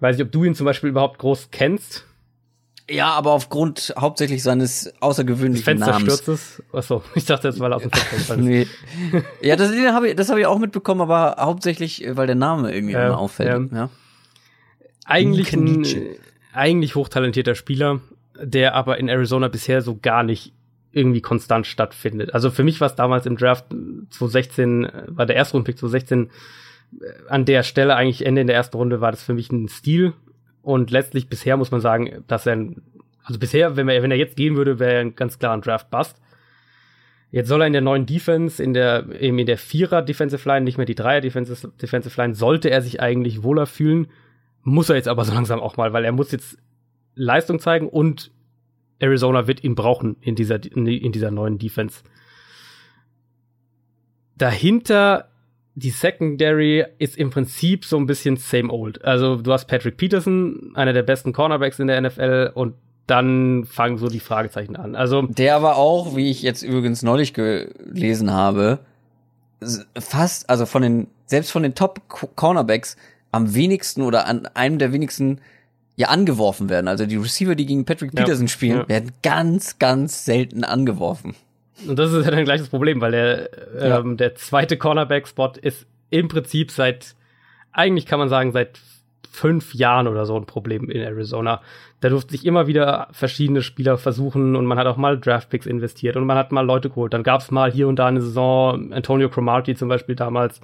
Weiß 0.00 0.16
nicht, 0.16 0.26
ob 0.26 0.32
du 0.32 0.44
ihn 0.44 0.54
zum 0.54 0.64
Beispiel 0.64 0.90
überhaupt 0.90 1.18
groß 1.18 1.50
kennst. 1.50 2.06
Ja, 2.88 3.10
aber 3.10 3.32
aufgrund 3.32 3.92
hauptsächlich 3.98 4.42
seines 4.44 4.92
außergewöhnlichen 5.00 5.64
Fenster 5.64 5.90
Namens. 5.90 6.18
stürzt 6.20 6.28
es. 6.28 6.62
Achso, 6.72 7.02
ich 7.16 7.24
dachte 7.24 7.48
jetzt, 7.48 7.58
weil 7.58 7.72
er 7.72 7.76
aus 7.76 7.82
dem 7.82 7.90
Fenster 7.90 8.16
gefallen 8.16 8.46
ist. 8.48 8.68
Nee. 9.12 9.20
ja, 9.48 9.56
das, 9.56 9.72
den 9.72 9.92
hab 9.92 10.04
ich, 10.04 10.14
das 10.14 10.28
habe 10.28 10.38
ich 10.40 10.46
auch 10.46 10.58
mitbekommen, 10.58 11.00
aber 11.00 11.36
hauptsächlich, 11.38 12.04
äh, 12.04 12.16
weil 12.16 12.26
der 12.26 12.36
Name 12.36 12.72
irgendwie 12.72 12.94
Ja, 12.94 13.06
immer 13.08 13.18
auffällt. 13.18 13.72
ja. 13.72 13.76
Ja. 13.78 13.90
eigentlich 15.04 15.52
ein 15.52 15.84
eigentlich 16.52 16.94
hochtalentierter 16.94 17.54
Spieler, 17.54 18.00
der 18.40 18.74
aber 18.74 18.98
in 18.98 19.08
Arizona 19.08 19.48
bisher 19.48 19.82
so 19.82 19.98
gar 20.00 20.22
nicht 20.22 20.52
irgendwie 20.92 21.20
konstant 21.20 21.66
stattfindet. 21.66 22.32
Also 22.32 22.50
für 22.50 22.64
mich 22.64 22.80
war 22.80 22.86
es 22.88 22.94
damals 22.94 23.26
im 23.26 23.36
Draft 23.36 23.66
2016, 24.10 24.84
äh, 24.84 24.90
war 25.08 25.26
der 25.26 25.36
erste 25.36 25.56
Rundpick 25.56 25.78
2016 25.78 26.30
äh, 27.00 27.04
an 27.28 27.44
der 27.44 27.62
Stelle 27.64 27.96
eigentlich 27.96 28.24
Ende 28.24 28.40
in 28.40 28.46
der 28.46 28.56
ersten 28.56 28.76
Runde 28.76 29.00
war 29.00 29.10
das 29.10 29.22
für 29.22 29.34
mich 29.34 29.50
ein 29.50 29.68
Stil 29.68 30.14
und 30.66 30.90
letztlich 30.90 31.28
bisher 31.28 31.56
muss 31.56 31.70
man 31.70 31.80
sagen, 31.80 32.24
dass 32.26 32.44
er 32.44 32.66
also 33.22 33.38
bisher, 33.38 33.76
wenn 33.76 33.88
er 33.88 34.02
wenn 34.02 34.10
er 34.10 34.16
jetzt 34.16 34.36
gehen 34.36 34.56
würde, 34.56 34.80
wäre 34.80 34.94
er 34.94 35.00
ein 35.00 35.14
ganz 35.14 35.38
klar 35.38 35.54
ein 35.54 35.60
Draft 35.60 35.90
Bust. 35.90 36.20
Jetzt 37.30 37.46
soll 37.46 37.60
er 37.60 37.68
in 37.68 37.72
der 37.72 37.82
neuen 37.82 38.04
Defense, 38.04 38.60
in 38.60 38.74
der, 38.74 39.08
eben 39.20 39.38
in 39.38 39.46
der 39.46 39.58
Vierer 39.58 40.02
Defensive 40.02 40.48
Line, 40.48 40.62
nicht 40.62 40.76
mehr 40.76 40.84
die 40.84 40.96
Dreier 40.96 41.20
Defensive, 41.20 41.72
Defensive 41.80 42.20
Line, 42.20 42.34
sollte 42.34 42.68
er 42.68 42.82
sich 42.82 43.00
eigentlich 43.00 43.44
wohler 43.44 43.66
fühlen. 43.66 44.08
Muss 44.62 44.90
er 44.90 44.96
jetzt 44.96 45.06
aber 45.06 45.24
so 45.24 45.32
langsam 45.32 45.60
auch 45.60 45.76
mal, 45.76 45.92
weil 45.92 46.04
er 46.04 46.10
muss 46.10 46.32
jetzt 46.32 46.58
Leistung 47.14 47.60
zeigen 47.60 47.88
und 47.88 48.32
Arizona 48.98 49.46
wird 49.46 49.62
ihn 49.62 49.76
brauchen 49.76 50.16
in 50.20 50.34
dieser, 50.34 50.64
in 50.64 51.12
dieser 51.12 51.30
neuen 51.30 51.58
Defense. 51.58 52.02
Dahinter 54.36 55.28
die 55.76 55.90
Secondary 55.90 56.84
ist 56.98 57.18
im 57.18 57.28
Prinzip 57.30 57.84
so 57.84 57.98
ein 57.98 58.06
bisschen 58.06 58.38
same 58.38 58.72
old. 58.72 59.04
Also 59.04 59.36
du 59.36 59.52
hast 59.52 59.66
Patrick 59.66 59.98
Peterson, 59.98 60.72
einer 60.74 60.94
der 60.94 61.02
besten 61.02 61.34
Cornerbacks 61.34 61.78
in 61.78 61.86
der 61.86 62.00
NFL 62.00 62.52
und 62.54 62.74
dann 63.06 63.66
fangen 63.66 63.98
so 63.98 64.08
die 64.08 64.18
Fragezeichen 64.18 64.74
an. 64.74 64.96
Also 64.96 65.22
Der 65.22 65.54
aber 65.54 65.76
auch, 65.76 66.16
wie 66.16 66.30
ich 66.30 66.42
jetzt 66.42 66.62
übrigens 66.62 67.02
neulich 67.02 67.34
gelesen 67.34 68.32
habe, 68.32 68.80
fast, 69.98 70.48
also 70.48 70.64
von 70.64 70.80
den, 70.80 71.08
selbst 71.26 71.52
von 71.52 71.62
den 71.62 71.74
Top-Cornerbacks 71.74 72.96
am 73.30 73.54
wenigsten 73.54 74.00
oder 74.00 74.26
an 74.26 74.46
einem 74.54 74.78
der 74.78 74.94
wenigsten 74.94 75.40
ja 75.94 76.08
angeworfen 76.08 76.70
werden. 76.70 76.88
Also 76.88 77.04
die 77.04 77.16
Receiver, 77.16 77.54
die 77.54 77.66
gegen 77.66 77.84
Patrick 77.84 78.14
Ja, 78.14 78.22
Peterson 78.22 78.48
spielen, 78.48 78.78
ja. 78.78 78.88
werden 78.88 79.12
ganz, 79.22 79.78
ganz 79.78 80.24
selten 80.24 80.64
angeworfen. 80.64 81.34
Und 81.88 81.98
das 81.98 82.12
ist 82.12 82.24
ja 82.24 82.30
dann 82.30 82.44
gleich 82.44 82.60
das 82.60 82.68
Problem, 82.70 83.00
weil 83.00 83.12
der, 83.12 83.50
Ja. 83.78 83.98
ähm, 84.00 84.16
der 84.16 84.34
zweite 84.34 84.76
Cornerback-Spot 84.76 85.52
ist 85.60 85.86
im 86.10 86.28
Prinzip 86.28 86.70
seit, 86.70 87.14
eigentlich 87.72 88.06
kann 88.06 88.18
man 88.18 88.28
sagen, 88.28 88.52
seit 88.52 88.80
fünf 89.30 89.74
Jahren 89.74 90.08
oder 90.08 90.24
so 90.24 90.36
ein 90.36 90.46
Problem 90.46 90.88
in 90.88 91.02
Arizona. 91.02 91.60
Da 92.00 92.08
durften 92.08 92.30
sich 92.30 92.46
immer 92.46 92.66
wieder 92.66 93.08
verschiedene 93.12 93.60
Spieler 93.60 93.98
versuchen 93.98 94.56
und 94.56 94.64
man 94.64 94.78
hat 94.78 94.86
auch 94.86 94.96
mal 94.96 95.18
Draftpicks 95.20 95.66
investiert 95.66 96.16
und 96.16 96.24
man 96.24 96.38
hat 96.38 96.52
mal 96.52 96.64
Leute 96.64 96.88
geholt. 96.88 97.12
Dann 97.12 97.22
gab 97.22 97.42
es 97.42 97.50
mal 97.50 97.70
hier 97.70 97.88
und 97.88 97.98
da 97.98 98.06
eine 98.06 98.22
Saison, 98.22 98.92
Antonio 98.94 99.28
Cromartie 99.28 99.74
zum 99.74 99.88
Beispiel 99.90 100.14
damals, 100.14 100.60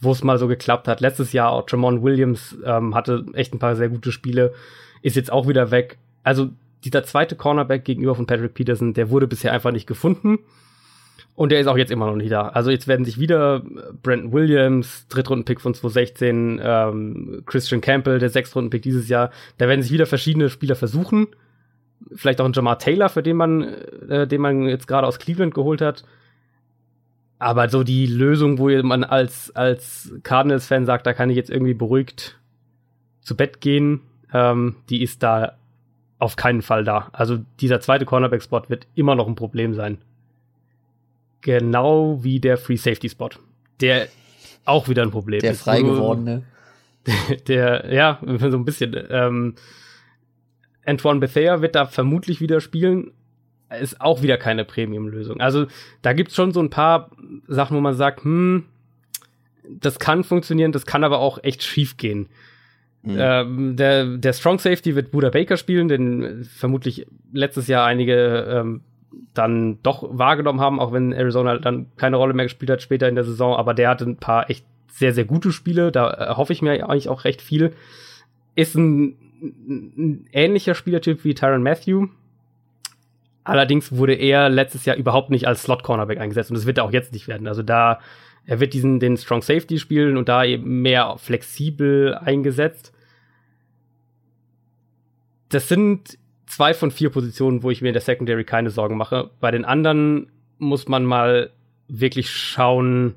wo 0.00 0.10
es 0.10 0.24
mal 0.24 0.38
so 0.38 0.48
geklappt 0.48 0.88
hat. 0.88 1.00
Letztes 1.00 1.32
Jahr 1.32 1.50
auch 1.52 1.66
Tremont 1.66 2.02
Williams 2.02 2.56
ähm, 2.64 2.94
hatte 2.96 3.24
echt 3.34 3.54
ein 3.54 3.60
paar 3.60 3.76
sehr 3.76 3.88
gute 3.88 4.10
Spiele, 4.10 4.52
ist 5.02 5.14
jetzt 5.14 5.30
auch 5.30 5.46
wieder 5.46 5.70
weg. 5.70 5.98
Also 6.24 6.48
dieser 6.84 7.04
zweite 7.04 7.36
Cornerback 7.36 7.84
gegenüber 7.84 8.14
von 8.14 8.26
Patrick 8.26 8.54
Peterson, 8.54 8.94
der 8.94 9.10
wurde 9.10 9.26
bisher 9.26 9.52
einfach 9.52 9.72
nicht 9.72 9.86
gefunden. 9.86 10.38
Und 11.34 11.52
der 11.52 11.60
ist 11.60 11.68
auch 11.68 11.76
jetzt 11.76 11.92
immer 11.92 12.06
noch 12.06 12.16
nicht 12.16 12.32
da. 12.32 12.48
Also 12.48 12.70
jetzt 12.70 12.88
werden 12.88 13.04
sich 13.04 13.20
wieder 13.20 13.62
Brandon 14.02 14.32
Williams, 14.32 15.06
Drittrundenpick 15.08 15.60
von 15.60 15.72
2016, 15.72 16.60
ähm, 16.60 17.42
Christian 17.46 17.80
Campbell, 17.80 18.18
der 18.18 18.28
Sechstrundenpick 18.28 18.82
dieses 18.82 19.08
Jahr, 19.08 19.30
da 19.56 19.68
werden 19.68 19.82
sich 19.82 19.92
wieder 19.92 20.06
verschiedene 20.06 20.50
Spieler 20.50 20.74
versuchen. 20.74 21.28
Vielleicht 22.12 22.40
auch 22.40 22.44
ein 22.44 22.52
Jamar 22.52 22.80
Taylor, 22.80 23.08
für 23.08 23.22
den 23.22 23.36
man, 23.36 23.62
äh, 24.08 24.26
den 24.26 24.40
man 24.40 24.66
jetzt 24.66 24.88
gerade 24.88 25.06
aus 25.06 25.20
Cleveland 25.20 25.54
geholt 25.54 25.80
hat. 25.80 26.04
Aber 27.38 27.68
so 27.68 27.84
die 27.84 28.06
Lösung, 28.06 28.58
wo 28.58 28.68
man 28.82 29.04
als, 29.04 29.54
als 29.54 30.12
Cardinals-Fan 30.24 30.86
sagt, 30.86 31.06
da 31.06 31.12
kann 31.12 31.30
ich 31.30 31.36
jetzt 31.36 31.50
irgendwie 31.50 31.74
beruhigt 31.74 32.40
zu 33.20 33.36
Bett 33.36 33.60
gehen, 33.60 34.00
ähm, 34.32 34.74
die 34.90 35.02
ist 35.02 35.22
da 35.22 35.56
auf 36.18 36.36
keinen 36.36 36.62
Fall 36.62 36.84
da. 36.84 37.08
Also 37.12 37.38
dieser 37.60 37.80
zweite 37.80 38.04
Cornerback-Spot 38.04 38.62
wird 38.68 38.86
immer 38.94 39.14
noch 39.14 39.28
ein 39.28 39.36
Problem 39.36 39.74
sein. 39.74 39.98
Genau 41.40 42.22
wie 42.22 42.40
der 42.40 42.58
Free 42.58 42.76
Safety 42.76 43.08
Spot. 43.08 43.30
Der 43.80 44.08
auch 44.64 44.88
wieder 44.88 45.02
ein 45.02 45.10
Problem 45.10 45.40
der 45.40 45.52
ist. 45.52 45.62
frei 45.62 45.82
gewordene. 45.82 46.44
Der, 47.06 47.36
der, 47.82 47.94
ja, 47.94 48.18
so 48.50 48.58
ein 48.58 48.66
bisschen. 48.66 48.94
Ähm, 49.08 49.54
Antoine 50.84 51.20
Bethea 51.20 51.62
wird 51.62 51.74
da 51.74 51.86
vermutlich 51.86 52.42
wieder 52.42 52.60
spielen. 52.60 53.12
Ist 53.80 54.02
auch 54.02 54.20
wieder 54.20 54.36
keine 54.36 54.66
Premium-Lösung. 54.66 55.40
Also 55.40 55.68
da 56.02 56.12
gibt's 56.12 56.34
schon 56.34 56.52
so 56.52 56.60
ein 56.60 56.68
paar 56.68 57.10
Sachen, 57.46 57.76
wo 57.76 57.80
man 57.80 57.94
sagt, 57.94 58.24
hm, 58.24 58.66
das 59.68 59.98
kann 59.98 60.22
funktionieren, 60.22 60.72
das 60.72 60.84
kann 60.84 61.04
aber 61.04 61.20
auch 61.20 61.42
echt 61.42 61.62
schief 61.62 61.96
gehen. 61.96 62.28
Mhm. 63.08 63.16
Ähm, 63.18 63.76
der, 63.76 64.04
der 64.18 64.32
Strong 64.34 64.58
Safety 64.58 64.94
wird 64.94 65.10
Buda 65.10 65.30
Baker 65.30 65.56
spielen, 65.56 65.88
den 65.88 66.44
vermutlich 66.44 67.06
letztes 67.32 67.66
Jahr 67.66 67.86
einige 67.86 68.46
ähm, 68.50 68.82
dann 69.32 69.78
doch 69.82 70.06
wahrgenommen 70.10 70.60
haben, 70.60 70.78
auch 70.78 70.92
wenn 70.92 71.12
Arizona 71.12 71.58
dann 71.58 71.86
keine 71.96 72.16
Rolle 72.16 72.34
mehr 72.34 72.44
gespielt 72.44 72.70
hat 72.70 72.82
später 72.82 73.08
in 73.08 73.14
der 73.14 73.24
Saison, 73.24 73.56
aber 73.56 73.72
der 73.72 73.88
hatte 73.88 74.04
ein 74.04 74.16
paar 74.16 74.50
echt 74.50 74.66
sehr, 74.90 75.14
sehr 75.14 75.24
gute 75.24 75.52
Spiele, 75.52 75.90
da 75.90 76.36
hoffe 76.36 76.52
ich 76.52 76.60
mir 76.60 76.88
eigentlich 76.88 77.08
auch 77.08 77.24
recht 77.24 77.40
viel. 77.40 77.72
Ist 78.54 78.74
ein, 78.74 79.16
ein 79.40 80.26
ähnlicher 80.32 80.74
Spielertyp 80.74 81.24
wie 81.24 81.34
Tyron 81.34 81.62
Matthew. 81.62 82.08
Allerdings 83.44 83.92
wurde 83.96 84.14
er 84.14 84.50
letztes 84.50 84.84
Jahr 84.84 84.96
überhaupt 84.96 85.30
nicht 85.30 85.46
als 85.46 85.62
Slot-Cornerback 85.62 86.18
eingesetzt 86.18 86.50
und 86.50 86.56
das 86.56 86.66
wird 86.66 86.76
er 86.76 86.84
auch 86.84 86.92
jetzt 86.92 87.12
nicht 87.12 87.28
werden. 87.28 87.46
Also 87.46 87.62
da, 87.62 88.00
er 88.44 88.60
wird 88.60 88.74
diesen, 88.74 88.98
den 88.98 89.16
Strong 89.16 89.42
Safety 89.42 89.78
spielen 89.78 90.16
und 90.16 90.28
da 90.28 90.44
eben 90.44 90.82
mehr 90.82 91.16
flexibel 91.16 92.14
eingesetzt. 92.14 92.92
Das 95.48 95.68
sind 95.68 96.18
zwei 96.46 96.74
von 96.74 96.90
vier 96.90 97.10
Positionen, 97.10 97.62
wo 97.62 97.70
ich 97.70 97.82
mir 97.82 97.88
in 97.88 97.94
der 97.94 98.02
Secondary 98.02 98.44
keine 98.44 98.70
Sorgen 98.70 98.96
mache. 98.96 99.30
Bei 99.40 99.50
den 99.50 99.64
anderen 99.64 100.30
muss 100.58 100.88
man 100.88 101.04
mal 101.04 101.50
wirklich 101.88 102.30
schauen. 102.30 103.16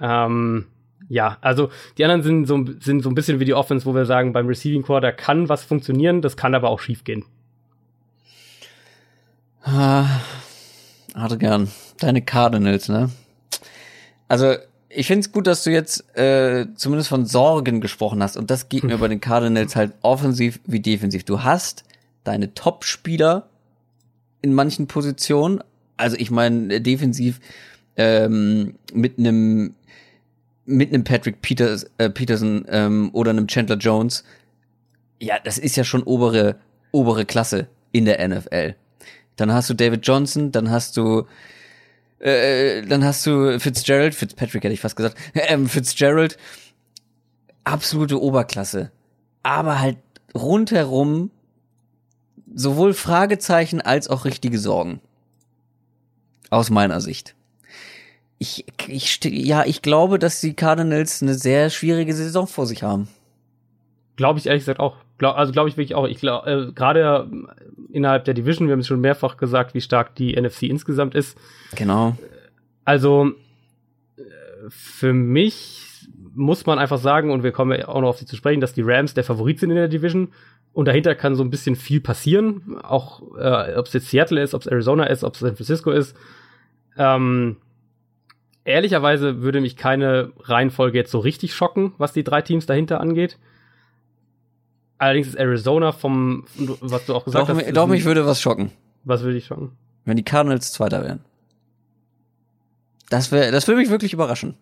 Ähm, 0.00 0.66
ja, 1.08 1.38
also 1.40 1.70
die 1.98 2.04
anderen 2.04 2.22
sind 2.22 2.46
so, 2.46 2.64
sind 2.80 3.02
so 3.02 3.08
ein 3.08 3.14
bisschen 3.14 3.40
wie 3.40 3.44
die 3.44 3.54
Offense, 3.54 3.84
wo 3.84 3.94
wir 3.94 4.06
sagen, 4.06 4.32
beim 4.32 4.46
Receiving 4.46 4.82
Core, 4.82 5.00
da 5.00 5.12
kann 5.12 5.48
was 5.48 5.64
funktionieren, 5.64 6.22
das 6.22 6.36
kann 6.36 6.54
aber 6.54 6.70
auch 6.70 6.80
schief 6.80 7.04
gehen. 7.04 7.24
Ah, 9.62 10.20
gern. 11.38 11.68
deine 11.98 12.22
Cardinals, 12.22 12.88
ne? 12.88 13.10
Also, 14.28 14.54
ich 14.92 15.06
finde 15.06 15.20
es 15.20 15.32
gut, 15.32 15.46
dass 15.46 15.62
du 15.64 15.70
jetzt 15.70 16.16
äh, 16.16 16.66
zumindest 16.74 17.08
von 17.08 17.24
Sorgen 17.24 17.80
gesprochen 17.80 18.22
hast. 18.22 18.36
Und 18.36 18.50
das 18.50 18.68
geht 18.68 18.84
mir 18.84 18.98
bei 18.98 19.08
den 19.08 19.20
Cardinals 19.20 19.76
halt 19.76 19.92
offensiv 20.02 20.60
wie 20.66 20.80
defensiv. 20.80 21.24
Du 21.24 21.42
hast 21.42 21.84
deine 22.24 22.52
Top-Spieler 22.54 23.48
in 24.42 24.52
manchen 24.52 24.88
Positionen. 24.88 25.62
Also 25.96 26.16
ich 26.16 26.30
meine, 26.30 26.80
defensiv 26.80 27.40
ähm, 27.96 28.74
mit 28.92 29.18
einem 29.18 29.74
mit 30.66 30.92
einem 30.92 31.02
Patrick 31.04 31.42
Peters, 31.42 31.90
äh, 31.98 32.10
Peterson 32.10 32.64
ähm, 32.68 33.10
oder 33.12 33.30
einem 33.30 33.48
Chandler 33.48 33.76
Jones. 33.76 34.24
Ja, 35.18 35.36
das 35.42 35.58
ist 35.58 35.76
ja 35.76 35.84
schon 35.84 36.02
obere 36.02 36.56
obere 36.92 37.24
Klasse 37.24 37.68
in 37.92 38.04
der 38.04 38.26
NFL. 38.26 38.74
Dann 39.36 39.52
hast 39.52 39.70
du 39.70 39.74
David 39.74 40.06
Johnson, 40.06 40.52
dann 40.52 40.70
hast 40.70 40.96
du 40.96 41.26
äh, 42.20 42.82
dann 42.82 43.04
hast 43.04 43.26
du 43.26 43.58
Fitzgerald, 43.58 44.14
Fitzpatrick 44.14 44.62
hätte 44.64 44.74
ich 44.74 44.80
fast 44.80 44.96
gesagt, 44.96 45.16
ähm, 45.34 45.68
Fitzgerald, 45.68 46.36
absolute 47.64 48.20
Oberklasse. 48.20 48.90
Aber 49.42 49.80
halt 49.80 49.98
rundherum 50.34 51.30
sowohl 52.54 52.94
Fragezeichen 52.94 53.80
als 53.80 54.08
auch 54.08 54.24
richtige 54.24 54.58
Sorgen. 54.58 55.00
Aus 56.50 56.68
meiner 56.68 57.00
Sicht. 57.00 57.34
Ich, 58.38 58.64
ich, 58.88 59.20
ja, 59.24 59.64
ich 59.64 59.82
glaube, 59.82 60.18
dass 60.18 60.40
die 60.40 60.54
Cardinals 60.54 61.22
eine 61.22 61.34
sehr 61.34 61.70
schwierige 61.70 62.14
Saison 62.14 62.46
vor 62.46 62.66
sich 62.66 62.82
haben. 62.82 63.08
Glaube 64.16 64.38
ich 64.38 64.46
ehrlich 64.46 64.62
gesagt 64.62 64.80
auch. 64.80 64.96
Glaub, 65.20 65.36
also 65.36 65.52
glaube 65.52 65.68
ich 65.68 65.76
wirklich 65.76 65.94
auch. 65.94 66.08
Ich 66.08 66.18
glaube, 66.18 66.50
äh, 66.50 66.72
gerade 66.72 67.30
innerhalb 67.92 68.24
der 68.24 68.32
Division, 68.32 68.68
wir 68.68 68.72
haben 68.72 68.80
es 68.80 68.86
schon 68.86 69.02
mehrfach 69.02 69.36
gesagt, 69.36 69.74
wie 69.74 69.82
stark 69.82 70.14
die 70.14 70.34
NFC 70.34 70.62
insgesamt 70.62 71.14
ist. 71.14 71.36
Genau. 71.76 72.16
Also 72.86 73.32
äh, 74.16 74.22
für 74.70 75.12
mich 75.12 76.08
muss 76.34 76.64
man 76.64 76.78
einfach 76.78 76.96
sagen, 76.96 77.30
und 77.30 77.42
wir 77.42 77.52
kommen 77.52 77.78
ja 77.78 77.88
auch 77.88 78.00
noch 78.00 78.08
auf 78.08 78.18
sie 78.18 78.24
zu 78.24 78.34
sprechen, 78.34 78.62
dass 78.62 78.72
die 78.72 78.80
Rams 78.80 79.12
der 79.12 79.22
Favorit 79.22 79.60
sind 79.60 79.68
in 79.68 79.76
der 79.76 79.88
Division. 79.88 80.28
Und 80.72 80.88
dahinter 80.88 81.14
kann 81.14 81.36
so 81.36 81.44
ein 81.44 81.50
bisschen 81.50 81.76
viel 81.76 82.00
passieren, 82.00 82.78
auch 82.82 83.20
äh, 83.36 83.76
ob 83.76 83.88
es 83.88 83.92
jetzt 83.92 84.08
Seattle 84.08 84.40
ist, 84.40 84.54
ob 84.54 84.62
es 84.62 84.68
Arizona 84.68 85.04
ist, 85.04 85.22
ob 85.22 85.34
es 85.34 85.40
San 85.40 85.54
Francisco 85.54 85.90
ist. 85.90 86.16
Ähm, 86.96 87.56
ehrlicherweise 88.64 89.42
würde 89.42 89.60
mich 89.60 89.76
keine 89.76 90.32
Reihenfolge 90.40 90.96
jetzt 90.96 91.10
so 91.10 91.18
richtig 91.18 91.52
schocken, 91.52 91.92
was 91.98 92.14
die 92.14 92.24
drei 92.24 92.40
Teams 92.40 92.64
dahinter 92.64 93.02
angeht. 93.02 93.36
Allerdings 95.00 95.28
ist 95.28 95.34
Arizona 95.34 95.92
vom, 95.92 96.44
was 96.80 97.06
du 97.06 97.14
auch 97.14 97.24
gesagt 97.24 97.48
doch, 97.48 97.56
hast. 97.56 97.76
Doch, 97.76 97.86
mich 97.86 98.04
würde 98.04 98.26
was 98.26 98.40
schocken. 98.40 98.70
Was 99.04 99.22
würde 99.22 99.38
ich 99.38 99.46
schocken? 99.46 99.72
Wenn 100.04 100.16
die 100.16 100.22
Cardinals 100.22 100.72
Zweiter 100.72 101.02
wären. 101.02 101.20
Das 103.08 103.32
wäre, 103.32 103.50
das 103.50 103.66
würde 103.66 103.80
mich 103.80 103.90
wirklich 103.90 104.12
überraschen 104.12 104.54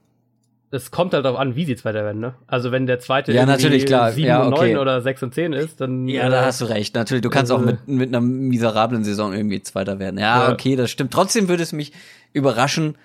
es 0.71 0.91
kommt 0.91 1.15
halt 1.15 1.25
darauf 1.25 1.39
an, 1.39 1.57
wie 1.57 1.65
sie 1.65 1.77
Zweiter 1.77 2.05
werden, 2.05 2.21
ne? 2.21 2.35
Also 2.47 2.73
wenn 2.73 2.87
der 2.87 3.01
zweite 3.01 3.33
ja, 3.33 3.47
natürlich, 3.47 3.87
klar. 3.87 4.13
7 4.13 4.27
ja, 4.27 4.43
und 4.43 4.53
okay. 4.53 4.73
9 4.73 4.79
oder 4.79 5.01
6 5.01 5.23
und 5.23 5.35
10 5.35 5.53
ist, 5.55 5.81
dann. 5.81 6.09
Ja, 6.09 6.27
äh, 6.27 6.31
da 6.31 6.45
hast 6.45 6.61
du 6.61 6.67
recht. 6.67 6.95
Natürlich, 6.95 7.23
du 7.23 7.31
kannst 7.31 7.51
also, 7.51 7.63
auch 7.63 7.67
mit, 7.67 7.89
mit 7.89 8.09
einer 8.09 8.21
miserablen 8.21 9.05
Saison 9.05 9.33
irgendwie 9.33 9.63
Zweiter 9.63 9.99
werden. 9.99 10.19
Ja, 10.19 10.45
ja, 10.45 10.53
okay, 10.53 10.77
das 10.77 10.91
stimmt. 10.91 11.13
Trotzdem 11.13 11.49
würde 11.49 11.63
es 11.63 11.73
mich 11.73 11.93
überraschen, 12.33 12.97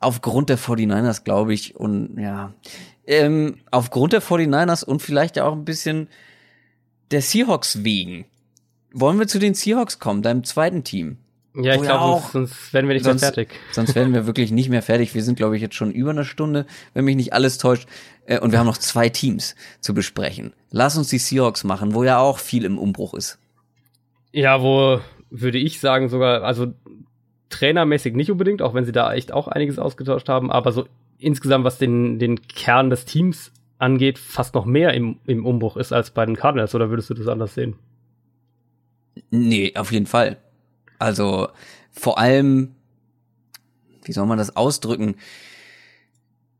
aufgrund 0.00 0.50
der 0.50 0.58
49ers, 0.58 1.24
glaube 1.24 1.54
ich, 1.54 1.76
und 1.76 2.18
ja, 2.18 2.52
ähm, 3.06 3.56
aufgrund 3.70 4.12
der 4.12 4.22
49ers 4.22 4.84
und 4.84 5.00
vielleicht 5.00 5.38
auch 5.38 5.52
ein 5.52 5.64
bisschen 5.64 6.08
der 7.12 7.22
Seahawks 7.22 7.84
wegen. 7.84 8.24
Wollen 8.92 9.18
wir 9.18 9.28
zu 9.28 9.38
den 9.38 9.54
Seahawks 9.54 9.98
kommen, 9.98 10.22
deinem 10.22 10.44
zweiten 10.44 10.84
Team? 10.84 11.18
Ja, 11.54 11.74
ich 11.74 11.82
glaube, 11.82 12.22
sonst 12.32 12.72
werden 12.72 12.88
wir 12.88 12.94
nicht 12.94 13.04
sonst, 13.04 13.20
mehr 13.20 13.32
fertig. 13.32 13.50
Sonst 13.72 13.94
werden 13.94 14.14
wir 14.14 14.26
wirklich 14.26 14.50
nicht 14.50 14.70
mehr 14.70 14.80
fertig. 14.80 15.14
Wir 15.14 15.22
sind, 15.22 15.36
glaube 15.36 15.54
ich, 15.54 15.62
jetzt 15.62 15.74
schon 15.74 15.90
über 15.90 16.10
eine 16.10 16.24
Stunde, 16.24 16.66
wenn 16.94 17.04
mich 17.04 17.16
nicht 17.16 17.34
alles 17.34 17.58
täuscht. 17.58 17.86
Äh, 18.24 18.40
und 18.40 18.52
wir 18.52 18.58
haben 18.58 18.66
noch 18.66 18.78
zwei 18.78 19.10
Teams 19.10 19.54
zu 19.80 19.92
besprechen. 19.92 20.54
Lass 20.70 20.96
uns 20.96 21.08
die 21.08 21.18
Seahawks 21.18 21.64
machen, 21.64 21.94
wo 21.94 22.04
ja 22.04 22.18
auch 22.18 22.38
viel 22.38 22.64
im 22.64 22.78
Umbruch 22.78 23.12
ist. 23.12 23.38
Ja, 24.32 24.62
wo 24.62 25.00
würde 25.30 25.58
ich 25.58 25.78
sagen, 25.78 26.08
sogar, 26.08 26.42
also 26.42 26.72
trainermäßig 27.50 28.14
nicht 28.14 28.30
unbedingt, 28.30 28.62
auch 28.62 28.72
wenn 28.72 28.86
sie 28.86 28.92
da 28.92 29.12
echt 29.12 29.30
auch 29.32 29.46
einiges 29.46 29.78
ausgetauscht 29.78 30.30
haben, 30.30 30.50
aber 30.50 30.72
so 30.72 30.86
insgesamt, 31.18 31.64
was 31.64 31.76
den, 31.76 32.18
den 32.18 32.40
Kern 32.48 32.88
des 32.88 33.04
Teams 33.04 33.52
angeht, 33.82 34.18
fast 34.18 34.54
noch 34.54 34.64
mehr 34.64 34.94
im, 34.94 35.18
im 35.26 35.44
Umbruch 35.44 35.76
ist 35.76 35.92
als 35.92 36.10
bei 36.10 36.24
den 36.24 36.36
Cardinals, 36.36 36.74
oder 36.74 36.90
würdest 36.90 37.10
du 37.10 37.14
das 37.14 37.28
anders 37.28 37.54
sehen? 37.54 37.74
Nee, 39.30 39.74
auf 39.76 39.92
jeden 39.92 40.06
Fall. 40.06 40.38
Also 40.98 41.48
vor 41.90 42.18
allem, 42.18 42.74
wie 44.04 44.12
soll 44.12 44.26
man 44.26 44.38
das 44.38 44.56
ausdrücken? 44.56 45.16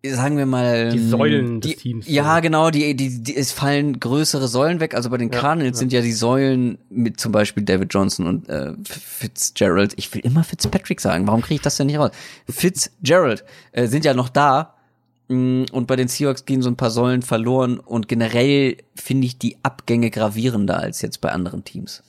Sagen 0.04 0.36
wir 0.36 0.46
mal. 0.46 0.90
Die 0.90 0.98
Säulen 0.98 1.60
die, 1.60 1.74
des 1.74 1.78
Teams. 1.78 2.08
Ja, 2.08 2.40
genau, 2.40 2.70
die, 2.70 2.96
die, 2.96 3.22
die, 3.22 3.36
es 3.36 3.52
fallen 3.52 4.00
größere 4.00 4.48
Säulen 4.48 4.80
weg. 4.80 4.96
Also 4.96 5.10
bei 5.10 5.16
den 5.16 5.30
ja, 5.30 5.38
Cardinals 5.38 5.76
ja. 5.76 5.78
sind 5.78 5.92
ja 5.92 6.00
die 6.00 6.12
Säulen 6.12 6.78
mit 6.90 7.20
zum 7.20 7.30
Beispiel 7.30 7.62
David 7.62 7.94
Johnson 7.94 8.26
und 8.26 8.48
äh, 8.48 8.72
Fitzgerald. 8.84 9.94
Ich 9.96 10.12
will 10.12 10.22
immer 10.22 10.42
Fitzpatrick 10.42 11.00
sagen. 11.00 11.28
Warum 11.28 11.40
kriege 11.40 11.54
ich 11.54 11.62
das 11.62 11.76
denn 11.76 11.86
nicht 11.86 11.98
raus? 11.98 12.10
Fitzgerald 12.48 13.44
äh, 13.70 13.86
sind 13.86 14.04
ja 14.04 14.12
noch 14.12 14.28
da. 14.28 14.74
Mm, 15.28 15.64
und 15.72 15.86
bei 15.86 15.96
den 15.96 16.08
Seahawks 16.08 16.44
gehen 16.44 16.62
so 16.62 16.70
ein 16.70 16.76
paar 16.76 16.90
Säulen 16.90 17.22
verloren 17.22 17.78
und 17.78 18.08
generell 18.08 18.76
finde 18.94 19.26
ich 19.26 19.38
die 19.38 19.56
Abgänge 19.62 20.10
gravierender 20.10 20.78
als 20.78 21.02
jetzt 21.02 21.20
bei 21.20 21.30
anderen 21.30 21.64
Teams. 21.64 22.02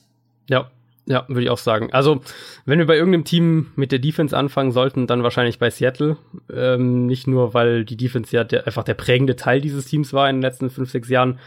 Ja, 0.48 0.70
ja, 1.06 1.24
würde 1.28 1.42
ich 1.42 1.50
auch 1.50 1.58
sagen. 1.58 1.92
Also, 1.92 2.22
wenn 2.64 2.78
wir 2.78 2.86
bei 2.86 2.96
irgendeinem 2.96 3.24
Team 3.24 3.72
mit 3.76 3.92
der 3.92 3.98
Defense 3.98 4.36
anfangen 4.36 4.72
sollten, 4.72 5.06
dann 5.06 5.22
wahrscheinlich 5.22 5.58
bei 5.58 5.68
Seattle. 5.68 6.16
Ähm, 6.52 7.06
nicht 7.06 7.26
nur, 7.26 7.52
weil 7.52 7.84
die 7.84 7.96
Defense 7.96 8.34
ja 8.34 8.42
der, 8.42 8.66
einfach 8.66 8.84
der 8.84 8.94
prägende 8.94 9.36
Teil 9.36 9.60
dieses 9.60 9.84
Teams 9.84 10.12
war 10.12 10.30
in 10.30 10.36
den 10.36 10.42
letzten 10.42 10.70
fünf, 10.70 10.90
sechs 10.90 11.08
Jahren, 11.10 11.38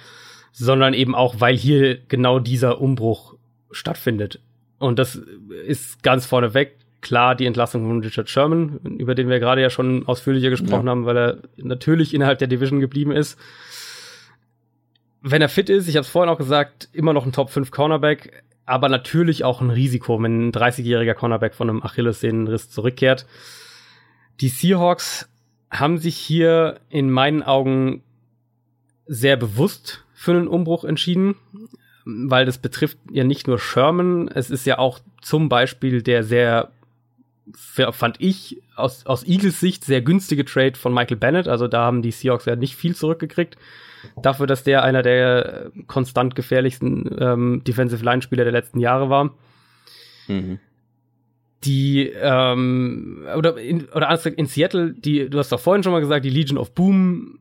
sondern 0.52 0.94
eben 0.94 1.16
auch, 1.16 1.36
weil 1.40 1.58
hier 1.58 1.98
genau 2.08 2.40
dieser 2.40 2.80
Umbruch 2.80 3.36
stattfindet. 3.72 4.40
Und 4.78 5.00
das 5.00 5.20
ist 5.66 6.04
ganz 6.04 6.28
vorneweg 6.28 6.78
klar 7.08 7.36
die 7.36 7.46
Entlassung 7.46 7.88
von 7.88 8.02
Richard 8.02 8.30
Sherman, 8.30 8.80
über 8.98 9.16
den 9.16 9.30
wir 9.30 9.40
gerade 9.40 9.62
ja 9.62 9.70
schon 9.70 10.08
ausführlicher 10.08 10.50
gesprochen 10.50 10.86
ja. 10.86 10.92
haben, 10.92 11.06
weil 11.06 11.18
er 11.18 11.38
natürlich 11.58 12.14
innerhalb 12.14 12.40
der 12.40 12.48
Division 12.48 12.80
geblieben 12.80 13.12
ist. 13.12 13.40
Wenn 15.22 15.42
er 15.42 15.50
fit 15.50 15.70
ist, 15.70 15.88
ich 15.88 15.96
habe 15.96 16.04
es 16.04 16.10
vorhin 16.10 16.32
auch 16.32 16.38
gesagt, 16.38 16.90
immer 16.94 17.14
noch 17.14 17.26
ein 17.26 17.32
Top 17.32 17.50
5 17.50 17.72
Cornerback 17.72 18.44
aber 18.68 18.90
natürlich 18.90 19.46
auch 19.46 19.62
ein 19.62 19.70
Risiko, 19.70 20.22
wenn 20.22 20.50
ein 20.50 20.52
30-jähriger 20.52 21.14
Cornerback 21.14 21.56
von 21.56 21.70
einem 21.70 21.82
Achillessehnenriss 21.82 22.70
zurückkehrt. 22.70 23.26
Die 24.42 24.50
Seahawks 24.50 25.30
haben 25.72 25.98
sich 25.98 26.18
hier 26.18 26.82
in 26.90 27.10
meinen 27.10 27.44
Augen 27.44 28.04
sehr 29.08 29.38
bewusst 29.38 30.04
für 30.14 30.32
einen 30.32 30.50
Umbruch 30.50 30.84
entschieden, 30.84 31.36
weil 32.04 32.46
das 32.46 32.58
betrifft 32.58 32.98
ja 33.10 33.24
nicht 33.24 33.48
nur 33.48 33.58
Sherman, 33.58 34.28
es 34.28 34.50
ist 34.50 34.66
ja 34.66 34.80
auch 34.80 35.00
zum 35.22 35.48
Beispiel 35.48 36.02
der 36.02 36.24
sehr, 36.26 36.72
fand 37.56 38.18
ich, 38.20 38.62
aus, 38.76 39.06
aus 39.06 39.26
Eagles 39.26 39.60
Sicht 39.60 39.86
sehr 39.86 40.02
günstige 40.02 40.46
Trade 40.46 40.76
von 40.76 40.94
Michael 40.94 41.18
Bennett. 41.18 41.48
Also 41.48 41.68
da 41.68 41.86
haben 41.86 42.02
die 42.02 42.12
Seahawks 42.12 42.46
ja 42.46 42.56
nicht 42.56 42.76
viel 42.76 42.96
zurückgekriegt 42.96 43.58
dafür, 44.22 44.48
dass 44.48 44.64
der 44.64 44.84
einer 44.84 45.02
der 45.02 45.72
konstant 45.88 46.36
gefährlichsten 46.36 47.16
ähm, 47.20 47.62
Defensive 47.66 48.04
Line 48.04 48.22
Spieler 48.22 48.44
der 48.44 48.54
letzten 48.54 48.80
Jahre 48.80 49.10
war. 49.10 49.36
Mhm. 50.28 50.60
Die 51.64 52.08
ähm, 52.10 53.26
oder 53.36 53.58
in, 53.58 53.86
oder 53.90 54.10
anders 54.10 54.26
in 54.26 54.46
Seattle, 54.46 54.94
die 54.94 55.30
du 55.30 55.40
hast 55.40 55.52
doch 55.52 55.60
vorhin 55.60 55.84
schon 55.84 55.92
mal 55.92 56.00
gesagt, 56.00 56.24
die 56.24 56.30
Legion 56.30 56.58
of 56.58 56.74
Boom 56.74 57.40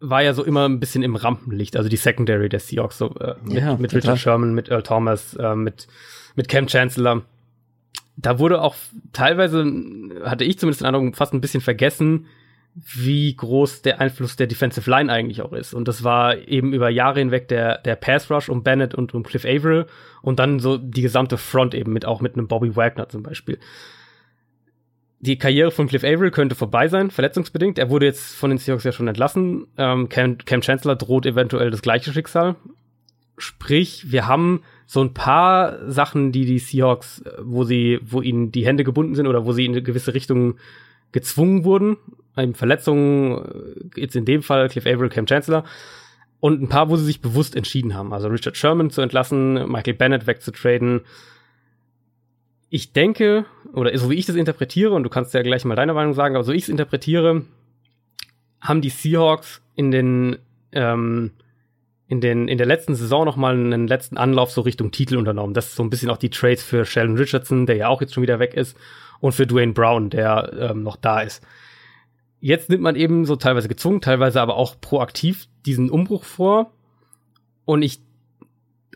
war 0.00 0.22
ja 0.22 0.32
so 0.32 0.44
immer 0.44 0.66
ein 0.66 0.80
bisschen 0.80 1.02
im 1.02 1.16
Rampenlicht, 1.16 1.76
also 1.76 1.88
die 1.88 1.96
Secondary 1.96 2.48
der 2.48 2.60
Seahawks 2.60 2.98
so 2.98 3.14
äh, 3.16 3.34
mit, 3.42 3.54
ja, 3.54 3.76
mit 3.76 3.92
Richard 3.94 4.18
Sherman, 4.18 4.54
mit 4.54 4.70
Earl 4.70 4.84
Thomas, 4.84 5.34
äh, 5.34 5.54
mit 5.54 5.86
mit 6.34 6.48
Cam 6.48 6.66
Chancellor. 6.66 7.22
Da 8.20 8.38
wurde 8.40 8.60
auch 8.62 8.74
teilweise 9.12 9.64
hatte 10.24 10.44
ich 10.44 10.58
zumindest 10.58 10.80
den 10.80 10.86
Eindruck 10.86 11.16
fast 11.16 11.32
ein 11.32 11.40
bisschen 11.40 11.60
vergessen, 11.60 12.26
wie 12.74 13.34
groß 13.34 13.82
der 13.82 14.00
Einfluss 14.00 14.36
der 14.36 14.46
Defensive 14.46 14.88
Line 14.90 15.12
eigentlich 15.12 15.42
auch 15.42 15.52
ist. 15.52 15.72
Und 15.72 15.88
das 15.88 16.04
war 16.04 16.36
eben 16.36 16.72
über 16.72 16.90
Jahre 16.90 17.20
hinweg 17.20 17.48
der, 17.48 17.78
der 17.78 17.96
Pass 17.96 18.30
Rush 18.30 18.48
um 18.48 18.62
Bennett 18.62 18.94
und 18.94 19.14
um 19.14 19.22
Cliff 19.22 19.44
Averill 19.44 19.86
und 20.22 20.38
dann 20.38 20.58
so 20.58 20.78
die 20.78 21.02
gesamte 21.02 21.38
Front 21.38 21.74
eben 21.74 21.92
mit, 21.92 22.04
auch 22.04 22.20
mit 22.20 22.34
einem 22.34 22.48
Bobby 22.48 22.76
Wagner 22.76 23.08
zum 23.08 23.22
Beispiel. 23.22 23.58
Die 25.20 25.38
Karriere 25.38 25.70
von 25.72 25.88
Cliff 25.88 26.04
Averill 26.04 26.30
könnte 26.30 26.54
vorbei 26.54 26.86
sein, 26.88 27.10
verletzungsbedingt. 27.10 27.78
Er 27.78 27.90
wurde 27.90 28.06
jetzt 28.06 28.34
von 28.34 28.50
den 28.50 28.58
Seahawks 28.58 28.84
ja 28.84 28.92
schon 28.92 29.08
entlassen. 29.08 29.66
Ähm, 29.76 30.08
Cam, 30.08 30.38
Cam 30.38 30.60
Chancellor 30.60 30.94
droht 30.94 31.26
eventuell 31.26 31.70
das 31.70 31.82
gleiche 31.82 32.12
Schicksal. 32.12 32.54
Sprich, 33.38 34.10
wir 34.10 34.26
haben 34.26 34.62
so 34.86 35.00
ein 35.00 35.14
paar 35.14 35.90
Sachen, 35.90 36.32
die 36.32 36.44
die 36.44 36.58
Seahawks, 36.58 37.20
äh, 37.20 37.30
wo 37.42 37.64
sie, 37.64 38.00
wo 38.02 38.20
ihnen 38.20 38.52
die 38.52 38.66
Hände 38.66 38.84
gebunden 38.84 39.14
sind 39.14 39.26
oder 39.26 39.44
wo 39.44 39.52
sie 39.52 39.64
in 39.64 39.72
eine 39.72 39.82
gewisse 39.82 40.14
Richtung 40.14 40.56
gezwungen 41.12 41.64
wurden, 41.64 41.96
eben 42.36 42.54
Verletzungen, 42.54 43.44
äh, 43.94 44.00
jetzt 44.00 44.16
in 44.16 44.24
dem 44.24 44.42
Fall 44.42 44.68
Cliff 44.68 44.86
Averill, 44.86 45.08
Cam 45.08 45.26
Chancellor, 45.26 45.64
und 46.40 46.62
ein 46.62 46.68
paar, 46.68 46.88
wo 46.88 46.96
sie 46.96 47.04
sich 47.04 47.20
bewusst 47.20 47.56
entschieden 47.56 47.94
haben. 47.94 48.12
Also 48.12 48.28
Richard 48.28 48.56
Sherman 48.56 48.90
zu 48.90 49.00
entlassen, 49.00 49.70
Michael 49.70 49.94
Bennett 49.94 50.26
wegzutraden. 50.26 51.00
Ich 52.70 52.92
denke, 52.92 53.44
oder 53.72 53.96
so 53.98 54.10
wie 54.10 54.14
ich 54.14 54.26
das 54.26 54.36
interpretiere, 54.36 54.92
und 54.92 55.02
du 55.02 55.10
kannst 55.10 55.34
ja 55.34 55.42
gleich 55.42 55.64
mal 55.64 55.74
deine 55.74 55.94
Meinung 55.94 56.14
sagen, 56.14 56.36
aber 56.36 56.44
so 56.44 56.52
ich 56.52 56.64
es 56.64 56.68
interpretiere, 56.68 57.42
haben 58.60 58.80
die 58.80 58.90
Seahawks 58.90 59.62
in 59.74 59.90
den 59.90 60.38
ähm, 60.72 61.32
in 62.08 62.20
den 62.20 62.48
in 62.48 62.58
der 62.58 62.66
letzten 62.66 62.94
Saison 62.94 63.24
noch 63.24 63.36
mal 63.36 63.54
einen 63.54 63.86
letzten 63.86 64.16
Anlauf 64.16 64.50
so 64.50 64.62
Richtung 64.62 64.90
Titel 64.90 65.16
unternommen. 65.16 65.54
Das 65.54 65.68
ist 65.68 65.76
so 65.76 65.82
ein 65.82 65.90
bisschen 65.90 66.10
auch 66.10 66.16
die 66.16 66.30
Trades 66.30 66.62
für 66.62 66.84
Sheldon 66.84 67.16
Richardson, 67.16 67.66
der 67.66 67.76
ja 67.76 67.88
auch 67.88 68.00
jetzt 68.00 68.14
schon 68.14 68.22
wieder 68.22 68.38
weg 68.38 68.54
ist, 68.54 68.76
und 69.20 69.32
für 69.32 69.46
Dwayne 69.46 69.72
Brown, 69.72 70.10
der 70.10 70.52
ähm, 70.58 70.82
noch 70.82 70.96
da 70.96 71.20
ist 71.20 71.42
jetzt 72.40 72.68
nimmt 72.68 72.82
man 72.82 72.96
eben 72.96 73.24
so 73.24 73.36
teilweise 73.36 73.68
gezwungen, 73.68 74.00
teilweise 74.00 74.40
aber 74.40 74.56
auch 74.56 74.80
proaktiv 74.80 75.48
diesen 75.66 75.90
Umbruch 75.90 76.24
vor. 76.24 76.72
Und 77.64 77.82
ich, 77.82 78.00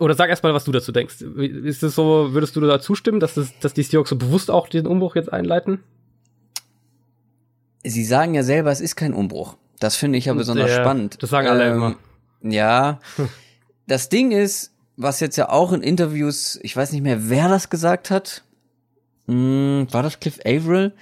oder 0.00 0.14
sag 0.14 0.30
erstmal, 0.30 0.54
was 0.54 0.64
du 0.64 0.72
dazu 0.72 0.92
denkst. 0.92 1.20
Ist 1.20 1.82
es 1.82 1.94
so, 1.94 2.32
würdest 2.32 2.56
du 2.56 2.60
da 2.60 2.80
zustimmen, 2.80 3.20
dass, 3.20 3.34
das, 3.34 3.58
dass 3.58 3.74
die 3.74 3.82
Seahawks 3.82 4.10
so 4.10 4.16
bewusst 4.16 4.50
auch 4.50 4.68
diesen 4.68 4.86
Umbruch 4.86 5.16
jetzt 5.16 5.32
einleiten? 5.32 5.80
Sie 7.84 8.04
sagen 8.04 8.34
ja 8.34 8.42
selber, 8.42 8.70
es 8.70 8.80
ist 8.80 8.96
kein 8.96 9.12
Umbruch. 9.12 9.56
Das 9.80 9.96
finde 9.96 10.18
ich 10.18 10.26
ja 10.26 10.34
besonders 10.34 10.70
ja, 10.70 10.80
spannend. 10.80 11.22
Das 11.22 11.30
sagen 11.30 11.48
alle 11.48 11.66
ähm, 11.66 11.74
immer. 11.74 11.96
Ja. 12.42 13.00
das 13.86 14.08
Ding 14.08 14.32
ist, 14.32 14.72
was 14.96 15.20
jetzt 15.20 15.36
ja 15.36 15.48
auch 15.48 15.72
in 15.72 15.82
Interviews, 15.82 16.58
ich 16.62 16.76
weiß 16.76 16.92
nicht 16.92 17.02
mehr, 17.02 17.28
wer 17.28 17.48
das 17.48 17.70
gesagt 17.70 18.10
hat. 18.10 18.44
Hm, 19.26 19.86
war 19.90 20.02
das 20.02 20.20
Cliff 20.20 20.38
Averill? 20.44 20.92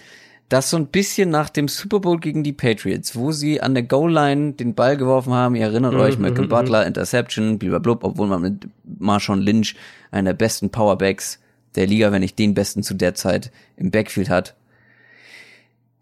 das 0.51 0.69
so 0.69 0.77
ein 0.77 0.89
bisschen 0.89 1.31
nach 1.31 1.49
dem 1.49 1.69
Super 1.69 2.01
Bowl 2.01 2.19
gegen 2.19 2.43
die 2.43 2.53
Patriots, 2.53 3.15
wo 3.15 3.31
sie 3.31 3.63
an 3.63 3.73
der 3.73 3.85
Goal-Line 3.85 4.55
den 4.55 4.75
Ball 4.75 4.97
geworfen 4.97 5.33
haben. 5.33 5.55
Ihr 5.55 5.63
erinnert 5.63 5.95
mhm, 5.95 6.01
euch, 6.01 6.19
Malcolm 6.19 6.47
mhm, 6.47 6.51
Butler, 6.51 6.87
Interception, 6.87 7.59
blablabla, 7.59 7.99
obwohl 8.03 8.27
man 8.27 8.43
mit 8.43 8.69
Marshawn 8.99 9.41
Lynch 9.41 9.77
einen 10.11 10.25
der 10.25 10.35
besten 10.35 10.71
Powerbacks 10.71 11.39
der 11.77 11.87
Liga, 11.87 12.11
wenn 12.11 12.21
nicht 12.21 12.37
den 12.37 12.55
besten 12.55 12.83
zu 12.83 12.95
der 12.95 13.15
Zeit 13.15 13.53
im 13.77 13.93
Backfield 13.93 14.29
hat. 14.29 14.57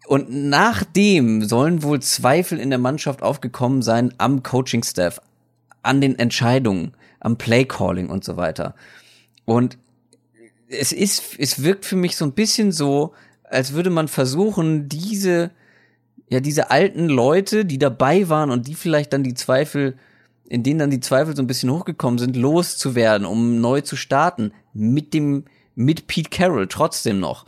Und 0.07 0.31
nachdem 0.31 1.43
sollen 1.43 1.83
wohl 1.83 2.01
Zweifel 2.01 2.59
in 2.59 2.71
der 2.71 2.79
Mannschaft 2.79 3.21
aufgekommen 3.21 3.83
sein 3.83 4.15
am 4.17 4.41
Coaching-Staff, 4.41 5.21
an 5.81 6.01
den 6.01 6.17
Entscheidungen, 6.17 6.93
am 7.19 7.37
Play-Calling 7.37 8.09
und 8.09 8.23
so 8.23 8.37
weiter. 8.37 8.75
Und 9.45 9.77
es 10.67 10.91
ist, 10.91 11.39
es 11.39 11.63
wirkt 11.63 11.85
für 11.85 11.95
mich 11.95 12.15
so 12.15 12.25
ein 12.25 12.33
bisschen 12.33 12.71
so, 12.71 13.13
als 13.43 13.73
würde 13.73 13.89
man 13.89 14.07
versuchen, 14.07 14.87
diese, 14.87 15.51
ja, 16.29 16.39
diese 16.39 16.69
alten 16.69 17.07
Leute, 17.07 17.65
die 17.65 17.79
dabei 17.79 18.29
waren 18.29 18.51
und 18.51 18.67
die 18.67 18.75
vielleicht 18.75 19.13
dann 19.13 19.23
die 19.23 19.33
Zweifel, 19.33 19.97
in 20.47 20.63
denen 20.63 20.79
dann 20.79 20.91
die 20.91 20.99
Zweifel 20.99 21.35
so 21.35 21.41
ein 21.41 21.47
bisschen 21.47 21.71
hochgekommen 21.71 22.19
sind, 22.19 22.35
loszuwerden, 22.35 23.25
um 23.25 23.59
neu 23.59 23.81
zu 23.81 23.95
starten, 23.95 24.51
mit 24.73 25.13
dem, 25.13 25.45
mit 25.75 26.07
Pete 26.07 26.29
Carroll 26.29 26.67
trotzdem 26.67 27.19
noch. 27.19 27.45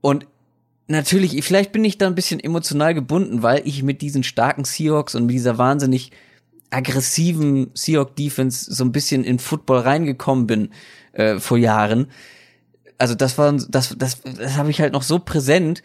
Und 0.00 0.26
natürlich, 0.88 1.44
vielleicht 1.44 1.72
bin 1.72 1.84
ich 1.84 1.98
da 1.98 2.06
ein 2.06 2.14
bisschen 2.14 2.40
emotional 2.40 2.94
gebunden, 2.94 3.42
weil 3.42 3.62
ich 3.64 3.82
mit 3.82 4.02
diesen 4.02 4.22
starken 4.22 4.64
Seahawks 4.64 5.14
und 5.14 5.26
mit 5.26 5.34
dieser 5.34 5.58
wahnsinnig 5.58 6.10
aggressiven 6.70 7.70
Seahawk 7.74 8.16
Defense 8.16 8.72
so 8.72 8.84
ein 8.84 8.92
bisschen 8.92 9.24
in 9.24 9.38
Football 9.38 9.80
reingekommen 9.80 10.46
bin 10.46 10.70
äh, 11.12 11.38
vor 11.38 11.58
Jahren. 11.58 12.06
Also 12.98 13.14
das 13.14 13.38
war 13.38 13.52
das 13.52 13.96
das 13.96 14.20
das 14.22 14.56
habe 14.56 14.70
ich 14.70 14.80
halt 14.80 14.92
noch 14.92 15.02
so 15.02 15.18
präsent, 15.18 15.82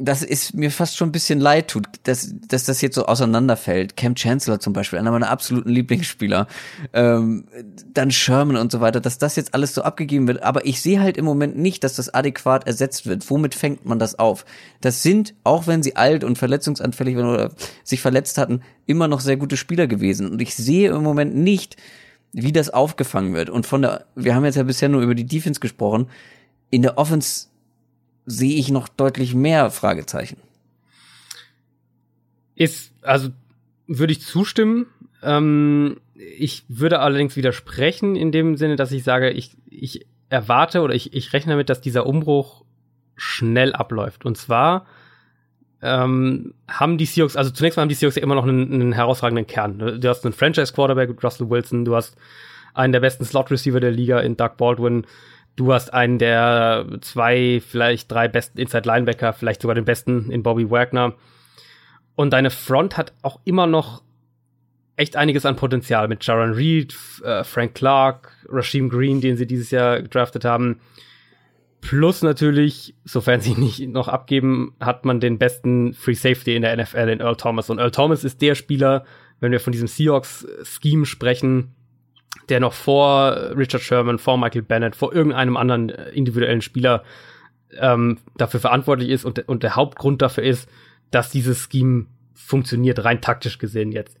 dass 0.00 0.22
es 0.22 0.54
mir 0.54 0.70
fast 0.70 0.96
schon 0.96 1.10
ein 1.10 1.12
bisschen 1.12 1.40
leid 1.40 1.68
tut, 1.68 1.86
dass, 2.04 2.34
dass 2.48 2.64
das 2.64 2.80
jetzt 2.80 2.94
so 2.94 3.06
auseinanderfällt. 3.06 3.96
Cam 3.96 4.14
Chancellor 4.14 4.58
zum 4.58 4.72
Beispiel, 4.72 4.98
einer 4.98 5.10
meiner 5.10 5.28
absoluten 5.28 5.68
Lieblingsspieler. 5.68 6.46
Ähm, 6.92 7.44
dann 7.92 8.10
Sherman 8.10 8.56
und 8.56 8.72
so 8.72 8.80
weiter, 8.80 9.00
dass 9.00 9.18
das 9.18 9.36
jetzt 9.36 9.54
alles 9.54 9.74
so 9.74 9.82
abgegeben 9.82 10.26
wird. 10.26 10.42
Aber 10.42 10.64
ich 10.64 10.80
sehe 10.80 11.00
halt 11.00 11.16
im 11.16 11.24
Moment 11.24 11.58
nicht, 11.58 11.84
dass 11.84 11.96
das 11.96 12.12
adäquat 12.12 12.66
ersetzt 12.66 13.06
wird. 13.06 13.28
Womit 13.30 13.54
fängt 13.54 13.84
man 13.84 13.98
das 13.98 14.18
auf? 14.18 14.44
Das 14.80 15.02
sind, 15.02 15.34
auch 15.44 15.66
wenn 15.66 15.82
sie 15.82 15.96
alt 15.96 16.24
und 16.24 16.38
verletzungsanfällig 16.38 17.16
waren 17.16 17.28
oder 17.28 17.52
sich 17.84 18.00
verletzt 18.00 18.38
hatten, 18.38 18.62
immer 18.86 19.06
noch 19.06 19.20
sehr 19.20 19.36
gute 19.36 19.56
Spieler 19.56 19.86
gewesen. 19.86 20.30
Und 20.30 20.40
ich 20.40 20.54
sehe 20.54 20.90
im 20.90 21.02
Moment 21.02 21.36
nicht, 21.36 21.76
wie 22.32 22.52
das 22.52 22.70
aufgefangen 22.70 23.34
wird. 23.34 23.50
Und 23.50 23.66
von 23.66 23.82
der, 23.82 24.06
wir 24.14 24.34
haben 24.34 24.44
jetzt 24.44 24.56
ja 24.56 24.62
bisher 24.62 24.88
nur 24.88 25.02
über 25.02 25.14
die 25.14 25.26
Defense 25.26 25.60
gesprochen. 25.60 26.08
In 26.70 26.82
der 26.82 26.96
Offense 26.96 27.49
sehe 28.26 28.56
ich 28.58 28.70
noch 28.70 28.88
deutlich 28.88 29.34
mehr 29.34 29.70
Fragezeichen. 29.70 30.38
Ist, 32.54 32.92
also 33.02 33.30
würde 33.86 34.12
ich 34.12 34.22
zustimmen. 34.22 34.86
Ähm, 35.22 36.00
ich 36.14 36.64
würde 36.68 37.00
allerdings 37.00 37.36
widersprechen 37.36 38.16
in 38.16 38.32
dem 38.32 38.56
Sinne, 38.56 38.76
dass 38.76 38.92
ich 38.92 39.04
sage, 39.04 39.30
ich, 39.30 39.56
ich 39.68 40.06
erwarte 40.28 40.82
oder 40.82 40.94
ich, 40.94 41.12
ich 41.12 41.32
rechne 41.32 41.52
damit, 41.52 41.68
dass 41.68 41.80
dieser 41.80 42.06
Umbruch 42.06 42.64
schnell 43.16 43.72
abläuft. 43.72 44.24
Und 44.24 44.36
zwar 44.36 44.86
ähm, 45.82 46.54
haben 46.68 46.98
die 46.98 47.06
Seahawks, 47.06 47.36
also 47.36 47.50
zunächst 47.50 47.76
mal 47.76 47.82
haben 47.82 47.88
die 47.88 47.94
Seahawks 47.94 48.16
ja 48.16 48.22
immer 48.22 48.34
noch 48.34 48.44
einen, 48.44 48.72
einen 48.72 48.92
herausragenden 48.92 49.46
Kern. 49.46 49.78
Du 49.78 50.08
hast 50.08 50.24
einen 50.24 50.34
Franchise-Quarterback 50.34 51.08
mit 51.08 51.24
Russell 51.24 51.50
Wilson, 51.50 51.84
du 51.84 51.96
hast 51.96 52.16
einen 52.74 52.92
der 52.92 53.00
besten 53.00 53.24
Slot-Receiver 53.24 53.80
der 53.80 53.90
Liga 53.90 54.20
in 54.20 54.36
Doug 54.36 54.56
Baldwin, 54.56 55.06
du 55.56 55.72
hast 55.72 55.92
einen 55.92 56.18
der 56.18 56.86
zwei, 57.00 57.62
vielleicht 57.66 58.10
drei 58.10 58.28
besten 58.28 58.58
Inside-Linebacker, 58.58 59.32
vielleicht 59.32 59.62
sogar 59.62 59.74
den 59.74 59.84
besten 59.84 60.30
in 60.30 60.42
Bobby 60.42 60.70
Wagner. 60.70 61.14
Und 62.14 62.32
deine 62.32 62.50
Front 62.50 62.96
hat 62.96 63.12
auch 63.22 63.40
immer 63.44 63.66
noch 63.66 64.02
echt 64.96 65.16
einiges 65.16 65.46
an 65.46 65.56
Potenzial 65.56 66.08
mit 66.08 66.24
Jaron 66.24 66.52
Reed, 66.52 66.94
äh, 67.24 67.42
Frank 67.44 67.74
Clark, 67.74 68.32
Rasheem 68.48 68.90
Green, 68.90 69.20
den 69.20 69.36
sie 69.36 69.46
dieses 69.46 69.70
Jahr 69.70 70.02
gedraftet 70.02 70.44
haben. 70.44 70.80
Plus 71.80 72.22
natürlich, 72.22 72.94
sofern 73.04 73.40
sie 73.40 73.54
nicht 73.56 73.88
noch 73.88 74.08
abgeben, 74.08 74.74
hat 74.80 75.04
man 75.04 75.20
den 75.20 75.38
besten 75.38 75.94
Free 75.94 76.14
Safety 76.14 76.54
in 76.54 76.62
der 76.62 76.76
NFL 76.76 77.08
in 77.08 77.20
Earl 77.20 77.36
Thomas. 77.36 77.70
Und 77.70 77.78
Earl 77.78 77.90
Thomas 77.90 78.24
ist 78.24 78.42
der 78.42 78.54
Spieler, 78.54 79.04
wenn 79.40 79.52
wir 79.52 79.60
von 79.60 79.72
diesem 79.72 79.88
Seahawks-Scheme 79.88 81.06
sprechen, 81.06 81.74
der 82.50 82.60
noch 82.60 82.72
vor 82.72 83.56
Richard 83.56 83.82
Sherman, 83.82 84.18
vor 84.18 84.36
Michael 84.36 84.62
Bennett, 84.62 84.96
vor 84.96 85.14
irgendeinem 85.14 85.56
anderen 85.56 85.90
äh, 85.90 86.10
individuellen 86.10 86.62
Spieler 86.62 87.04
ähm, 87.78 88.18
dafür 88.36 88.60
verantwortlich 88.60 89.08
ist 89.10 89.24
und, 89.24 89.48
und 89.48 89.62
der 89.62 89.76
Hauptgrund 89.76 90.22
dafür 90.22 90.44
ist, 90.44 90.68
dass 91.10 91.30
dieses 91.30 91.68
Scheme 91.70 92.06
funktioniert, 92.34 93.04
rein 93.04 93.20
taktisch 93.20 93.58
gesehen 93.58 93.92
jetzt. 93.92 94.18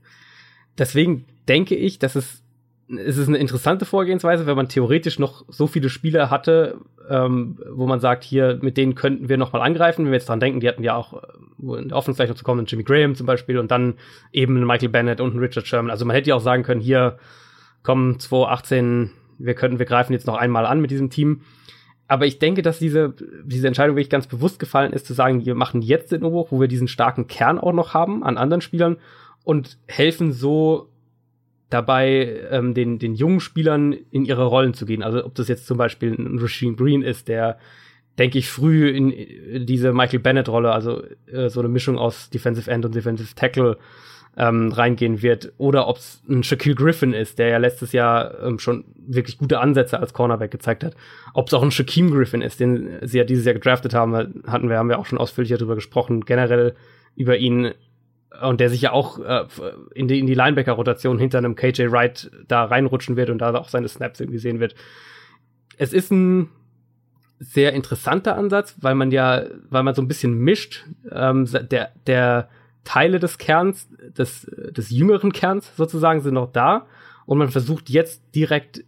Deswegen 0.78 1.24
denke 1.48 1.74
ich, 1.74 1.98
dass 1.98 2.14
es, 2.14 2.42
es 2.88 3.16
ist 3.16 3.28
eine 3.28 3.38
interessante 3.38 3.84
Vorgehensweise, 3.84 4.46
wenn 4.46 4.56
man 4.56 4.68
theoretisch 4.68 5.18
noch 5.18 5.44
so 5.48 5.66
viele 5.66 5.88
Spieler 5.88 6.30
hatte, 6.30 6.78
ähm, 7.08 7.58
wo 7.68 7.86
man 7.86 8.00
sagt, 8.00 8.24
hier, 8.24 8.58
mit 8.62 8.76
denen 8.76 8.94
könnten 8.94 9.28
wir 9.28 9.36
noch 9.36 9.52
mal 9.52 9.62
angreifen. 9.62 10.04
Wenn 10.04 10.12
wir 10.12 10.18
jetzt 10.18 10.28
dran 10.28 10.40
denken, 10.40 10.60
die 10.60 10.68
hatten 10.68 10.84
ja 10.84 10.94
auch, 10.94 11.22
in 11.58 11.88
der 11.88 11.96
Offense 11.96 12.16
gleich 12.16 12.28
noch 12.28 12.36
zu 12.36 12.44
kommen, 12.44 12.66
Jimmy 12.66 12.84
Graham 12.84 13.14
zum 13.14 13.26
Beispiel 13.26 13.58
und 13.58 13.70
dann 13.70 13.94
eben 14.32 14.64
Michael 14.64 14.90
Bennett 14.90 15.20
und 15.20 15.36
Richard 15.38 15.66
Sherman. 15.66 15.90
Also 15.90 16.04
man 16.04 16.14
hätte 16.14 16.30
ja 16.30 16.36
auch 16.36 16.40
sagen 16.40 16.62
können, 16.62 16.80
hier, 16.80 17.18
kommen 17.82 18.18
2018, 18.18 19.10
wir 19.38 19.54
könnten, 19.54 19.78
wir 19.78 19.86
greifen 19.86 20.12
jetzt 20.12 20.26
noch 20.26 20.36
einmal 20.36 20.66
an 20.66 20.80
mit 20.80 20.90
diesem 20.90 21.10
Team. 21.10 21.42
Aber 22.08 22.26
ich 22.26 22.38
denke, 22.38 22.62
dass 22.62 22.78
diese, 22.78 23.14
diese 23.44 23.68
Entscheidung 23.68 23.94
wirklich 23.94 24.10
ganz 24.10 24.26
bewusst 24.26 24.58
gefallen 24.58 24.92
ist, 24.92 25.06
zu 25.06 25.14
sagen, 25.14 25.46
wir 25.46 25.54
machen 25.54 25.80
jetzt 25.80 26.10
den 26.10 26.24
Umbruch, 26.24 26.50
wo 26.50 26.60
wir 26.60 26.66
diesen 26.66 26.88
starken 26.88 27.28
Kern 27.28 27.58
auch 27.58 27.72
noch 27.72 27.94
haben 27.94 28.24
an 28.24 28.36
anderen 28.36 28.60
Spielern 28.60 28.96
und 29.44 29.78
helfen 29.86 30.32
so 30.32 30.88
dabei, 31.70 32.40
ähm, 32.50 32.74
den, 32.74 32.98
den 32.98 33.14
jungen 33.14 33.40
Spielern 33.40 33.92
in 34.10 34.24
ihre 34.24 34.44
Rollen 34.44 34.74
zu 34.74 34.86
gehen. 34.86 35.04
Also 35.04 35.24
ob 35.24 35.36
das 35.36 35.46
jetzt 35.48 35.66
zum 35.66 35.78
Beispiel 35.78 36.12
ein 36.12 36.38
Rasheem 36.38 36.76
Green 36.76 37.02
ist, 37.02 37.28
der, 37.28 37.58
denke 38.18 38.38
ich, 38.38 38.50
früh 38.50 38.88
in 38.88 39.66
diese 39.66 39.92
Michael 39.92 40.18
Bennett-Rolle, 40.18 40.72
also 40.72 41.04
äh, 41.26 41.48
so 41.48 41.60
eine 41.60 41.68
Mischung 41.68 41.96
aus 41.96 42.28
Defensive 42.28 42.68
End 42.68 42.84
und 42.84 42.94
Defensive 42.94 43.34
Tackle 43.36 43.78
ähm, 44.36 44.72
reingehen 44.72 45.22
wird. 45.22 45.52
Oder 45.58 45.88
ob 45.88 45.98
es 45.98 46.22
ein 46.28 46.42
Shaquille 46.42 46.74
Griffin 46.74 47.12
ist, 47.12 47.38
der 47.38 47.48
ja 47.48 47.58
letztes 47.58 47.92
Jahr 47.92 48.42
ähm, 48.42 48.58
schon 48.58 48.84
wirklich 48.96 49.38
gute 49.38 49.60
Ansätze 49.60 49.98
als 49.98 50.12
Cornerback 50.12 50.50
gezeigt 50.50 50.84
hat. 50.84 50.94
Ob 51.34 51.48
es 51.48 51.54
auch 51.54 51.62
ein 51.62 51.70
Shaquem 51.70 52.10
Griffin 52.10 52.42
ist, 52.42 52.60
den 52.60 52.98
sie 53.02 53.18
ja 53.18 53.24
dieses 53.24 53.44
Jahr 53.44 53.54
gedraftet 53.54 53.94
haben, 53.94 54.42
hatten 54.46 54.68
wir, 54.68 54.78
haben 54.78 54.88
wir 54.88 54.98
auch 54.98 55.06
schon 55.06 55.18
ausführlicher 55.18 55.58
darüber 55.58 55.74
gesprochen, 55.74 56.24
generell 56.24 56.74
über 57.16 57.36
ihn. 57.36 57.72
Und 58.40 58.60
der 58.60 58.70
sich 58.70 58.82
ja 58.82 58.92
auch 58.92 59.18
äh, 59.18 59.46
in 59.94 60.06
die, 60.06 60.20
in 60.20 60.26
die 60.26 60.34
Linebacker-Rotation 60.34 61.18
hinter 61.18 61.38
einem 61.38 61.56
KJ 61.56 61.90
Wright 61.90 62.30
da 62.46 62.64
reinrutschen 62.64 63.16
wird 63.16 63.28
und 63.28 63.38
da 63.38 63.54
auch 63.54 63.68
seine 63.68 63.88
Snaps 63.88 64.20
irgendwie 64.20 64.38
sehen 64.38 64.60
wird. 64.60 64.76
Es 65.76 65.92
ist 65.92 66.12
ein 66.12 66.48
sehr 67.40 67.72
interessanter 67.72 68.36
Ansatz, 68.36 68.76
weil 68.80 68.94
man 68.94 69.10
ja, 69.10 69.42
weil 69.68 69.82
man 69.82 69.94
so 69.94 70.02
ein 70.02 70.08
bisschen 70.08 70.38
mischt. 70.38 70.84
Ähm, 71.10 71.48
der, 71.70 71.90
der 72.06 72.48
Teile 72.84 73.18
des 73.18 73.38
Kerns, 73.38 73.88
des, 74.16 74.50
des 74.70 74.90
jüngeren 74.90 75.32
Kerns 75.32 75.74
sozusagen, 75.76 76.20
sind 76.20 76.34
noch 76.34 76.52
da. 76.52 76.86
Und 77.26 77.38
man 77.38 77.48
versucht 77.48 77.90
jetzt 77.90 78.22
direkt 78.34 78.84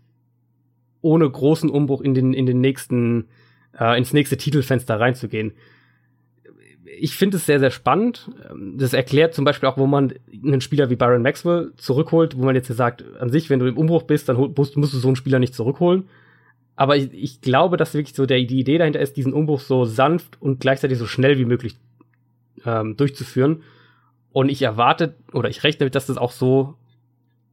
ohne 1.01 1.29
großen 1.29 1.69
Umbruch 1.69 2.01
in 2.01 2.15
den, 2.15 2.33
in 2.33 2.47
den 2.47 2.61
nächsten, 2.61 3.29
äh, 3.79 3.99
ins 3.99 4.13
nächste 4.13 4.37
Titelfenster 4.37 4.99
reinzugehen. 4.99 5.53
Ich 6.99 7.17
finde 7.17 7.39
es 7.39 7.47
sehr, 7.47 7.59
sehr 7.59 7.71
spannend. 7.71 8.31
Das 8.77 8.93
erklärt 8.93 9.35
zum 9.35 9.45
Beispiel 9.45 9.69
auch, 9.69 9.79
wo 9.79 9.87
man 9.87 10.13
einen 10.33 10.61
Spieler 10.61 10.91
wie 10.91 10.97
Byron 10.97 11.23
Maxwell 11.23 11.73
zurückholt, 11.77 12.37
wo 12.37 12.45
man 12.45 12.55
jetzt 12.55 12.69
sagt, 12.69 13.05
an 13.19 13.31
sich, 13.31 13.51
wenn 13.51 13.59
du 13.59 13.67
im 13.67 13.79
Umbruch 13.79 14.03
bist, 14.03 14.29
dann 14.29 14.37
musst, 14.57 14.77
musst 14.77 14.93
du 14.93 14.99
so 14.99 15.09
einen 15.09 15.17
Spieler 15.17 15.39
nicht 15.39 15.55
zurückholen. 15.55 16.05
Aber 16.77 16.97
ich, 16.97 17.13
ich 17.13 17.41
glaube, 17.41 17.77
dass 17.77 17.95
wirklich 17.95 18.15
so 18.15 18.27
der, 18.27 18.39
die 18.39 18.61
Idee 18.61 18.79
dahinter 18.79 19.01
ist, 19.01 19.17
diesen 19.17 19.33
Umbruch 19.33 19.61
so 19.61 19.85
sanft 19.85 20.41
und 20.41 20.61
gleichzeitig 20.61 20.99
so 20.99 21.07
schnell 21.07 21.39
wie 21.39 21.45
möglich 21.45 21.77
ähm, 22.65 22.97
durchzuführen. 22.97 23.63
Und 24.33 24.49
ich 24.49 24.63
erwarte 24.63 25.15
oder 25.33 25.49
ich 25.49 25.63
rechne 25.63 25.81
damit, 25.81 25.95
dass 25.95 26.07
das 26.07 26.17
auch 26.17 26.33
so 26.33 26.75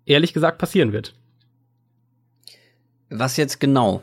ehrlich 0.06 0.34
gesagt 0.34 0.58
passieren 0.58 0.94
wird. 0.94 1.14
Was 3.10 3.38
jetzt 3.38 3.60
genau? 3.60 4.02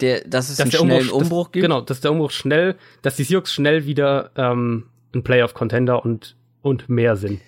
Der, 0.00 0.22
dass 0.26 0.48
es 0.48 0.56
dass 0.56 0.64
einen 0.64 0.72
schnellen 0.72 1.10
Umbruch, 1.10 1.20
Umbruch 1.20 1.44
das, 1.46 1.52
gibt? 1.52 1.62
Genau, 1.64 1.80
dass 1.80 2.00
der 2.00 2.12
Umbruch 2.12 2.30
schnell, 2.30 2.76
dass 3.02 3.16
die 3.16 3.24
Seahawks 3.24 3.52
schnell 3.52 3.86
wieder 3.86 4.30
ähm, 4.36 4.86
ein 5.14 5.22
Playoff-Contender 5.22 6.04
und, 6.04 6.34
und 6.62 6.88
mehr 6.88 7.16
sind. 7.16 7.40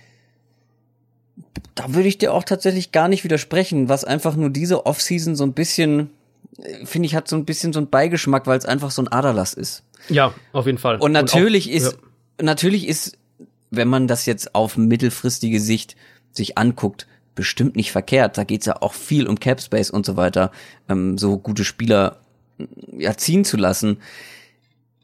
Da 1.75 1.95
würde 1.95 2.09
ich 2.09 2.19
dir 2.19 2.33
auch 2.33 2.45
tatsächlich 2.45 2.93
gar 2.93 3.09
nicht 3.09 3.25
widersprechen, 3.25 3.89
was 3.89 4.05
einfach 4.05 4.37
nur 4.37 4.51
diese 4.51 4.87
Offseason 4.87 5.35
so 5.37 5.45
ein 5.45 5.55
bisschen, 5.55 6.11
äh, 6.59 6.85
finde 6.85 7.07
ich, 7.07 7.15
hat 7.15 7.29
so 7.29 7.37
ein 7.37 7.47
bisschen 7.47 7.73
so 7.73 7.81
ein 7.81 7.89
Beigeschmack, 7.89 8.47
weil 8.47 8.59
es 8.59 8.67
einfach 8.67 8.91
so 8.91 9.03
ein 9.03 9.09
Aderlass 9.09 9.55
ist. 9.55 9.83
Ja, 10.11 10.35
auf 10.53 10.67
jeden 10.67 10.79
Fall. 10.79 10.99
Und 10.99 11.13
natürlich 11.13 11.67
und 11.69 11.73
auch, 11.73 11.77
ist, 11.77 11.93
ja. 11.93 12.45
natürlich 12.45 12.87
ist 12.87 13.17
wenn 13.77 13.89
man 13.89 14.09
das 14.09 14.27
jetzt 14.27 14.55
auf 14.55 14.77
mittelfristige 14.77 15.61
Sicht 15.61 15.97
sich 16.33 16.59
anguckt, 16.59 17.07
bestimmt 17.35 17.77
nicht 17.77 17.93
verkehrt. 17.93 18.39
Da 18.39 18.45
geht's 18.45 18.67
ja 18.67 18.81
auch 18.81 18.95
viel 18.95 19.27
um 19.27 19.39
Capspace 19.39 19.91
und 19.91 20.07
so 20.07 20.17
weiter, 20.17 20.51
ähm, 20.89 21.19
so 21.19 21.39
gute 21.39 21.65
Spieler 21.65 22.21
ja, 22.97 23.17
ziehen 23.17 23.45
zu 23.45 23.57
lassen. 23.57 23.99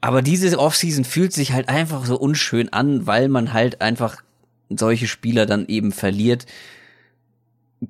Aber 0.01 0.23
diese 0.23 0.59
Offseason 0.59 1.05
fühlt 1.05 1.33
sich 1.33 1.53
halt 1.53 1.69
einfach 1.69 2.07
so 2.07 2.19
unschön 2.19 2.73
an, 2.73 3.07
weil 3.07 3.29
man 3.29 3.53
halt 3.53 3.81
einfach 3.81 4.23
solche 4.71 5.09
Spieler 5.09 5.47
dann 5.47 5.67
eben 5.67 5.93
verliert. 5.93 6.47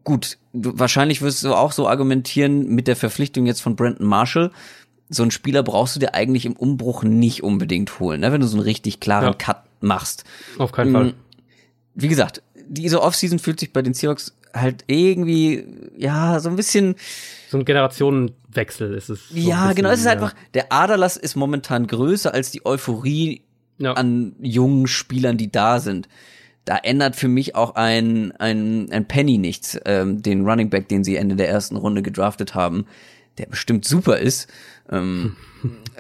Gut, 0.05 0.39
du, 0.53 0.79
wahrscheinlich 0.79 1.23
wirst 1.23 1.45
du 1.45 1.55
auch 1.55 1.73
so 1.73 1.89
argumentieren 1.89 2.69
mit 2.69 2.89
der 2.89 2.97
Verpflichtung 2.97 3.47
jetzt 3.47 3.61
von 3.61 3.77
Brandon 3.77 4.07
Marshall. 4.07 4.51
So 5.09 5.23
einen 5.23 5.31
Spieler 5.31 5.63
brauchst 5.63 5.97
du 5.97 6.01
dir 6.01 6.15
eigentlich 6.15 6.47
im 6.47 6.55
Umbruch 6.55 7.03
nicht 7.03 7.43
unbedingt 7.43 7.99
holen, 8.01 8.21
ne? 8.21 8.33
wenn 8.33 8.41
du 8.41 8.47
so 8.47 8.57
einen 8.57 8.65
richtig 8.65 9.01
klaren 9.01 9.27
ja. 9.27 9.35
Cut 9.35 9.65
machst. 9.81 10.25
Auf 10.59 10.73
keinen 10.73 10.93
Fall. 10.93 11.05
Mm, 11.05 11.15
wie 11.95 12.09
gesagt, 12.09 12.43
diese 12.69 13.03
Offseason 13.03 13.39
fühlt 13.39 13.61
sich 13.61 13.73
bei 13.73 13.83
den 13.83 13.95
Seahawks 13.95 14.37
halt 14.55 14.85
irgendwie, 14.87 15.65
ja, 15.97 16.41
so 16.41 16.49
ein 16.49 16.57
bisschen. 16.57 16.95
So 17.51 17.59
ein 17.59 17.65
Generationenwechsel 17.65 18.95
ist 18.95 19.09
es. 19.09 19.29
So 19.29 19.37
ja, 19.37 19.63
bisschen, 19.63 19.77
genau. 19.77 19.91
Es 19.91 20.01
ist 20.01 20.07
ja. 20.07 20.13
einfach, 20.13 20.35
der 20.55 20.73
Aderlass 20.73 21.17
ist 21.17 21.37
momentan 21.37 21.87
größer 21.87 22.33
als 22.33 22.51
die 22.51 22.65
Euphorie 22.65 23.43
ja. 23.79 23.95
an 23.95 24.35
jungen 24.41 24.87
Spielern, 24.87 25.37
die 25.37 25.51
da 25.51 25.81
sind. 25.81 26.09
Da 26.65 26.77
ändert 26.77 27.17
für 27.17 27.29
mich 27.29 27.57
auch 27.57 27.75
ein, 27.75 28.33
ein, 28.33 28.93
ein 28.93 29.09
Penny 29.09 29.39
nichts, 29.39 29.81
ähm, 29.87 30.23
den 30.23 30.47
Running 30.47 30.71
Back, 30.71 30.89
den 30.89 31.03
sie 31.03 31.17
Ende 31.17 31.35
der 31.35 31.49
ersten 31.49 31.77
Runde 31.77 32.03
gedraftet 32.03 32.55
haben, 32.55 32.87
der 33.41 33.49
bestimmt 33.49 33.85
super 33.85 34.19
ist. 34.19 34.49
Ähm, 34.91 35.37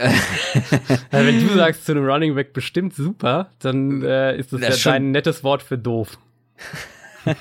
also 1.10 1.26
wenn 1.26 1.46
du 1.46 1.54
sagst 1.54 1.86
zu 1.86 1.92
einem 1.92 2.04
Running 2.04 2.34
Back 2.34 2.52
bestimmt 2.52 2.94
super, 2.94 3.50
dann 3.58 4.02
äh, 4.02 4.36
ist 4.38 4.52
das, 4.52 4.60
das 4.60 4.84
ja 4.84 4.92
dein 4.92 5.10
nettes 5.10 5.42
Wort 5.42 5.62
für 5.62 5.78
doof. 5.78 6.18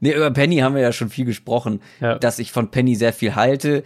nee, 0.00 0.12
über 0.12 0.30
Penny 0.30 0.58
haben 0.58 0.74
wir 0.74 0.82
ja 0.82 0.92
schon 0.92 1.10
viel 1.10 1.24
gesprochen, 1.24 1.80
ja. 2.00 2.18
dass 2.18 2.38
ich 2.38 2.52
von 2.52 2.70
Penny 2.70 2.94
sehr 2.94 3.12
viel 3.12 3.34
halte, 3.34 3.82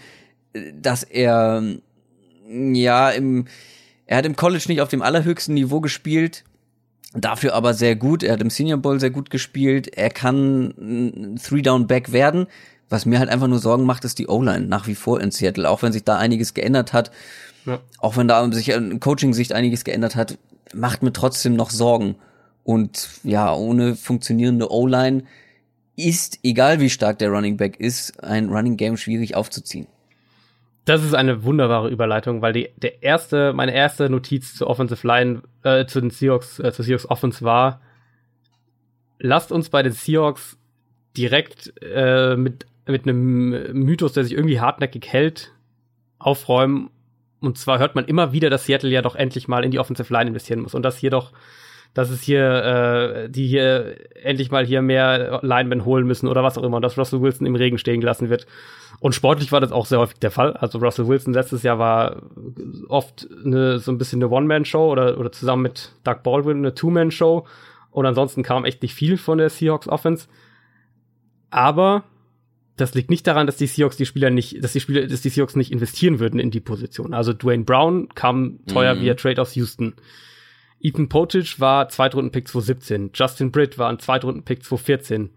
dass 0.74 1.02
er 1.02 1.62
ja 2.48 3.10
im 3.10 3.46
er 4.06 4.18
hat 4.18 4.26
im 4.26 4.36
College 4.36 4.64
nicht 4.68 4.80
auf 4.80 4.88
dem 4.88 5.02
allerhöchsten 5.02 5.54
Niveau 5.54 5.80
gespielt, 5.80 6.44
dafür 7.14 7.54
aber 7.54 7.74
sehr 7.74 7.96
gut. 7.96 8.22
Er 8.22 8.34
hat 8.34 8.42
im 8.42 8.50
Senior 8.50 8.78
Bowl 8.78 9.00
sehr 9.00 9.10
gut 9.10 9.30
gespielt. 9.30 9.88
Er 9.96 10.10
kann 10.10 10.74
ein 10.78 11.40
Three-Down-Back 11.42 12.12
werden. 12.12 12.46
Was 12.88 13.06
mir 13.06 13.18
halt 13.18 13.30
einfach 13.30 13.48
nur 13.48 13.58
Sorgen 13.58 13.84
macht, 13.84 14.04
ist 14.04 14.18
die 14.18 14.28
O-Line 14.28 14.66
nach 14.66 14.86
wie 14.86 14.94
vor 14.94 15.20
in 15.20 15.30
Seattle. 15.30 15.68
Auch 15.68 15.82
wenn 15.82 15.92
sich 15.92 16.04
da 16.04 16.18
einiges 16.18 16.54
geändert 16.54 16.92
hat, 16.92 17.10
ja. 17.66 17.80
auch 17.98 18.16
wenn 18.16 18.28
da 18.28 18.50
sich 18.52 18.68
in 18.68 19.00
Coaching-Sicht 19.00 19.52
einiges 19.52 19.84
geändert 19.84 20.16
hat, 20.16 20.38
macht 20.74 21.02
mir 21.02 21.12
trotzdem 21.12 21.56
noch 21.56 21.70
Sorgen. 21.70 22.16
Und 22.62 23.08
ja, 23.22 23.54
ohne 23.54 23.94
funktionierende 23.94 24.70
O-Line 24.70 25.24
ist, 25.96 26.38
egal 26.42 26.80
wie 26.80 26.90
stark 26.90 27.18
der 27.18 27.30
Running 27.30 27.56
Back 27.56 27.78
ist, 27.78 28.22
ein 28.22 28.48
Running 28.48 28.76
Game 28.76 28.96
schwierig 28.96 29.36
aufzuziehen. 29.36 29.86
Das 30.84 31.02
ist 31.02 31.14
eine 31.14 31.44
wunderbare 31.44 31.88
Überleitung, 31.88 32.42
weil 32.42 32.52
die, 32.52 32.68
der 32.76 33.02
erste, 33.02 33.52
meine 33.54 33.74
erste 33.74 34.10
Notiz 34.10 34.54
zur 34.54 34.66
Offensive 34.66 35.06
Line, 35.06 35.42
äh, 35.62 35.86
zu 35.86 36.00
den 36.00 36.10
Seahawks, 36.10 36.58
äh, 36.58 36.72
zur 36.72 36.84
Seahawks 36.84 37.08
Offense 37.08 37.42
war, 37.42 37.80
lasst 39.18 39.50
uns 39.50 39.70
bei 39.70 39.82
den 39.82 39.92
Seahawks 39.92 40.58
direkt 41.16 41.72
äh, 41.80 42.36
mit 42.36 42.66
mit 42.86 43.06
einem 43.06 43.72
Mythos, 43.72 44.12
der 44.12 44.24
sich 44.24 44.34
irgendwie 44.34 44.60
hartnäckig 44.60 45.06
hält, 45.06 45.52
aufräumen. 46.18 46.90
Und 47.40 47.58
zwar 47.58 47.78
hört 47.78 47.94
man 47.94 48.04
immer 48.06 48.32
wieder, 48.32 48.50
dass 48.50 48.66
Seattle 48.66 48.90
ja 48.90 49.02
doch 49.02 49.16
endlich 49.16 49.48
mal 49.48 49.64
in 49.64 49.70
die 49.70 49.78
Offensive 49.78 50.12
Line 50.12 50.28
investieren 50.28 50.60
muss 50.60 50.74
und 50.74 50.82
dass 50.82 50.96
hier 50.96 51.10
doch, 51.10 51.32
dass 51.92 52.10
es 52.10 52.22
hier, 52.22 53.24
äh, 53.24 53.30
die 53.30 53.46
hier 53.46 53.96
endlich 54.22 54.50
mal 54.50 54.64
hier 54.64 54.82
mehr 54.82 55.40
Linemen 55.42 55.84
holen 55.84 56.06
müssen 56.06 56.28
oder 56.28 56.42
was 56.42 56.58
auch 56.58 56.62
immer 56.62 56.76
und 56.76 56.82
dass 56.82 56.98
Russell 56.98 57.20
Wilson 57.20 57.46
im 57.46 57.54
Regen 57.54 57.78
stehen 57.78 58.00
gelassen 58.00 58.30
wird. 58.30 58.46
Und 59.00 59.14
sportlich 59.14 59.52
war 59.52 59.60
das 59.60 59.72
auch 59.72 59.86
sehr 59.86 59.98
häufig 59.98 60.18
der 60.18 60.30
Fall. 60.30 60.54
Also 60.54 60.78
Russell 60.78 61.08
Wilson 61.08 61.34
letztes 61.34 61.62
Jahr 61.62 61.78
war 61.78 62.22
oft 62.88 63.28
eine, 63.44 63.78
so 63.78 63.92
ein 63.92 63.98
bisschen 63.98 64.22
eine 64.22 64.30
One-Man-Show 64.30 64.90
oder, 64.90 65.18
oder 65.18 65.30
zusammen 65.32 65.62
mit 65.62 65.92
Doug 66.04 66.22
Baldwin 66.22 66.58
eine 66.58 66.74
Two-Man-Show. 66.74 67.46
Und 67.90 68.06
ansonsten 68.06 68.42
kam 68.42 68.64
echt 68.64 68.82
nicht 68.82 68.94
viel 68.94 69.18
von 69.18 69.38
der 69.38 69.50
Seahawks 69.50 69.88
Offense. 69.88 70.26
Aber 71.50 72.04
das 72.76 72.94
liegt 72.94 73.10
nicht 73.10 73.26
daran, 73.26 73.46
dass 73.46 73.56
die 73.56 73.66
Seahawks 73.66 73.96
die 73.96 74.06
Spieler 74.06 74.30
nicht, 74.30 74.62
dass 74.62 74.72
die 74.72 74.80
Spieler, 74.80 75.06
dass 75.06 75.22
die 75.22 75.28
Seahawks 75.28 75.56
nicht 75.56 75.70
investieren 75.70 76.18
würden 76.18 76.40
in 76.40 76.50
die 76.50 76.60
Position. 76.60 77.14
Also 77.14 77.32
Dwayne 77.32 77.64
Brown 77.64 78.08
kam 78.14 78.60
teuer 78.66 78.94
mhm. 78.94 79.00
via 79.02 79.14
Trade 79.14 79.40
aus 79.40 79.54
Houston. 79.54 79.94
Ethan 80.80 81.08
Potage 81.08 81.60
war 81.60 81.88
Zweitrunden-Pick 81.88 82.48
2017. 82.48 83.10
Justin 83.14 83.52
Britt 83.52 83.78
war 83.78 83.88
ein 83.88 83.98
Zweitrunden-Pick 83.98 84.64
2014. 84.64 85.30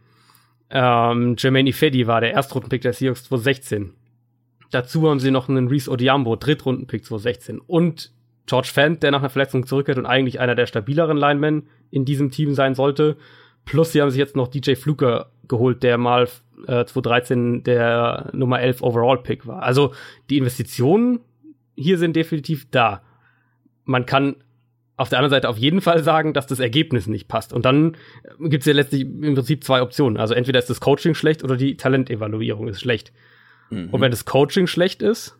Ähm, 0.70 1.36
Jermaine 1.38 1.70
Ifedi 1.70 2.08
war 2.08 2.20
der 2.20 2.34
Erstrunden-Pick 2.34 2.82
der 2.82 2.94
Seahawks 2.94 3.24
2016. 3.26 3.94
Dazu 4.72 5.10
haben 5.10 5.20
sie 5.20 5.32
noch 5.32 5.48
einen 5.48 5.70
Reese 5.70 5.90
Odiambo, 5.90 6.36
Drittrunden-Pick 6.36 7.06
2016. 7.06 7.60
Und 7.60 8.12
George 8.48 8.70
Fant, 8.74 9.04
der 9.04 9.12
nach 9.12 9.20
einer 9.20 9.30
Verletzung 9.30 9.66
zurückkehrt 9.66 9.98
und 9.98 10.06
eigentlich 10.06 10.40
einer 10.40 10.56
der 10.56 10.66
stabileren 10.66 11.18
Linemen 11.18 11.68
in 11.92 12.04
diesem 12.04 12.32
Team 12.32 12.54
sein 12.54 12.76
sollte. 12.76 13.18
Plus 13.68 13.92
sie 13.92 14.02
haben 14.02 14.10
sich 14.10 14.18
jetzt 14.18 14.36
noch 14.36 14.48
DJ 14.48 14.76
Fluker 14.76 15.30
geholt, 15.48 15.84
der 15.84 15.98
mal 15.98 16.28
äh, 16.68 16.86
2013 16.86 17.64
der 17.64 18.30
Nummer 18.34 18.60
11 18.62 18.82
Overall 18.82 19.22
Pick 19.22 19.46
war. 19.46 19.62
Also 19.62 19.94
die 20.30 20.38
Investitionen 20.38 21.20
hier 21.76 21.98
sind 21.98 22.16
definitiv 22.16 22.68
da. 22.72 23.04
Man 23.86 24.06
kann 24.06 24.38
auf 24.96 25.10
der 25.10 25.20
anderen 25.20 25.30
Seite 25.30 25.48
auf 25.48 25.58
jeden 25.58 25.82
Fall 25.82 26.04
sagen, 26.04 26.34
dass 26.34 26.48
das 26.48 26.60
Ergebnis 26.60 27.06
nicht 27.06 27.28
passt. 27.28 27.54
Und 27.54 27.66
dann 27.66 27.96
gibt 28.40 28.64
es 28.64 28.66
ja 28.66 28.74
letztlich 28.74 29.02
im 29.02 29.36
Prinzip 29.36 29.64
zwei 29.64 29.82
Optionen. 29.82 30.18
Also 30.18 30.34
entweder 30.34 30.58
ist 30.58 30.70
das 30.70 30.82
Coaching 30.82 31.14
schlecht 31.14 31.44
oder 31.44 31.56
die 31.56 31.78
Talentevaluierung 31.78 32.68
ist 32.68 32.82
schlecht. 32.82 33.14
Mhm. 33.70 33.90
Und 33.92 34.02
wenn 34.02 34.12
das 34.12 34.26
Coaching 34.26 34.66
schlecht 34.66 35.04
ist 35.04 35.38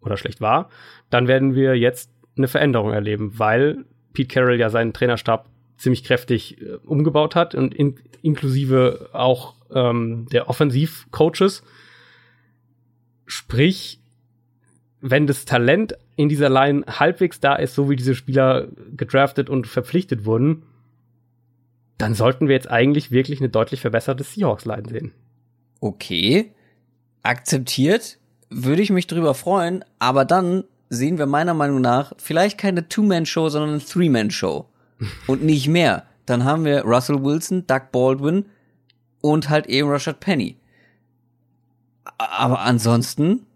oder 0.00 0.16
schlecht 0.16 0.40
war, 0.40 0.70
dann 1.10 1.26
werden 1.26 1.54
wir 1.54 1.74
jetzt 1.76 2.12
eine 2.36 2.46
Veränderung 2.46 2.92
erleben, 2.92 3.32
weil 3.38 3.86
Pete 4.12 4.32
Carroll 4.32 4.60
ja 4.60 4.70
seinen 4.70 4.92
Trainerstab 4.92 5.48
ziemlich 5.76 6.04
kräftig 6.04 6.60
äh, 6.60 6.76
umgebaut 6.84 7.34
hat 7.34 7.54
und 7.54 7.74
in, 7.74 7.96
inklusive 8.22 9.10
auch 9.12 9.54
ähm, 9.72 10.26
der 10.32 10.48
Offensivcoaches. 10.48 11.62
Sprich, 13.26 14.00
wenn 15.00 15.26
das 15.26 15.44
Talent 15.44 15.96
in 16.16 16.28
dieser 16.28 16.48
Line 16.48 16.84
halbwegs 16.88 17.40
da 17.40 17.54
ist, 17.56 17.74
so 17.74 17.90
wie 17.90 17.96
diese 17.96 18.14
Spieler 18.14 18.68
gedraftet 18.96 19.50
und 19.50 19.66
verpflichtet 19.66 20.24
wurden, 20.24 20.62
dann 21.98 22.14
sollten 22.14 22.48
wir 22.48 22.54
jetzt 22.54 22.70
eigentlich 22.70 23.10
wirklich 23.10 23.40
eine 23.40 23.48
deutlich 23.48 23.80
verbesserte 23.80 24.24
Seahawks-Line 24.24 24.88
sehen. 24.88 25.12
Okay, 25.80 26.52
akzeptiert, 27.22 28.18
würde 28.48 28.82
ich 28.82 28.90
mich 28.90 29.06
drüber 29.06 29.34
freuen, 29.34 29.84
aber 29.98 30.24
dann 30.24 30.64
sehen 30.88 31.18
wir 31.18 31.26
meiner 31.26 31.54
Meinung 31.54 31.80
nach 31.80 32.12
vielleicht 32.18 32.58
keine 32.58 32.88
Two-Man-Show, 32.88 33.48
sondern 33.48 33.70
eine 33.70 33.80
Three-Man-Show. 33.80 34.66
Und 35.26 35.42
nicht 35.42 35.68
mehr. 35.68 36.04
Dann 36.26 36.44
haben 36.44 36.64
wir 36.64 36.82
Russell 36.84 37.22
Wilson, 37.22 37.66
Doug 37.66 37.92
Baldwin 37.92 38.46
und 39.20 39.48
halt 39.48 39.66
eben 39.66 39.88
Rashad 39.88 40.20
Penny. 40.20 40.56
Aber 42.18 42.60
ansonsten, 42.60 43.46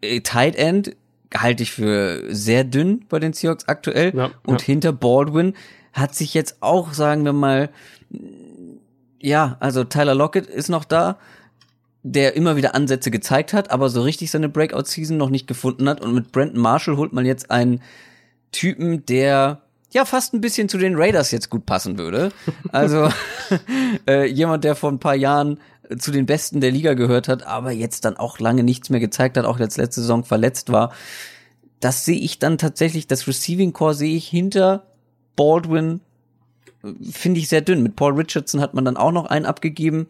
äh, 0.00 0.20
Tight 0.20 0.56
End 0.56 0.96
halte 1.34 1.62
ich 1.62 1.72
für 1.72 2.24
sehr 2.34 2.64
dünn 2.64 3.04
bei 3.08 3.18
den 3.18 3.32
Seahawks 3.32 3.68
aktuell. 3.68 4.14
Ja, 4.14 4.30
und 4.44 4.60
ja. 4.62 4.66
hinter 4.66 4.92
Baldwin 4.92 5.54
hat 5.92 6.14
sich 6.14 6.34
jetzt 6.34 6.56
auch, 6.60 6.92
sagen 6.92 7.24
wir 7.24 7.32
mal, 7.32 7.70
ja, 9.20 9.56
also 9.60 9.84
Tyler 9.84 10.14
Lockett 10.14 10.46
ist 10.46 10.68
noch 10.68 10.84
da, 10.84 11.18
der 12.02 12.34
immer 12.34 12.56
wieder 12.56 12.74
Ansätze 12.74 13.10
gezeigt 13.10 13.52
hat, 13.52 13.70
aber 13.70 13.90
so 13.90 14.02
richtig 14.02 14.30
seine 14.30 14.48
Breakout-Season 14.48 15.16
noch 15.16 15.30
nicht 15.30 15.46
gefunden 15.46 15.88
hat. 15.88 16.00
Und 16.00 16.14
mit 16.14 16.32
Brandon 16.32 16.60
Marshall 16.60 16.96
holt 16.96 17.12
man 17.12 17.26
jetzt 17.26 17.50
einen 17.50 17.82
Typen, 18.52 19.04
der 19.06 19.62
ja 19.92 20.04
fast 20.04 20.34
ein 20.34 20.40
bisschen 20.40 20.68
zu 20.68 20.78
den 20.78 20.94
Raiders 20.96 21.30
jetzt 21.30 21.50
gut 21.50 21.66
passen 21.66 21.98
würde. 21.98 22.32
Also 22.70 23.08
äh, 24.08 24.26
jemand, 24.26 24.64
der 24.64 24.74
vor 24.74 24.90
ein 24.90 24.98
paar 24.98 25.16
Jahren 25.16 25.58
zu 25.98 26.10
den 26.12 26.26
Besten 26.26 26.60
der 26.60 26.70
Liga 26.70 26.94
gehört 26.94 27.28
hat, 27.28 27.42
aber 27.42 27.72
jetzt 27.72 28.04
dann 28.04 28.16
auch 28.16 28.38
lange 28.38 28.62
nichts 28.62 28.90
mehr 28.90 29.00
gezeigt 29.00 29.36
hat, 29.36 29.44
auch 29.44 29.58
jetzt 29.58 29.76
letzte 29.76 30.00
Saison 30.02 30.24
verletzt 30.24 30.70
war. 30.70 30.92
Das 31.80 32.04
sehe 32.04 32.18
ich 32.18 32.38
dann 32.38 32.58
tatsächlich, 32.58 33.06
das 33.06 33.26
Receiving 33.26 33.72
Core 33.72 33.94
sehe 33.94 34.16
ich 34.16 34.28
hinter 34.28 34.84
Baldwin, 35.34 36.00
finde 37.10 37.40
ich 37.40 37.48
sehr 37.48 37.60
dünn. 37.60 37.82
Mit 37.82 37.96
Paul 37.96 38.14
Richardson 38.14 38.60
hat 38.60 38.74
man 38.74 38.84
dann 38.84 38.96
auch 38.96 39.12
noch 39.12 39.26
einen 39.26 39.46
abgegeben, 39.46 40.06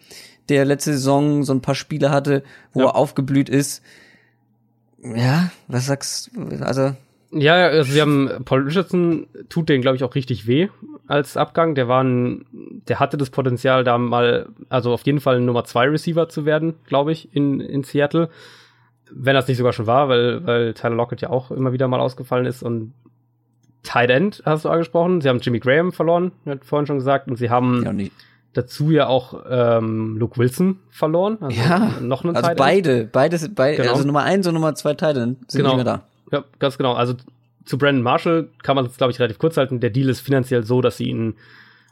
der 0.48 0.64
letzte 0.64 0.92
Saison 0.92 1.44
so 1.44 1.54
ein 1.54 1.62
paar 1.62 1.74
Spiele 1.74 2.10
hatte, 2.10 2.42
wo 2.72 2.80
ja. 2.80 2.86
er 2.86 2.96
aufgeblüht 2.96 3.48
ist. 3.48 3.82
Ja, 5.02 5.50
was 5.68 5.86
sagst 5.86 6.30
du? 6.34 6.64
Also 6.64 6.94
ja, 7.32 7.66
also 7.66 7.94
wir 7.94 8.02
haben 8.02 8.30
Paul 8.44 8.62
Richardson 8.64 9.28
tut 9.48 9.68
den 9.68 9.82
glaube 9.82 9.96
ich 9.96 10.04
auch 10.04 10.14
richtig 10.14 10.46
weh 10.46 10.68
als 11.06 11.36
Abgang. 11.36 11.74
Der 11.74 11.86
war 11.86 12.02
ein, 12.02 12.46
der 12.88 12.98
hatte 12.98 13.16
das 13.16 13.30
Potenzial 13.30 13.84
da 13.84 13.98
mal, 13.98 14.48
also 14.68 14.92
auf 14.92 15.02
jeden 15.06 15.20
Fall 15.20 15.36
ein 15.36 15.44
Nummer 15.44 15.64
zwei 15.64 15.88
Receiver 15.88 16.28
zu 16.28 16.44
werden, 16.44 16.74
glaube 16.86 17.12
ich, 17.12 17.34
in 17.34 17.60
in 17.60 17.84
Seattle. 17.84 18.30
Wenn 19.12 19.34
das 19.34 19.48
nicht 19.48 19.58
sogar 19.58 19.72
schon 19.72 19.86
war, 19.86 20.08
weil 20.08 20.44
weil 20.46 20.74
Tyler 20.74 20.96
Lockett 20.96 21.20
ja 21.20 21.30
auch 21.30 21.50
immer 21.50 21.72
wieder 21.72 21.88
mal 21.88 22.00
ausgefallen 22.00 22.46
ist 22.46 22.62
und 22.62 22.92
Tight 23.82 24.10
End 24.10 24.42
hast 24.44 24.64
du 24.64 24.68
angesprochen. 24.68 25.20
Sie 25.20 25.28
haben 25.28 25.38
Jimmy 25.38 25.60
Graham 25.60 25.92
verloren, 25.92 26.32
hat 26.46 26.64
vorhin 26.64 26.86
schon 26.86 26.98
gesagt, 26.98 27.28
und 27.28 27.36
sie 27.36 27.50
haben 27.50 27.82
ja, 27.84 28.08
dazu 28.52 28.90
ja 28.90 29.06
auch 29.06 29.44
ähm, 29.48 30.16
Luke 30.18 30.38
Wilson 30.38 30.80
verloren. 30.90 31.38
Also 31.40 31.60
ja, 31.60 31.92
noch 32.00 32.24
einen 32.24 32.36
also 32.36 32.50
beide, 32.56 33.04
beides, 33.04 33.48
beide, 33.54 33.78
genau. 33.78 33.92
also 33.92 34.04
Nummer 34.04 34.24
eins 34.24 34.46
und 34.46 34.54
Nummer 34.54 34.74
zwei 34.74 34.94
Tight 34.94 35.16
End 35.16 35.50
sind 35.50 35.62
genau. 35.62 35.76
nicht 35.76 35.84
mehr 35.84 35.96
da. 35.96 36.09
Ja, 36.30 36.44
ganz 36.58 36.78
genau. 36.78 36.94
Also 36.94 37.14
zu 37.64 37.78
Brandon 37.78 38.02
Marshall 38.02 38.48
kann 38.62 38.76
man 38.76 38.86
es, 38.86 38.96
glaube 38.96 39.12
ich, 39.12 39.18
relativ 39.18 39.38
kurz 39.38 39.56
halten. 39.56 39.80
Der 39.80 39.90
Deal 39.90 40.08
ist 40.08 40.20
finanziell 40.20 40.64
so, 40.64 40.80
dass 40.80 40.96
sie 40.96 41.08
ihn 41.08 41.34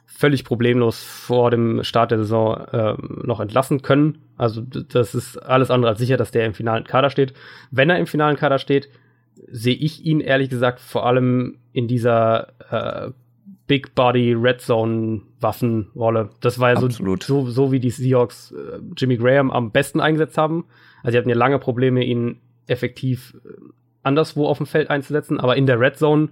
völlig 0.05 0.43
problemlos 0.43 1.03
vor 1.03 1.51
dem 1.51 1.83
Start 1.83 2.11
der 2.11 2.17
Saison 2.17 2.57
äh, 2.71 2.95
noch 3.23 3.39
entlassen 3.39 3.81
können. 3.81 4.17
Also 4.37 4.61
das 4.61 5.13
ist 5.13 5.37
alles 5.37 5.69
andere 5.69 5.91
als 5.91 5.99
sicher, 5.99 6.17
dass 6.17 6.31
der 6.31 6.45
im 6.45 6.53
finalen 6.53 6.83
Kader 6.83 7.09
steht. 7.09 7.33
Wenn 7.71 7.89
er 7.89 7.99
im 7.99 8.07
finalen 8.07 8.35
Kader 8.35 8.57
steht, 8.57 8.89
sehe 9.47 9.75
ich 9.75 10.03
ihn 10.03 10.19
ehrlich 10.19 10.49
gesagt 10.49 10.79
vor 10.79 11.05
allem 11.05 11.59
in 11.71 11.87
dieser 11.87 12.49
äh, 12.69 13.11
Big 13.67 13.93
Body 13.93 14.33
Red 14.33 14.61
Zone 14.61 15.21
Waffenrolle. 15.39 16.31
Das 16.41 16.59
war 16.59 16.73
ja 16.73 16.79
so, 16.79 16.89
so, 16.89 17.47
so 17.47 17.71
wie 17.71 17.79
die 17.79 17.91
Seahawks 17.91 18.51
äh, 18.51 18.79
Jimmy 18.97 19.15
Graham 19.15 19.51
am 19.51 19.71
besten 19.71 19.99
eingesetzt 19.99 20.37
haben. 20.37 20.65
Also 21.03 21.13
sie 21.13 21.17
hatten 21.19 21.29
ja 21.29 21.35
lange 21.35 21.59
Probleme, 21.59 22.03
ihn 22.03 22.41
effektiv 22.65 23.37
äh, 23.45 23.49
anderswo 24.03 24.47
auf 24.47 24.57
dem 24.57 24.65
Feld 24.65 24.89
einzusetzen, 24.89 25.39
aber 25.39 25.57
in 25.57 25.65
der 25.65 25.79
Red 25.79 25.97
Zone 25.97 26.29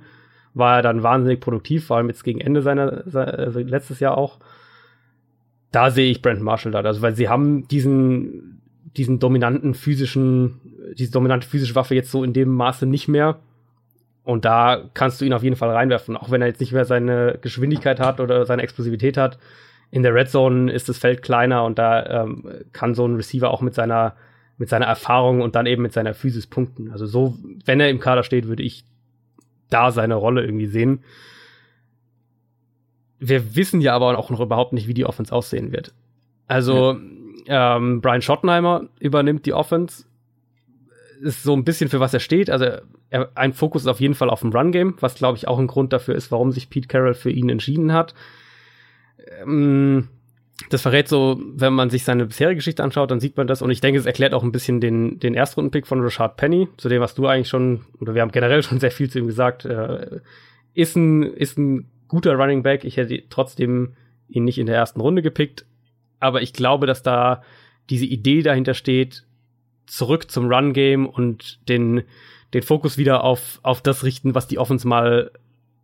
war 0.53 0.77
er 0.77 0.81
dann 0.81 1.03
wahnsinnig 1.03 1.39
produktiv, 1.39 1.87
vor 1.87 1.97
allem 1.97 2.09
jetzt 2.09 2.23
gegen 2.23 2.41
Ende 2.41 2.61
seiner, 2.61 3.03
also 3.13 3.59
letztes 3.59 3.99
Jahr 3.99 4.17
auch. 4.17 4.39
Da 5.71 5.91
sehe 5.91 6.09
ich 6.09 6.21
Brandon 6.21 6.43
Marshall 6.43 6.71
da, 6.71 6.79
also 6.79 7.01
weil 7.01 7.15
sie 7.15 7.29
haben 7.29 7.67
diesen, 7.67 8.61
diesen 8.95 9.19
dominanten 9.19 9.73
physischen, 9.73 10.93
diese 10.97 11.11
dominante 11.11 11.47
physische 11.47 11.75
Waffe 11.75 11.93
jetzt 11.93 12.11
so 12.11 12.23
in 12.23 12.33
dem 12.33 12.49
Maße 12.49 12.85
nicht 12.85 13.07
mehr. 13.07 13.39
Und 14.23 14.43
da 14.43 14.89
kannst 14.93 15.21
du 15.21 15.25
ihn 15.25 15.33
auf 15.33 15.43
jeden 15.43 15.55
Fall 15.55 15.69
reinwerfen, 15.69 16.17
auch 16.17 16.31
wenn 16.31 16.41
er 16.41 16.47
jetzt 16.47 16.59
nicht 16.59 16.73
mehr 16.73 16.85
seine 16.85 17.37
Geschwindigkeit 17.41 17.99
hat 17.99 18.19
oder 18.19 18.45
seine 18.45 18.61
Explosivität 18.61 19.15
hat. 19.15 19.37
In 19.89 20.03
der 20.03 20.13
Red 20.13 20.29
Zone 20.29 20.71
ist 20.71 20.89
das 20.89 20.97
Feld 20.97 21.21
kleiner 21.21 21.63
und 21.63 21.79
da 21.79 22.23
ähm, 22.23 22.43
kann 22.73 22.93
so 22.93 23.05
ein 23.07 23.15
Receiver 23.15 23.49
auch 23.49 23.61
mit 23.61 23.73
seiner 23.73 24.15
mit 24.57 24.69
seiner 24.69 24.85
Erfahrung 24.85 25.41
und 25.41 25.55
dann 25.55 25.65
eben 25.65 25.83
mit 25.83 25.93
seiner 25.93 26.13
Physis 26.13 26.47
punkten. 26.47 26.91
Also 26.91 27.05
so, 27.05 27.37
wenn 27.65 27.79
er 27.79 27.89
im 27.89 27.99
Kader 27.99 28.23
steht, 28.23 28.47
würde 28.47 28.63
ich 28.63 28.85
da 29.69 29.91
seine 29.91 30.15
Rolle 30.15 30.43
irgendwie 30.43 30.65
sehen. 30.67 31.03
Wir 33.19 33.55
wissen 33.55 33.81
ja 33.81 33.93
aber 33.93 34.17
auch 34.17 34.29
noch 34.29 34.39
überhaupt 34.39 34.73
nicht, 34.73 34.87
wie 34.87 34.93
die 34.93 35.05
Offense 35.05 35.33
aussehen 35.33 35.71
wird. 35.71 35.93
Also 36.47 36.97
ja. 37.45 37.77
ähm, 37.77 38.01
Brian 38.01 38.21
Schottenheimer 38.21 38.85
übernimmt 38.99 39.45
die 39.45 39.53
Offense, 39.53 40.05
ist 41.21 41.43
so 41.43 41.53
ein 41.53 41.63
bisschen 41.63 41.89
für 41.89 41.99
was 41.99 42.13
er 42.13 42.19
steht. 42.19 42.49
Also 42.49 42.65
er, 43.09 43.29
ein 43.35 43.53
Fokus 43.53 43.83
ist 43.83 43.87
auf 43.87 43.99
jeden 43.99 44.13
Fall 44.13 44.29
auf 44.29 44.41
dem 44.41 44.51
Run 44.51 44.71
Game, 44.71 44.95
was 44.99 45.15
glaube 45.15 45.37
ich 45.37 45.47
auch 45.47 45.59
ein 45.59 45.67
Grund 45.67 45.93
dafür 45.93 46.15
ist, 46.15 46.31
warum 46.31 46.51
sich 46.51 46.69
Pete 46.69 46.87
Carroll 46.87 47.13
für 47.13 47.31
ihn 47.31 47.49
entschieden 47.49 47.93
hat. 47.93 48.13
Ähm, 49.41 50.07
das 50.69 50.81
verrät 50.81 51.07
so, 51.07 51.39
wenn 51.53 51.73
man 51.73 51.89
sich 51.89 52.03
seine 52.03 52.25
bisherige 52.25 52.57
Geschichte 52.57 52.83
anschaut, 52.83 53.11
dann 53.11 53.19
sieht 53.19 53.37
man 53.37 53.47
das. 53.47 53.61
Und 53.61 53.69
ich 53.69 53.81
denke, 53.81 53.99
es 53.99 54.05
erklärt 54.05 54.33
auch 54.33 54.43
ein 54.43 54.51
bisschen 54.51 54.81
den, 54.81 55.19
den 55.19 55.33
Erstrundenpick 55.33 55.85
von 55.87 56.01
Rashad 56.01 56.35
Penny, 56.35 56.67
zu 56.77 56.89
dem, 56.89 57.01
was 57.01 57.15
du 57.15 57.27
eigentlich 57.27 57.49
schon, 57.49 57.85
oder 57.99 58.15
wir 58.15 58.21
haben 58.21 58.31
generell 58.31 58.63
schon 58.63 58.79
sehr 58.79 58.91
viel 58.91 59.09
zu 59.09 59.19
ihm 59.19 59.27
gesagt, 59.27 59.65
äh, 59.65 60.19
ist 60.73 60.95
ein, 60.95 61.23
ist 61.23 61.57
ein 61.57 61.89
guter 62.07 62.35
Running 62.35 62.63
Back. 62.63 62.83
Ich 62.85 62.97
hätte 62.97 63.23
trotzdem 63.29 63.93
ihn 64.29 64.43
nicht 64.43 64.57
in 64.57 64.65
der 64.65 64.75
ersten 64.75 65.01
Runde 65.01 65.21
gepickt. 65.21 65.65
Aber 66.19 66.41
ich 66.41 66.53
glaube, 66.53 66.87
dass 66.87 67.03
da 67.03 67.43
diese 67.89 68.05
Idee 68.05 68.41
dahinter 68.41 68.73
steht, 68.73 69.23
zurück 69.85 70.29
zum 70.29 70.51
Run 70.51 70.73
Game 70.73 71.07
und 71.07 71.67
den, 71.69 72.03
den 72.53 72.63
Fokus 72.63 72.97
wieder 72.97 73.23
auf, 73.23 73.59
auf 73.63 73.81
das 73.81 74.03
richten, 74.03 74.35
was 74.35 74.47
die 74.47 74.57
Offense 74.57 74.87
mal 74.87 75.31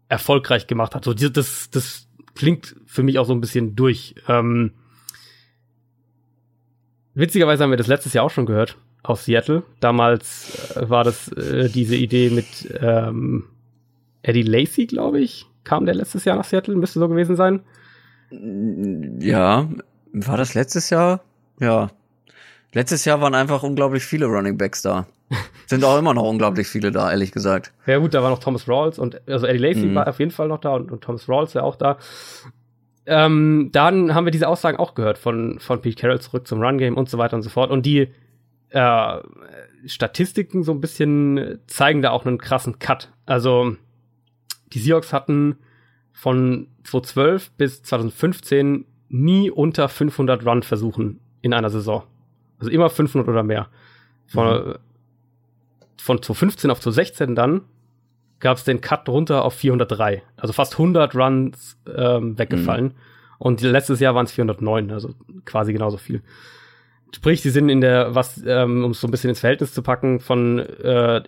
erfolgreich 0.10 0.68
gemacht 0.68 0.96
hat. 0.96 1.06
So, 1.06 1.14
das, 1.14 1.70
das 1.70 2.08
klingt 2.36 2.76
für 2.86 3.04
mich 3.04 3.20
auch 3.20 3.26
so 3.26 3.34
ein 3.34 3.42
bisschen 3.42 3.76
durch. 3.76 4.16
Ähm, 4.28 4.72
witzigerweise 7.14 7.64
haben 7.64 7.72
wir 7.72 7.78
das 7.78 7.88
letztes 7.88 8.14
Jahr 8.14 8.26
auch 8.26 8.32
schon 8.32 8.46
gehört 8.46 8.78
aus 9.04 9.26
Seattle. 9.26 9.64
Damals 9.80 10.76
äh, 10.76 10.90
war 10.90 11.04
das 11.04 11.28
äh, 11.30 11.70
diese 11.70 11.96
Idee 11.96 12.30
mit 12.30 12.74
ähm, 12.80 13.46
Eddie 14.22 14.44
Lacey, 14.44 14.86
glaube 14.88 15.20
ich, 15.20 15.46
kam 15.64 15.86
der 15.86 15.96
letztes 15.96 16.26
Jahr 16.26 16.38
nach 16.38 16.46
Seattle, 16.46 16.76
müsste 16.76 17.00
so 17.00 17.10
gewesen 17.10 17.36
sein. 17.36 17.62
Ja, 19.20 19.70
war 20.14 20.38
das 20.38 20.54
letztes 20.56 20.90
Jahr? 20.90 21.22
Ja. 21.60 21.92
Letztes 22.72 23.06
Jahr 23.06 23.22
waren 23.22 23.36
einfach 23.36 23.62
unglaublich 23.62 24.04
viele 24.04 24.26
Running 24.26 24.58
Backs 24.58 24.82
da. 24.82 25.06
Sind 25.68 25.84
auch 25.84 25.98
immer 25.98 26.14
noch 26.14 26.24
unglaublich 26.24 26.68
viele 26.68 26.92
da, 26.92 27.12
ehrlich 27.12 27.32
gesagt. 27.32 27.74
Ja 27.86 27.98
gut, 27.98 28.14
da 28.14 28.22
war 28.24 28.30
noch 28.30 28.40
Thomas 28.40 28.68
Rawls 28.68 29.00
und 29.00 29.22
also 29.28 29.48
Eddie 29.48 29.60
Lacy 29.60 29.86
mhm. 29.86 29.96
war 29.96 30.08
auf 30.08 30.20
jeden 30.20 30.32
Fall 30.32 30.48
noch 30.48 30.60
da 30.60 30.74
und, 30.76 30.92
und 30.92 31.02
Thomas 31.02 31.28
Rawls 31.28 31.56
war 31.56 31.64
auch 31.64 31.76
da. 31.76 31.98
Ähm, 33.06 33.70
dann 33.72 34.14
haben 34.14 34.26
wir 34.26 34.32
diese 34.32 34.48
Aussagen 34.48 34.78
auch 34.78 34.96
gehört 34.96 35.18
von, 35.18 35.60
von 35.60 35.82
Pete 35.82 36.00
Carroll 36.02 36.22
zurück 36.22 36.48
zum 36.48 36.62
Run 36.62 36.78
Game 36.78 36.96
und 36.96 37.10
so 37.10 37.18
weiter 37.18 37.36
und 37.36 37.42
so 37.42 37.50
fort. 37.50 37.70
Und 37.70 37.86
die 37.86 38.10
äh, 38.70 39.18
Statistiken 39.86 40.64
so 40.64 40.72
ein 40.72 40.82
bisschen 40.82 41.60
zeigen 41.68 42.02
da 42.02 42.12
auch 42.12 42.26
einen 42.26 42.38
krassen 42.38 42.80
Cut. 42.80 43.12
Also 43.26 43.76
die 44.74 44.80
Seahawks 44.80 45.12
hatten 45.12 45.58
von 46.12 46.68
2012 46.84 47.52
bis 47.52 47.84
2015 47.84 48.86
nie 49.10 49.52
unter 49.52 49.90
500 49.90 50.46
Run-Versuchen 50.46 51.20
in 51.42 51.54
einer 51.54 51.70
Saison. 51.70 52.04
Also 52.60 52.72
immer 52.72 52.90
500 52.90 53.28
oder 53.28 53.44
mehr. 53.44 53.68
Von, 54.28 54.68
mhm. 54.68 54.76
Von 55.98 56.22
2015 56.22 56.72
auf 56.72 56.80
2016 56.80 57.36
dann 57.36 57.62
gab 58.40 58.58
es 58.58 58.66
den 58.66 58.82
Cut 58.82 59.08
runter 59.08 59.46
auf 59.46 59.54
403. 59.56 60.22
Also 60.36 60.54
fast 60.54 60.74
100 60.74 61.16
Runs 61.16 61.80
ähm, 61.96 62.38
weggefallen. 62.38 62.86
Mhm. 62.86 62.92
Und 63.40 63.62
letztes 63.62 64.00
Jahr 64.00 64.16
waren 64.16 64.26
es 64.26 64.32
409, 64.34 64.92
also 64.92 65.16
quasi 65.46 65.74
genauso 65.74 65.98
viel. 65.98 66.22
Sprich, 67.16 67.42
sie 67.42 67.50
sind 67.50 67.70
in 67.70 67.82
der, 67.82 68.16
was, 68.16 68.44
ähm, 68.46 68.84
um 68.84 68.92
es 68.92 69.02
so 69.02 69.08
ein 69.08 69.12
bisschen 69.12 69.30
ins 69.30 69.40
Verhältnis 69.40 69.74
zu 69.74 69.82
packen, 69.82 70.20
von 70.20 70.60
äh, 70.60 71.24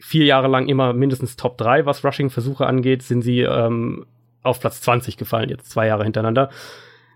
vier 0.00 0.24
Jahre 0.24 0.48
lang 0.48 0.68
immer 0.68 0.92
mindestens 0.92 1.36
Top 1.36 1.58
3, 1.58 1.86
was 1.86 2.04
Rushing-Versuche 2.04 2.66
angeht, 2.66 3.02
sind 3.02 3.22
sie 3.22 3.40
ähm, 3.40 4.06
auf 4.42 4.60
Platz 4.60 4.80
20 4.80 5.16
gefallen, 5.16 5.48
jetzt 5.48 5.70
zwei 5.70 5.86
Jahre 5.86 6.04
hintereinander. 6.04 6.50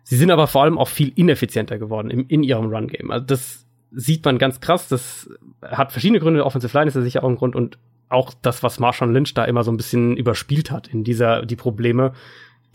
Sie 0.02 0.16
sind 0.16 0.30
aber 0.30 0.46
vor 0.46 0.64
allem 0.64 0.78
auch 0.78 0.88
viel 0.88 1.12
ineffizienter 1.14 1.78
geworden 1.78 2.10
im, 2.10 2.26
in 2.28 2.42
ihrem 2.42 2.66
Run-Game. 2.66 3.10
Also 3.10 3.24
das 3.24 3.66
sieht 3.94 4.24
man 4.24 4.38
ganz 4.38 4.60
krass. 4.60 4.88
Das 4.88 5.30
hat 5.62 5.92
verschiedene 5.92 6.20
Gründe. 6.20 6.44
Offensive 6.44 6.76
Line 6.76 6.88
ist 6.88 6.94
ja 6.94 7.02
sicher 7.02 7.24
auch 7.24 7.28
ein 7.28 7.36
Grund 7.36 7.54
und 7.54 7.78
auch 8.08 8.34
das, 8.42 8.62
was 8.62 8.78
Marshawn 8.78 9.12
Lynch 9.12 9.34
da 9.34 9.44
immer 9.44 9.64
so 9.64 9.72
ein 9.72 9.76
bisschen 9.76 10.16
überspielt 10.16 10.70
hat 10.70 10.88
in 10.88 11.02
dieser, 11.04 11.46
die 11.46 11.56
Probleme, 11.56 12.12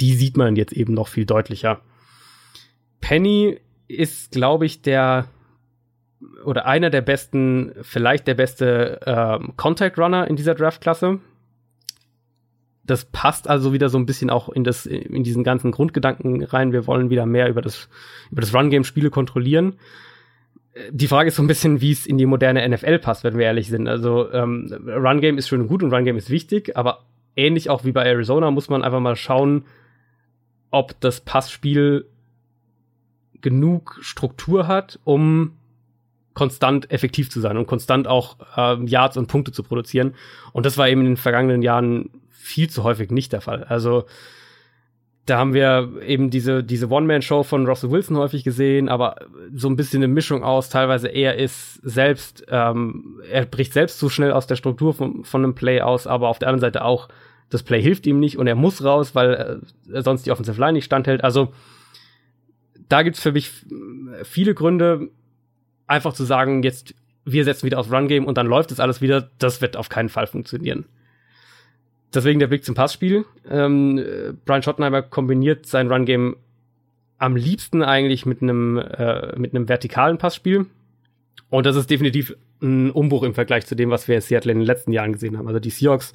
die 0.01 0.13
sieht 0.13 0.35
man 0.35 0.55
jetzt 0.55 0.73
eben 0.73 0.93
noch 0.93 1.07
viel 1.07 1.25
deutlicher. 1.25 1.81
Penny 3.01 3.59
ist, 3.87 4.31
glaube 4.31 4.65
ich, 4.65 4.81
der 4.81 5.27
oder 6.43 6.65
einer 6.65 6.89
der 6.89 7.01
besten, 7.01 7.73
vielleicht 7.83 8.27
der 8.27 8.33
beste 8.33 8.99
ähm, 9.05 9.53
Contact 9.55 9.99
Runner 9.99 10.27
in 10.27 10.35
dieser 10.35 10.55
Draftklasse 10.55 11.19
das 12.87 13.05
passt 13.05 13.49
also 13.49 13.73
wieder 13.73 13.89
so 13.89 13.97
ein 13.97 14.05
bisschen 14.05 14.29
auch 14.29 14.49
in 14.49 14.63
das, 14.63 14.85
in 14.85 15.23
diesen 15.23 15.43
ganzen 15.43 15.71
Grundgedanken 15.71 16.43
rein. 16.43 16.71
Wir 16.71 16.87
wollen 16.87 17.09
wieder 17.09 17.25
mehr 17.25 17.49
über 17.49 17.61
das, 17.61 17.89
über 18.31 18.41
das 18.41 18.53
Run-Game 18.53 18.85
Spiele 18.85 19.09
kontrollieren. 19.09 19.75
Die 20.91 21.07
Frage 21.07 21.29
ist 21.29 21.35
so 21.35 21.43
ein 21.43 21.47
bisschen, 21.47 21.81
wie 21.81 21.91
es 21.91 22.05
in 22.05 22.17
die 22.17 22.25
moderne 22.25 22.67
NFL 22.67 22.99
passt, 22.99 23.23
wenn 23.23 23.37
wir 23.37 23.45
ehrlich 23.45 23.69
sind. 23.69 23.87
Also, 23.87 24.31
ähm, 24.31 24.71
Run-Game 24.87 25.37
ist 25.37 25.47
schön 25.47 25.61
und 25.61 25.67
gut 25.67 25.83
und 25.83 25.93
Run-Game 25.93 26.17
ist 26.17 26.29
wichtig, 26.29 26.77
aber 26.77 27.05
ähnlich 27.35 27.69
auch 27.69 27.83
wie 27.85 27.91
bei 27.91 28.03
Arizona 28.03 28.51
muss 28.51 28.69
man 28.69 28.83
einfach 28.83 28.99
mal 28.99 29.15
schauen, 29.15 29.65
ob 30.71 30.99
das 30.99 31.21
Passspiel 31.21 32.05
genug 33.41 33.97
Struktur 34.01 34.67
hat, 34.67 34.99
um 35.03 35.53
konstant 36.33 36.91
effektiv 36.91 37.31
zu 37.31 37.39
sein 37.39 37.57
und 37.57 37.65
konstant 37.65 38.07
auch 38.07 38.37
ähm, 38.55 38.85
Yards 38.87 39.17
und 39.17 39.27
Punkte 39.27 39.51
zu 39.51 39.63
produzieren. 39.63 40.13
Und 40.53 40.65
das 40.65 40.77
war 40.77 40.87
eben 40.87 41.01
in 41.01 41.07
den 41.07 41.17
vergangenen 41.17 41.61
Jahren 41.61 42.11
viel 42.29 42.69
zu 42.69 42.83
häufig 42.83 43.09
nicht 43.09 43.33
der 43.33 43.41
Fall. 43.41 43.63
Also 43.63 44.05
da 45.27 45.37
haben 45.37 45.53
wir 45.53 45.91
eben 46.05 46.29
diese, 46.29 46.63
diese 46.63 46.89
One-Man-Show 46.89 47.43
von 47.43 47.67
Russell 47.67 47.91
Wilson 47.91 48.15
häufig 48.15 48.45
gesehen, 48.45 48.87
aber 48.87 49.17
so 49.53 49.67
ein 49.67 49.75
bisschen 49.75 50.01
eine 50.01 50.11
Mischung 50.11 50.41
aus. 50.41 50.69
Teilweise 50.69 51.09
er 51.09 51.35
ist 51.35 51.75
selbst, 51.83 52.45
ähm, 52.49 53.19
er 53.29 53.45
bricht 53.45 53.73
selbst 53.73 53.99
zu 53.99 54.09
schnell 54.09 54.31
aus 54.31 54.47
der 54.47 54.55
Struktur 54.55 54.93
von, 54.93 55.25
von 55.25 55.43
einem 55.43 55.53
Play 55.53 55.81
aus, 55.81 56.07
aber 56.07 56.29
auf 56.29 56.39
der 56.39 56.47
anderen 56.47 56.61
Seite 56.61 56.85
auch, 56.85 57.09
das 57.49 57.61
Play 57.61 57.81
hilft 57.81 58.07
ihm 58.07 58.19
nicht 58.19 58.37
und 58.37 58.47
er 58.47 58.55
muss 58.55 58.83
raus, 58.83 59.15
weil 59.15 59.61
er 59.91 60.01
sonst 60.01 60.25
die 60.25 60.31
Offensive 60.31 60.59
Line 60.59 60.73
nicht 60.73 60.85
standhält. 60.85 61.23
Also 61.25 61.53
da 62.87 63.03
gibt's 63.03 63.21
für 63.21 63.33
mich 63.33 63.51
viele 64.23 64.53
Gründe, 64.53 65.09
einfach 65.87 66.13
zu 66.13 66.23
sagen, 66.23 66.63
jetzt 66.63 66.95
wir 67.25 67.43
setzen 67.43 67.65
wieder 67.65 67.79
aufs 67.79 67.91
Run-Game 67.91 68.25
und 68.25 68.37
dann 68.37 68.47
läuft 68.47 68.71
es 68.71 68.79
alles 68.79 69.01
wieder. 69.01 69.29
Das 69.39 69.61
wird 69.61 69.75
auf 69.75 69.89
keinen 69.89 70.07
Fall 70.07 70.27
funktionieren. 70.27 70.85
Deswegen 72.13 72.39
der 72.39 72.47
Blick 72.47 72.63
zum 72.63 72.75
Passspiel. 72.75 73.25
Ähm, 73.49 74.37
Brian 74.45 74.63
Schottenheimer 74.63 75.01
kombiniert 75.01 75.65
sein 75.65 75.91
Run-Game 75.91 76.37
am 77.17 77.35
liebsten 77.35 77.83
eigentlich 77.83 78.25
mit 78.25 78.41
einem 78.41 78.77
äh, 78.77 79.37
mit 79.37 79.53
einem 79.53 79.67
vertikalen 79.67 80.17
Passspiel. 80.17 80.67
Und 81.49 81.65
das 81.65 81.75
ist 81.75 81.89
definitiv 81.89 82.35
ein 82.61 82.91
Umbruch 82.91 83.23
im 83.23 83.33
Vergleich 83.33 83.65
zu 83.65 83.75
dem, 83.75 83.89
was 83.89 84.07
wir 84.07 84.15
in 84.15 84.21
Seattle 84.21 84.51
in 84.51 84.59
den 84.59 84.65
letzten 84.67 84.91
Jahren 84.91 85.13
gesehen 85.13 85.37
haben. 85.37 85.47
Also 85.47 85.59
die 85.59 85.69
Seahawks 85.69 86.13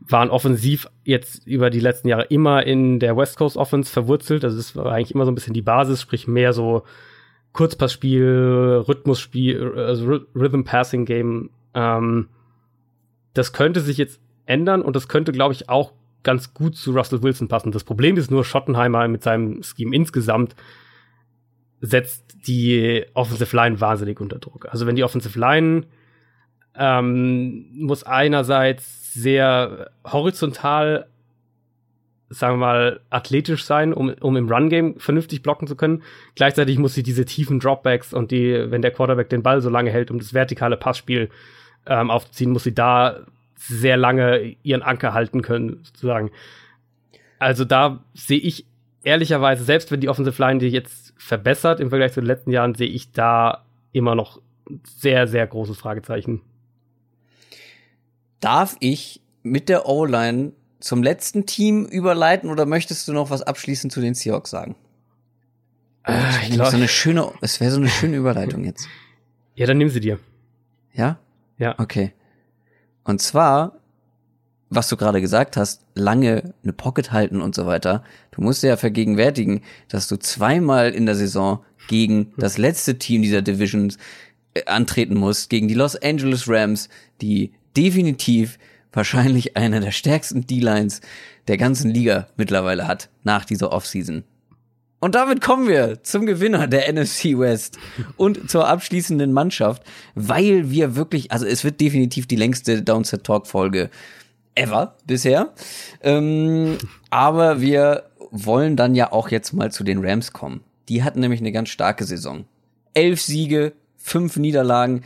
waren 0.00 0.30
offensiv 0.30 0.88
jetzt 1.04 1.46
über 1.46 1.70
die 1.70 1.80
letzten 1.80 2.08
Jahre 2.08 2.24
immer 2.24 2.64
in 2.64 2.98
der 2.98 3.16
West 3.16 3.36
Coast 3.36 3.56
Offense 3.56 3.92
verwurzelt. 3.92 4.44
Also 4.44 4.56
das 4.56 4.74
war 4.74 4.92
eigentlich 4.92 5.14
immer 5.14 5.24
so 5.24 5.30
ein 5.30 5.34
bisschen 5.34 5.54
die 5.54 5.62
Basis, 5.62 6.00
sprich 6.00 6.26
mehr 6.26 6.52
so 6.52 6.82
Kurzpassspiel, 7.52 8.84
Rhythmusspiel, 8.88 9.74
also 9.76 10.20
Rhythm 10.34 10.62
Passing 10.64 11.04
Game. 11.04 11.50
Ähm, 11.74 12.28
das 13.34 13.52
könnte 13.52 13.80
sich 13.80 13.96
jetzt 13.96 14.20
ändern 14.46 14.82
und 14.82 14.96
das 14.96 15.08
könnte, 15.08 15.32
glaube 15.32 15.54
ich, 15.54 15.68
auch 15.68 15.92
ganz 16.22 16.54
gut 16.54 16.76
zu 16.76 16.92
Russell 16.92 17.22
Wilson 17.22 17.48
passen. 17.48 17.72
Das 17.72 17.84
Problem 17.84 18.16
ist 18.16 18.30
nur, 18.30 18.44
Schottenheimer 18.44 19.08
mit 19.08 19.22
seinem 19.22 19.62
Scheme 19.62 19.94
insgesamt 19.94 20.54
setzt 21.80 22.46
die 22.46 23.04
Offensive 23.14 23.56
Line 23.56 23.80
wahnsinnig 23.80 24.20
unter 24.20 24.38
Druck. 24.38 24.68
Also 24.70 24.86
wenn 24.86 24.96
die 24.96 25.04
Offensive 25.04 25.38
Line 25.38 25.86
ähm, 26.76 27.66
muss 27.72 28.04
einerseits 28.04 29.12
sehr 29.12 29.90
horizontal, 30.04 31.08
sagen 32.30 32.54
wir 32.54 32.66
mal, 32.66 33.00
athletisch 33.10 33.64
sein, 33.64 33.92
um, 33.92 34.08
um 34.20 34.36
im 34.36 34.48
Run-Game 34.48 34.98
vernünftig 34.98 35.42
blocken 35.42 35.66
zu 35.66 35.76
können. 35.76 36.02
Gleichzeitig 36.34 36.78
muss 36.78 36.94
sie 36.94 37.02
diese 37.02 37.24
tiefen 37.24 37.60
Dropbacks 37.60 38.14
und 38.14 38.30
die, 38.30 38.70
wenn 38.70 38.80
der 38.80 38.92
Quarterback 38.92 39.28
den 39.28 39.42
Ball 39.42 39.60
so 39.60 39.68
lange 39.68 39.90
hält, 39.90 40.10
um 40.10 40.18
das 40.18 40.32
vertikale 40.32 40.76
Passspiel 40.76 41.28
ähm, 41.84 42.10
aufzuziehen, 42.10 42.52
muss 42.52 42.64
sie 42.64 42.74
da 42.74 43.26
sehr 43.68 43.96
lange 43.96 44.56
ihren 44.62 44.82
Anker 44.82 45.14
halten 45.14 45.42
können, 45.42 45.80
sozusagen. 45.84 46.30
Also 47.38 47.64
da 47.64 48.04
sehe 48.14 48.38
ich 48.38 48.66
ehrlicherweise, 49.04 49.64
selbst 49.64 49.90
wenn 49.90 50.00
die 50.00 50.08
Offensive 50.08 50.40
Line 50.40 50.58
die 50.60 50.68
jetzt 50.68 51.14
verbessert 51.16 51.80
im 51.80 51.88
Vergleich 51.88 52.12
zu 52.12 52.20
den 52.20 52.26
letzten 52.26 52.50
Jahren, 52.50 52.74
sehe 52.74 52.88
ich 52.88 53.12
da 53.12 53.64
immer 53.92 54.14
noch 54.14 54.40
sehr, 54.84 55.26
sehr 55.26 55.46
großes 55.46 55.76
Fragezeichen. 55.76 56.40
Darf 58.40 58.76
ich 58.80 59.20
mit 59.42 59.68
der 59.68 59.88
O-Line 59.88 60.52
zum 60.80 61.02
letzten 61.02 61.46
Team 61.46 61.84
überleiten 61.84 62.50
oder 62.50 62.66
möchtest 62.66 63.06
du 63.06 63.12
noch 63.12 63.30
was 63.30 63.42
abschließend 63.42 63.92
zu 63.92 64.00
den 64.00 64.14
Seahawks 64.14 64.50
sagen? 64.50 64.74
Äh, 66.04 66.12
ich 66.42 66.50
glaube, 66.50 66.70
so 66.70 66.76
eine 66.76 66.88
schöne, 66.88 67.32
es 67.40 67.60
wäre 67.60 67.70
so 67.70 67.78
eine 67.78 67.88
schöne 67.88 68.16
Überleitung 68.16 68.64
jetzt. 68.64 68.88
Ja, 69.54 69.66
dann 69.66 69.76
nimm 69.76 69.90
sie 69.90 70.00
dir. 70.00 70.18
Ja? 70.94 71.18
Ja. 71.58 71.78
Okay. 71.78 72.14
Und 73.04 73.20
zwar, 73.20 73.78
was 74.70 74.88
du 74.88 74.96
gerade 74.96 75.20
gesagt 75.20 75.56
hast, 75.56 75.82
lange 75.94 76.54
eine 76.62 76.72
Pocket 76.72 77.12
halten 77.12 77.40
und 77.40 77.54
so 77.54 77.66
weiter. 77.66 78.02
Du 78.30 78.42
musst 78.42 78.62
dir 78.62 78.68
ja 78.68 78.76
vergegenwärtigen, 78.76 79.62
dass 79.88 80.08
du 80.08 80.16
zweimal 80.16 80.90
in 80.90 81.06
der 81.06 81.14
Saison 81.14 81.64
gegen 81.88 82.32
das 82.36 82.58
letzte 82.58 82.98
Team 82.98 83.22
dieser 83.22 83.42
Division 83.42 83.92
äh, 84.54 84.64
antreten 84.66 85.14
musst, 85.14 85.50
gegen 85.50 85.68
die 85.68 85.74
Los 85.74 85.96
Angeles 85.96 86.48
Rams, 86.48 86.88
die 87.20 87.52
definitiv 87.76 88.58
wahrscheinlich 88.92 89.56
eine 89.56 89.80
der 89.80 89.90
stärksten 89.90 90.46
D-Lines 90.46 91.00
der 91.48 91.56
ganzen 91.56 91.90
Liga 91.90 92.28
mittlerweile 92.36 92.86
hat 92.86 93.08
nach 93.24 93.44
dieser 93.44 93.72
Offseason. 93.72 94.24
Und 95.02 95.16
damit 95.16 95.40
kommen 95.40 95.66
wir 95.66 96.04
zum 96.04 96.26
Gewinner 96.26 96.68
der 96.68 96.92
NFC 96.92 97.36
West 97.36 97.76
und 98.16 98.48
zur 98.48 98.68
abschließenden 98.68 99.32
Mannschaft, 99.32 99.82
weil 100.14 100.70
wir 100.70 100.94
wirklich, 100.94 101.32
also 101.32 101.44
es 101.44 101.64
wird 101.64 101.80
definitiv 101.80 102.28
die 102.28 102.36
längste 102.36 102.82
Downset 102.82 103.24
Talk 103.24 103.48
Folge 103.48 103.90
ever 104.54 104.94
bisher. 105.04 105.50
Ähm, 106.02 106.78
aber 107.10 107.60
wir 107.60 108.04
wollen 108.30 108.76
dann 108.76 108.94
ja 108.94 109.10
auch 109.10 109.28
jetzt 109.30 109.52
mal 109.52 109.72
zu 109.72 109.82
den 109.82 110.04
Rams 110.04 110.32
kommen. 110.32 110.60
Die 110.88 111.02
hatten 111.02 111.18
nämlich 111.18 111.40
eine 111.40 111.50
ganz 111.50 111.70
starke 111.70 112.04
Saison. 112.04 112.44
Elf 112.94 113.20
Siege, 113.20 113.72
fünf 113.96 114.36
Niederlagen. 114.36 115.02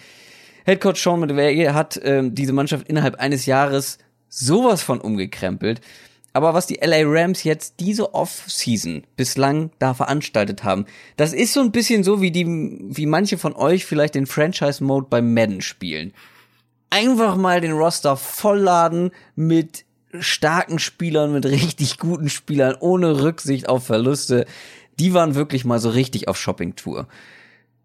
Headcoach 0.67 0.97
Sean 0.97 1.21
McVay 1.21 1.69
hat 1.69 1.99
ähm, 2.05 2.35
diese 2.35 2.53
Mannschaft 2.53 2.87
innerhalb 2.87 3.15
eines 3.15 3.47
Jahres 3.47 3.97
sowas 4.29 4.83
von 4.83 5.01
umgekrempelt. 5.01 5.81
Aber 6.37 6.53
was 6.53 6.67
die 6.67 6.81
LA 6.83 6.99
Rams 7.05 7.45
jetzt 7.45 7.77
diese 7.81 8.13
Off-Season 8.13 9.05
bislang 9.17 9.71
da 9.79 9.95
veranstaltet 9.95 10.65
haben, 10.65 10.85
das 11.17 11.33
ist 11.33 11.55
so 11.55 11.61
ein 11.61 11.73
bisschen 11.73 12.05
so, 12.05 12.21
wie 12.21 12.31
die, 12.31 12.45
wie 12.45 13.07
manche 13.07 13.39
von 13.39 13.57
euch 13.57 13.87
vielleicht 13.87 14.17
den 14.17 14.27
Franchise-Mode 14.27 15.07
beim 15.09 15.33
Madden 15.33 15.63
spielen. 15.63 16.13
Einfach 16.91 17.37
mal 17.37 17.63
den 17.63 17.73
Roster 17.73 18.19
vollladen 18.19 19.13
mit 19.35 19.87
starken 20.21 20.79
Spielern, 20.79 21.33
mit 21.33 21.47
richtig 21.47 21.97
guten 21.97 22.29
Spielern, 22.29 22.77
ohne 22.81 23.23
Rücksicht 23.23 23.71
auf 23.71 23.87
Verluste. 23.87 24.45
Die 25.01 25.15
waren 25.15 25.37
wirklich 25.37 25.65
mal 25.65 25.79
so 25.79 25.89
richtig 25.89 26.29
auf 26.29 26.37
Shopping-Tour. 26.37 27.09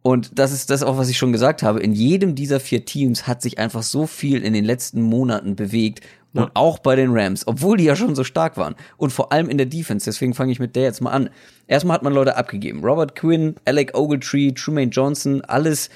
Und 0.02 0.38
das 0.40 0.52
ist 0.52 0.70
das 0.72 0.84
auch, 0.84 0.98
was 0.98 1.10
ich 1.10 1.18
schon 1.18 1.32
gesagt 1.32 1.64
habe. 1.64 1.80
In 1.80 1.94
jedem 1.94 2.36
dieser 2.36 2.60
vier 2.60 2.84
Teams 2.84 3.28
hat 3.28 3.42
sich 3.42 3.60
einfach 3.60 3.84
so 3.84 4.08
viel 4.08 4.44
in 4.44 4.52
den 4.52 4.66
letzten 4.66 5.02
Monaten 5.02 5.56
bewegt. 5.56 6.02
Und 6.34 6.44
ja. 6.44 6.52
auch 6.54 6.80
bei 6.80 6.96
den 6.96 7.12
Rams, 7.12 7.46
obwohl 7.46 7.78
die 7.78 7.84
ja 7.84 7.96
schon 7.96 8.16
so 8.16 8.24
stark 8.24 8.56
waren. 8.56 8.76
Und 8.98 9.12
vor 9.12 9.34
allem 9.34 9.50
in 9.50 9.58
der 9.58 9.66
Defense. 9.66 10.06
Deswegen 10.06 10.34
fange 10.34 10.52
ich 10.52 10.60
mit 10.60 10.76
der 10.76 10.84
jetzt 10.84 11.02
mal 11.02 11.12
an. 11.12 11.30
Erstmal 11.68 11.96
hat 11.96 12.04
man 12.04 12.14
Leute 12.14 12.38
abgegeben. 12.38 12.84
Robert 12.86 13.16
Quinn, 13.16 13.56
Alec 13.66 13.98
Ogletree, 13.98 14.54
Trumaine 14.54 14.92
Johnson, 14.92 15.42
alles 15.42 15.90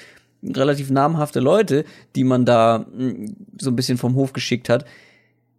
relativ 0.44 0.90
namhafte 0.90 1.40
Leute, 1.40 1.84
die 2.14 2.24
man 2.24 2.44
da 2.44 2.84
hm, 2.94 3.34
so 3.58 3.70
ein 3.70 3.76
bisschen 3.76 3.96
vom 3.96 4.14
Hof 4.14 4.32
geschickt 4.32 4.68
hat. 4.68 4.84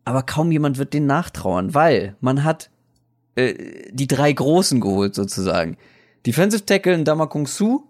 Aber 0.05 0.21
kaum 0.21 0.51
jemand 0.51 0.77
wird 0.77 0.93
denen 0.93 1.07
nachtrauern, 1.07 1.73
weil 1.73 2.15
man 2.21 2.43
hat 2.43 2.69
äh, 3.35 3.55
die 3.91 4.07
drei 4.07 4.31
Großen 4.31 4.79
geholt 4.79 5.15
sozusagen. 5.15 5.75
Defensive 6.25 6.65
Tackle 6.65 7.03
Damakung 7.03 7.47
Su, 7.47 7.87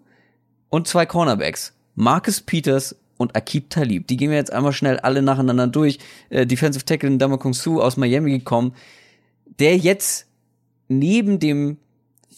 und 0.70 0.86
zwei 0.86 1.06
Cornerbacks. 1.06 1.74
Marcus 1.94 2.40
Peters 2.40 2.96
und 3.18 3.36
Akib 3.36 3.68
Talib. 3.68 4.06
Die 4.06 4.16
gehen 4.16 4.30
wir 4.30 4.38
jetzt 4.38 4.52
einmal 4.52 4.72
schnell 4.72 4.98
alle 4.98 5.20
nacheinander 5.20 5.66
durch. 5.66 5.98
Äh, 6.30 6.46
Defensive 6.46 6.86
Tackle 6.86 7.18
Damakung 7.18 7.52
Su 7.52 7.82
aus 7.82 7.98
Miami 7.98 8.30
gekommen, 8.30 8.74
der 9.58 9.76
jetzt 9.76 10.26
neben 10.88 11.38
dem 11.38 11.76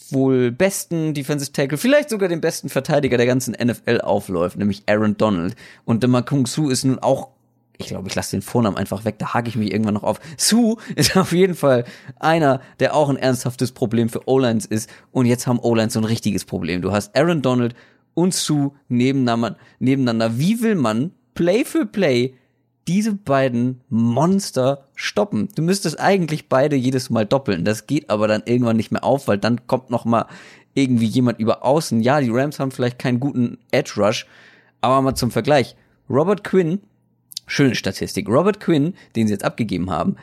wohl 0.09 0.51
besten 0.51 1.13
Defensive 1.13 1.53
Tackle, 1.53 1.77
vielleicht 1.77 2.09
sogar 2.09 2.27
dem 2.27 2.41
besten 2.41 2.67
Verteidiger 2.67 3.15
der 3.15 3.25
ganzen 3.25 3.53
NFL 3.53 4.01
aufläuft, 4.01 4.57
nämlich 4.57 4.83
Aaron 4.87 5.15
Donald. 5.15 5.55
Und 5.85 6.03
Damakung 6.03 6.45
Su 6.47 6.69
ist 6.69 6.83
nun 6.83 6.99
auch 6.99 7.29
ich 7.81 7.87
glaube, 7.87 8.07
ich 8.07 8.15
lasse 8.15 8.31
den 8.31 8.43
Vornamen 8.43 8.77
einfach 8.77 9.05
weg, 9.05 9.15
da 9.17 9.33
hake 9.33 9.49
ich 9.49 9.55
mich 9.55 9.71
irgendwann 9.71 9.95
noch 9.95 10.03
auf. 10.03 10.19
Su 10.37 10.77
ist 10.95 11.17
auf 11.17 11.31
jeden 11.31 11.55
Fall 11.55 11.85
einer, 12.19 12.61
der 12.79 12.95
auch 12.95 13.09
ein 13.09 13.17
ernsthaftes 13.17 13.71
Problem 13.71 14.07
für 14.07 14.27
O-Lines 14.27 14.65
ist. 14.67 14.89
Und 15.11 15.25
jetzt 15.25 15.47
haben 15.47 15.59
O-Lines 15.59 15.93
so 15.93 15.99
ein 15.99 16.05
richtiges 16.05 16.45
Problem. 16.45 16.81
Du 16.81 16.91
hast 16.91 17.15
Aaron 17.15 17.41
Donald 17.41 17.73
und 18.13 18.33
Sue 18.33 18.71
nebeneinander, 18.87 19.57
nebeneinander. 19.79 20.37
Wie 20.37 20.61
will 20.61 20.75
man 20.75 21.11
Play 21.33 21.65
für 21.65 21.85
Play 21.85 22.35
diese 22.87 23.13
beiden 23.13 23.81
Monster 23.89 24.87
stoppen? 24.95 25.49
Du 25.55 25.61
müsstest 25.61 25.99
eigentlich 25.99 26.49
beide 26.49 26.75
jedes 26.75 27.09
Mal 27.09 27.25
doppeln. 27.25 27.65
Das 27.65 27.87
geht 27.87 28.09
aber 28.09 28.27
dann 28.27 28.43
irgendwann 28.45 28.77
nicht 28.77 28.91
mehr 28.91 29.03
auf, 29.03 29.27
weil 29.27 29.37
dann 29.37 29.67
kommt 29.67 29.89
noch 29.89 30.05
mal 30.05 30.25
irgendwie 30.73 31.05
jemand 31.05 31.39
über 31.39 31.65
außen. 31.65 32.01
Ja, 32.01 32.21
die 32.21 32.29
Rams 32.29 32.59
haben 32.59 32.71
vielleicht 32.71 32.99
keinen 32.99 33.19
guten 33.19 33.57
Edge 33.71 33.93
Rush, 33.97 34.25
aber 34.81 35.01
mal 35.01 35.15
zum 35.15 35.31
Vergleich. 35.31 35.75
Robert 36.09 36.43
Quinn, 36.43 36.79
schöne 37.47 37.75
Statistik. 37.75 38.27
Robert 38.27 38.59
Quinn, 38.59 38.95
den 39.15 39.27
sie 39.27 39.33
jetzt 39.33 39.45
abgegeben 39.45 39.89
haben, 39.89 40.15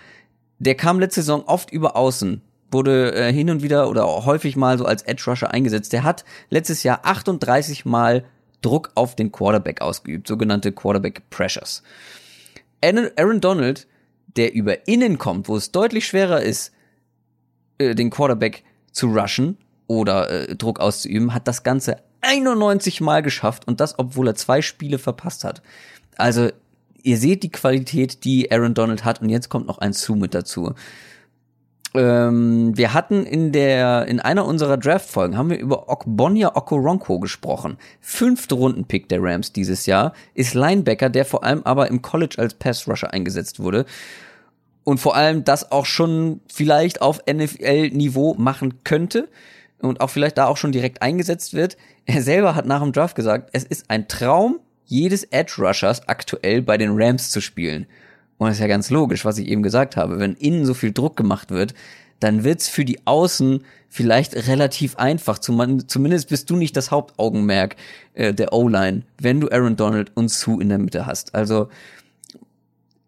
der 0.59 0.75
kam 0.75 0.99
letzte 0.99 1.21
Saison 1.21 1.45
oft 1.47 1.71
über 1.71 1.97
außen 1.97 2.43
wurde 2.71 3.15
äh, 3.15 3.33
hin 3.33 3.51
und 3.51 3.63
wieder 3.63 3.89
oder 3.89 4.07
häufig 4.25 4.57
mal 4.57 4.79
so 4.79 4.85
als 4.85 5.03
Edge 5.03 5.25
Rusher 5.27 5.53
eingesetzt. 5.53 5.93
Der 5.93 6.05
hat 6.05 6.25
letztes 6.51 6.83
Jahr 6.83 7.01
38 7.05 7.85
Mal 7.85 8.25
Druck 8.61 8.91
auf 8.95 9.15
den 9.15 9.33
Quarterback 9.33 9.81
ausgeübt, 9.81 10.27
sogenannte 10.27 10.73
Quarterback 10.73 11.31
Pressures. 11.31 11.83
Aaron 12.83 13.41
Donald, 13.41 13.87
der 14.37 14.55
über 14.55 14.87
innen 14.87 15.19
kommt, 15.19 15.49
wo 15.49 15.57
es 15.57 15.73
deutlich 15.73 16.07
schwerer 16.07 16.43
ist, 16.43 16.73
äh, 17.79 17.95
den 17.95 18.11
Quarterback 18.11 18.65
zu 18.93 19.09
rushen 19.09 19.57
oder 19.87 20.31
äh, 20.31 20.57
Druck 20.57 20.81
auszuüben, 20.81 21.35
hat 21.35 21.49
das 21.49 21.63
Ganze 21.63 21.97
91 22.21 23.01
Mal 23.01 23.23
geschafft 23.23 23.67
und 23.67 23.81
das, 23.81 23.99
obwohl 23.99 24.29
er 24.29 24.35
zwei 24.35 24.61
Spiele 24.61 24.99
verpasst 24.99 25.45
hat. 25.45 25.63
Also, 26.17 26.51
ihr 27.03 27.17
seht 27.17 27.45
die 27.45 27.51
Qualität, 27.51 28.25
die 28.25 28.51
Aaron 28.51 28.75
Donald 28.75 29.05
hat 29.05 29.23
und 29.23 29.29
jetzt 29.29 29.49
kommt 29.49 29.67
noch 29.67 29.79
ein 29.79 29.93
Sue 29.93 30.17
mit 30.17 30.35
dazu 30.35 30.75
ähm, 31.99 32.79
wir 32.79 32.95
hatten 32.95 33.27
in 33.27 33.51
der, 33.51 34.07
in 34.07 34.21
einer 34.21 34.47
unserer 34.47 34.77
Draft-Folgen 34.77 35.37
haben 35.37 35.51
wir 35.51 35.59
über 35.59 35.89
Okbonya 35.89 36.55
Okoronko 36.55 37.19
gesprochen. 37.19 37.77
Fünfte 38.01 38.55
Rundenpick 38.55 39.09
der 39.09 39.21
Rams 39.21 39.53
dieses 39.53 39.87
Jahr 39.87 40.13
ist 40.35 40.55
Linebacker, 40.55 41.11
der 41.11 41.25
vor 41.25 41.43
allem 41.43 41.63
aber 41.65 41.89
im 41.89 42.01
College 42.01 42.37
als 42.39 42.55
Pass-Rusher 42.55 43.13
eingesetzt 43.13 43.59
wurde. 43.59 43.85
Und 44.85 44.99
vor 44.99 45.17
allem 45.17 45.43
das 45.43 45.73
auch 45.73 45.87
schon 45.87 46.41
vielleicht 46.47 47.03
auf 47.03 47.21
NFL-Niveau 47.29 48.35
machen 48.35 48.85
könnte 48.85 49.29
und 49.81 50.01
auch 50.01 50.11
vielleicht 50.11 50.39
da 50.39 50.47
auch 50.47 50.57
schon 50.57 50.73
direkt 50.73 51.03
eingesetzt 51.03 51.53
wird. 51.53 51.77
Er 52.07 52.23
selber 52.23 52.55
hat 52.55 52.67
nach 52.67 52.81
dem 52.81 52.93
Draft 52.93 53.17
gesagt, 53.17 53.51
es 53.53 53.65
ist 53.65 53.91
ein 53.91 54.07
Traum 54.07 54.61
jedes 54.85 55.25
Edge-Rushers 55.25 56.09
aktuell 56.09 56.63
bei 56.63 56.79
den 56.79 56.93
Rams 56.95 57.31
zu 57.31 57.41
spielen. 57.41 57.87
Und 58.39 58.47
das 58.47 58.57
ist 58.57 58.61
ja 58.61 58.69
ganz 58.69 58.91
logisch, 58.91 59.25
was 59.25 59.39
ich 59.39 59.49
eben 59.49 59.63
gesagt 59.63 59.97
habe. 59.97 60.19
Wenn 60.19 60.35
innen 60.35 60.65
so 60.65 60.75
viel 60.75 60.93
Druck 60.93 61.17
gemacht 61.17 61.51
wird, 61.51 61.75
dann 62.21 62.45
wird's 62.45 62.69
für 62.69 62.85
die 62.85 63.01
Außen 63.05 63.65
vielleicht 63.89 64.35
relativ 64.49 64.97
einfach. 64.97 65.39
Zumindest 65.39 66.29
bist 66.29 66.51
du 66.51 66.57
nicht 66.57 66.77
das 66.77 66.91
Hauptaugenmerk 66.91 67.77
äh, 68.15 68.35
der 68.35 68.53
O-Line, 68.53 69.03
wenn 69.21 69.41
du 69.41 69.49
Aaron 69.51 69.77
Donald 69.77 70.13
und 70.15 70.31
Sue 70.31 70.63
in 70.63 70.69
der 70.69 70.79
Mitte 70.79 71.07
hast. 71.07 71.35
Also, 71.35 71.69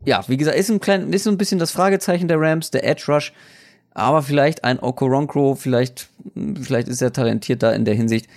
ja, 0.05 0.24
wie 0.28 0.36
gesagt, 0.36 0.57
ist 0.57 0.70
ein 0.70 0.81
klein, 0.81 1.12
ist 1.12 1.24
so 1.24 1.31
ein 1.31 1.39
bisschen 1.39 1.59
das 1.59 1.70
Fragezeichen 1.70 2.28
der 2.28 2.40
Rams, 2.40 2.70
der 2.70 2.85
Edge 2.85 3.05
Rush. 3.09 3.32
Aber 3.93 4.23
vielleicht 4.23 4.65
ein 4.65 4.78
Okoronkro, 4.78 5.57
vielleicht, 5.57 6.09
vielleicht 6.62 6.89
ist 6.89 7.02
er 7.02 7.12
talentiert 7.12 7.62
da 7.62 7.73
in 7.73 7.85
der 7.85 7.94
Hinsicht. 7.94 8.28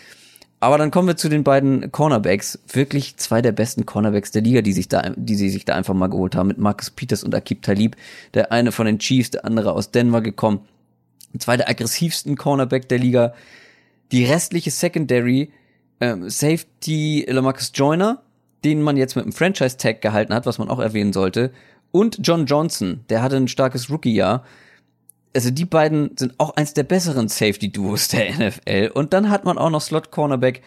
Aber 0.64 0.78
dann 0.78 0.92
kommen 0.92 1.10
wir 1.10 1.18
zu 1.18 1.28
den 1.28 1.44
beiden 1.44 1.92
Cornerbacks. 1.92 2.58
Wirklich 2.72 3.18
zwei 3.18 3.42
der 3.42 3.52
besten 3.52 3.86
Cornerbacks 3.86 4.32
der 4.32 4.44
Liga, 4.44 4.62
die 4.62 4.72
sich 4.72 4.88
da, 4.88 5.12
die 5.14 5.36
sie 5.36 5.50
sich 5.50 5.66
da 5.66 5.76
einfach 5.76 5.94
mal 5.94 6.08
geholt 6.08 6.38
haben. 6.38 6.48
Mit 6.48 6.58
Marcus 6.58 6.90
Peters 6.90 7.22
und 7.26 7.36
Akib 7.36 7.64
Talib. 7.64 7.98
Der 8.34 8.54
eine 8.54 8.72
von 8.72 8.86
den 8.86 8.98
Chiefs, 8.98 9.32
der 9.32 9.44
andere 9.44 9.74
aus 9.74 9.92
Denver 9.92 10.22
gekommen. 10.22 10.62
Zwei 11.38 11.58
der 11.58 11.68
aggressivsten 11.68 12.38
Cornerback 12.38 12.88
der 12.88 12.98
Liga. 12.98 13.34
Die 14.14 14.24
restliche 14.24 14.72
Secondary, 14.72 15.52
ähm, 16.00 16.30
Safety 16.30 17.26
Lamarcus 17.28 17.74
Joyner, 17.76 18.22
den 18.64 18.82
man 18.82 18.96
jetzt 18.96 19.18
mit 19.18 19.26
einem 19.26 19.34
Franchise-Tag 19.34 20.02
gehalten 20.02 20.34
hat, 20.34 20.46
was 20.46 20.60
man 20.60 20.70
auch 20.70 20.80
erwähnen 20.80 21.12
sollte. 21.12 21.52
Und 21.92 22.20
John 22.24 22.46
Johnson, 22.46 23.02
der 23.10 23.22
hatte 23.22 23.36
ein 23.36 23.50
starkes 23.50 23.90
Rookie-Jahr 23.90 24.46
also 25.36 25.50
die 25.50 25.66
beiden 25.66 26.16
sind 26.18 26.40
auch 26.40 26.56
eins 26.56 26.74
der 26.74 26.84
besseren 26.84 27.28
Safety-Duos 27.28 28.10
der 28.10 28.32
NFL. 28.38 28.92
Und 28.94 29.14
dann 29.14 29.30
hat 29.30 29.46
man 29.46 29.58
auch 29.58 29.70
noch 29.70 29.82
Slot-Cornerback 29.82 30.62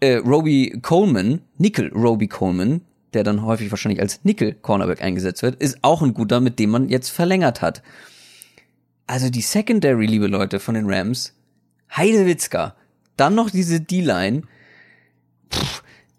äh, 0.00 0.16
Roby 0.16 0.78
Coleman, 0.82 1.42
Nickel 1.58 1.88
Roby 1.94 2.28
Coleman, 2.28 2.82
der 3.12 3.24
dann 3.24 3.42
häufig 3.42 3.70
wahrscheinlich 3.70 4.00
als 4.00 4.24
Nickel-Cornerback 4.24 5.02
eingesetzt 5.02 5.42
wird, 5.42 5.56
ist 5.56 5.78
auch 5.82 6.02
ein 6.02 6.14
guter, 6.14 6.40
mit 6.40 6.58
dem 6.58 6.70
man 6.70 6.88
jetzt 6.88 7.10
verlängert 7.10 7.60
hat. 7.60 7.82
Also 9.06 9.30
die 9.30 9.40
Secondary, 9.40 10.06
liebe 10.06 10.26
Leute, 10.26 10.60
von 10.60 10.74
den 10.74 10.88
Rams, 10.88 11.34
Heidewitzka, 11.94 12.76
dann 13.16 13.34
noch 13.34 13.50
diese 13.50 13.80
D-Line. 13.80 14.42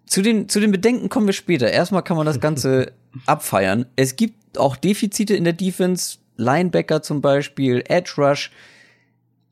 Zu 0.06 0.22
den, 0.22 0.50
zu 0.50 0.60
den 0.60 0.72
Bedenken 0.72 1.08
kommen 1.08 1.28
wir 1.28 1.34
später. 1.34 1.72
Erstmal 1.72 2.04
kann 2.04 2.18
man 2.18 2.26
das 2.26 2.42
Ganze 2.42 2.92
abfeiern. 3.26 3.86
Es 3.96 4.16
gibt 4.16 4.58
auch 4.58 4.76
Defizite 4.76 5.36
in 5.36 5.46
der 5.46 5.54
Defense, 5.54 6.18
Linebacker 6.42 7.02
zum 7.02 7.22
Beispiel, 7.22 7.84
Edge 7.88 8.14
Rush. 8.18 8.52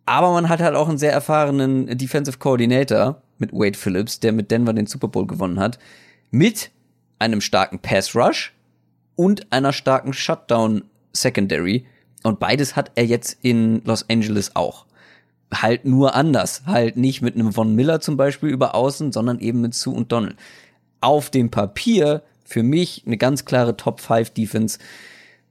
Aber 0.05 0.31
man 0.33 0.49
hat 0.49 0.59
halt 0.59 0.75
auch 0.75 0.89
einen 0.89 0.97
sehr 0.97 1.13
erfahrenen 1.13 1.97
Defensive 1.97 2.37
Coordinator 2.39 3.21
mit 3.37 3.53
Wade 3.53 3.77
Phillips, 3.77 4.19
der 4.19 4.33
mit 4.33 4.51
Denver 4.51 4.73
den 4.73 4.87
Super 4.87 5.07
Bowl 5.07 5.27
gewonnen 5.27 5.59
hat, 5.59 5.79
mit 6.31 6.71
einem 7.19 7.41
starken 7.41 7.79
Pass 7.79 8.15
Rush 8.15 8.53
und 9.15 9.51
einer 9.51 9.73
starken 9.73 10.13
Shutdown 10.13 10.83
Secondary. 11.13 11.85
Und 12.23 12.39
beides 12.39 12.75
hat 12.75 12.91
er 12.95 13.05
jetzt 13.05 13.37
in 13.41 13.83
Los 13.85 14.09
Angeles 14.09 14.55
auch. 14.55 14.85
Halt 15.53 15.85
nur 15.85 16.15
anders. 16.15 16.63
Halt 16.65 16.97
nicht 16.97 17.21
mit 17.21 17.35
einem 17.35 17.53
Von 17.53 17.75
Miller 17.75 18.01
zum 18.01 18.17
Beispiel 18.17 18.49
über 18.49 18.75
außen, 18.75 19.11
sondern 19.11 19.39
eben 19.39 19.61
mit 19.61 19.73
Sue 19.73 19.93
und 19.93 20.11
Donald. 20.11 20.35
Auf 21.01 21.29
dem 21.29 21.49
Papier 21.49 22.23
für 22.45 22.63
mich 22.63 23.03
eine 23.05 23.17
ganz 23.17 23.45
klare 23.45 23.77
Top 23.77 24.01
5 24.01 24.31
Defense 24.31 24.79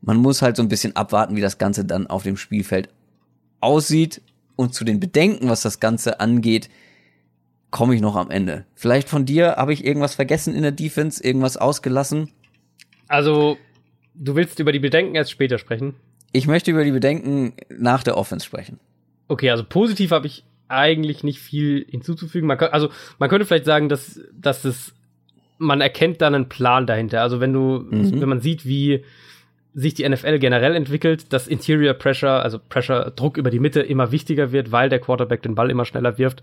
man 0.01 0.17
muss 0.17 0.43
halt 0.43 0.57
so 0.57 0.63
ein 0.63 0.69
bisschen 0.69 0.97
abwarten, 0.97 1.37
wie 1.37 1.41
das 1.41 1.59
Ganze 1.59 1.85
dann 1.85 2.07
auf 2.07 2.23
dem 2.23 2.37
Spielfeld 2.37 2.89
aussieht. 3.61 4.23
Und 4.57 4.75
zu 4.75 4.85
den 4.85 4.99
Bedenken, 4.99 5.49
was 5.49 5.63
das 5.63 5.79
Ganze 5.79 6.21
angeht, 6.21 6.69
komme 7.71 7.95
ich 7.95 8.01
noch 8.01 8.17
am 8.17 8.31
Ende. 8.31 8.65
Vielleicht 8.75 9.09
von 9.09 9.25
dir 9.25 9.57
habe 9.57 9.73
ich 9.73 9.85
irgendwas 9.85 10.15
vergessen 10.15 10.55
in 10.55 10.63
der 10.63 10.73
Defense, 10.73 11.23
irgendwas 11.23 11.57
ausgelassen. 11.57 12.31
Also, 13.07 13.57
du 14.15 14.35
willst 14.35 14.59
über 14.59 14.73
die 14.73 14.79
Bedenken 14.79 15.15
erst 15.15 15.31
später 15.31 15.59
sprechen? 15.59 15.95
Ich 16.33 16.47
möchte 16.47 16.71
über 16.71 16.85
die 16.85 16.91
Bedenken 16.91 17.55
nach 17.71 18.03
der 18.03 18.17
Offense 18.17 18.45
sprechen. 18.45 18.79
Okay, 19.29 19.51
also 19.51 19.65
positiv 19.65 20.11
habe 20.11 20.27
ich 20.27 20.45
eigentlich 20.69 21.25
nicht 21.25 21.39
viel 21.39 21.87
hinzuzufügen. 21.89 22.47
Man 22.47 22.59
kann, 22.59 22.71
also 22.71 22.91
man 23.19 23.31
könnte 23.31 23.47
vielleicht 23.47 23.65
sagen, 23.65 23.89
dass, 23.89 24.21
dass 24.33 24.65
es, 24.65 24.95
man 25.57 25.81
erkennt 25.81 26.21
dann 26.21 26.35
einen 26.35 26.49
Plan 26.49 26.87
dahinter. 26.87 27.23
Also 27.23 27.41
wenn 27.41 27.53
du, 27.53 27.87
mhm. 27.91 28.21
wenn 28.21 28.29
man 28.29 28.41
sieht, 28.41 28.67
wie 28.67 29.05
sich 29.79 29.95
die 29.95 30.09
NFL 30.09 30.41
generell 30.41 30.75
entwickelt, 30.75 31.33
dass 31.33 31.47
Interior 31.47 31.95
Pressure, 31.95 32.43
also 32.43 32.59
Pressure, 32.59 33.13
Druck 33.15 33.37
über 33.37 33.51
die 33.51 33.61
Mitte 33.61 33.81
immer 33.81 34.11
wichtiger 34.11 34.51
wird, 34.51 34.73
weil 34.73 34.89
der 34.89 34.99
Quarterback 34.99 35.43
den 35.43 35.55
Ball 35.55 35.71
immer 35.71 35.85
schneller 35.85 36.19
wirft. 36.19 36.43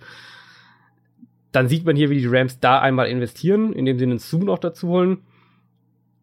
Dann 1.52 1.68
sieht 1.68 1.86
man 1.86 1.98
hier, 1.98 2.10
wie 2.10 2.20
die 2.20 2.28
Rams 2.28 2.62
da 2.62 2.80
einmal 2.80 3.08
investieren, 3.08 3.74
indem 3.74 4.00
sie 4.00 4.06
einen 4.06 4.20
Zoom 4.20 4.46
noch 4.46 4.60
dazu 4.60 4.88
holen. 4.88 5.18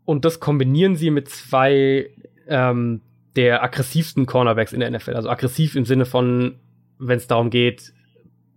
Und 0.06 0.24
das 0.24 0.40
kombinieren 0.40 0.96
sie 0.96 1.10
mit 1.10 1.28
zwei 1.28 2.08
ähm, 2.48 3.02
der 3.36 3.62
aggressivsten 3.62 4.24
Cornerbacks 4.24 4.72
in 4.72 4.80
der 4.80 4.90
NFL. 4.90 5.12
Also 5.12 5.28
aggressiv 5.28 5.76
im 5.76 5.84
Sinne 5.84 6.06
von, 6.06 6.54
wenn 6.98 7.18
es 7.18 7.26
darum 7.26 7.50
geht, 7.50 7.92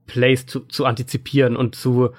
Plays 0.08 0.46
zu, 0.46 0.62
zu 0.62 0.86
antizipieren 0.86 1.58
und 1.58 1.76
zu 1.76 2.12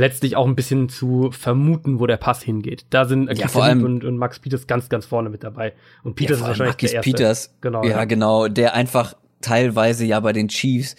letztlich 0.00 0.34
auch 0.34 0.46
ein 0.46 0.56
bisschen 0.56 0.88
zu 0.88 1.30
vermuten, 1.30 2.00
wo 2.00 2.06
der 2.06 2.16
Pass 2.16 2.42
hingeht. 2.42 2.86
Da 2.90 3.04
sind 3.04 3.30
ja, 3.38 3.46
vor 3.46 3.62
allem, 3.62 3.84
und, 3.84 4.04
und, 4.04 4.16
Max 4.16 4.40
Peters 4.40 4.66
ganz, 4.66 4.88
ganz 4.88 5.06
vorne 5.06 5.30
mit 5.30 5.44
dabei. 5.44 5.74
Und 6.02 6.16
Peters 6.16 6.40
ja, 6.40 6.44
ist 6.44 6.48
wahrscheinlich 6.48 6.74
Marcus 6.74 6.90
der 6.90 6.96
erste. 6.96 7.10
Peters, 7.10 7.54
genau, 7.60 7.84
ja, 7.84 7.90
ja, 7.90 8.04
genau, 8.06 8.48
der 8.48 8.74
einfach 8.74 9.14
teilweise 9.40 10.04
ja 10.04 10.18
bei 10.18 10.32
den 10.32 10.48
Chiefs 10.48 10.96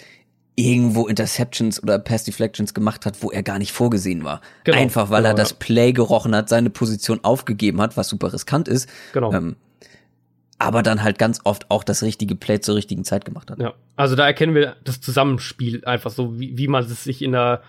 irgendwo 0.55 1.07
Interceptions 1.07 1.81
oder 1.81 1.97
Pass 1.99 2.23
Deflections 2.23 2.73
gemacht 2.73 3.05
hat, 3.05 3.21
wo 3.21 3.31
er 3.31 3.43
gar 3.43 3.57
nicht 3.57 3.71
vorgesehen 3.71 4.23
war. 4.23 4.41
Genau, 4.63 4.77
einfach 4.77 5.09
weil 5.09 5.23
genau, 5.23 5.33
er 5.33 5.35
das. 5.35 5.53
Play 5.53 5.91
gerochen 5.91 6.35
hat, 6.35 6.49
seine 6.49 6.69
Position 6.69 7.19
aufgegeben 7.23 7.81
hat, 7.81 7.97
was 7.97 8.09
super 8.09 8.31
riskant 8.31 8.67
ist. 8.67 8.87
Genau. 9.13 9.33
Ähm, 9.33 9.55
aber 10.59 10.83
dann 10.83 11.01
halt 11.01 11.17
ganz 11.17 11.39
oft 11.43 11.71
auch 11.71 11.83
das 11.83 12.03
richtige 12.03 12.35
Play 12.35 12.59
zur 12.59 12.75
richtigen 12.75 13.03
Zeit 13.03 13.25
gemacht 13.25 13.49
hat. 13.49 13.59
Ja, 13.59 13.73
also 13.95 14.15
da 14.15 14.27
erkennen 14.27 14.53
wir 14.53 14.75
das 14.83 15.01
Zusammenspiel 15.01 15.83
einfach 15.85 16.11
so, 16.11 16.39
wie, 16.39 16.55
wie 16.55 16.67
man 16.67 16.83
es 16.83 17.03
sich 17.03 17.23
in 17.23 17.31
der 17.31 17.63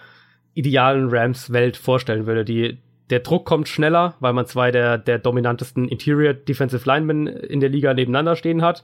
idealen 0.54 1.08
Rams-Welt 1.10 1.76
vorstellen 1.76 2.26
würde. 2.26 2.44
Die, 2.44 2.78
der 3.10 3.20
Druck 3.20 3.44
kommt 3.44 3.68
schneller, 3.68 4.14
weil 4.20 4.32
man 4.32 4.46
zwei 4.46 4.70
der, 4.70 4.98
der 4.98 5.18
dominantesten 5.18 5.88
Interior 5.88 6.34
Defensive 6.34 6.86
Linemen 6.86 7.26
in 7.26 7.60
der 7.60 7.68
Liga 7.68 7.94
nebeneinander 7.94 8.36
stehen 8.36 8.62
hat. 8.62 8.82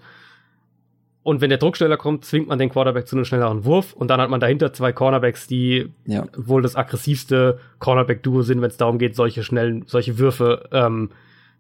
Und 1.23 1.43
wenn 1.43 1.51
der 1.51 1.59
Druck 1.59 1.77
schneller 1.77 1.99
kommt, 1.99 2.25
zwingt 2.25 2.49
man 2.49 2.59
den 2.59 2.71
Quarterback 2.71 3.07
zu 3.07 3.15
einem 3.15 3.27
schnelleren 3.27 3.65
Wurf. 3.67 3.93
Und 3.93 4.09
dann 4.09 4.21
hat 4.21 4.31
man 4.31 4.41
dahinter 4.41 4.73
zwei 4.73 4.93
Cornerbacks, 4.93 5.47
die 5.47 5.93
Ja. 6.07 6.25
wohl 6.35 6.63
das 6.63 6.75
aggressivste 6.75 7.59
Cornerback-Duo 7.81 8.43
sind, 8.43 8.63
wenn 8.63 8.71
es 8.71 8.79
darum 8.79 8.99
geht, 8.99 9.15
solche 9.15 9.43
schnellen, 9.43 9.85
solche 9.87 10.19
Würfe 10.19 10.69
ähm, 10.73 11.11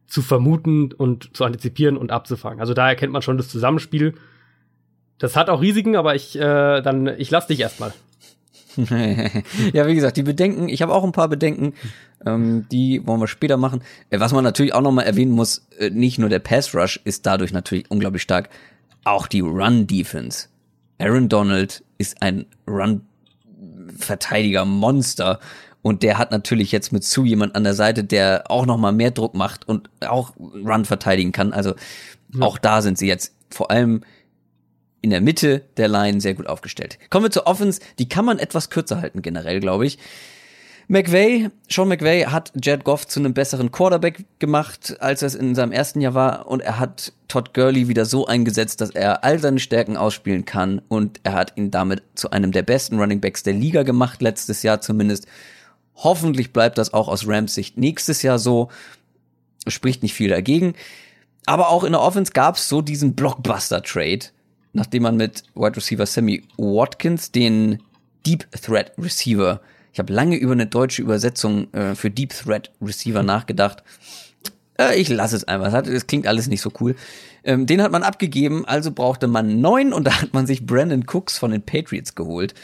zu 0.07 0.23
vermuten 0.23 0.93
und 0.93 1.37
zu 1.37 1.45
antizipieren 1.45 1.99
und 1.99 2.13
abzufangen. 2.13 2.61
Also 2.61 2.73
da 2.73 2.89
erkennt 2.89 3.13
man 3.13 3.21
schon 3.21 3.37
das 3.37 3.49
Zusammenspiel. 3.49 4.15
Das 5.19 5.37
hat 5.37 5.51
auch 5.51 5.61
Risiken, 5.61 5.97
aber 5.97 6.15
ich 6.15 6.39
äh, 6.39 6.81
dann 6.81 7.07
ich 7.19 7.31
lass 7.31 7.47
dich 7.47 7.61
erstmal. 7.61 7.93
ja, 9.73 9.87
wie 9.87 9.95
gesagt, 9.95 10.17
die 10.17 10.23
Bedenken, 10.23 10.69
ich 10.69 10.83
habe 10.83 10.95
auch 10.95 11.05
ein 11.05 11.13
paar 11.13 11.29
Bedenken, 11.29 11.75
ähm, 12.25 12.67
die 12.71 13.07
wollen 13.07 13.21
wir 13.21 13.27
später 13.27 13.57
machen. 13.57 13.83
Äh, 14.11 14.21
was 14.21 14.33
man 14.33 14.45
natürlich 14.45 14.75
auch 14.75 14.83
nochmal 14.83 15.07
erwähnen 15.07 15.33
muss, 15.33 15.67
äh, 15.79 15.91
nicht 15.91 16.19
nur 16.19 16.29
der 16.29 16.39
Pass 16.39 16.75
Rush 16.75 17.01
ist 17.05 17.27
dadurch 17.27 17.53
natürlich 17.53 17.91
unglaublich 17.91 18.23
stark, 18.23 18.51
auch 19.05 19.27
die 19.27 19.41
Run 19.41 19.87
Defense. 19.87 20.49
Aaron 20.99 21.29
Donald 21.29 21.83
ist 21.99 22.23
ein 22.23 22.47
Run 22.67 23.03
Verteidiger 23.97 24.65
Monster 24.65 25.41
und 25.83 26.03
der 26.03 26.19
hat 26.19 26.31
natürlich 26.31 26.73
jetzt 26.73 26.93
mit 26.93 27.05
Sue 27.05 27.27
jemand 27.27 27.55
an 27.57 27.65
der 27.65 27.75
Seite, 27.75 28.05
der 28.05 28.45
auch 28.49 28.67
nochmal 28.67 28.93
mehr 28.93 29.11
Druck 29.11 29.35
macht 29.35 29.67
und 29.67 29.89
auch 30.01 30.37
Run 30.37 30.85
verteidigen 30.85 31.33
kann. 31.33 31.53
Also 31.53 31.75
auch 32.41 32.59
da 32.59 32.83
sind 32.83 32.99
sie 32.99 33.07
jetzt 33.07 33.35
vor 33.51 33.71
allem 33.71 34.03
in 35.01 35.11
der 35.11 35.21
Mitte 35.21 35.63
der 35.77 35.89
Line 35.89 36.21
sehr 36.21 36.35
gut 36.35 36.47
aufgestellt. 36.47 36.99
Kommen 37.11 37.27
wir 37.27 37.31
zur 37.31 37.47
Offense, 37.47 37.81
die 37.99 38.09
kann 38.09 38.25
man 38.25 38.39
etwas 38.39 38.71
kürzer 38.71 39.01
halten 39.01 39.23
generell, 39.23 39.61
glaube 39.61 39.87
ich. 39.87 39.99
McVay, 40.91 41.51
Sean 41.69 41.89
McVay 41.89 42.23
hat 42.23 42.51
Jared 42.63 42.83
Goff 42.83 43.07
zu 43.07 43.21
einem 43.21 43.35
besseren 43.35 43.71
Quarterback 43.71 44.25
gemacht, 44.39 44.97
als 45.01 45.21
es 45.21 45.35
in 45.35 45.55
seinem 45.55 45.71
ersten 45.71 46.01
Jahr 46.01 46.15
war 46.15 46.47
und 46.49 46.63
er 46.63 46.79
hat 46.79 47.13
Todd 47.29 47.53
Gurley 47.53 47.89
wieder 47.89 48.07
so 48.07 48.27
eingesetzt, 48.27 48.81
dass 48.81 48.89
er 48.91 49.23
all 49.23 49.39
seine 49.39 49.59
Stärken 49.59 49.99
ausspielen 49.99 50.47
kann 50.47 50.81
und 50.89 51.21
er 51.25 51.35
hat 51.35 51.59
ihn 51.59 51.71
damit 51.71 52.03
zu 52.15 52.31
einem 52.31 52.53
der 52.53 52.63
besten 52.63 52.99
Running 52.99 53.21
Backs 53.21 53.43
der 53.43 53.53
Liga 53.53 53.83
gemacht, 53.83 54.23
letztes 54.23 54.63
Jahr 54.63 54.81
zumindest. 54.81 55.27
Hoffentlich 55.95 56.55
bleibt 56.55 56.79
das 56.79 56.95
auch 56.95 57.09
aus 57.09 57.29
Rams 57.29 57.55
Sicht 57.55 57.77
nächstes 57.77 58.23
Jahr 58.23 58.39
so. 58.39 58.71
Spricht 59.67 60.03
nicht 60.03 60.15
viel 60.15 60.31
dagegen. 60.31 60.73
Aber 61.45 61.69
auch 61.69 61.85
in 61.85 61.93
der 61.93 62.01
Offense 62.01 62.33
gab 62.33 62.57
es 62.57 62.67
so 62.69 62.81
diesen 62.81 63.15
Blockbuster-Trade, 63.15 64.27
nachdem 64.73 65.05
man 65.05 65.17
mit 65.17 65.45
Wide 65.55 65.77
Receiver 65.77 66.07
Sammy 66.07 66.45
Watkins 66.57 67.33
den 67.33 67.83
Deep 68.27 68.51
Threat 68.53 68.93
Receiver, 68.99 69.61
ich 69.93 69.99
habe 69.99 70.13
lange 70.13 70.37
über 70.37 70.53
eine 70.53 70.67
deutsche 70.67 71.03
Übersetzung 71.03 71.73
äh, 71.73 71.95
für 71.95 72.11
Deep 72.11 72.31
Threat 72.31 72.71
Receiver 72.81 73.23
nachgedacht. 73.23 73.83
Äh, 74.79 75.01
ich 75.01 75.09
lasse 75.09 75.37
es 75.37 75.45
einfach, 75.45 75.73
es 75.87 76.07
klingt 76.07 76.27
alles 76.27 76.47
nicht 76.47 76.61
so 76.61 76.73
cool. 76.81 76.95
Ähm, 77.45 77.67
den 77.67 77.83
hat 77.83 77.93
man 77.93 78.03
abgegeben, 78.03 78.65
also 78.65 78.93
brauchte 78.93 79.27
man 79.27 79.61
neun 79.61 79.93
und 79.93 80.07
da 80.07 80.21
hat 80.23 80.35
man 80.35 80.47
sich 80.47 80.67
Brandon 80.67 81.05
Cooks 81.07 81.39
von 81.39 81.51
den 81.51 81.63
Patriots 81.63 82.15
geholt. 82.15 82.55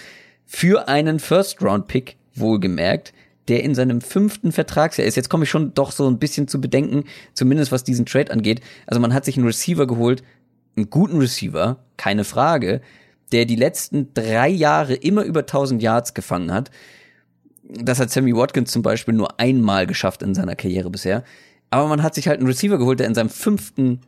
Für 0.46 0.88
einen 0.88 1.18
First-Round-Pick, 1.18 2.16
wohlgemerkt, 2.34 3.12
der 3.48 3.62
in 3.62 3.74
seinem 3.74 4.00
fünften 4.00 4.52
Vertragsjahr 4.52 5.06
ist. 5.06 5.16
Jetzt 5.16 5.28
komme 5.28 5.44
ich 5.44 5.50
schon 5.50 5.74
doch 5.74 5.92
so 5.92 6.08
ein 6.08 6.18
bisschen 6.18 6.48
zu 6.48 6.60
bedenken, 6.60 7.04
zumindest 7.34 7.72
was 7.72 7.84
diesen 7.84 8.06
Trade 8.06 8.32
angeht. 8.32 8.60
Also 8.86 9.00
man 9.00 9.12
hat 9.12 9.24
sich 9.24 9.36
einen 9.36 9.46
Receiver 9.46 9.86
geholt, 9.86 10.22
einen 10.76 10.90
guten 10.90 11.18
Receiver, 11.18 11.78
keine 11.96 12.24
Frage, 12.24 12.80
der 13.32 13.44
die 13.44 13.56
letzten 13.56 14.12
drei 14.14 14.48
Jahre 14.48 14.94
immer 14.94 15.22
über 15.22 15.40
1000 15.40 15.82
Yards 15.82 16.14
gefangen 16.14 16.52
hat. 16.52 16.70
Das 17.62 17.98
hat 17.98 18.10
Sammy 18.10 18.34
Watkins 18.36 18.70
zum 18.70 18.82
Beispiel 18.82 19.14
nur 19.14 19.40
einmal 19.40 19.86
geschafft 19.86 20.22
in 20.22 20.34
seiner 20.34 20.56
Karriere 20.56 20.90
bisher. 20.90 21.24
Aber 21.70 21.88
man 21.88 22.02
hat 22.02 22.14
sich 22.14 22.28
halt 22.28 22.38
einen 22.38 22.46
Receiver 22.46 22.78
geholt, 22.78 23.00
der 23.00 23.06
in 23.06 23.14
seinem 23.14 23.30
fünften 23.30 24.00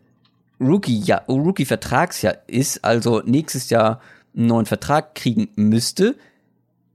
Rookie-Jahr, 0.61 1.25
Rookie-Vertragsjahr 1.29 2.37
ist, 2.47 2.85
also 2.85 3.23
nächstes 3.25 3.71
Jahr 3.71 4.01
einen 4.37 4.47
neuen 4.47 4.67
Vertrag 4.67 5.15
kriegen 5.15 5.49
müsste. 5.57 6.17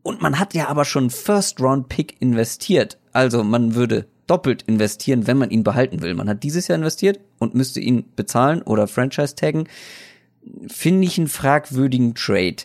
Und 0.04 0.22
man 0.22 0.40
hat 0.40 0.54
ja 0.54 0.68
aber 0.68 0.86
schon 0.86 1.10
First-Round-Pick 1.10 2.22
investiert. 2.22 2.98
Also 3.12 3.44
man 3.44 3.76
würde 3.76 4.08
doppelt 4.32 4.62
investieren, 4.62 5.28
wenn 5.28 5.38
man 5.38 5.52
ihn 5.52 5.66
behalten 5.66 6.02
will. 6.02 6.14
Man 6.14 6.30
hat 6.30 6.44
dieses 6.44 6.70
Jahr 6.70 6.78
investiert 6.78 7.20
und 7.38 7.54
müsste 7.54 7.82
ihn 7.82 8.06
bezahlen 8.16 8.62
oder 8.62 8.88
Franchise 8.88 9.36
taggen. 9.36 9.68
Finde 10.68 11.06
ich 11.06 11.18
einen 11.18 11.28
fragwürdigen 11.28 12.16
Trade. 12.16 12.56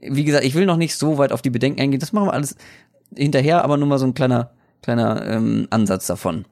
Wie 0.00 0.24
gesagt, 0.24 0.44
ich 0.44 0.54
will 0.54 0.66
noch 0.66 0.76
nicht 0.76 0.96
so 0.96 1.16
weit 1.16 1.30
auf 1.30 1.42
die 1.42 1.50
Bedenken 1.50 1.80
eingehen. 1.80 2.00
Das 2.00 2.12
machen 2.12 2.26
wir 2.26 2.32
alles 2.32 2.56
hinterher, 3.16 3.62
aber 3.62 3.76
nur 3.76 3.86
mal 3.86 3.98
so 3.98 4.06
ein 4.06 4.14
kleiner, 4.14 4.50
kleiner 4.82 5.24
ähm, 5.24 5.68
Ansatz 5.70 6.08
davon. 6.08 6.44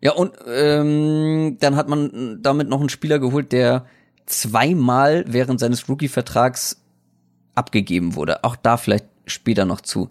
Ja, 0.00 0.12
und 0.12 0.32
ähm, 0.46 1.58
dann 1.60 1.76
hat 1.76 1.88
man 1.90 2.38
damit 2.40 2.70
noch 2.70 2.80
einen 2.80 2.88
Spieler 2.88 3.18
geholt, 3.18 3.52
der 3.52 3.84
zweimal 4.24 5.26
während 5.28 5.60
seines 5.60 5.86
Rookie-Vertrags 5.86 6.80
abgegeben 7.54 8.14
wurde. 8.14 8.42
Auch 8.42 8.56
da 8.56 8.78
vielleicht 8.78 9.04
später 9.26 9.66
noch 9.66 9.82
zu. 9.82 10.08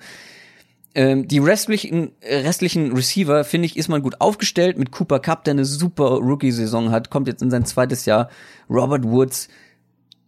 Ähm, 0.98 1.28
die 1.28 1.38
restlichen, 1.38 2.14
restlichen 2.24 2.92
Receiver, 2.92 3.44
finde 3.44 3.68
ich, 3.68 3.78
ist 3.78 3.88
man 3.88 4.02
gut 4.02 4.20
aufgestellt 4.20 4.80
mit 4.80 4.92
Cooper 4.92 5.20
Cup, 5.20 5.44
der 5.44 5.52
eine 5.52 5.64
super 5.64 6.16
Rookie-Saison 6.16 6.90
hat, 6.90 7.12
kommt 7.12 7.28
jetzt 7.28 7.44
in 7.44 7.52
sein 7.52 7.66
zweites 7.66 8.06
Jahr. 8.06 8.32
Robert 8.68 9.04
Woods. 9.04 9.48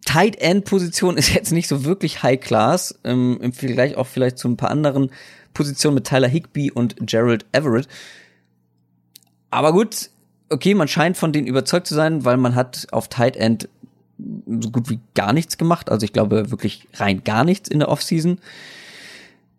Tight 0.05 0.35
End 0.39 0.65
Position 0.65 1.17
ist 1.17 1.33
jetzt 1.33 1.51
nicht 1.51 1.67
so 1.67 1.85
wirklich 1.85 2.21
High 2.21 2.39
Class, 2.39 2.99
ähm, 3.03 3.39
im 3.41 3.51
Vergleich 3.51 3.97
auch 3.97 4.05
vielleicht 4.05 4.37
zu 4.37 4.47
ein 4.47 4.57
paar 4.57 4.69
anderen 4.69 5.09
Positionen 5.55 5.95
mit 5.95 6.05
Tyler 6.05 6.27
Higby 6.27 6.69
und 6.69 6.95
Gerald 6.99 7.47
Everett. 7.51 7.87
Aber 9.49 9.73
gut, 9.73 10.11
okay, 10.49 10.75
man 10.75 10.87
scheint 10.87 11.17
von 11.17 11.33
denen 11.33 11.47
überzeugt 11.47 11.87
zu 11.87 11.95
sein, 11.95 12.25
weil 12.25 12.37
man 12.37 12.53
hat 12.53 12.85
auf 12.91 13.07
Tight 13.07 13.37
End 13.37 13.67
so 14.19 14.69
gut 14.69 14.87
wie 14.91 14.99
gar 15.15 15.33
nichts 15.33 15.57
gemacht. 15.57 15.89
Also 15.89 16.03
ich 16.03 16.13
glaube 16.13 16.51
wirklich 16.51 16.87
rein 16.93 17.23
gar 17.23 17.43
nichts 17.43 17.69
in 17.69 17.79
der 17.79 17.89
Offseason. 17.89 18.37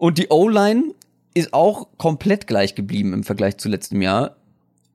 Und 0.01 0.17
die 0.17 0.29
O-Line 0.31 0.95
ist 1.35 1.53
auch 1.53 1.89
komplett 1.99 2.47
gleich 2.47 2.75
geblieben 2.75 3.13
im 3.13 3.23
Vergleich 3.23 3.59
zu 3.59 3.69
letztem 3.69 4.01
Jahr. 4.01 4.35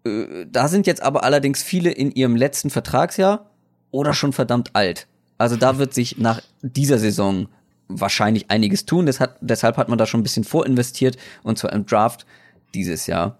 Äh, 0.03 0.47
Da 0.51 0.67
sind 0.67 0.87
jetzt 0.87 1.03
aber 1.03 1.23
allerdings 1.23 1.61
viele 1.61 1.91
in 1.91 2.09
ihrem 2.11 2.35
letzten 2.35 2.71
Vertragsjahr 2.71 3.51
oder 3.91 4.15
schon 4.15 4.33
verdammt 4.33 4.71
alt. 4.73 5.05
Also 5.37 5.57
da 5.57 5.77
wird 5.77 5.93
sich 5.93 6.17
nach 6.17 6.41
dieser 6.63 6.97
Saison 6.97 7.47
wahrscheinlich 7.87 8.49
einiges 8.49 8.87
tun. 8.87 9.07
Hat, 9.07 9.37
deshalb 9.41 9.77
hat 9.77 9.89
man 9.89 9.99
da 9.99 10.07
schon 10.07 10.21
ein 10.21 10.23
bisschen 10.23 10.43
vorinvestiert 10.43 11.17
und 11.43 11.59
zwar 11.59 11.71
im 11.73 11.85
Draft 11.85 12.25
dieses 12.73 13.05
Jahr 13.05 13.37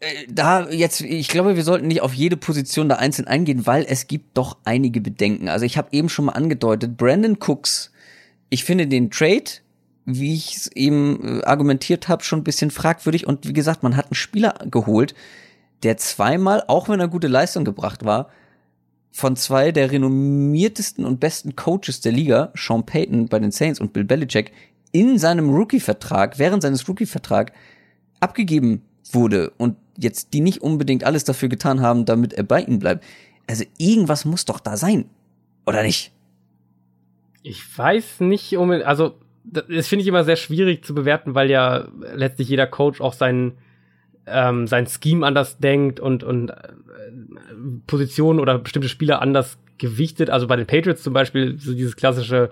Äh, 0.00 0.26
da 0.28 0.68
jetzt, 0.68 1.00
ich 1.00 1.28
glaube, 1.28 1.56
wir 1.56 1.64
sollten 1.64 1.86
nicht 1.86 2.02
auf 2.02 2.12
jede 2.12 2.36
Position 2.36 2.88
da 2.88 2.96
einzeln 2.96 3.28
eingehen, 3.28 3.66
weil 3.66 3.86
es 3.88 4.08
gibt 4.08 4.36
doch 4.36 4.56
einige 4.64 5.00
Bedenken. 5.00 5.48
Also 5.48 5.64
ich 5.64 5.78
habe 5.78 5.88
eben 5.92 6.08
schon 6.08 6.26
mal 6.26 6.32
angedeutet, 6.32 6.96
Brandon 6.96 7.38
Cooks, 7.40 7.92
ich 8.48 8.64
finde 8.64 8.86
den 8.86 9.10
Trade, 9.10 9.44
wie 10.04 10.34
ich 10.34 10.56
es 10.56 10.66
eben 10.68 11.40
äh, 11.40 11.44
argumentiert 11.44 12.08
habe, 12.08 12.22
schon 12.22 12.40
ein 12.40 12.44
bisschen 12.44 12.70
fragwürdig. 12.70 13.26
Und 13.26 13.46
wie 13.46 13.52
gesagt, 13.52 13.82
man 13.82 13.96
hat 13.96 14.06
einen 14.06 14.14
Spieler 14.14 14.54
geholt, 14.70 15.14
der 15.82 15.96
zweimal, 15.96 16.62
auch 16.68 16.88
wenn 16.88 17.00
er 17.00 17.08
gute 17.08 17.28
Leistung 17.28 17.64
gebracht 17.64 18.04
war, 18.04 18.30
von 19.10 19.34
zwei 19.34 19.72
der 19.72 19.90
renommiertesten 19.90 21.04
und 21.04 21.20
besten 21.20 21.56
Coaches 21.56 22.00
der 22.00 22.12
Liga, 22.12 22.52
Sean 22.54 22.84
Payton 22.84 23.28
bei 23.28 23.38
den 23.38 23.50
Saints 23.50 23.80
und 23.80 23.92
Bill 23.92 24.04
Belichick, 24.04 24.52
in 24.92 25.18
seinem 25.18 25.50
Rookie-Vertrag, 25.50 26.38
während 26.38 26.62
seines 26.62 26.88
Rookie-Vertrag 26.88 27.52
abgegeben 28.20 28.82
wurde 29.12 29.50
und 29.58 29.76
jetzt 29.98 30.32
die 30.32 30.40
nicht 30.40 30.62
unbedingt 30.62 31.04
alles 31.04 31.24
dafür 31.24 31.48
getan 31.48 31.80
haben, 31.80 32.04
damit 32.04 32.32
er 32.32 32.44
bei 32.44 32.62
ihnen 32.62 32.78
bleibt. 32.78 33.04
Also 33.46 33.64
irgendwas 33.78 34.24
muss 34.24 34.44
doch 34.44 34.60
da 34.60 34.76
sein. 34.76 35.06
Oder 35.66 35.82
nicht? 35.82 36.12
Ich 37.48 37.78
weiß 37.78 38.20
nicht, 38.20 38.56
um, 38.56 38.72
also 38.72 39.14
das 39.44 39.86
finde 39.86 40.02
ich 40.02 40.08
immer 40.08 40.24
sehr 40.24 40.34
schwierig 40.34 40.84
zu 40.84 40.96
bewerten, 40.96 41.36
weil 41.36 41.48
ja 41.48 41.86
letztlich 42.14 42.48
jeder 42.48 42.66
Coach 42.66 43.00
auch 43.00 43.12
seinen 43.12 43.58
ähm, 44.26 44.66
sein 44.66 44.88
Scheme 44.88 45.24
anders 45.24 45.58
denkt 45.58 46.00
und, 46.00 46.24
und 46.24 46.50
äh, 46.50 46.54
Positionen 47.86 48.40
oder 48.40 48.58
bestimmte 48.58 48.88
Spieler 48.88 49.22
anders 49.22 49.60
gewichtet. 49.78 50.28
Also 50.28 50.48
bei 50.48 50.56
den 50.56 50.66
Patriots 50.66 51.04
zum 51.04 51.12
Beispiel 51.12 51.56
so 51.60 51.72
dieses 51.72 51.94
klassische, 51.94 52.50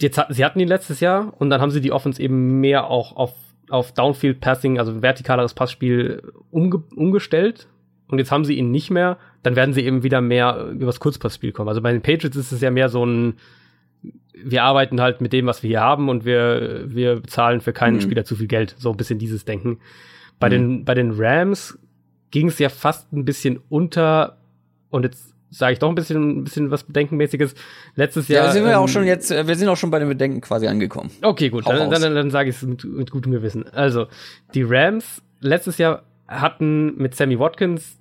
jetzt 0.00 0.16
hatten, 0.16 0.32
sie 0.32 0.44
hatten 0.44 0.60
ihn 0.60 0.68
letztes 0.68 1.00
Jahr 1.00 1.34
und 1.36 1.50
dann 1.50 1.60
haben 1.60 1.72
sie 1.72 1.80
die 1.80 1.90
Offense 1.90 2.22
eben 2.22 2.60
mehr 2.60 2.86
auch 2.88 3.16
auf, 3.16 3.34
auf 3.68 3.90
Downfield 3.90 4.40
Passing, 4.40 4.78
also 4.78 5.02
vertikaleres 5.02 5.54
Passspiel 5.54 6.22
umge 6.52 6.84
umgestellt. 6.94 7.66
Und 8.06 8.18
jetzt 8.18 8.30
haben 8.30 8.44
sie 8.44 8.54
ihn 8.54 8.70
nicht 8.70 8.90
mehr, 8.90 9.18
dann 9.42 9.56
werden 9.56 9.74
sie 9.74 9.84
eben 9.84 10.04
wieder 10.04 10.20
mehr 10.20 10.68
übers 10.70 11.00
Kurzpassspiel 11.00 11.50
kommen. 11.50 11.68
Also 11.68 11.82
bei 11.82 11.90
den 11.90 12.02
Patriots 12.02 12.36
ist 12.36 12.52
es 12.52 12.60
ja 12.60 12.70
mehr 12.70 12.88
so 12.88 13.04
ein, 13.04 13.34
wir 14.44 14.64
arbeiten 14.64 15.00
halt 15.00 15.20
mit 15.20 15.32
dem, 15.32 15.46
was 15.46 15.62
wir 15.62 15.68
hier 15.68 15.80
haben 15.80 16.08
und 16.08 16.24
wir, 16.24 16.84
wir 16.86 17.20
bezahlen 17.20 17.60
für 17.60 17.72
keinen 17.72 17.96
mhm. 17.96 18.00
Spieler 18.00 18.24
zu 18.24 18.36
viel 18.36 18.46
Geld. 18.46 18.74
So 18.78 18.90
ein 18.90 18.96
bisschen 18.96 19.18
dieses 19.18 19.44
Denken. 19.44 19.78
Bei 20.38 20.48
mhm. 20.48 20.52
den, 20.52 20.84
bei 20.84 20.94
den 20.94 21.12
Rams 21.16 21.78
ging 22.30 22.48
es 22.48 22.58
ja 22.58 22.68
fast 22.68 23.12
ein 23.12 23.24
bisschen 23.24 23.60
unter 23.68 24.38
und 24.90 25.04
jetzt 25.04 25.34
sage 25.50 25.72
ich 25.74 25.78
doch 25.78 25.88
ein 25.88 25.94
bisschen, 25.94 26.40
ein 26.40 26.44
bisschen 26.44 26.70
was 26.70 26.84
Bedenkenmäßiges. 26.84 27.54
Letztes 27.94 28.28
Jahr. 28.28 28.46
Ja, 28.46 28.52
sind 28.52 28.64
wir 28.64 28.72
ähm, 28.72 28.78
auch 28.78 28.88
schon 28.88 29.04
jetzt, 29.04 29.30
äh, 29.30 29.46
wir 29.46 29.54
sind 29.54 29.68
auch 29.68 29.76
schon 29.76 29.90
bei 29.90 29.98
den 29.98 30.08
Bedenken 30.08 30.40
quasi 30.40 30.66
angekommen. 30.66 31.10
Okay, 31.22 31.48
gut, 31.48 31.66
dann, 31.66 31.90
dann, 31.90 32.02
dann, 32.02 32.14
dann 32.14 32.30
sage 32.30 32.50
ich 32.50 32.56
es 32.56 32.62
mit, 32.62 32.84
mit 32.84 33.10
gutem 33.10 33.32
Gewissen. 33.32 33.66
Also, 33.68 34.06
die 34.54 34.62
Rams 34.62 35.22
letztes 35.40 35.78
Jahr 35.78 36.02
hatten 36.28 36.96
mit 36.96 37.14
Sammy 37.14 37.38
Watkins, 37.38 37.98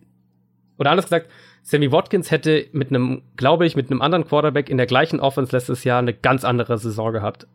oder 0.77 0.91
anders 0.91 1.05
gesagt, 1.05 1.29
Sammy 1.65 1.91
Watkins 1.91 2.29
hätte 2.29 2.67
mit 2.73 2.89
einem, 2.89 3.23
glaube 3.37 3.65
ich, 3.65 3.75
mit 3.75 3.89
einem 3.89 3.99
anderen 3.99 4.27
Quarterback 4.27 4.69
in 4.69 4.77
der 4.77 4.85
gleichen 4.85 5.19
Offense 5.19 5.51
letztes 5.51 5.83
Jahr 5.83 5.97
eine 5.97 6.13
ganz 6.13 6.45
andere 6.45 6.77
Saison 6.77 7.11
gehabt. 7.11 7.47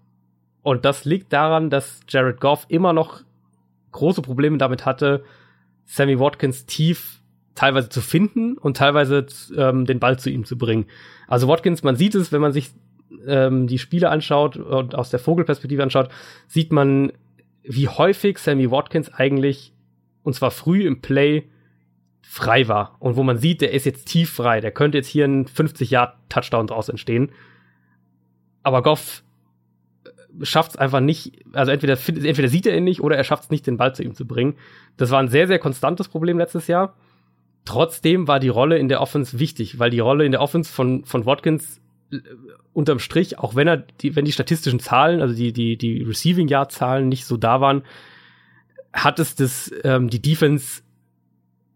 Und 0.62 0.84
das 0.84 1.04
liegt 1.04 1.32
daran, 1.32 1.70
dass 1.70 2.00
Jared 2.08 2.40
Goff 2.40 2.66
immer 2.68 2.92
noch 2.92 3.20
große 3.92 4.20
Probleme 4.20 4.58
damit 4.58 4.84
hatte, 4.84 5.22
Sammy 5.84 6.18
Watkins 6.18 6.66
tief 6.66 7.20
teilweise 7.54 7.88
zu 7.88 8.00
finden 8.00 8.58
und 8.58 8.76
teilweise 8.76 9.26
ähm, 9.56 9.86
den 9.86 10.00
Ball 10.00 10.18
zu 10.18 10.28
ihm 10.28 10.44
zu 10.44 10.58
bringen. 10.58 10.86
Also 11.28 11.46
Watkins, 11.46 11.84
man 11.84 11.94
sieht 11.94 12.16
es, 12.16 12.32
wenn 12.32 12.40
man 12.40 12.52
sich 12.52 12.72
ähm, 13.28 13.68
die 13.68 13.78
Spiele 13.78 14.10
anschaut 14.10 14.56
und 14.56 14.96
aus 14.96 15.10
der 15.10 15.20
Vogelperspektive 15.20 15.84
anschaut, 15.84 16.08
sieht 16.48 16.72
man, 16.72 17.12
wie 17.62 17.86
häufig 17.86 18.38
Sammy 18.38 18.72
Watkins 18.72 19.14
eigentlich, 19.14 19.72
und 20.24 20.34
zwar 20.34 20.50
früh 20.50 20.84
im 20.84 21.00
Play, 21.00 21.44
frei 22.30 22.68
war. 22.68 22.94
Und 23.00 23.16
wo 23.16 23.24
man 23.24 23.38
sieht, 23.38 23.60
der 23.60 23.72
ist 23.72 23.86
jetzt 23.86 24.04
tief 24.04 24.30
frei. 24.30 24.60
Der 24.60 24.70
könnte 24.70 24.98
jetzt 24.98 25.08
hier 25.08 25.24
ein 25.24 25.46
50-Yard-Touchdown 25.46 26.68
draus 26.68 26.88
entstehen. 26.88 27.32
Aber 28.62 28.84
Goff 28.84 29.24
äh, 30.04 30.44
schafft 30.44 30.70
es 30.70 30.76
einfach 30.76 31.00
nicht, 31.00 31.44
also 31.52 31.72
entweder, 31.72 31.98
entweder 32.06 32.46
sieht 32.46 32.66
er 32.66 32.76
ihn 32.76 32.84
nicht 32.84 33.00
oder 33.00 33.16
er 33.16 33.24
schafft 33.24 33.44
es 33.44 33.50
nicht, 33.50 33.66
den 33.66 33.78
Ball 33.78 33.96
zu 33.96 34.04
ihm 34.04 34.14
zu 34.14 34.28
bringen. 34.28 34.54
Das 34.96 35.10
war 35.10 35.18
ein 35.18 35.26
sehr, 35.26 35.48
sehr 35.48 35.58
konstantes 35.58 36.06
Problem 36.06 36.38
letztes 36.38 36.68
Jahr. 36.68 36.94
Trotzdem 37.64 38.28
war 38.28 38.38
die 38.38 38.48
Rolle 38.48 38.78
in 38.78 38.88
der 38.88 39.00
Offense 39.00 39.40
wichtig, 39.40 39.80
weil 39.80 39.90
die 39.90 39.98
Rolle 39.98 40.24
in 40.24 40.30
der 40.30 40.40
Offense 40.40 40.72
von, 40.72 41.04
von 41.04 41.26
Watkins 41.26 41.80
äh, 42.12 42.18
unterm 42.72 43.00
Strich, 43.00 43.40
auch 43.40 43.56
wenn 43.56 43.66
er 43.66 43.78
die, 43.78 44.14
wenn 44.14 44.24
die 44.24 44.30
statistischen 44.30 44.78
Zahlen, 44.78 45.20
also 45.20 45.34
die, 45.34 45.52
die, 45.52 45.76
die 45.76 46.04
Receiving 46.04 46.46
Yard 46.46 46.70
Zahlen 46.70 47.08
nicht 47.08 47.24
so 47.24 47.36
da 47.36 47.60
waren, 47.60 47.82
hat 48.92 49.18
es 49.18 49.34
das, 49.34 49.72
ähm, 49.82 50.10
die 50.10 50.22
Defense 50.22 50.82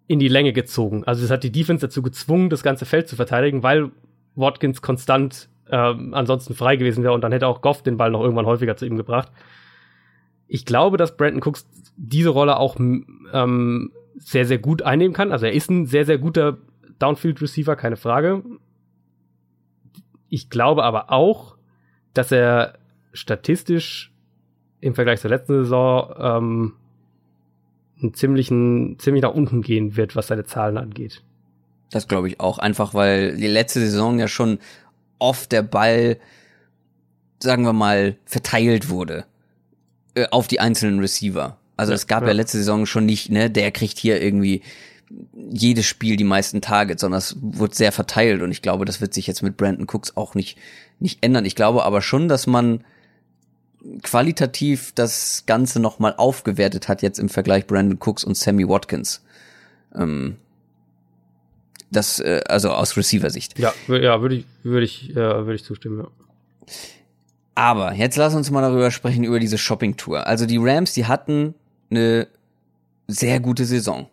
in 0.07 0.19
die 0.19 0.29
Länge 0.29 0.53
gezogen. 0.53 1.05
Also 1.05 1.25
es 1.25 1.31
hat 1.31 1.45
die 1.45 1.53
Defense 1.53 1.87
dazu 1.87 2.03
gezwungen, 2.03 2.51
das 2.51 2.63
ganze 2.63 2.85
Feld 2.85 3.09
zu 3.09 3.17
verteidigen, 3.17 3.63
weil 3.63 3.91
Watkins 4.35 4.83
konstant 4.83 5.49
ähm, 5.71 6.13
ansonsten 6.13 6.55
frei 6.55 6.77
gewesen 6.77 7.03
wäre 7.03 7.15
und 7.15 7.23
dann 7.23 7.33
hätte 7.33 7.47
auch 7.47 7.63
Goff 7.63 7.83
den 7.83 7.97
Ball 7.97 8.11
noch 8.11 8.21
irgendwann 8.21 8.47
häufiger 8.47 8.77
zu 8.77 8.87
ihm 8.87 8.97
gebracht. 8.97 9.31
Ich 10.47 10.67
glaube, 10.67 10.99
dass 10.99 11.17
Brandon 11.17 11.43
Cooks 11.43 11.67
diese 11.97 12.29
Rolle 12.29 12.59
auch 12.59 12.77
ähm, 12.79 13.93
sehr, 14.17 14.45
sehr 14.45 14.59
gut 14.59 14.83
einnehmen 14.83 15.15
kann. 15.15 15.33
Also 15.33 15.47
er 15.47 15.53
ist 15.53 15.71
ein 15.71 15.87
sehr, 15.87 16.05
sehr 16.05 16.19
guter 16.19 16.59
Downfield-Receiver, 16.99 17.77
keine 17.77 17.97
Frage. 17.97 18.43
Ich 20.29 20.51
glaube 20.51 20.85
aber 20.85 21.11
auch, 21.11 21.57
dass 22.13 22.31
er 22.31 22.79
statistisch 23.13 24.13
im 24.81 24.95
Vergleich 24.95 25.21
zur 25.21 25.31
letzten 25.31 25.65
Saison 25.65 26.15
ähm, 26.19 26.73
einen 28.05 28.15
ziemlichen, 28.15 28.99
ziemlich 28.99 29.23
nach 29.23 29.35
unten 29.35 29.63
gehen 29.63 29.97
wird, 29.97 30.15
was 30.15 30.29
seine 30.29 30.45
Zahlen 30.45 30.79
angeht. 30.79 31.23
Das 31.91 32.09
glaube 32.09 32.29
ich 32.29 32.41
auch, 32.41 32.59
einfach 32.59 32.95
weil 32.95 33.37
die 33.37 33.47
letzte 33.47 33.81
Saison 33.81 34.19
ja 34.19 34.29
schon 34.29 34.59
oft 35.19 35.53
der 35.53 35.63
Ball, 35.63 36.19
sagen 37.41 37.65
wir 37.65 37.73
mal, 37.73 38.17
verteilt 38.25 38.89
wurde 38.89 39.25
äh, 40.15 40.27
auf 40.31 40.47
die 40.47 40.61
einzelnen 40.61 41.01
Receiver. 41.01 41.57
Also 41.77 41.93
ja, 41.93 41.97
es 41.97 42.07
gab 42.07 42.23
ja. 42.23 42.29
ja 42.29 42.35
letzte 42.35 42.59
Saison 42.59 42.87
schon 42.87 43.07
nicht, 43.07 43.31
ne, 43.31 43.51
der 43.51 43.71
kriegt 43.71 43.99
hier 43.99 44.21
irgendwie 44.23 44.63
jedes 45.51 45.87
Spiel 45.87 46.17
die 46.17 46.25
meisten 46.25 46.61
Targets, 46.61 47.01
sondern 47.01 47.19
es 47.19 47.37
wird 47.41 47.75
sehr 47.75 47.93
verteilt 47.93 48.43
und 48.43 48.51
ich 48.51 48.63
glaube, 48.63 48.85
das 48.85 49.01
wird 49.01 49.15
sich 49.15 49.27
jetzt 49.27 49.43
mit 49.43 49.57
Brandon 49.57 49.87
Cooks 49.87 50.17
auch 50.17 50.35
nicht, 50.35 50.59
nicht 50.99 51.25
ändern. 51.25 51.45
Ich 51.45 51.55
glaube 51.55 51.85
aber 51.85 52.03
schon, 52.03 52.29
dass 52.29 52.47
man 52.47 52.85
qualitativ 54.03 54.93
das 54.95 55.45
Ganze 55.47 55.81
nochmal 55.81 56.15
aufgewertet 56.17 56.89
hat 56.89 57.03
jetzt 57.03 57.19
im 57.19 57.29
Vergleich 57.29 57.67
Brandon 57.67 57.99
Cooks 58.01 58.25
und 58.25 58.37
Sammy 58.37 58.69
Watkins. 58.69 59.23
Ähm, 59.95 60.37
das, 61.91 62.19
äh, 62.21 62.43
also 62.49 62.71
aus 62.71 62.97
Receiver-Sicht. 62.97 63.59
Ja, 63.59 63.73
ja, 63.89 64.21
würde 64.21 64.37
ich, 64.37 64.47
würde 64.63 64.85
ich, 64.85 65.11
äh, 65.11 65.15
würde 65.15 65.55
ich 65.55 65.65
zustimmen, 65.65 66.01
ja. 66.01 66.09
Aber 67.55 67.93
jetzt 67.95 68.17
lass 68.17 68.35
uns 68.35 68.51
mal 68.51 68.63
darüber 68.63 68.91
sprechen, 68.91 69.23
über 69.23 69.39
diese 69.39 69.59
Shopping-Tour. 69.59 70.27
Also 70.27 70.45
die 70.47 70.59
Rams, 70.59 70.93
die 70.93 71.07
hatten 71.07 71.55
eine 71.91 72.27
sehr 73.07 73.39
gute 73.39 73.65
Saison. 73.65 74.09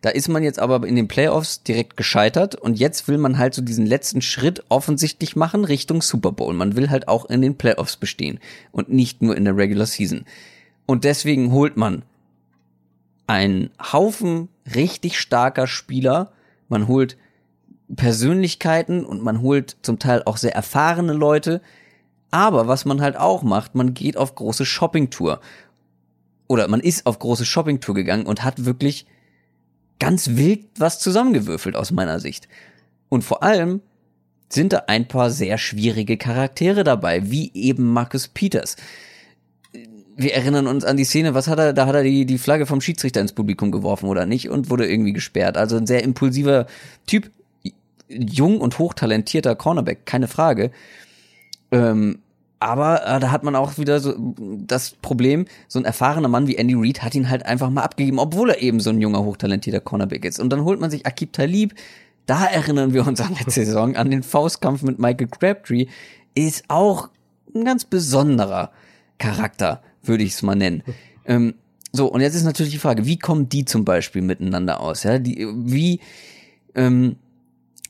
Da 0.00 0.10
ist 0.10 0.28
man 0.28 0.44
jetzt 0.44 0.60
aber 0.60 0.86
in 0.86 0.94
den 0.94 1.08
Playoffs 1.08 1.64
direkt 1.64 1.96
gescheitert 1.96 2.54
und 2.54 2.78
jetzt 2.78 3.08
will 3.08 3.18
man 3.18 3.36
halt 3.36 3.54
so 3.54 3.62
diesen 3.62 3.84
letzten 3.84 4.22
Schritt 4.22 4.62
offensichtlich 4.68 5.34
machen 5.34 5.64
Richtung 5.64 6.02
Super 6.02 6.30
Bowl. 6.30 6.54
Man 6.54 6.76
will 6.76 6.88
halt 6.88 7.08
auch 7.08 7.24
in 7.24 7.42
den 7.42 7.58
Playoffs 7.58 7.96
bestehen 7.96 8.38
und 8.70 8.90
nicht 8.90 9.22
nur 9.22 9.36
in 9.36 9.44
der 9.44 9.56
Regular 9.56 9.86
Season. 9.86 10.24
Und 10.86 11.02
deswegen 11.02 11.50
holt 11.50 11.76
man 11.76 12.02
einen 13.26 13.70
Haufen 13.92 14.48
richtig 14.74 15.18
starker 15.18 15.66
Spieler. 15.66 16.32
Man 16.68 16.86
holt 16.86 17.16
Persönlichkeiten 17.94 19.04
und 19.04 19.22
man 19.22 19.42
holt 19.42 19.76
zum 19.82 19.98
Teil 19.98 20.22
auch 20.24 20.36
sehr 20.36 20.54
erfahrene 20.54 21.12
Leute. 21.12 21.60
Aber 22.30 22.68
was 22.68 22.84
man 22.84 23.00
halt 23.00 23.16
auch 23.16 23.42
macht, 23.42 23.74
man 23.74 23.94
geht 23.94 24.16
auf 24.16 24.34
große 24.34 24.64
Shoppingtour 24.64 25.40
oder 26.46 26.68
man 26.68 26.80
ist 26.80 27.06
auf 27.06 27.18
große 27.18 27.44
Shoppingtour 27.44 27.94
gegangen 27.94 28.26
und 28.26 28.44
hat 28.44 28.64
wirklich 28.64 29.06
ganz 29.98 30.30
wild 30.36 30.66
was 30.78 30.98
zusammengewürfelt 30.98 31.76
aus 31.76 31.90
meiner 31.90 32.20
Sicht. 32.20 32.48
Und 33.08 33.22
vor 33.22 33.42
allem 33.42 33.80
sind 34.48 34.72
da 34.72 34.84
ein 34.86 35.08
paar 35.08 35.30
sehr 35.30 35.58
schwierige 35.58 36.16
Charaktere 36.16 36.84
dabei, 36.84 37.30
wie 37.30 37.50
eben 37.54 37.92
Marcus 37.92 38.28
Peters. 38.28 38.76
Wir 40.16 40.34
erinnern 40.34 40.66
uns 40.66 40.84
an 40.84 40.96
die 40.96 41.04
Szene, 41.04 41.34
was 41.34 41.48
hat 41.48 41.58
er, 41.58 41.72
da 41.72 41.86
hat 41.86 41.94
er 41.94 42.02
die, 42.02 42.26
die 42.26 42.38
Flagge 42.38 42.66
vom 42.66 42.80
Schiedsrichter 42.80 43.20
ins 43.20 43.32
Publikum 43.32 43.70
geworfen 43.70 44.08
oder 44.08 44.26
nicht 44.26 44.48
und 44.48 44.70
wurde 44.70 44.90
irgendwie 44.90 45.12
gesperrt. 45.12 45.56
Also 45.56 45.76
ein 45.76 45.86
sehr 45.86 46.02
impulsiver 46.02 46.66
Typ, 47.06 47.30
jung 48.08 48.60
und 48.60 48.78
hochtalentierter 48.78 49.54
Cornerback, 49.54 50.06
keine 50.06 50.28
Frage. 50.28 50.70
Ähm, 51.70 52.20
aber 52.60 53.06
äh, 53.06 53.20
da 53.20 53.30
hat 53.30 53.44
man 53.44 53.54
auch 53.54 53.78
wieder 53.78 54.00
so 54.00 54.14
das 54.38 54.90
Problem, 54.90 55.46
so 55.68 55.78
ein 55.78 55.84
erfahrener 55.84 56.28
Mann 56.28 56.46
wie 56.46 56.56
Andy 56.56 56.74
Reid 56.76 57.02
hat 57.02 57.14
ihn 57.14 57.28
halt 57.28 57.46
einfach 57.46 57.70
mal 57.70 57.82
abgegeben, 57.82 58.18
obwohl 58.18 58.50
er 58.50 58.60
eben 58.60 58.80
so 58.80 58.90
ein 58.90 59.00
junger, 59.00 59.24
hochtalentierter 59.24 59.80
Cornerback 59.80 60.24
ist. 60.24 60.40
Und 60.40 60.50
dann 60.50 60.64
holt 60.64 60.80
man 60.80 60.90
sich 60.90 61.06
Akib 61.06 61.32
Talib. 61.32 61.74
Da 62.26 62.44
erinnern 62.44 62.92
wir 62.92 63.06
uns 63.06 63.20
an 63.20 63.34
letzte 63.38 63.64
Saison, 63.64 63.96
an 63.96 64.10
den 64.10 64.22
Faustkampf 64.22 64.82
mit 64.82 64.98
Michael 64.98 65.28
Crabtree. 65.28 65.86
Ist 66.34 66.64
auch 66.68 67.08
ein 67.54 67.64
ganz 67.64 67.84
besonderer 67.84 68.70
Charakter, 69.18 69.82
würde 70.02 70.24
ich 70.24 70.32
es 70.32 70.42
mal 70.42 70.56
nennen. 70.56 70.82
Ähm, 71.26 71.54
so, 71.92 72.06
und 72.06 72.20
jetzt 72.20 72.34
ist 72.34 72.44
natürlich 72.44 72.72
die 72.72 72.78
Frage, 72.78 73.06
wie 73.06 73.18
kommen 73.18 73.48
die 73.48 73.64
zum 73.64 73.84
Beispiel 73.84 74.22
miteinander 74.22 74.80
aus? 74.80 75.04
Ja, 75.04 75.18
die, 75.18 75.46
wie, 75.54 76.00
ähm, 76.74 77.16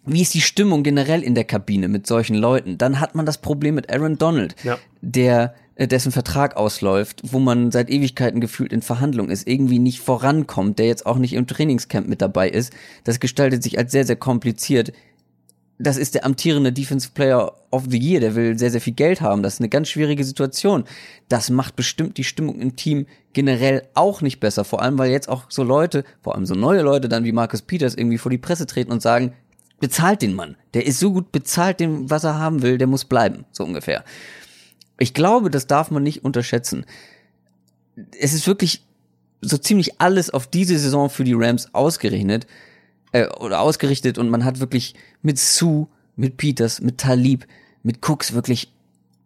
wie 0.09 0.22
ist 0.22 0.35
die 0.35 0.40
Stimmung 0.40 0.82
generell 0.82 1.22
in 1.22 1.35
der 1.35 1.44
Kabine 1.44 1.89
mit 1.89 2.06
solchen 2.06 2.35
Leuten? 2.35 2.78
Dann 2.78 3.01
hat 3.01 3.14
man 3.14 3.26
das 3.26 3.39
Problem 3.39 3.74
mit 3.74 3.93
Aaron 3.93 4.18
Donald, 4.18 4.56
ja. 4.64 4.78
der 5.01 5.55
äh, 5.78 5.86
dessen 5.86 6.10
Vertrag 6.12 6.56
ausläuft, 6.56 7.22
wo 7.24 7.39
man 7.39 7.70
seit 7.70 7.89
Ewigkeiten 7.89 8.40
gefühlt 8.40 8.72
in 8.72 8.82
Verhandlung 8.82 9.30
ist, 9.30 9.47
irgendwie 9.47 9.78
nicht 9.78 10.01
vorankommt, 10.01 10.78
der 10.78 10.86
jetzt 10.86 11.06
auch 11.06 11.18
nicht 11.18 11.35
im 11.35 11.47
Trainingscamp 11.47 12.09
mit 12.09 12.20
dabei 12.20 12.51
ist. 12.51 12.72
Das 13.05 13.20
gestaltet 13.20 13.62
sich 13.62 13.78
als 13.78 13.93
sehr, 13.93 14.05
sehr 14.05 14.16
kompliziert. 14.16 14.93
Das 15.78 15.97
ist 15.97 16.16
der 16.16 16.26
amtierende 16.26 16.72
Defensive 16.72 17.12
Player 17.14 17.52
of 17.70 17.85
the 17.89 17.98
Year, 17.98 18.18
der 18.18 18.35
will 18.35 18.59
sehr, 18.59 18.72
sehr 18.72 18.80
viel 18.80 18.94
Geld 18.94 19.20
haben. 19.20 19.44
Das 19.44 19.55
ist 19.55 19.60
eine 19.60 19.68
ganz 19.68 19.89
schwierige 19.89 20.24
Situation. 20.24 20.82
Das 21.28 21.51
macht 21.51 21.76
bestimmt 21.76 22.16
die 22.16 22.24
Stimmung 22.24 22.59
im 22.59 22.74
Team 22.74 23.06
generell 23.32 23.85
auch 23.94 24.20
nicht 24.20 24.40
besser. 24.40 24.64
Vor 24.64 24.82
allem, 24.82 24.98
weil 24.98 25.12
jetzt 25.12 25.28
auch 25.28 25.44
so 25.48 25.62
Leute, 25.62 26.02
vor 26.20 26.35
allem 26.35 26.47
so 26.47 26.56
neue 26.56 26.82
Leute 26.82 27.09
dann 27.09 27.22
wie 27.22 27.30
Marcus 27.30 27.62
Peters 27.62 27.94
irgendwie 27.94 28.18
vor 28.18 28.30
die 28.30 28.39
Presse 28.39 28.66
treten 28.66 28.90
und 28.90 29.01
sagen, 29.01 29.35
bezahlt 29.80 30.22
den 30.22 30.34
Mann. 30.34 30.56
Der 30.74 30.86
ist 30.86 30.98
so 30.98 31.12
gut 31.12 31.32
bezahlt, 31.32 31.80
dem, 31.80 32.10
was 32.10 32.24
er 32.24 32.38
haben 32.38 32.62
will, 32.62 32.78
der 32.78 32.86
muss 32.86 33.05
bleiben, 33.05 33.44
so 33.52 33.64
ungefähr. 33.64 34.05
Ich 34.98 35.14
glaube, 35.14 35.50
das 35.50 35.66
darf 35.66 35.90
man 35.90 36.02
nicht 36.02 36.24
unterschätzen. 36.24 36.84
Es 38.18 38.32
ist 38.32 38.46
wirklich 38.46 38.84
so 39.40 39.56
ziemlich 39.56 40.00
alles 40.00 40.30
auf 40.30 40.46
diese 40.46 40.78
Saison 40.78 41.10
für 41.10 41.24
die 41.24 41.34
Rams 41.34 41.72
ausgerechnet 41.74 42.46
äh, 43.12 43.28
oder 43.28 43.60
ausgerichtet 43.60 44.18
und 44.18 44.30
man 44.30 44.44
hat 44.44 44.60
wirklich 44.60 44.94
mit 45.22 45.38
Sue, 45.38 45.86
mit 46.16 46.36
Peters, 46.36 46.80
mit 46.80 46.98
Talib, 46.98 47.46
mit 47.82 48.06
Cooks 48.09 48.32
wirklich 48.32 48.72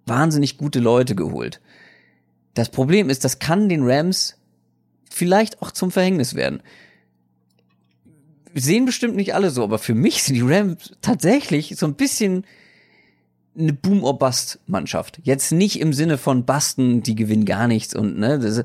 wahnsinnig 0.06 0.58
gute 0.58 0.80
Leute 0.80 1.14
geholt. 1.14 1.60
Das 2.54 2.68
Problem 2.68 3.08
ist, 3.08 3.24
das 3.24 3.38
kann 3.38 3.70
den 3.70 3.88
Rams 3.88 4.36
vielleicht 5.10 5.62
auch 5.62 5.70
zum 5.70 5.90
Verhängnis 5.90 6.34
werden. 6.34 6.62
Sehen 8.54 8.84
bestimmt 8.84 9.16
nicht 9.16 9.34
alle 9.34 9.50
so, 9.50 9.62
aber 9.62 9.78
für 9.78 9.94
mich 9.94 10.22
sind 10.22 10.34
die 10.34 10.42
Rams 10.42 10.92
tatsächlich 11.00 11.74
so 11.76 11.86
ein 11.86 11.94
bisschen 11.94 12.44
eine 13.58 13.72
Boom 13.72 14.02
or 14.02 14.18
Bust 14.18 14.60
Mannschaft. 14.66 15.20
Jetzt 15.24 15.52
nicht 15.52 15.80
im 15.80 15.92
Sinne 15.92 16.18
von 16.18 16.44
Basten, 16.44 17.02
die 17.02 17.14
gewinnen 17.14 17.44
gar 17.44 17.68
nichts 17.68 17.94
und 17.94 18.18
ne, 18.18 18.38
das, 18.38 18.64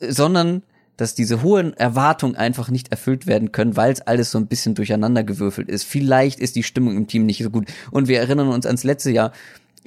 sondern 0.00 0.62
dass 0.96 1.14
diese 1.14 1.42
hohen 1.42 1.74
Erwartungen 1.74 2.36
einfach 2.36 2.70
nicht 2.70 2.90
erfüllt 2.90 3.26
werden 3.26 3.52
können, 3.52 3.76
weil 3.76 3.92
es 3.92 4.00
alles 4.00 4.30
so 4.30 4.38
ein 4.38 4.46
bisschen 4.46 4.74
durcheinander 4.74 5.24
gewürfelt 5.24 5.68
ist. 5.68 5.84
Vielleicht 5.84 6.38
ist 6.38 6.56
die 6.56 6.62
Stimmung 6.62 6.96
im 6.96 7.08
Team 7.08 7.26
nicht 7.26 7.42
so 7.42 7.50
gut. 7.50 7.66
Und 7.90 8.06
wir 8.06 8.20
erinnern 8.20 8.48
uns 8.48 8.64
ans 8.64 8.84
letzte 8.84 9.10
Jahr, 9.10 9.32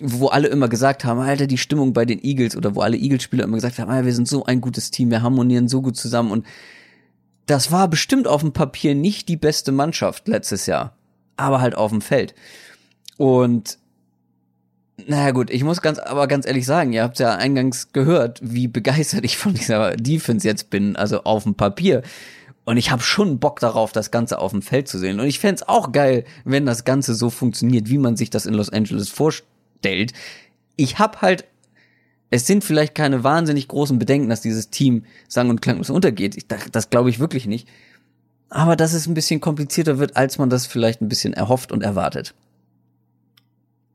wo 0.02 0.28
alle 0.28 0.50
immer 0.50 0.68
gesagt 0.68 1.06
haben, 1.06 1.20
Alter, 1.22 1.48
die 1.48 1.58
Stimmung 1.58 1.94
bei 1.94 2.06
den 2.06 2.24
Eagles 2.24 2.58
oder 2.58 2.76
wo 2.76 2.82
alle 2.82 2.98
Eagles-Spieler 2.98 3.46
immer 3.46 3.56
gesagt 3.56 3.80
haben, 3.80 4.06
wir 4.06 4.14
sind 4.14 4.28
so 4.28 4.46
ein 4.46 4.62
gutes 4.62 4.92
Team, 4.92 5.10
wir 5.10 5.22
harmonieren 5.22 5.68
so 5.68 5.82
gut 5.82 5.96
zusammen 5.96 6.32
und 6.32 6.46
das 7.48 7.72
war 7.72 7.88
bestimmt 7.88 8.28
auf 8.28 8.42
dem 8.42 8.54
Papier 8.54 8.94
nicht 8.94 9.28
die 9.30 9.38
beste 9.38 9.72
Mannschaft 9.72 10.28
letztes 10.28 10.68
Jahr, 10.68 10.96
aber 11.38 11.62
halt 11.62 11.76
auf 11.76 11.92
dem 11.92 12.02
Feld. 12.02 12.36
Und 13.18 13.80
naja 15.06 15.32
gut, 15.32 15.50
ich 15.50 15.64
muss 15.64 15.82
ganz, 15.82 16.00
aber 16.00 16.28
ganz 16.28 16.46
ehrlich 16.46 16.66
sagen, 16.66 16.92
ihr 16.94 17.04
habt 17.04 17.20
ja 17.20 17.36
eingangs 17.36 17.94
gehört, 17.94 18.40
wie 18.44 18.68
begeistert 18.68 19.26
ich 19.26 19.38
von 19.38 19.54
dieser 19.54 19.96
Defense 19.96 20.48
jetzt 20.48 20.70
bin, 20.70 20.96
also 20.96 21.24
auf 21.24 21.44
dem 21.44 21.56
Papier. 21.56 22.04
Und 22.66 22.76
ich 22.76 22.92
habe 22.92 23.02
schon 23.02 23.40
Bock 23.40 23.62
darauf, 23.62 23.94
das 23.94 24.12
Ganze 24.12 24.40
auf 24.40 24.52
dem 24.52 24.62
Feld 24.62 24.90
zu 24.90 25.00
sehen. 25.00 25.20
Und 25.20 25.28
ich 25.28 25.40
fände 25.40 25.70
auch 25.70 25.94
geil, 25.94 26.26
wenn 26.44 26.66
das 26.66 26.84
Ganze 26.84 27.16
so 27.16 27.30
funktioniert, 27.30 27.90
wie 27.90 27.98
man 27.98 28.18
sich 28.18 28.30
das 28.30 28.46
in 28.46 28.54
Los 28.54 28.70
Angeles 28.70 29.08
vorstellt. 29.08 30.12
Ich 30.76 31.00
habe 31.00 31.22
halt, 31.22 31.46
es 32.30 32.46
sind 32.46 32.64
vielleicht 32.64 32.96
keine 32.96 33.24
wahnsinnig 33.24 33.68
großen 33.68 34.00
Bedenken, 34.00 34.30
dass 34.30 34.42
dieses 34.42 34.70
Team 34.70 35.06
sang- 35.28 35.50
und 35.50 35.62
klanglos 35.62 35.90
untergeht. 35.90 36.36
Ich, 36.36 36.48
das 36.48 36.70
das 36.72 36.90
glaube 36.90 37.10
ich 37.10 37.20
wirklich 37.20 37.48
nicht. 37.48 37.68
Aber 38.50 38.76
dass 38.76 38.94
es 38.94 39.08
ein 39.08 39.14
bisschen 39.14 39.42
komplizierter 39.42 40.00
wird, 40.00 40.16
als 40.16 40.38
man 40.38 40.50
das 40.50 40.66
vielleicht 40.66 41.02
ein 41.02 41.10
bisschen 41.10 41.34
erhofft 41.34 41.72
und 41.72 41.84
erwartet. 41.84 42.34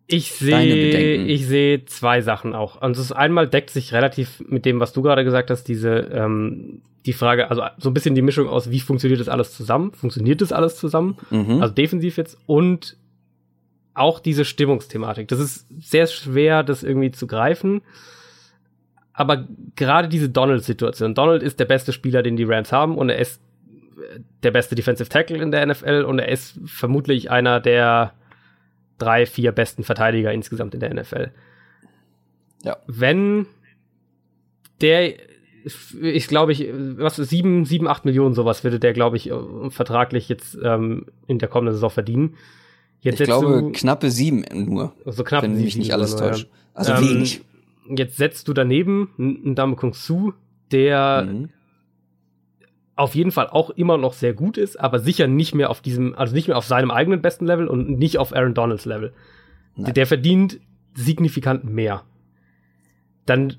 Ich 0.07 0.33
sehe, 0.33 1.25
ich 1.25 1.47
sehe 1.47 1.87
zwei 1.87 2.21
Sachen 2.21 2.55
auch. 2.55 2.83
Und 2.83 2.97
das 2.97 3.05
ist 3.05 3.13
einmal 3.13 3.49
deckt 3.49 3.71
sich 3.71 3.93
relativ 3.93 4.43
mit 4.47 4.67
dem, 4.67 4.79
was 4.79 4.93
du 4.93 5.01
gerade 5.01 5.25
gesagt 5.25 5.51
hast, 5.51 5.65
diese 5.65 5.91
ähm, 6.13 6.83
die 7.07 7.13
Frage, 7.13 7.51
also 7.51 7.63
so 7.79 7.91
ein 7.91 7.95
bisschen 7.95 8.15
die 8.15 8.23
Mischung 8.23 8.49
aus, 8.49 8.71
wie 8.71 8.81
funktioniert 8.81 9.21
das 9.21 9.29
alles 9.29 9.55
zusammen? 9.55 9.93
Funktioniert 9.93 10.41
das 10.41 10.53
alles 10.53 10.77
zusammen? 10.77 11.17
Mhm. 11.31 11.63
Also 11.63 11.75
defensiv 11.75 12.17
jetzt 12.17 12.37
und 12.47 12.97
auch 13.95 14.21
diese 14.21 14.45
Stimmungsthematik. 14.45 15.29
Das 15.29 15.39
ist 15.39 15.67
sehr 15.81 16.07
schwer, 16.07 16.63
das 16.63 16.83
irgendwie 16.83 17.11
zu 17.11 17.27
greifen. 17.27 17.83
Aber 19.15 19.47
gerade 19.77 20.09
diese 20.09 20.29
Donald-Situation. 20.29 21.15
Donald 21.15 21.43
ist 21.43 21.61
der 21.61 21.67
beste 21.67 21.93
Spieler, 21.93 22.23
den 22.23 22.37
die 22.37 22.45
Rams 22.45 22.73
haben 22.73 22.97
und 22.97 23.11
er 23.11 23.19
ist 23.19 23.41
der 24.43 24.51
beste 24.51 24.75
Defensive 24.75 25.09
Tackle 25.09 25.39
in 25.39 25.51
der 25.51 25.67
NFL 25.67 26.05
und 26.07 26.19
er 26.19 26.29
ist 26.29 26.59
vermutlich 26.65 27.31
einer 27.31 27.61
der 27.61 28.13
drei, 28.99 29.27
vier 29.27 29.53
besten 29.53 29.85
Verteidiger 29.85 30.33
insgesamt 30.33 30.75
in 30.75 30.81
der 30.81 30.95
NFL. 30.95 31.31
Ja. 32.65 32.77
Wenn 32.87 33.47
der, 34.81 35.15
ich 36.01 36.29
glaube 36.29 36.53
ich, 36.53 36.69
was 36.73 37.17
sieben, 37.17 37.65
sieben, 37.65 37.89
acht 37.89 38.05
Millionen 38.05 38.35
sowas 38.35 38.65
würde 38.65 38.79
der, 38.79 38.93
glaube 38.93 39.17
ich, 39.17 39.33
vertraglich 39.69 40.29
jetzt 40.29 40.57
ähm, 40.63 41.07
in 41.27 41.39
der 41.39 41.49
kommenden 41.49 41.75
Saison 41.75 41.91
verdienen. 41.91 42.37
Jetzt 43.01 43.21
ich 43.21 43.27
glaube 43.27 43.47
du, 43.47 43.73
knappe 43.73 44.11
sieben 44.11 44.45
nur, 44.53 44.95
so 45.07 45.25
knapp 45.25 45.43
wenn 45.43 45.55
mich 45.55 45.73
sieben 45.73 45.81
nicht 45.81 45.93
alles 45.93 46.15
täuscht. 46.15 46.49
Also 46.73 46.93
Ähm, 46.93 47.01
wenig. 47.01 47.43
Jetzt 47.97 48.16
setzt 48.16 48.48
du 48.48 48.52
daneben 48.52 49.10
einen 49.19 49.55
Dame 49.55 49.77
Kung 49.77 49.94
Su, 49.94 50.32
der 50.70 51.27
Mhm. 51.28 51.48
auf 52.97 53.14
jeden 53.14 53.32
Fall 53.32 53.48
auch 53.48 53.70
immer 53.70 53.97
noch 53.98 54.12
sehr 54.12 54.35
gut 54.35 54.56
ist, 54.56 54.78
aber 54.78 54.98
sicher 54.98 55.27
nicht 55.27 55.55
mehr 55.55 55.70
auf 55.70 55.81
diesem, 55.81 56.14
also 56.14 56.35
nicht 56.35 56.48
mehr 56.48 56.56
auf 56.56 56.66
seinem 56.66 56.90
eigenen 56.90 57.23
besten 57.23 57.47
Level 57.47 57.66
und 57.69 57.98
nicht 57.98 58.19
auf 58.19 58.35
Aaron 58.35 58.55
Donalds 58.55 58.85
Level. 58.85 59.12
Nein. 59.77 59.94
Der 59.94 60.06
verdient 60.06 60.60
signifikant 60.94 61.64
mehr. 61.64 62.02
Dann 63.27 63.56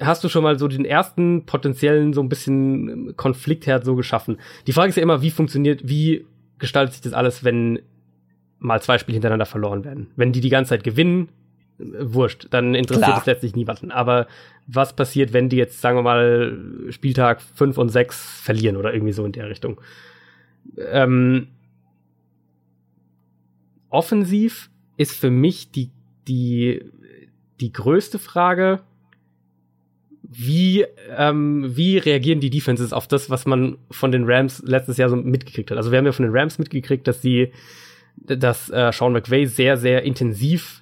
hast 0.00 0.24
du 0.24 0.28
schon 0.28 0.42
mal 0.42 0.58
so 0.58 0.68
den 0.68 0.84
ersten 0.84 1.44
potenziellen 1.46 2.12
so 2.12 2.22
ein 2.22 2.28
bisschen 2.28 3.14
Konfliktherd 3.16 3.84
so 3.84 3.96
geschaffen. 3.96 4.38
Die 4.66 4.72
Frage 4.72 4.90
ist 4.90 4.96
ja 4.96 5.02
immer, 5.02 5.22
wie 5.22 5.30
funktioniert, 5.30 5.88
wie 5.88 6.26
gestaltet 6.58 6.94
sich 6.94 7.02
das 7.02 7.12
alles, 7.12 7.44
wenn 7.44 7.80
mal 8.58 8.82
zwei 8.82 8.98
Spiele 8.98 9.14
hintereinander 9.14 9.46
verloren 9.46 9.84
werden? 9.84 10.08
Wenn 10.16 10.32
die 10.32 10.40
die 10.40 10.50
ganze 10.50 10.70
Zeit 10.70 10.84
gewinnen, 10.84 11.28
äh, 11.28 11.30
wurscht, 11.98 12.48
dann 12.50 12.74
interessiert 12.74 13.18
es 13.18 13.26
letztlich 13.26 13.54
niemanden. 13.54 13.90
Aber 13.90 14.26
was 14.66 14.94
passiert, 14.94 15.32
wenn 15.32 15.48
die 15.48 15.56
jetzt, 15.56 15.80
sagen 15.80 15.96
wir 15.96 16.02
mal, 16.02 16.58
Spieltag 16.90 17.40
5 17.42 17.78
und 17.78 17.88
6 17.88 18.40
verlieren 18.40 18.76
oder 18.76 18.92
irgendwie 18.92 19.12
so 19.12 19.24
in 19.24 19.32
der 19.32 19.48
Richtung? 19.48 19.80
Ähm, 20.90 21.48
offensiv 23.88 24.70
ist 24.96 25.18
für 25.18 25.30
mich 25.30 25.70
die, 25.70 25.90
die, 26.28 26.84
die 27.60 27.72
größte 27.72 28.18
Frage, 28.18 28.80
wie, 30.22 30.86
ähm, 31.16 31.76
wie 31.76 31.98
reagieren 31.98 32.40
die 32.40 32.50
Defenses 32.50 32.92
auf 32.92 33.08
das, 33.08 33.30
was 33.30 33.46
man 33.46 33.78
von 33.90 34.12
den 34.12 34.24
Rams 34.30 34.62
letztes 34.64 34.96
Jahr 34.96 35.08
so 35.08 35.16
mitgekriegt 35.16 35.70
hat? 35.70 35.76
Also 35.76 35.90
wir 35.90 35.98
haben 35.98 36.06
ja 36.06 36.12
von 36.12 36.24
den 36.24 36.36
Rams 36.36 36.58
mitgekriegt, 36.58 37.08
dass 37.08 37.20
die, 37.20 37.52
dass 38.16 38.70
äh, 38.70 38.92
Sean 38.92 39.12
McVay 39.12 39.46
sehr, 39.46 39.76
sehr 39.76 40.02
intensiv 40.04 40.79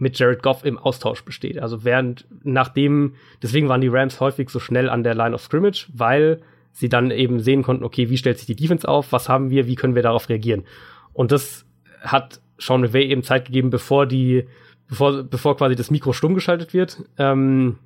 mit 0.00 0.18
Jared 0.18 0.42
Goff 0.42 0.64
im 0.64 0.78
Austausch 0.78 1.24
besteht. 1.24 1.58
Also 1.58 1.84
während, 1.84 2.26
nachdem, 2.42 3.14
deswegen 3.42 3.68
waren 3.68 3.80
die 3.80 3.88
Rams 3.88 4.20
häufig 4.20 4.50
so 4.50 4.60
schnell 4.60 4.88
an 4.88 5.02
der 5.02 5.14
Line 5.14 5.34
of 5.34 5.42
Scrimmage, 5.42 5.88
weil 5.92 6.40
sie 6.72 6.88
dann 6.88 7.10
eben 7.10 7.40
sehen 7.40 7.62
konnten, 7.62 7.84
okay, 7.84 8.08
wie 8.10 8.16
stellt 8.16 8.38
sich 8.38 8.46
die 8.46 8.56
Defense 8.56 8.88
auf, 8.88 9.12
was 9.12 9.28
haben 9.28 9.50
wir, 9.50 9.66
wie 9.66 9.74
können 9.74 9.94
wir 9.94 10.02
darauf 10.02 10.28
reagieren? 10.28 10.64
Und 11.12 11.32
das 11.32 11.66
hat 12.00 12.40
Sean 12.58 12.80
McVay 12.80 13.06
eben 13.06 13.22
Zeit 13.22 13.46
gegeben, 13.46 13.70
bevor 13.70 14.06
die, 14.06 14.46
bevor, 14.88 15.24
bevor 15.24 15.56
quasi 15.56 15.74
das 15.74 15.90
Mikro 15.90 16.12
stumm 16.12 16.34
geschaltet 16.34 16.74
wird, 16.74 17.02
ähm, 17.18 17.78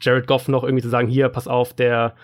Jared 0.00 0.26
Goff 0.26 0.48
noch 0.48 0.64
irgendwie 0.64 0.82
zu 0.82 0.90
sagen, 0.90 1.08
hier, 1.08 1.28
pass 1.28 1.48
auf, 1.48 1.74
der 1.74 2.14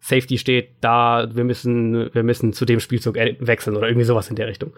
Safety 0.00 0.36
steht 0.36 0.70
da, 0.80 1.28
wir 1.32 1.44
müssen, 1.44 2.12
wir 2.12 2.22
müssen 2.22 2.52
zu 2.52 2.64
dem 2.64 2.80
Spielzug 2.80 3.16
äh, 3.16 3.36
wechseln 3.40 3.76
oder 3.76 3.86
irgendwie 3.86 4.04
sowas 4.04 4.28
in 4.28 4.36
der 4.36 4.48
Richtung. 4.48 4.72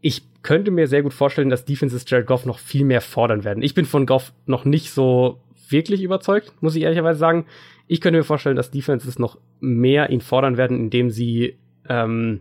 Ich 0.00 0.22
könnte 0.42 0.70
mir 0.70 0.86
sehr 0.86 1.02
gut 1.02 1.12
vorstellen, 1.12 1.50
dass 1.50 1.64
Defenses 1.64 2.04
Jared 2.06 2.26
Goff 2.26 2.46
noch 2.46 2.58
viel 2.58 2.84
mehr 2.84 3.00
fordern 3.00 3.44
werden. 3.44 3.62
Ich 3.62 3.74
bin 3.74 3.84
von 3.84 4.06
Goff 4.06 4.32
noch 4.46 4.64
nicht 4.64 4.90
so 4.92 5.40
wirklich 5.68 6.02
überzeugt, 6.02 6.52
muss 6.60 6.76
ich 6.76 6.82
ehrlicherweise 6.82 7.18
sagen. 7.18 7.46
Ich 7.86 8.00
könnte 8.00 8.18
mir 8.18 8.24
vorstellen, 8.24 8.56
dass 8.56 8.70
Defenses 8.70 9.18
noch 9.18 9.38
mehr 9.60 10.10
ihn 10.10 10.20
fordern 10.20 10.56
werden, 10.56 10.78
indem 10.78 11.10
sie 11.10 11.56
ähm, 11.88 12.40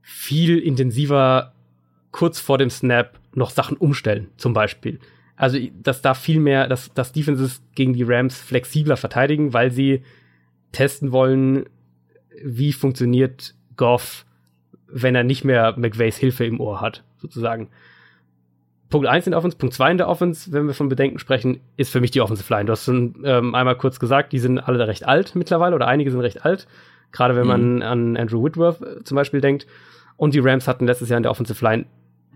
viel 0.00 0.58
intensiver 0.58 1.52
kurz 2.10 2.38
vor 2.38 2.58
dem 2.58 2.70
Snap 2.70 3.18
noch 3.34 3.50
Sachen 3.50 3.76
umstellen, 3.76 4.28
zum 4.36 4.52
Beispiel. 4.52 5.00
Also, 5.36 5.58
dass 5.82 6.00
da 6.00 6.14
viel 6.14 6.38
mehr, 6.38 6.68
dass, 6.68 6.94
dass 6.94 7.12
Defenses 7.12 7.62
gegen 7.74 7.92
die 7.92 8.04
Rams 8.04 8.40
flexibler 8.40 8.96
verteidigen, 8.96 9.52
weil 9.52 9.72
sie 9.72 10.02
testen 10.70 11.10
wollen, 11.10 11.66
wie 12.42 12.72
funktioniert 12.72 13.54
Goff, 13.76 14.26
wenn 14.88 15.14
er 15.14 15.24
nicht 15.24 15.44
mehr 15.44 15.74
McVays 15.76 16.16
Hilfe 16.16 16.44
im 16.44 16.60
Ohr 16.60 16.80
hat, 16.80 17.04
sozusagen. 17.18 17.68
Punkt 18.90 19.08
eins 19.08 19.26
in 19.26 19.32
der 19.32 19.38
Offense, 19.38 19.56
Punkt 19.56 19.74
zwei 19.74 19.90
in 19.90 19.98
der 19.98 20.08
Offense, 20.08 20.52
wenn 20.52 20.66
wir 20.66 20.74
von 20.74 20.88
Bedenken 20.88 21.18
sprechen, 21.18 21.60
ist 21.76 21.90
für 21.90 22.00
mich 22.00 22.12
die 22.12 22.20
Offensive 22.20 22.52
Line. 22.52 22.66
Du 22.66 22.72
hast 22.72 22.84
schon 22.84 23.22
ähm, 23.24 23.54
einmal 23.54 23.76
kurz 23.76 23.98
gesagt, 23.98 24.32
die 24.32 24.38
sind 24.38 24.58
alle 24.58 24.86
recht 24.86 25.06
alt 25.06 25.34
mittlerweile 25.34 25.74
oder 25.74 25.88
einige 25.88 26.10
sind 26.10 26.20
recht 26.20 26.44
alt. 26.44 26.68
Gerade 27.10 27.36
wenn 27.36 27.46
man 27.46 27.82
an 27.82 28.16
Andrew 28.16 28.44
Whitworth 28.44 28.82
äh, 28.82 29.02
zum 29.04 29.16
Beispiel 29.16 29.40
denkt. 29.40 29.66
Und 30.16 30.34
die 30.34 30.40
Rams 30.40 30.68
hatten 30.68 30.86
letztes 30.86 31.08
Jahr 31.08 31.16
in 31.16 31.22
der 31.22 31.32
Offensive 31.32 31.64
Line 31.64 31.86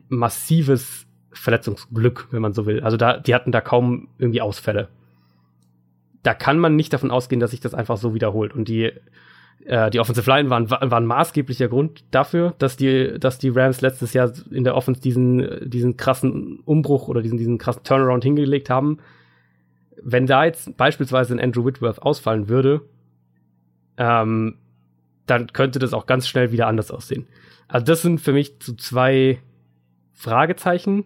massives 0.09 1.07
Verletzungsglück, 1.33 2.29
wenn 2.31 2.43
man 2.43 2.53
so 2.53 2.67
will. 2.67 2.81
Also 2.81 2.97
da, 2.97 3.19
die 3.19 3.35
hatten 3.35 3.53
da 3.53 3.61
kaum 3.61 4.09
irgendwie 4.19 4.41
Ausfälle. 4.41 4.89
Da 6.23 6.35
kann 6.35 6.59
man 6.59 6.77
nicht 6.77 6.93
davon 6.93 7.11
ausgehen, 7.11 7.41
dass 7.41 7.53
sich 7.53 7.61
das 7.61 7.75
einfach 7.75 7.97
so 7.97 8.15
wiederholt. 8.15 8.55
Und 8.55 8.69
die, 8.69 8.93
äh, 9.65 9.91
die 9.91 10.01
Offensive 10.01 10.29
Line 10.31 10.51
waren, 10.51 10.71
waren 10.71 11.07
maßgeblicher 11.07 11.69
Grund 11.69 12.05
dafür, 12.11 12.55
dass 12.59 12.77
die, 12.77 13.19
dass 13.19 13.39
die 13.39 13.51
Rams 13.51 13.81
letztes 13.81 14.13
Jahr 14.13 14.33
in 14.51 14.65
der 14.65 14.75
Offense 14.75 15.01
diesen, 15.01 15.69
diesen 15.69 15.97
krassen 15.97 16.61
Umbruch 16.61 17.09
oder 17.09 17.23
diesen, 17.23 17.39
diesen 17.39 17.59
krassen 17.59 17.85
Turnaround 17.85 18.25
hingelegt 18.25 18.71
haben. 18.71 18.99
Wenn 20.03 20.27
da 20.27 20.45
jetzt 20.45 20.77
beispielsweise 20.77 21.35
ein 21.35 21.41
Andrew 21.41 21.65
Whitworth 21.65 22.01
ausfallen 22.01 22.49
würde, 22.49 22.83
ähm, 23.97 24.57
dann 25.27 25.49
könnte 25.53 25.79
das 25.79 25.93
auch 25.93 26.07
ganz 26.07 26.29
schnell 26.29 26.53
wieder 26.53 26.67
anders 26.67 26.91
aussehen. 26.91 27.27
Also 27.67 27.85
das 27.85 28.03
sind 28.03 28.21
für 28.21 28.33
mich 28.33 28.55
so 28.63 28.73
zwei 28.75 29.39
Fragezeichen. 30.15 31.05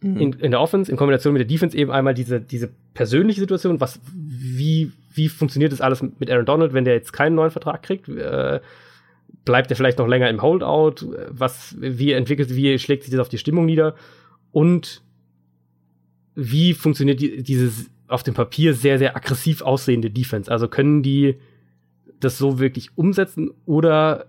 Mhm. 0.00 0.16
in, 0.18 0.32
in 0.34 0.50
der 0.50 0.60
Offense, 0.60 0.90
in 0.90 0.96
Kombination 0.96 1.32
mit 1.32 1.40
der 1.40 1.46
Defense 1.46 1.76
eben 1.76 1.90
einmal 1.90 2.14
diese, 2.14 2.40
diese 2.40 2.70
persönliche 2.94 3.40
Situation, 3.40 3.80
was, 3.80 4.00
wie, 4.14 4.92
wie 5.14 5.28
funktioniert 5.28 5.72
das 5.72 5.80
alles 5.80 6.02
mit 6.02 6.30
Aaron 6.30 6.46
Donald, 6.46 6.72
wenn 6.72 6.84
der 6.84 6.94
jetzt 6.94 7.12
keinen 7.12 7.34
neuen 7.34 7.50
Vertrag 7.50 7.82
kriegt? 7.82 8.08
Äh, 8.08 8.60
bleibt 9.44 9.70
er 9.70 9.76
vielleicht 9.76 9.98
noch 9.98 10.06
länger 10.06 10.28
im 10.28 10.42
Holdout? 10.42 11.06
Was, 11.28 11.76
wie 11.78 12.12
entwickelt, 12.12 12.54
wie 12.54 12.78
schlägt 12.78 13.04
sich 13.04 13.10
das 13.10 13.20
auf 13.20 13.28
die 13.28 13.38
Stimmung 13.38 13.66
nieder? 13.66 13.94
Und 14.52 15.02
wie 16.34 16.74
funktioniert 16.74 17.20
die, 17.20 17.42
dieses 17.42 17.90
auf 18.06 18.22
dem 18.22 18.34
Papier 18.34 18.74
sehr, 18.74 18.98
sehr 18.98 19.16
aggressiv 19.16 19.62
aussehende 19.62 20.10
Defense? 20.10 20.50
Also 20.50 20.68
können 20.68 21.02
die 21.02 21.36
das 22.20 22.38
so 22.38 22.58
wirklich 22.58 22.90
umsetzen 22.96 23.50
oder 23.66 24.26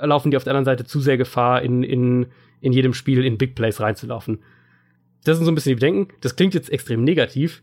laufen 0.00 0.30
die 0.30 0.36
auf 0.36 0.44
der 0.44 0.52
anderen 0.52 0.64
Seite 0.64 0.84
zu 0.84 1.00
sehr 1.00 1.16
Gefahr, 1.16 1.62
in, 1.62 1.82
in, 1.82 2.26
in 2.60 2.72
jedem 2.72 2.94
Spiel 2.94 3.24
in 3.24 3.38
Big 3.38 3.54
Plays 3.54 3.80
reinzulaufen? 3.80 4.40
Das 5.24 5.36
sind 5.36 5.44
so 5.44 5.52
ein 5.52 5.54
bisschen 5.54 5.70
die 5.70 5.76
Bedenken. 5.76 6.14
Das 6.20 6.36
klingt 6.36 6.54
jetzt 6.54 6.70
extrem 6.70 7.04
negativ. 7.04 7.62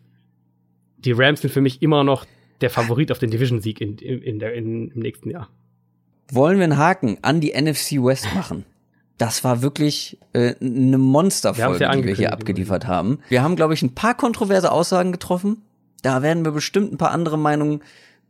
Die 0.98 1.12
Rams 1.12 1.42
sind 1.42 1.52
für 1.52 1.62
mich 1.62 1.82
immer 1.82 2.04
noch 2.04 2.26
der 2.62 2.70
Favorit 2.70 3.12
auf 3.12 3.20
den 3.20 3.32
Division-Sieg 3.32 3.82
in, 3.82 3.98
in, 3.98 4.22
in 4.22 4.40
der, 4.40 4.54
in, 4.54 4.92
im 4.92 5.00
nächsten 5.00 5.30
Jahr. 5.30 5.50
Wollen 6.32 6.58
wir 6.58 6.66
einen 6.66 6.78
Haken 6.78 7.18
an 7.22 7.42
die 7.42 7.54
NFC 7.60 8.04
West 8.04 8.28
machen? 8.36 8.66
Das 9.18 9.44
war 9.44 9.62
wirklich 9.62 10.18
äh, 10.32 10.56
eine 10.62 10.98
Monsterfolge, 10.98 11.84
ja 11.84 11.94
die 11.94 12.06
wir 12.06 12.16
hier 12.16 12.32
abgeliefert 12.32 12.88
haben. 12.88 13.20
Wir 13.28 13.44
haben, 13.44 13.58
glaube 13.58 13.74
ich, 13.74 13.82
ein 13.82 13.94
paar 13.94 14.16
kontroverse 14.16 14.72
Aussagen 14.72 15.12
getroffen. 15.12 15.62
Da 16.02 16.22
werden 16.22 16.46
wir 16.46 16.52
bestimmt 16.52 16.94
ein 16.94 16.98
paar 16.98 17.12
andere 17.12 17.38
Meinungen 17.38 17.82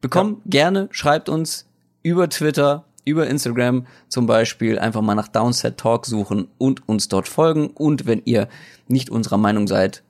bekommen. 0.02 0.42
Ja. 0.46 0.50
Gerne 0.50 0.90
schreibt 0.92 1.30
uns 1.30 1.68
über 2.02 2.28
Twitter, 2.30 2.86
über 3.06 3.28
Instagram 3.28 3.86
zum 4.08 4.26
Beispiel 4.28 4.80
einfach 4.80 5.02
mal 5.02 5.16
nach 5.16 5.28
Downset 5.28 5.78
Talk 5.78 6.06
suchen 6.06 6.48
und 6.58 6.88
uns 6.88 7.08
dort 7.08 7.28
folgen. 7.28 7.68
Und 7.68 8.06
wenn 8.06 8.22
ihr 8.26 8.48
nicht 8.88 9.10
unserer 9.10 9.38
Meinung 9.38 9.68
seid, 9.68 10.04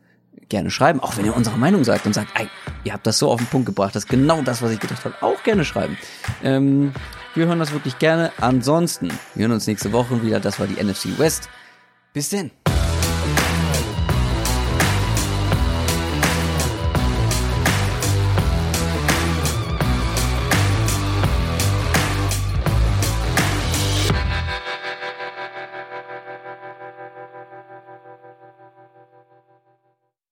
gerne 0.49 0.71
schreiben. 0.71 0.99
Auch 0.99 1.17
wenn 1.17 1.25
ihr 1.25 1.35
unserer 1.35 1.57
Meinung 1.57 1.83
seid 1.83 2.05
und 2.05 2.13
sagt, 2.13 2.29
ey, 2.39 2.47
ihr 2.83 2.93
habt 2.93 3.07
das 3.07 3.19
so 3.19 3.29
auf 3.31 3.39
den 3.39 3.47
Punkt 3.47 3.67
gebracht, 3.67 3.95
das 3.95 4.03
ist 4.03 4.09
genau 4.09 4.41
das, 4.41 4.61
was 4.61 4.71
ich 4.71 4.79
gedacht 4.79 5.05
habe, 5.05 5.15
auch 5.21 5.41
gerne 5.43 5.63
schreiben. 5.63 5.97
Ähm, 6.43 6.91
wir 7.35 7.45
hören 7.45 7.59
das 7.59 7.71
wirklich 7.71 7.99
gerne. 7.99 8.31
Ansonsten, 8.41 9.09
wir 9.35 9.43
hören 9.43 9.53
uns 9.53 9.67
nächste 9.67 9.91
Woche 9.93 10.23
wieder. 10.23 10.39
Das 10.39 10.59
war 10.59 10.67
die 10.67 10.83
NFC 10.83 11.17
West. 11.17 11.49
Bis 12.13 12.29
denn. 12.29 12.51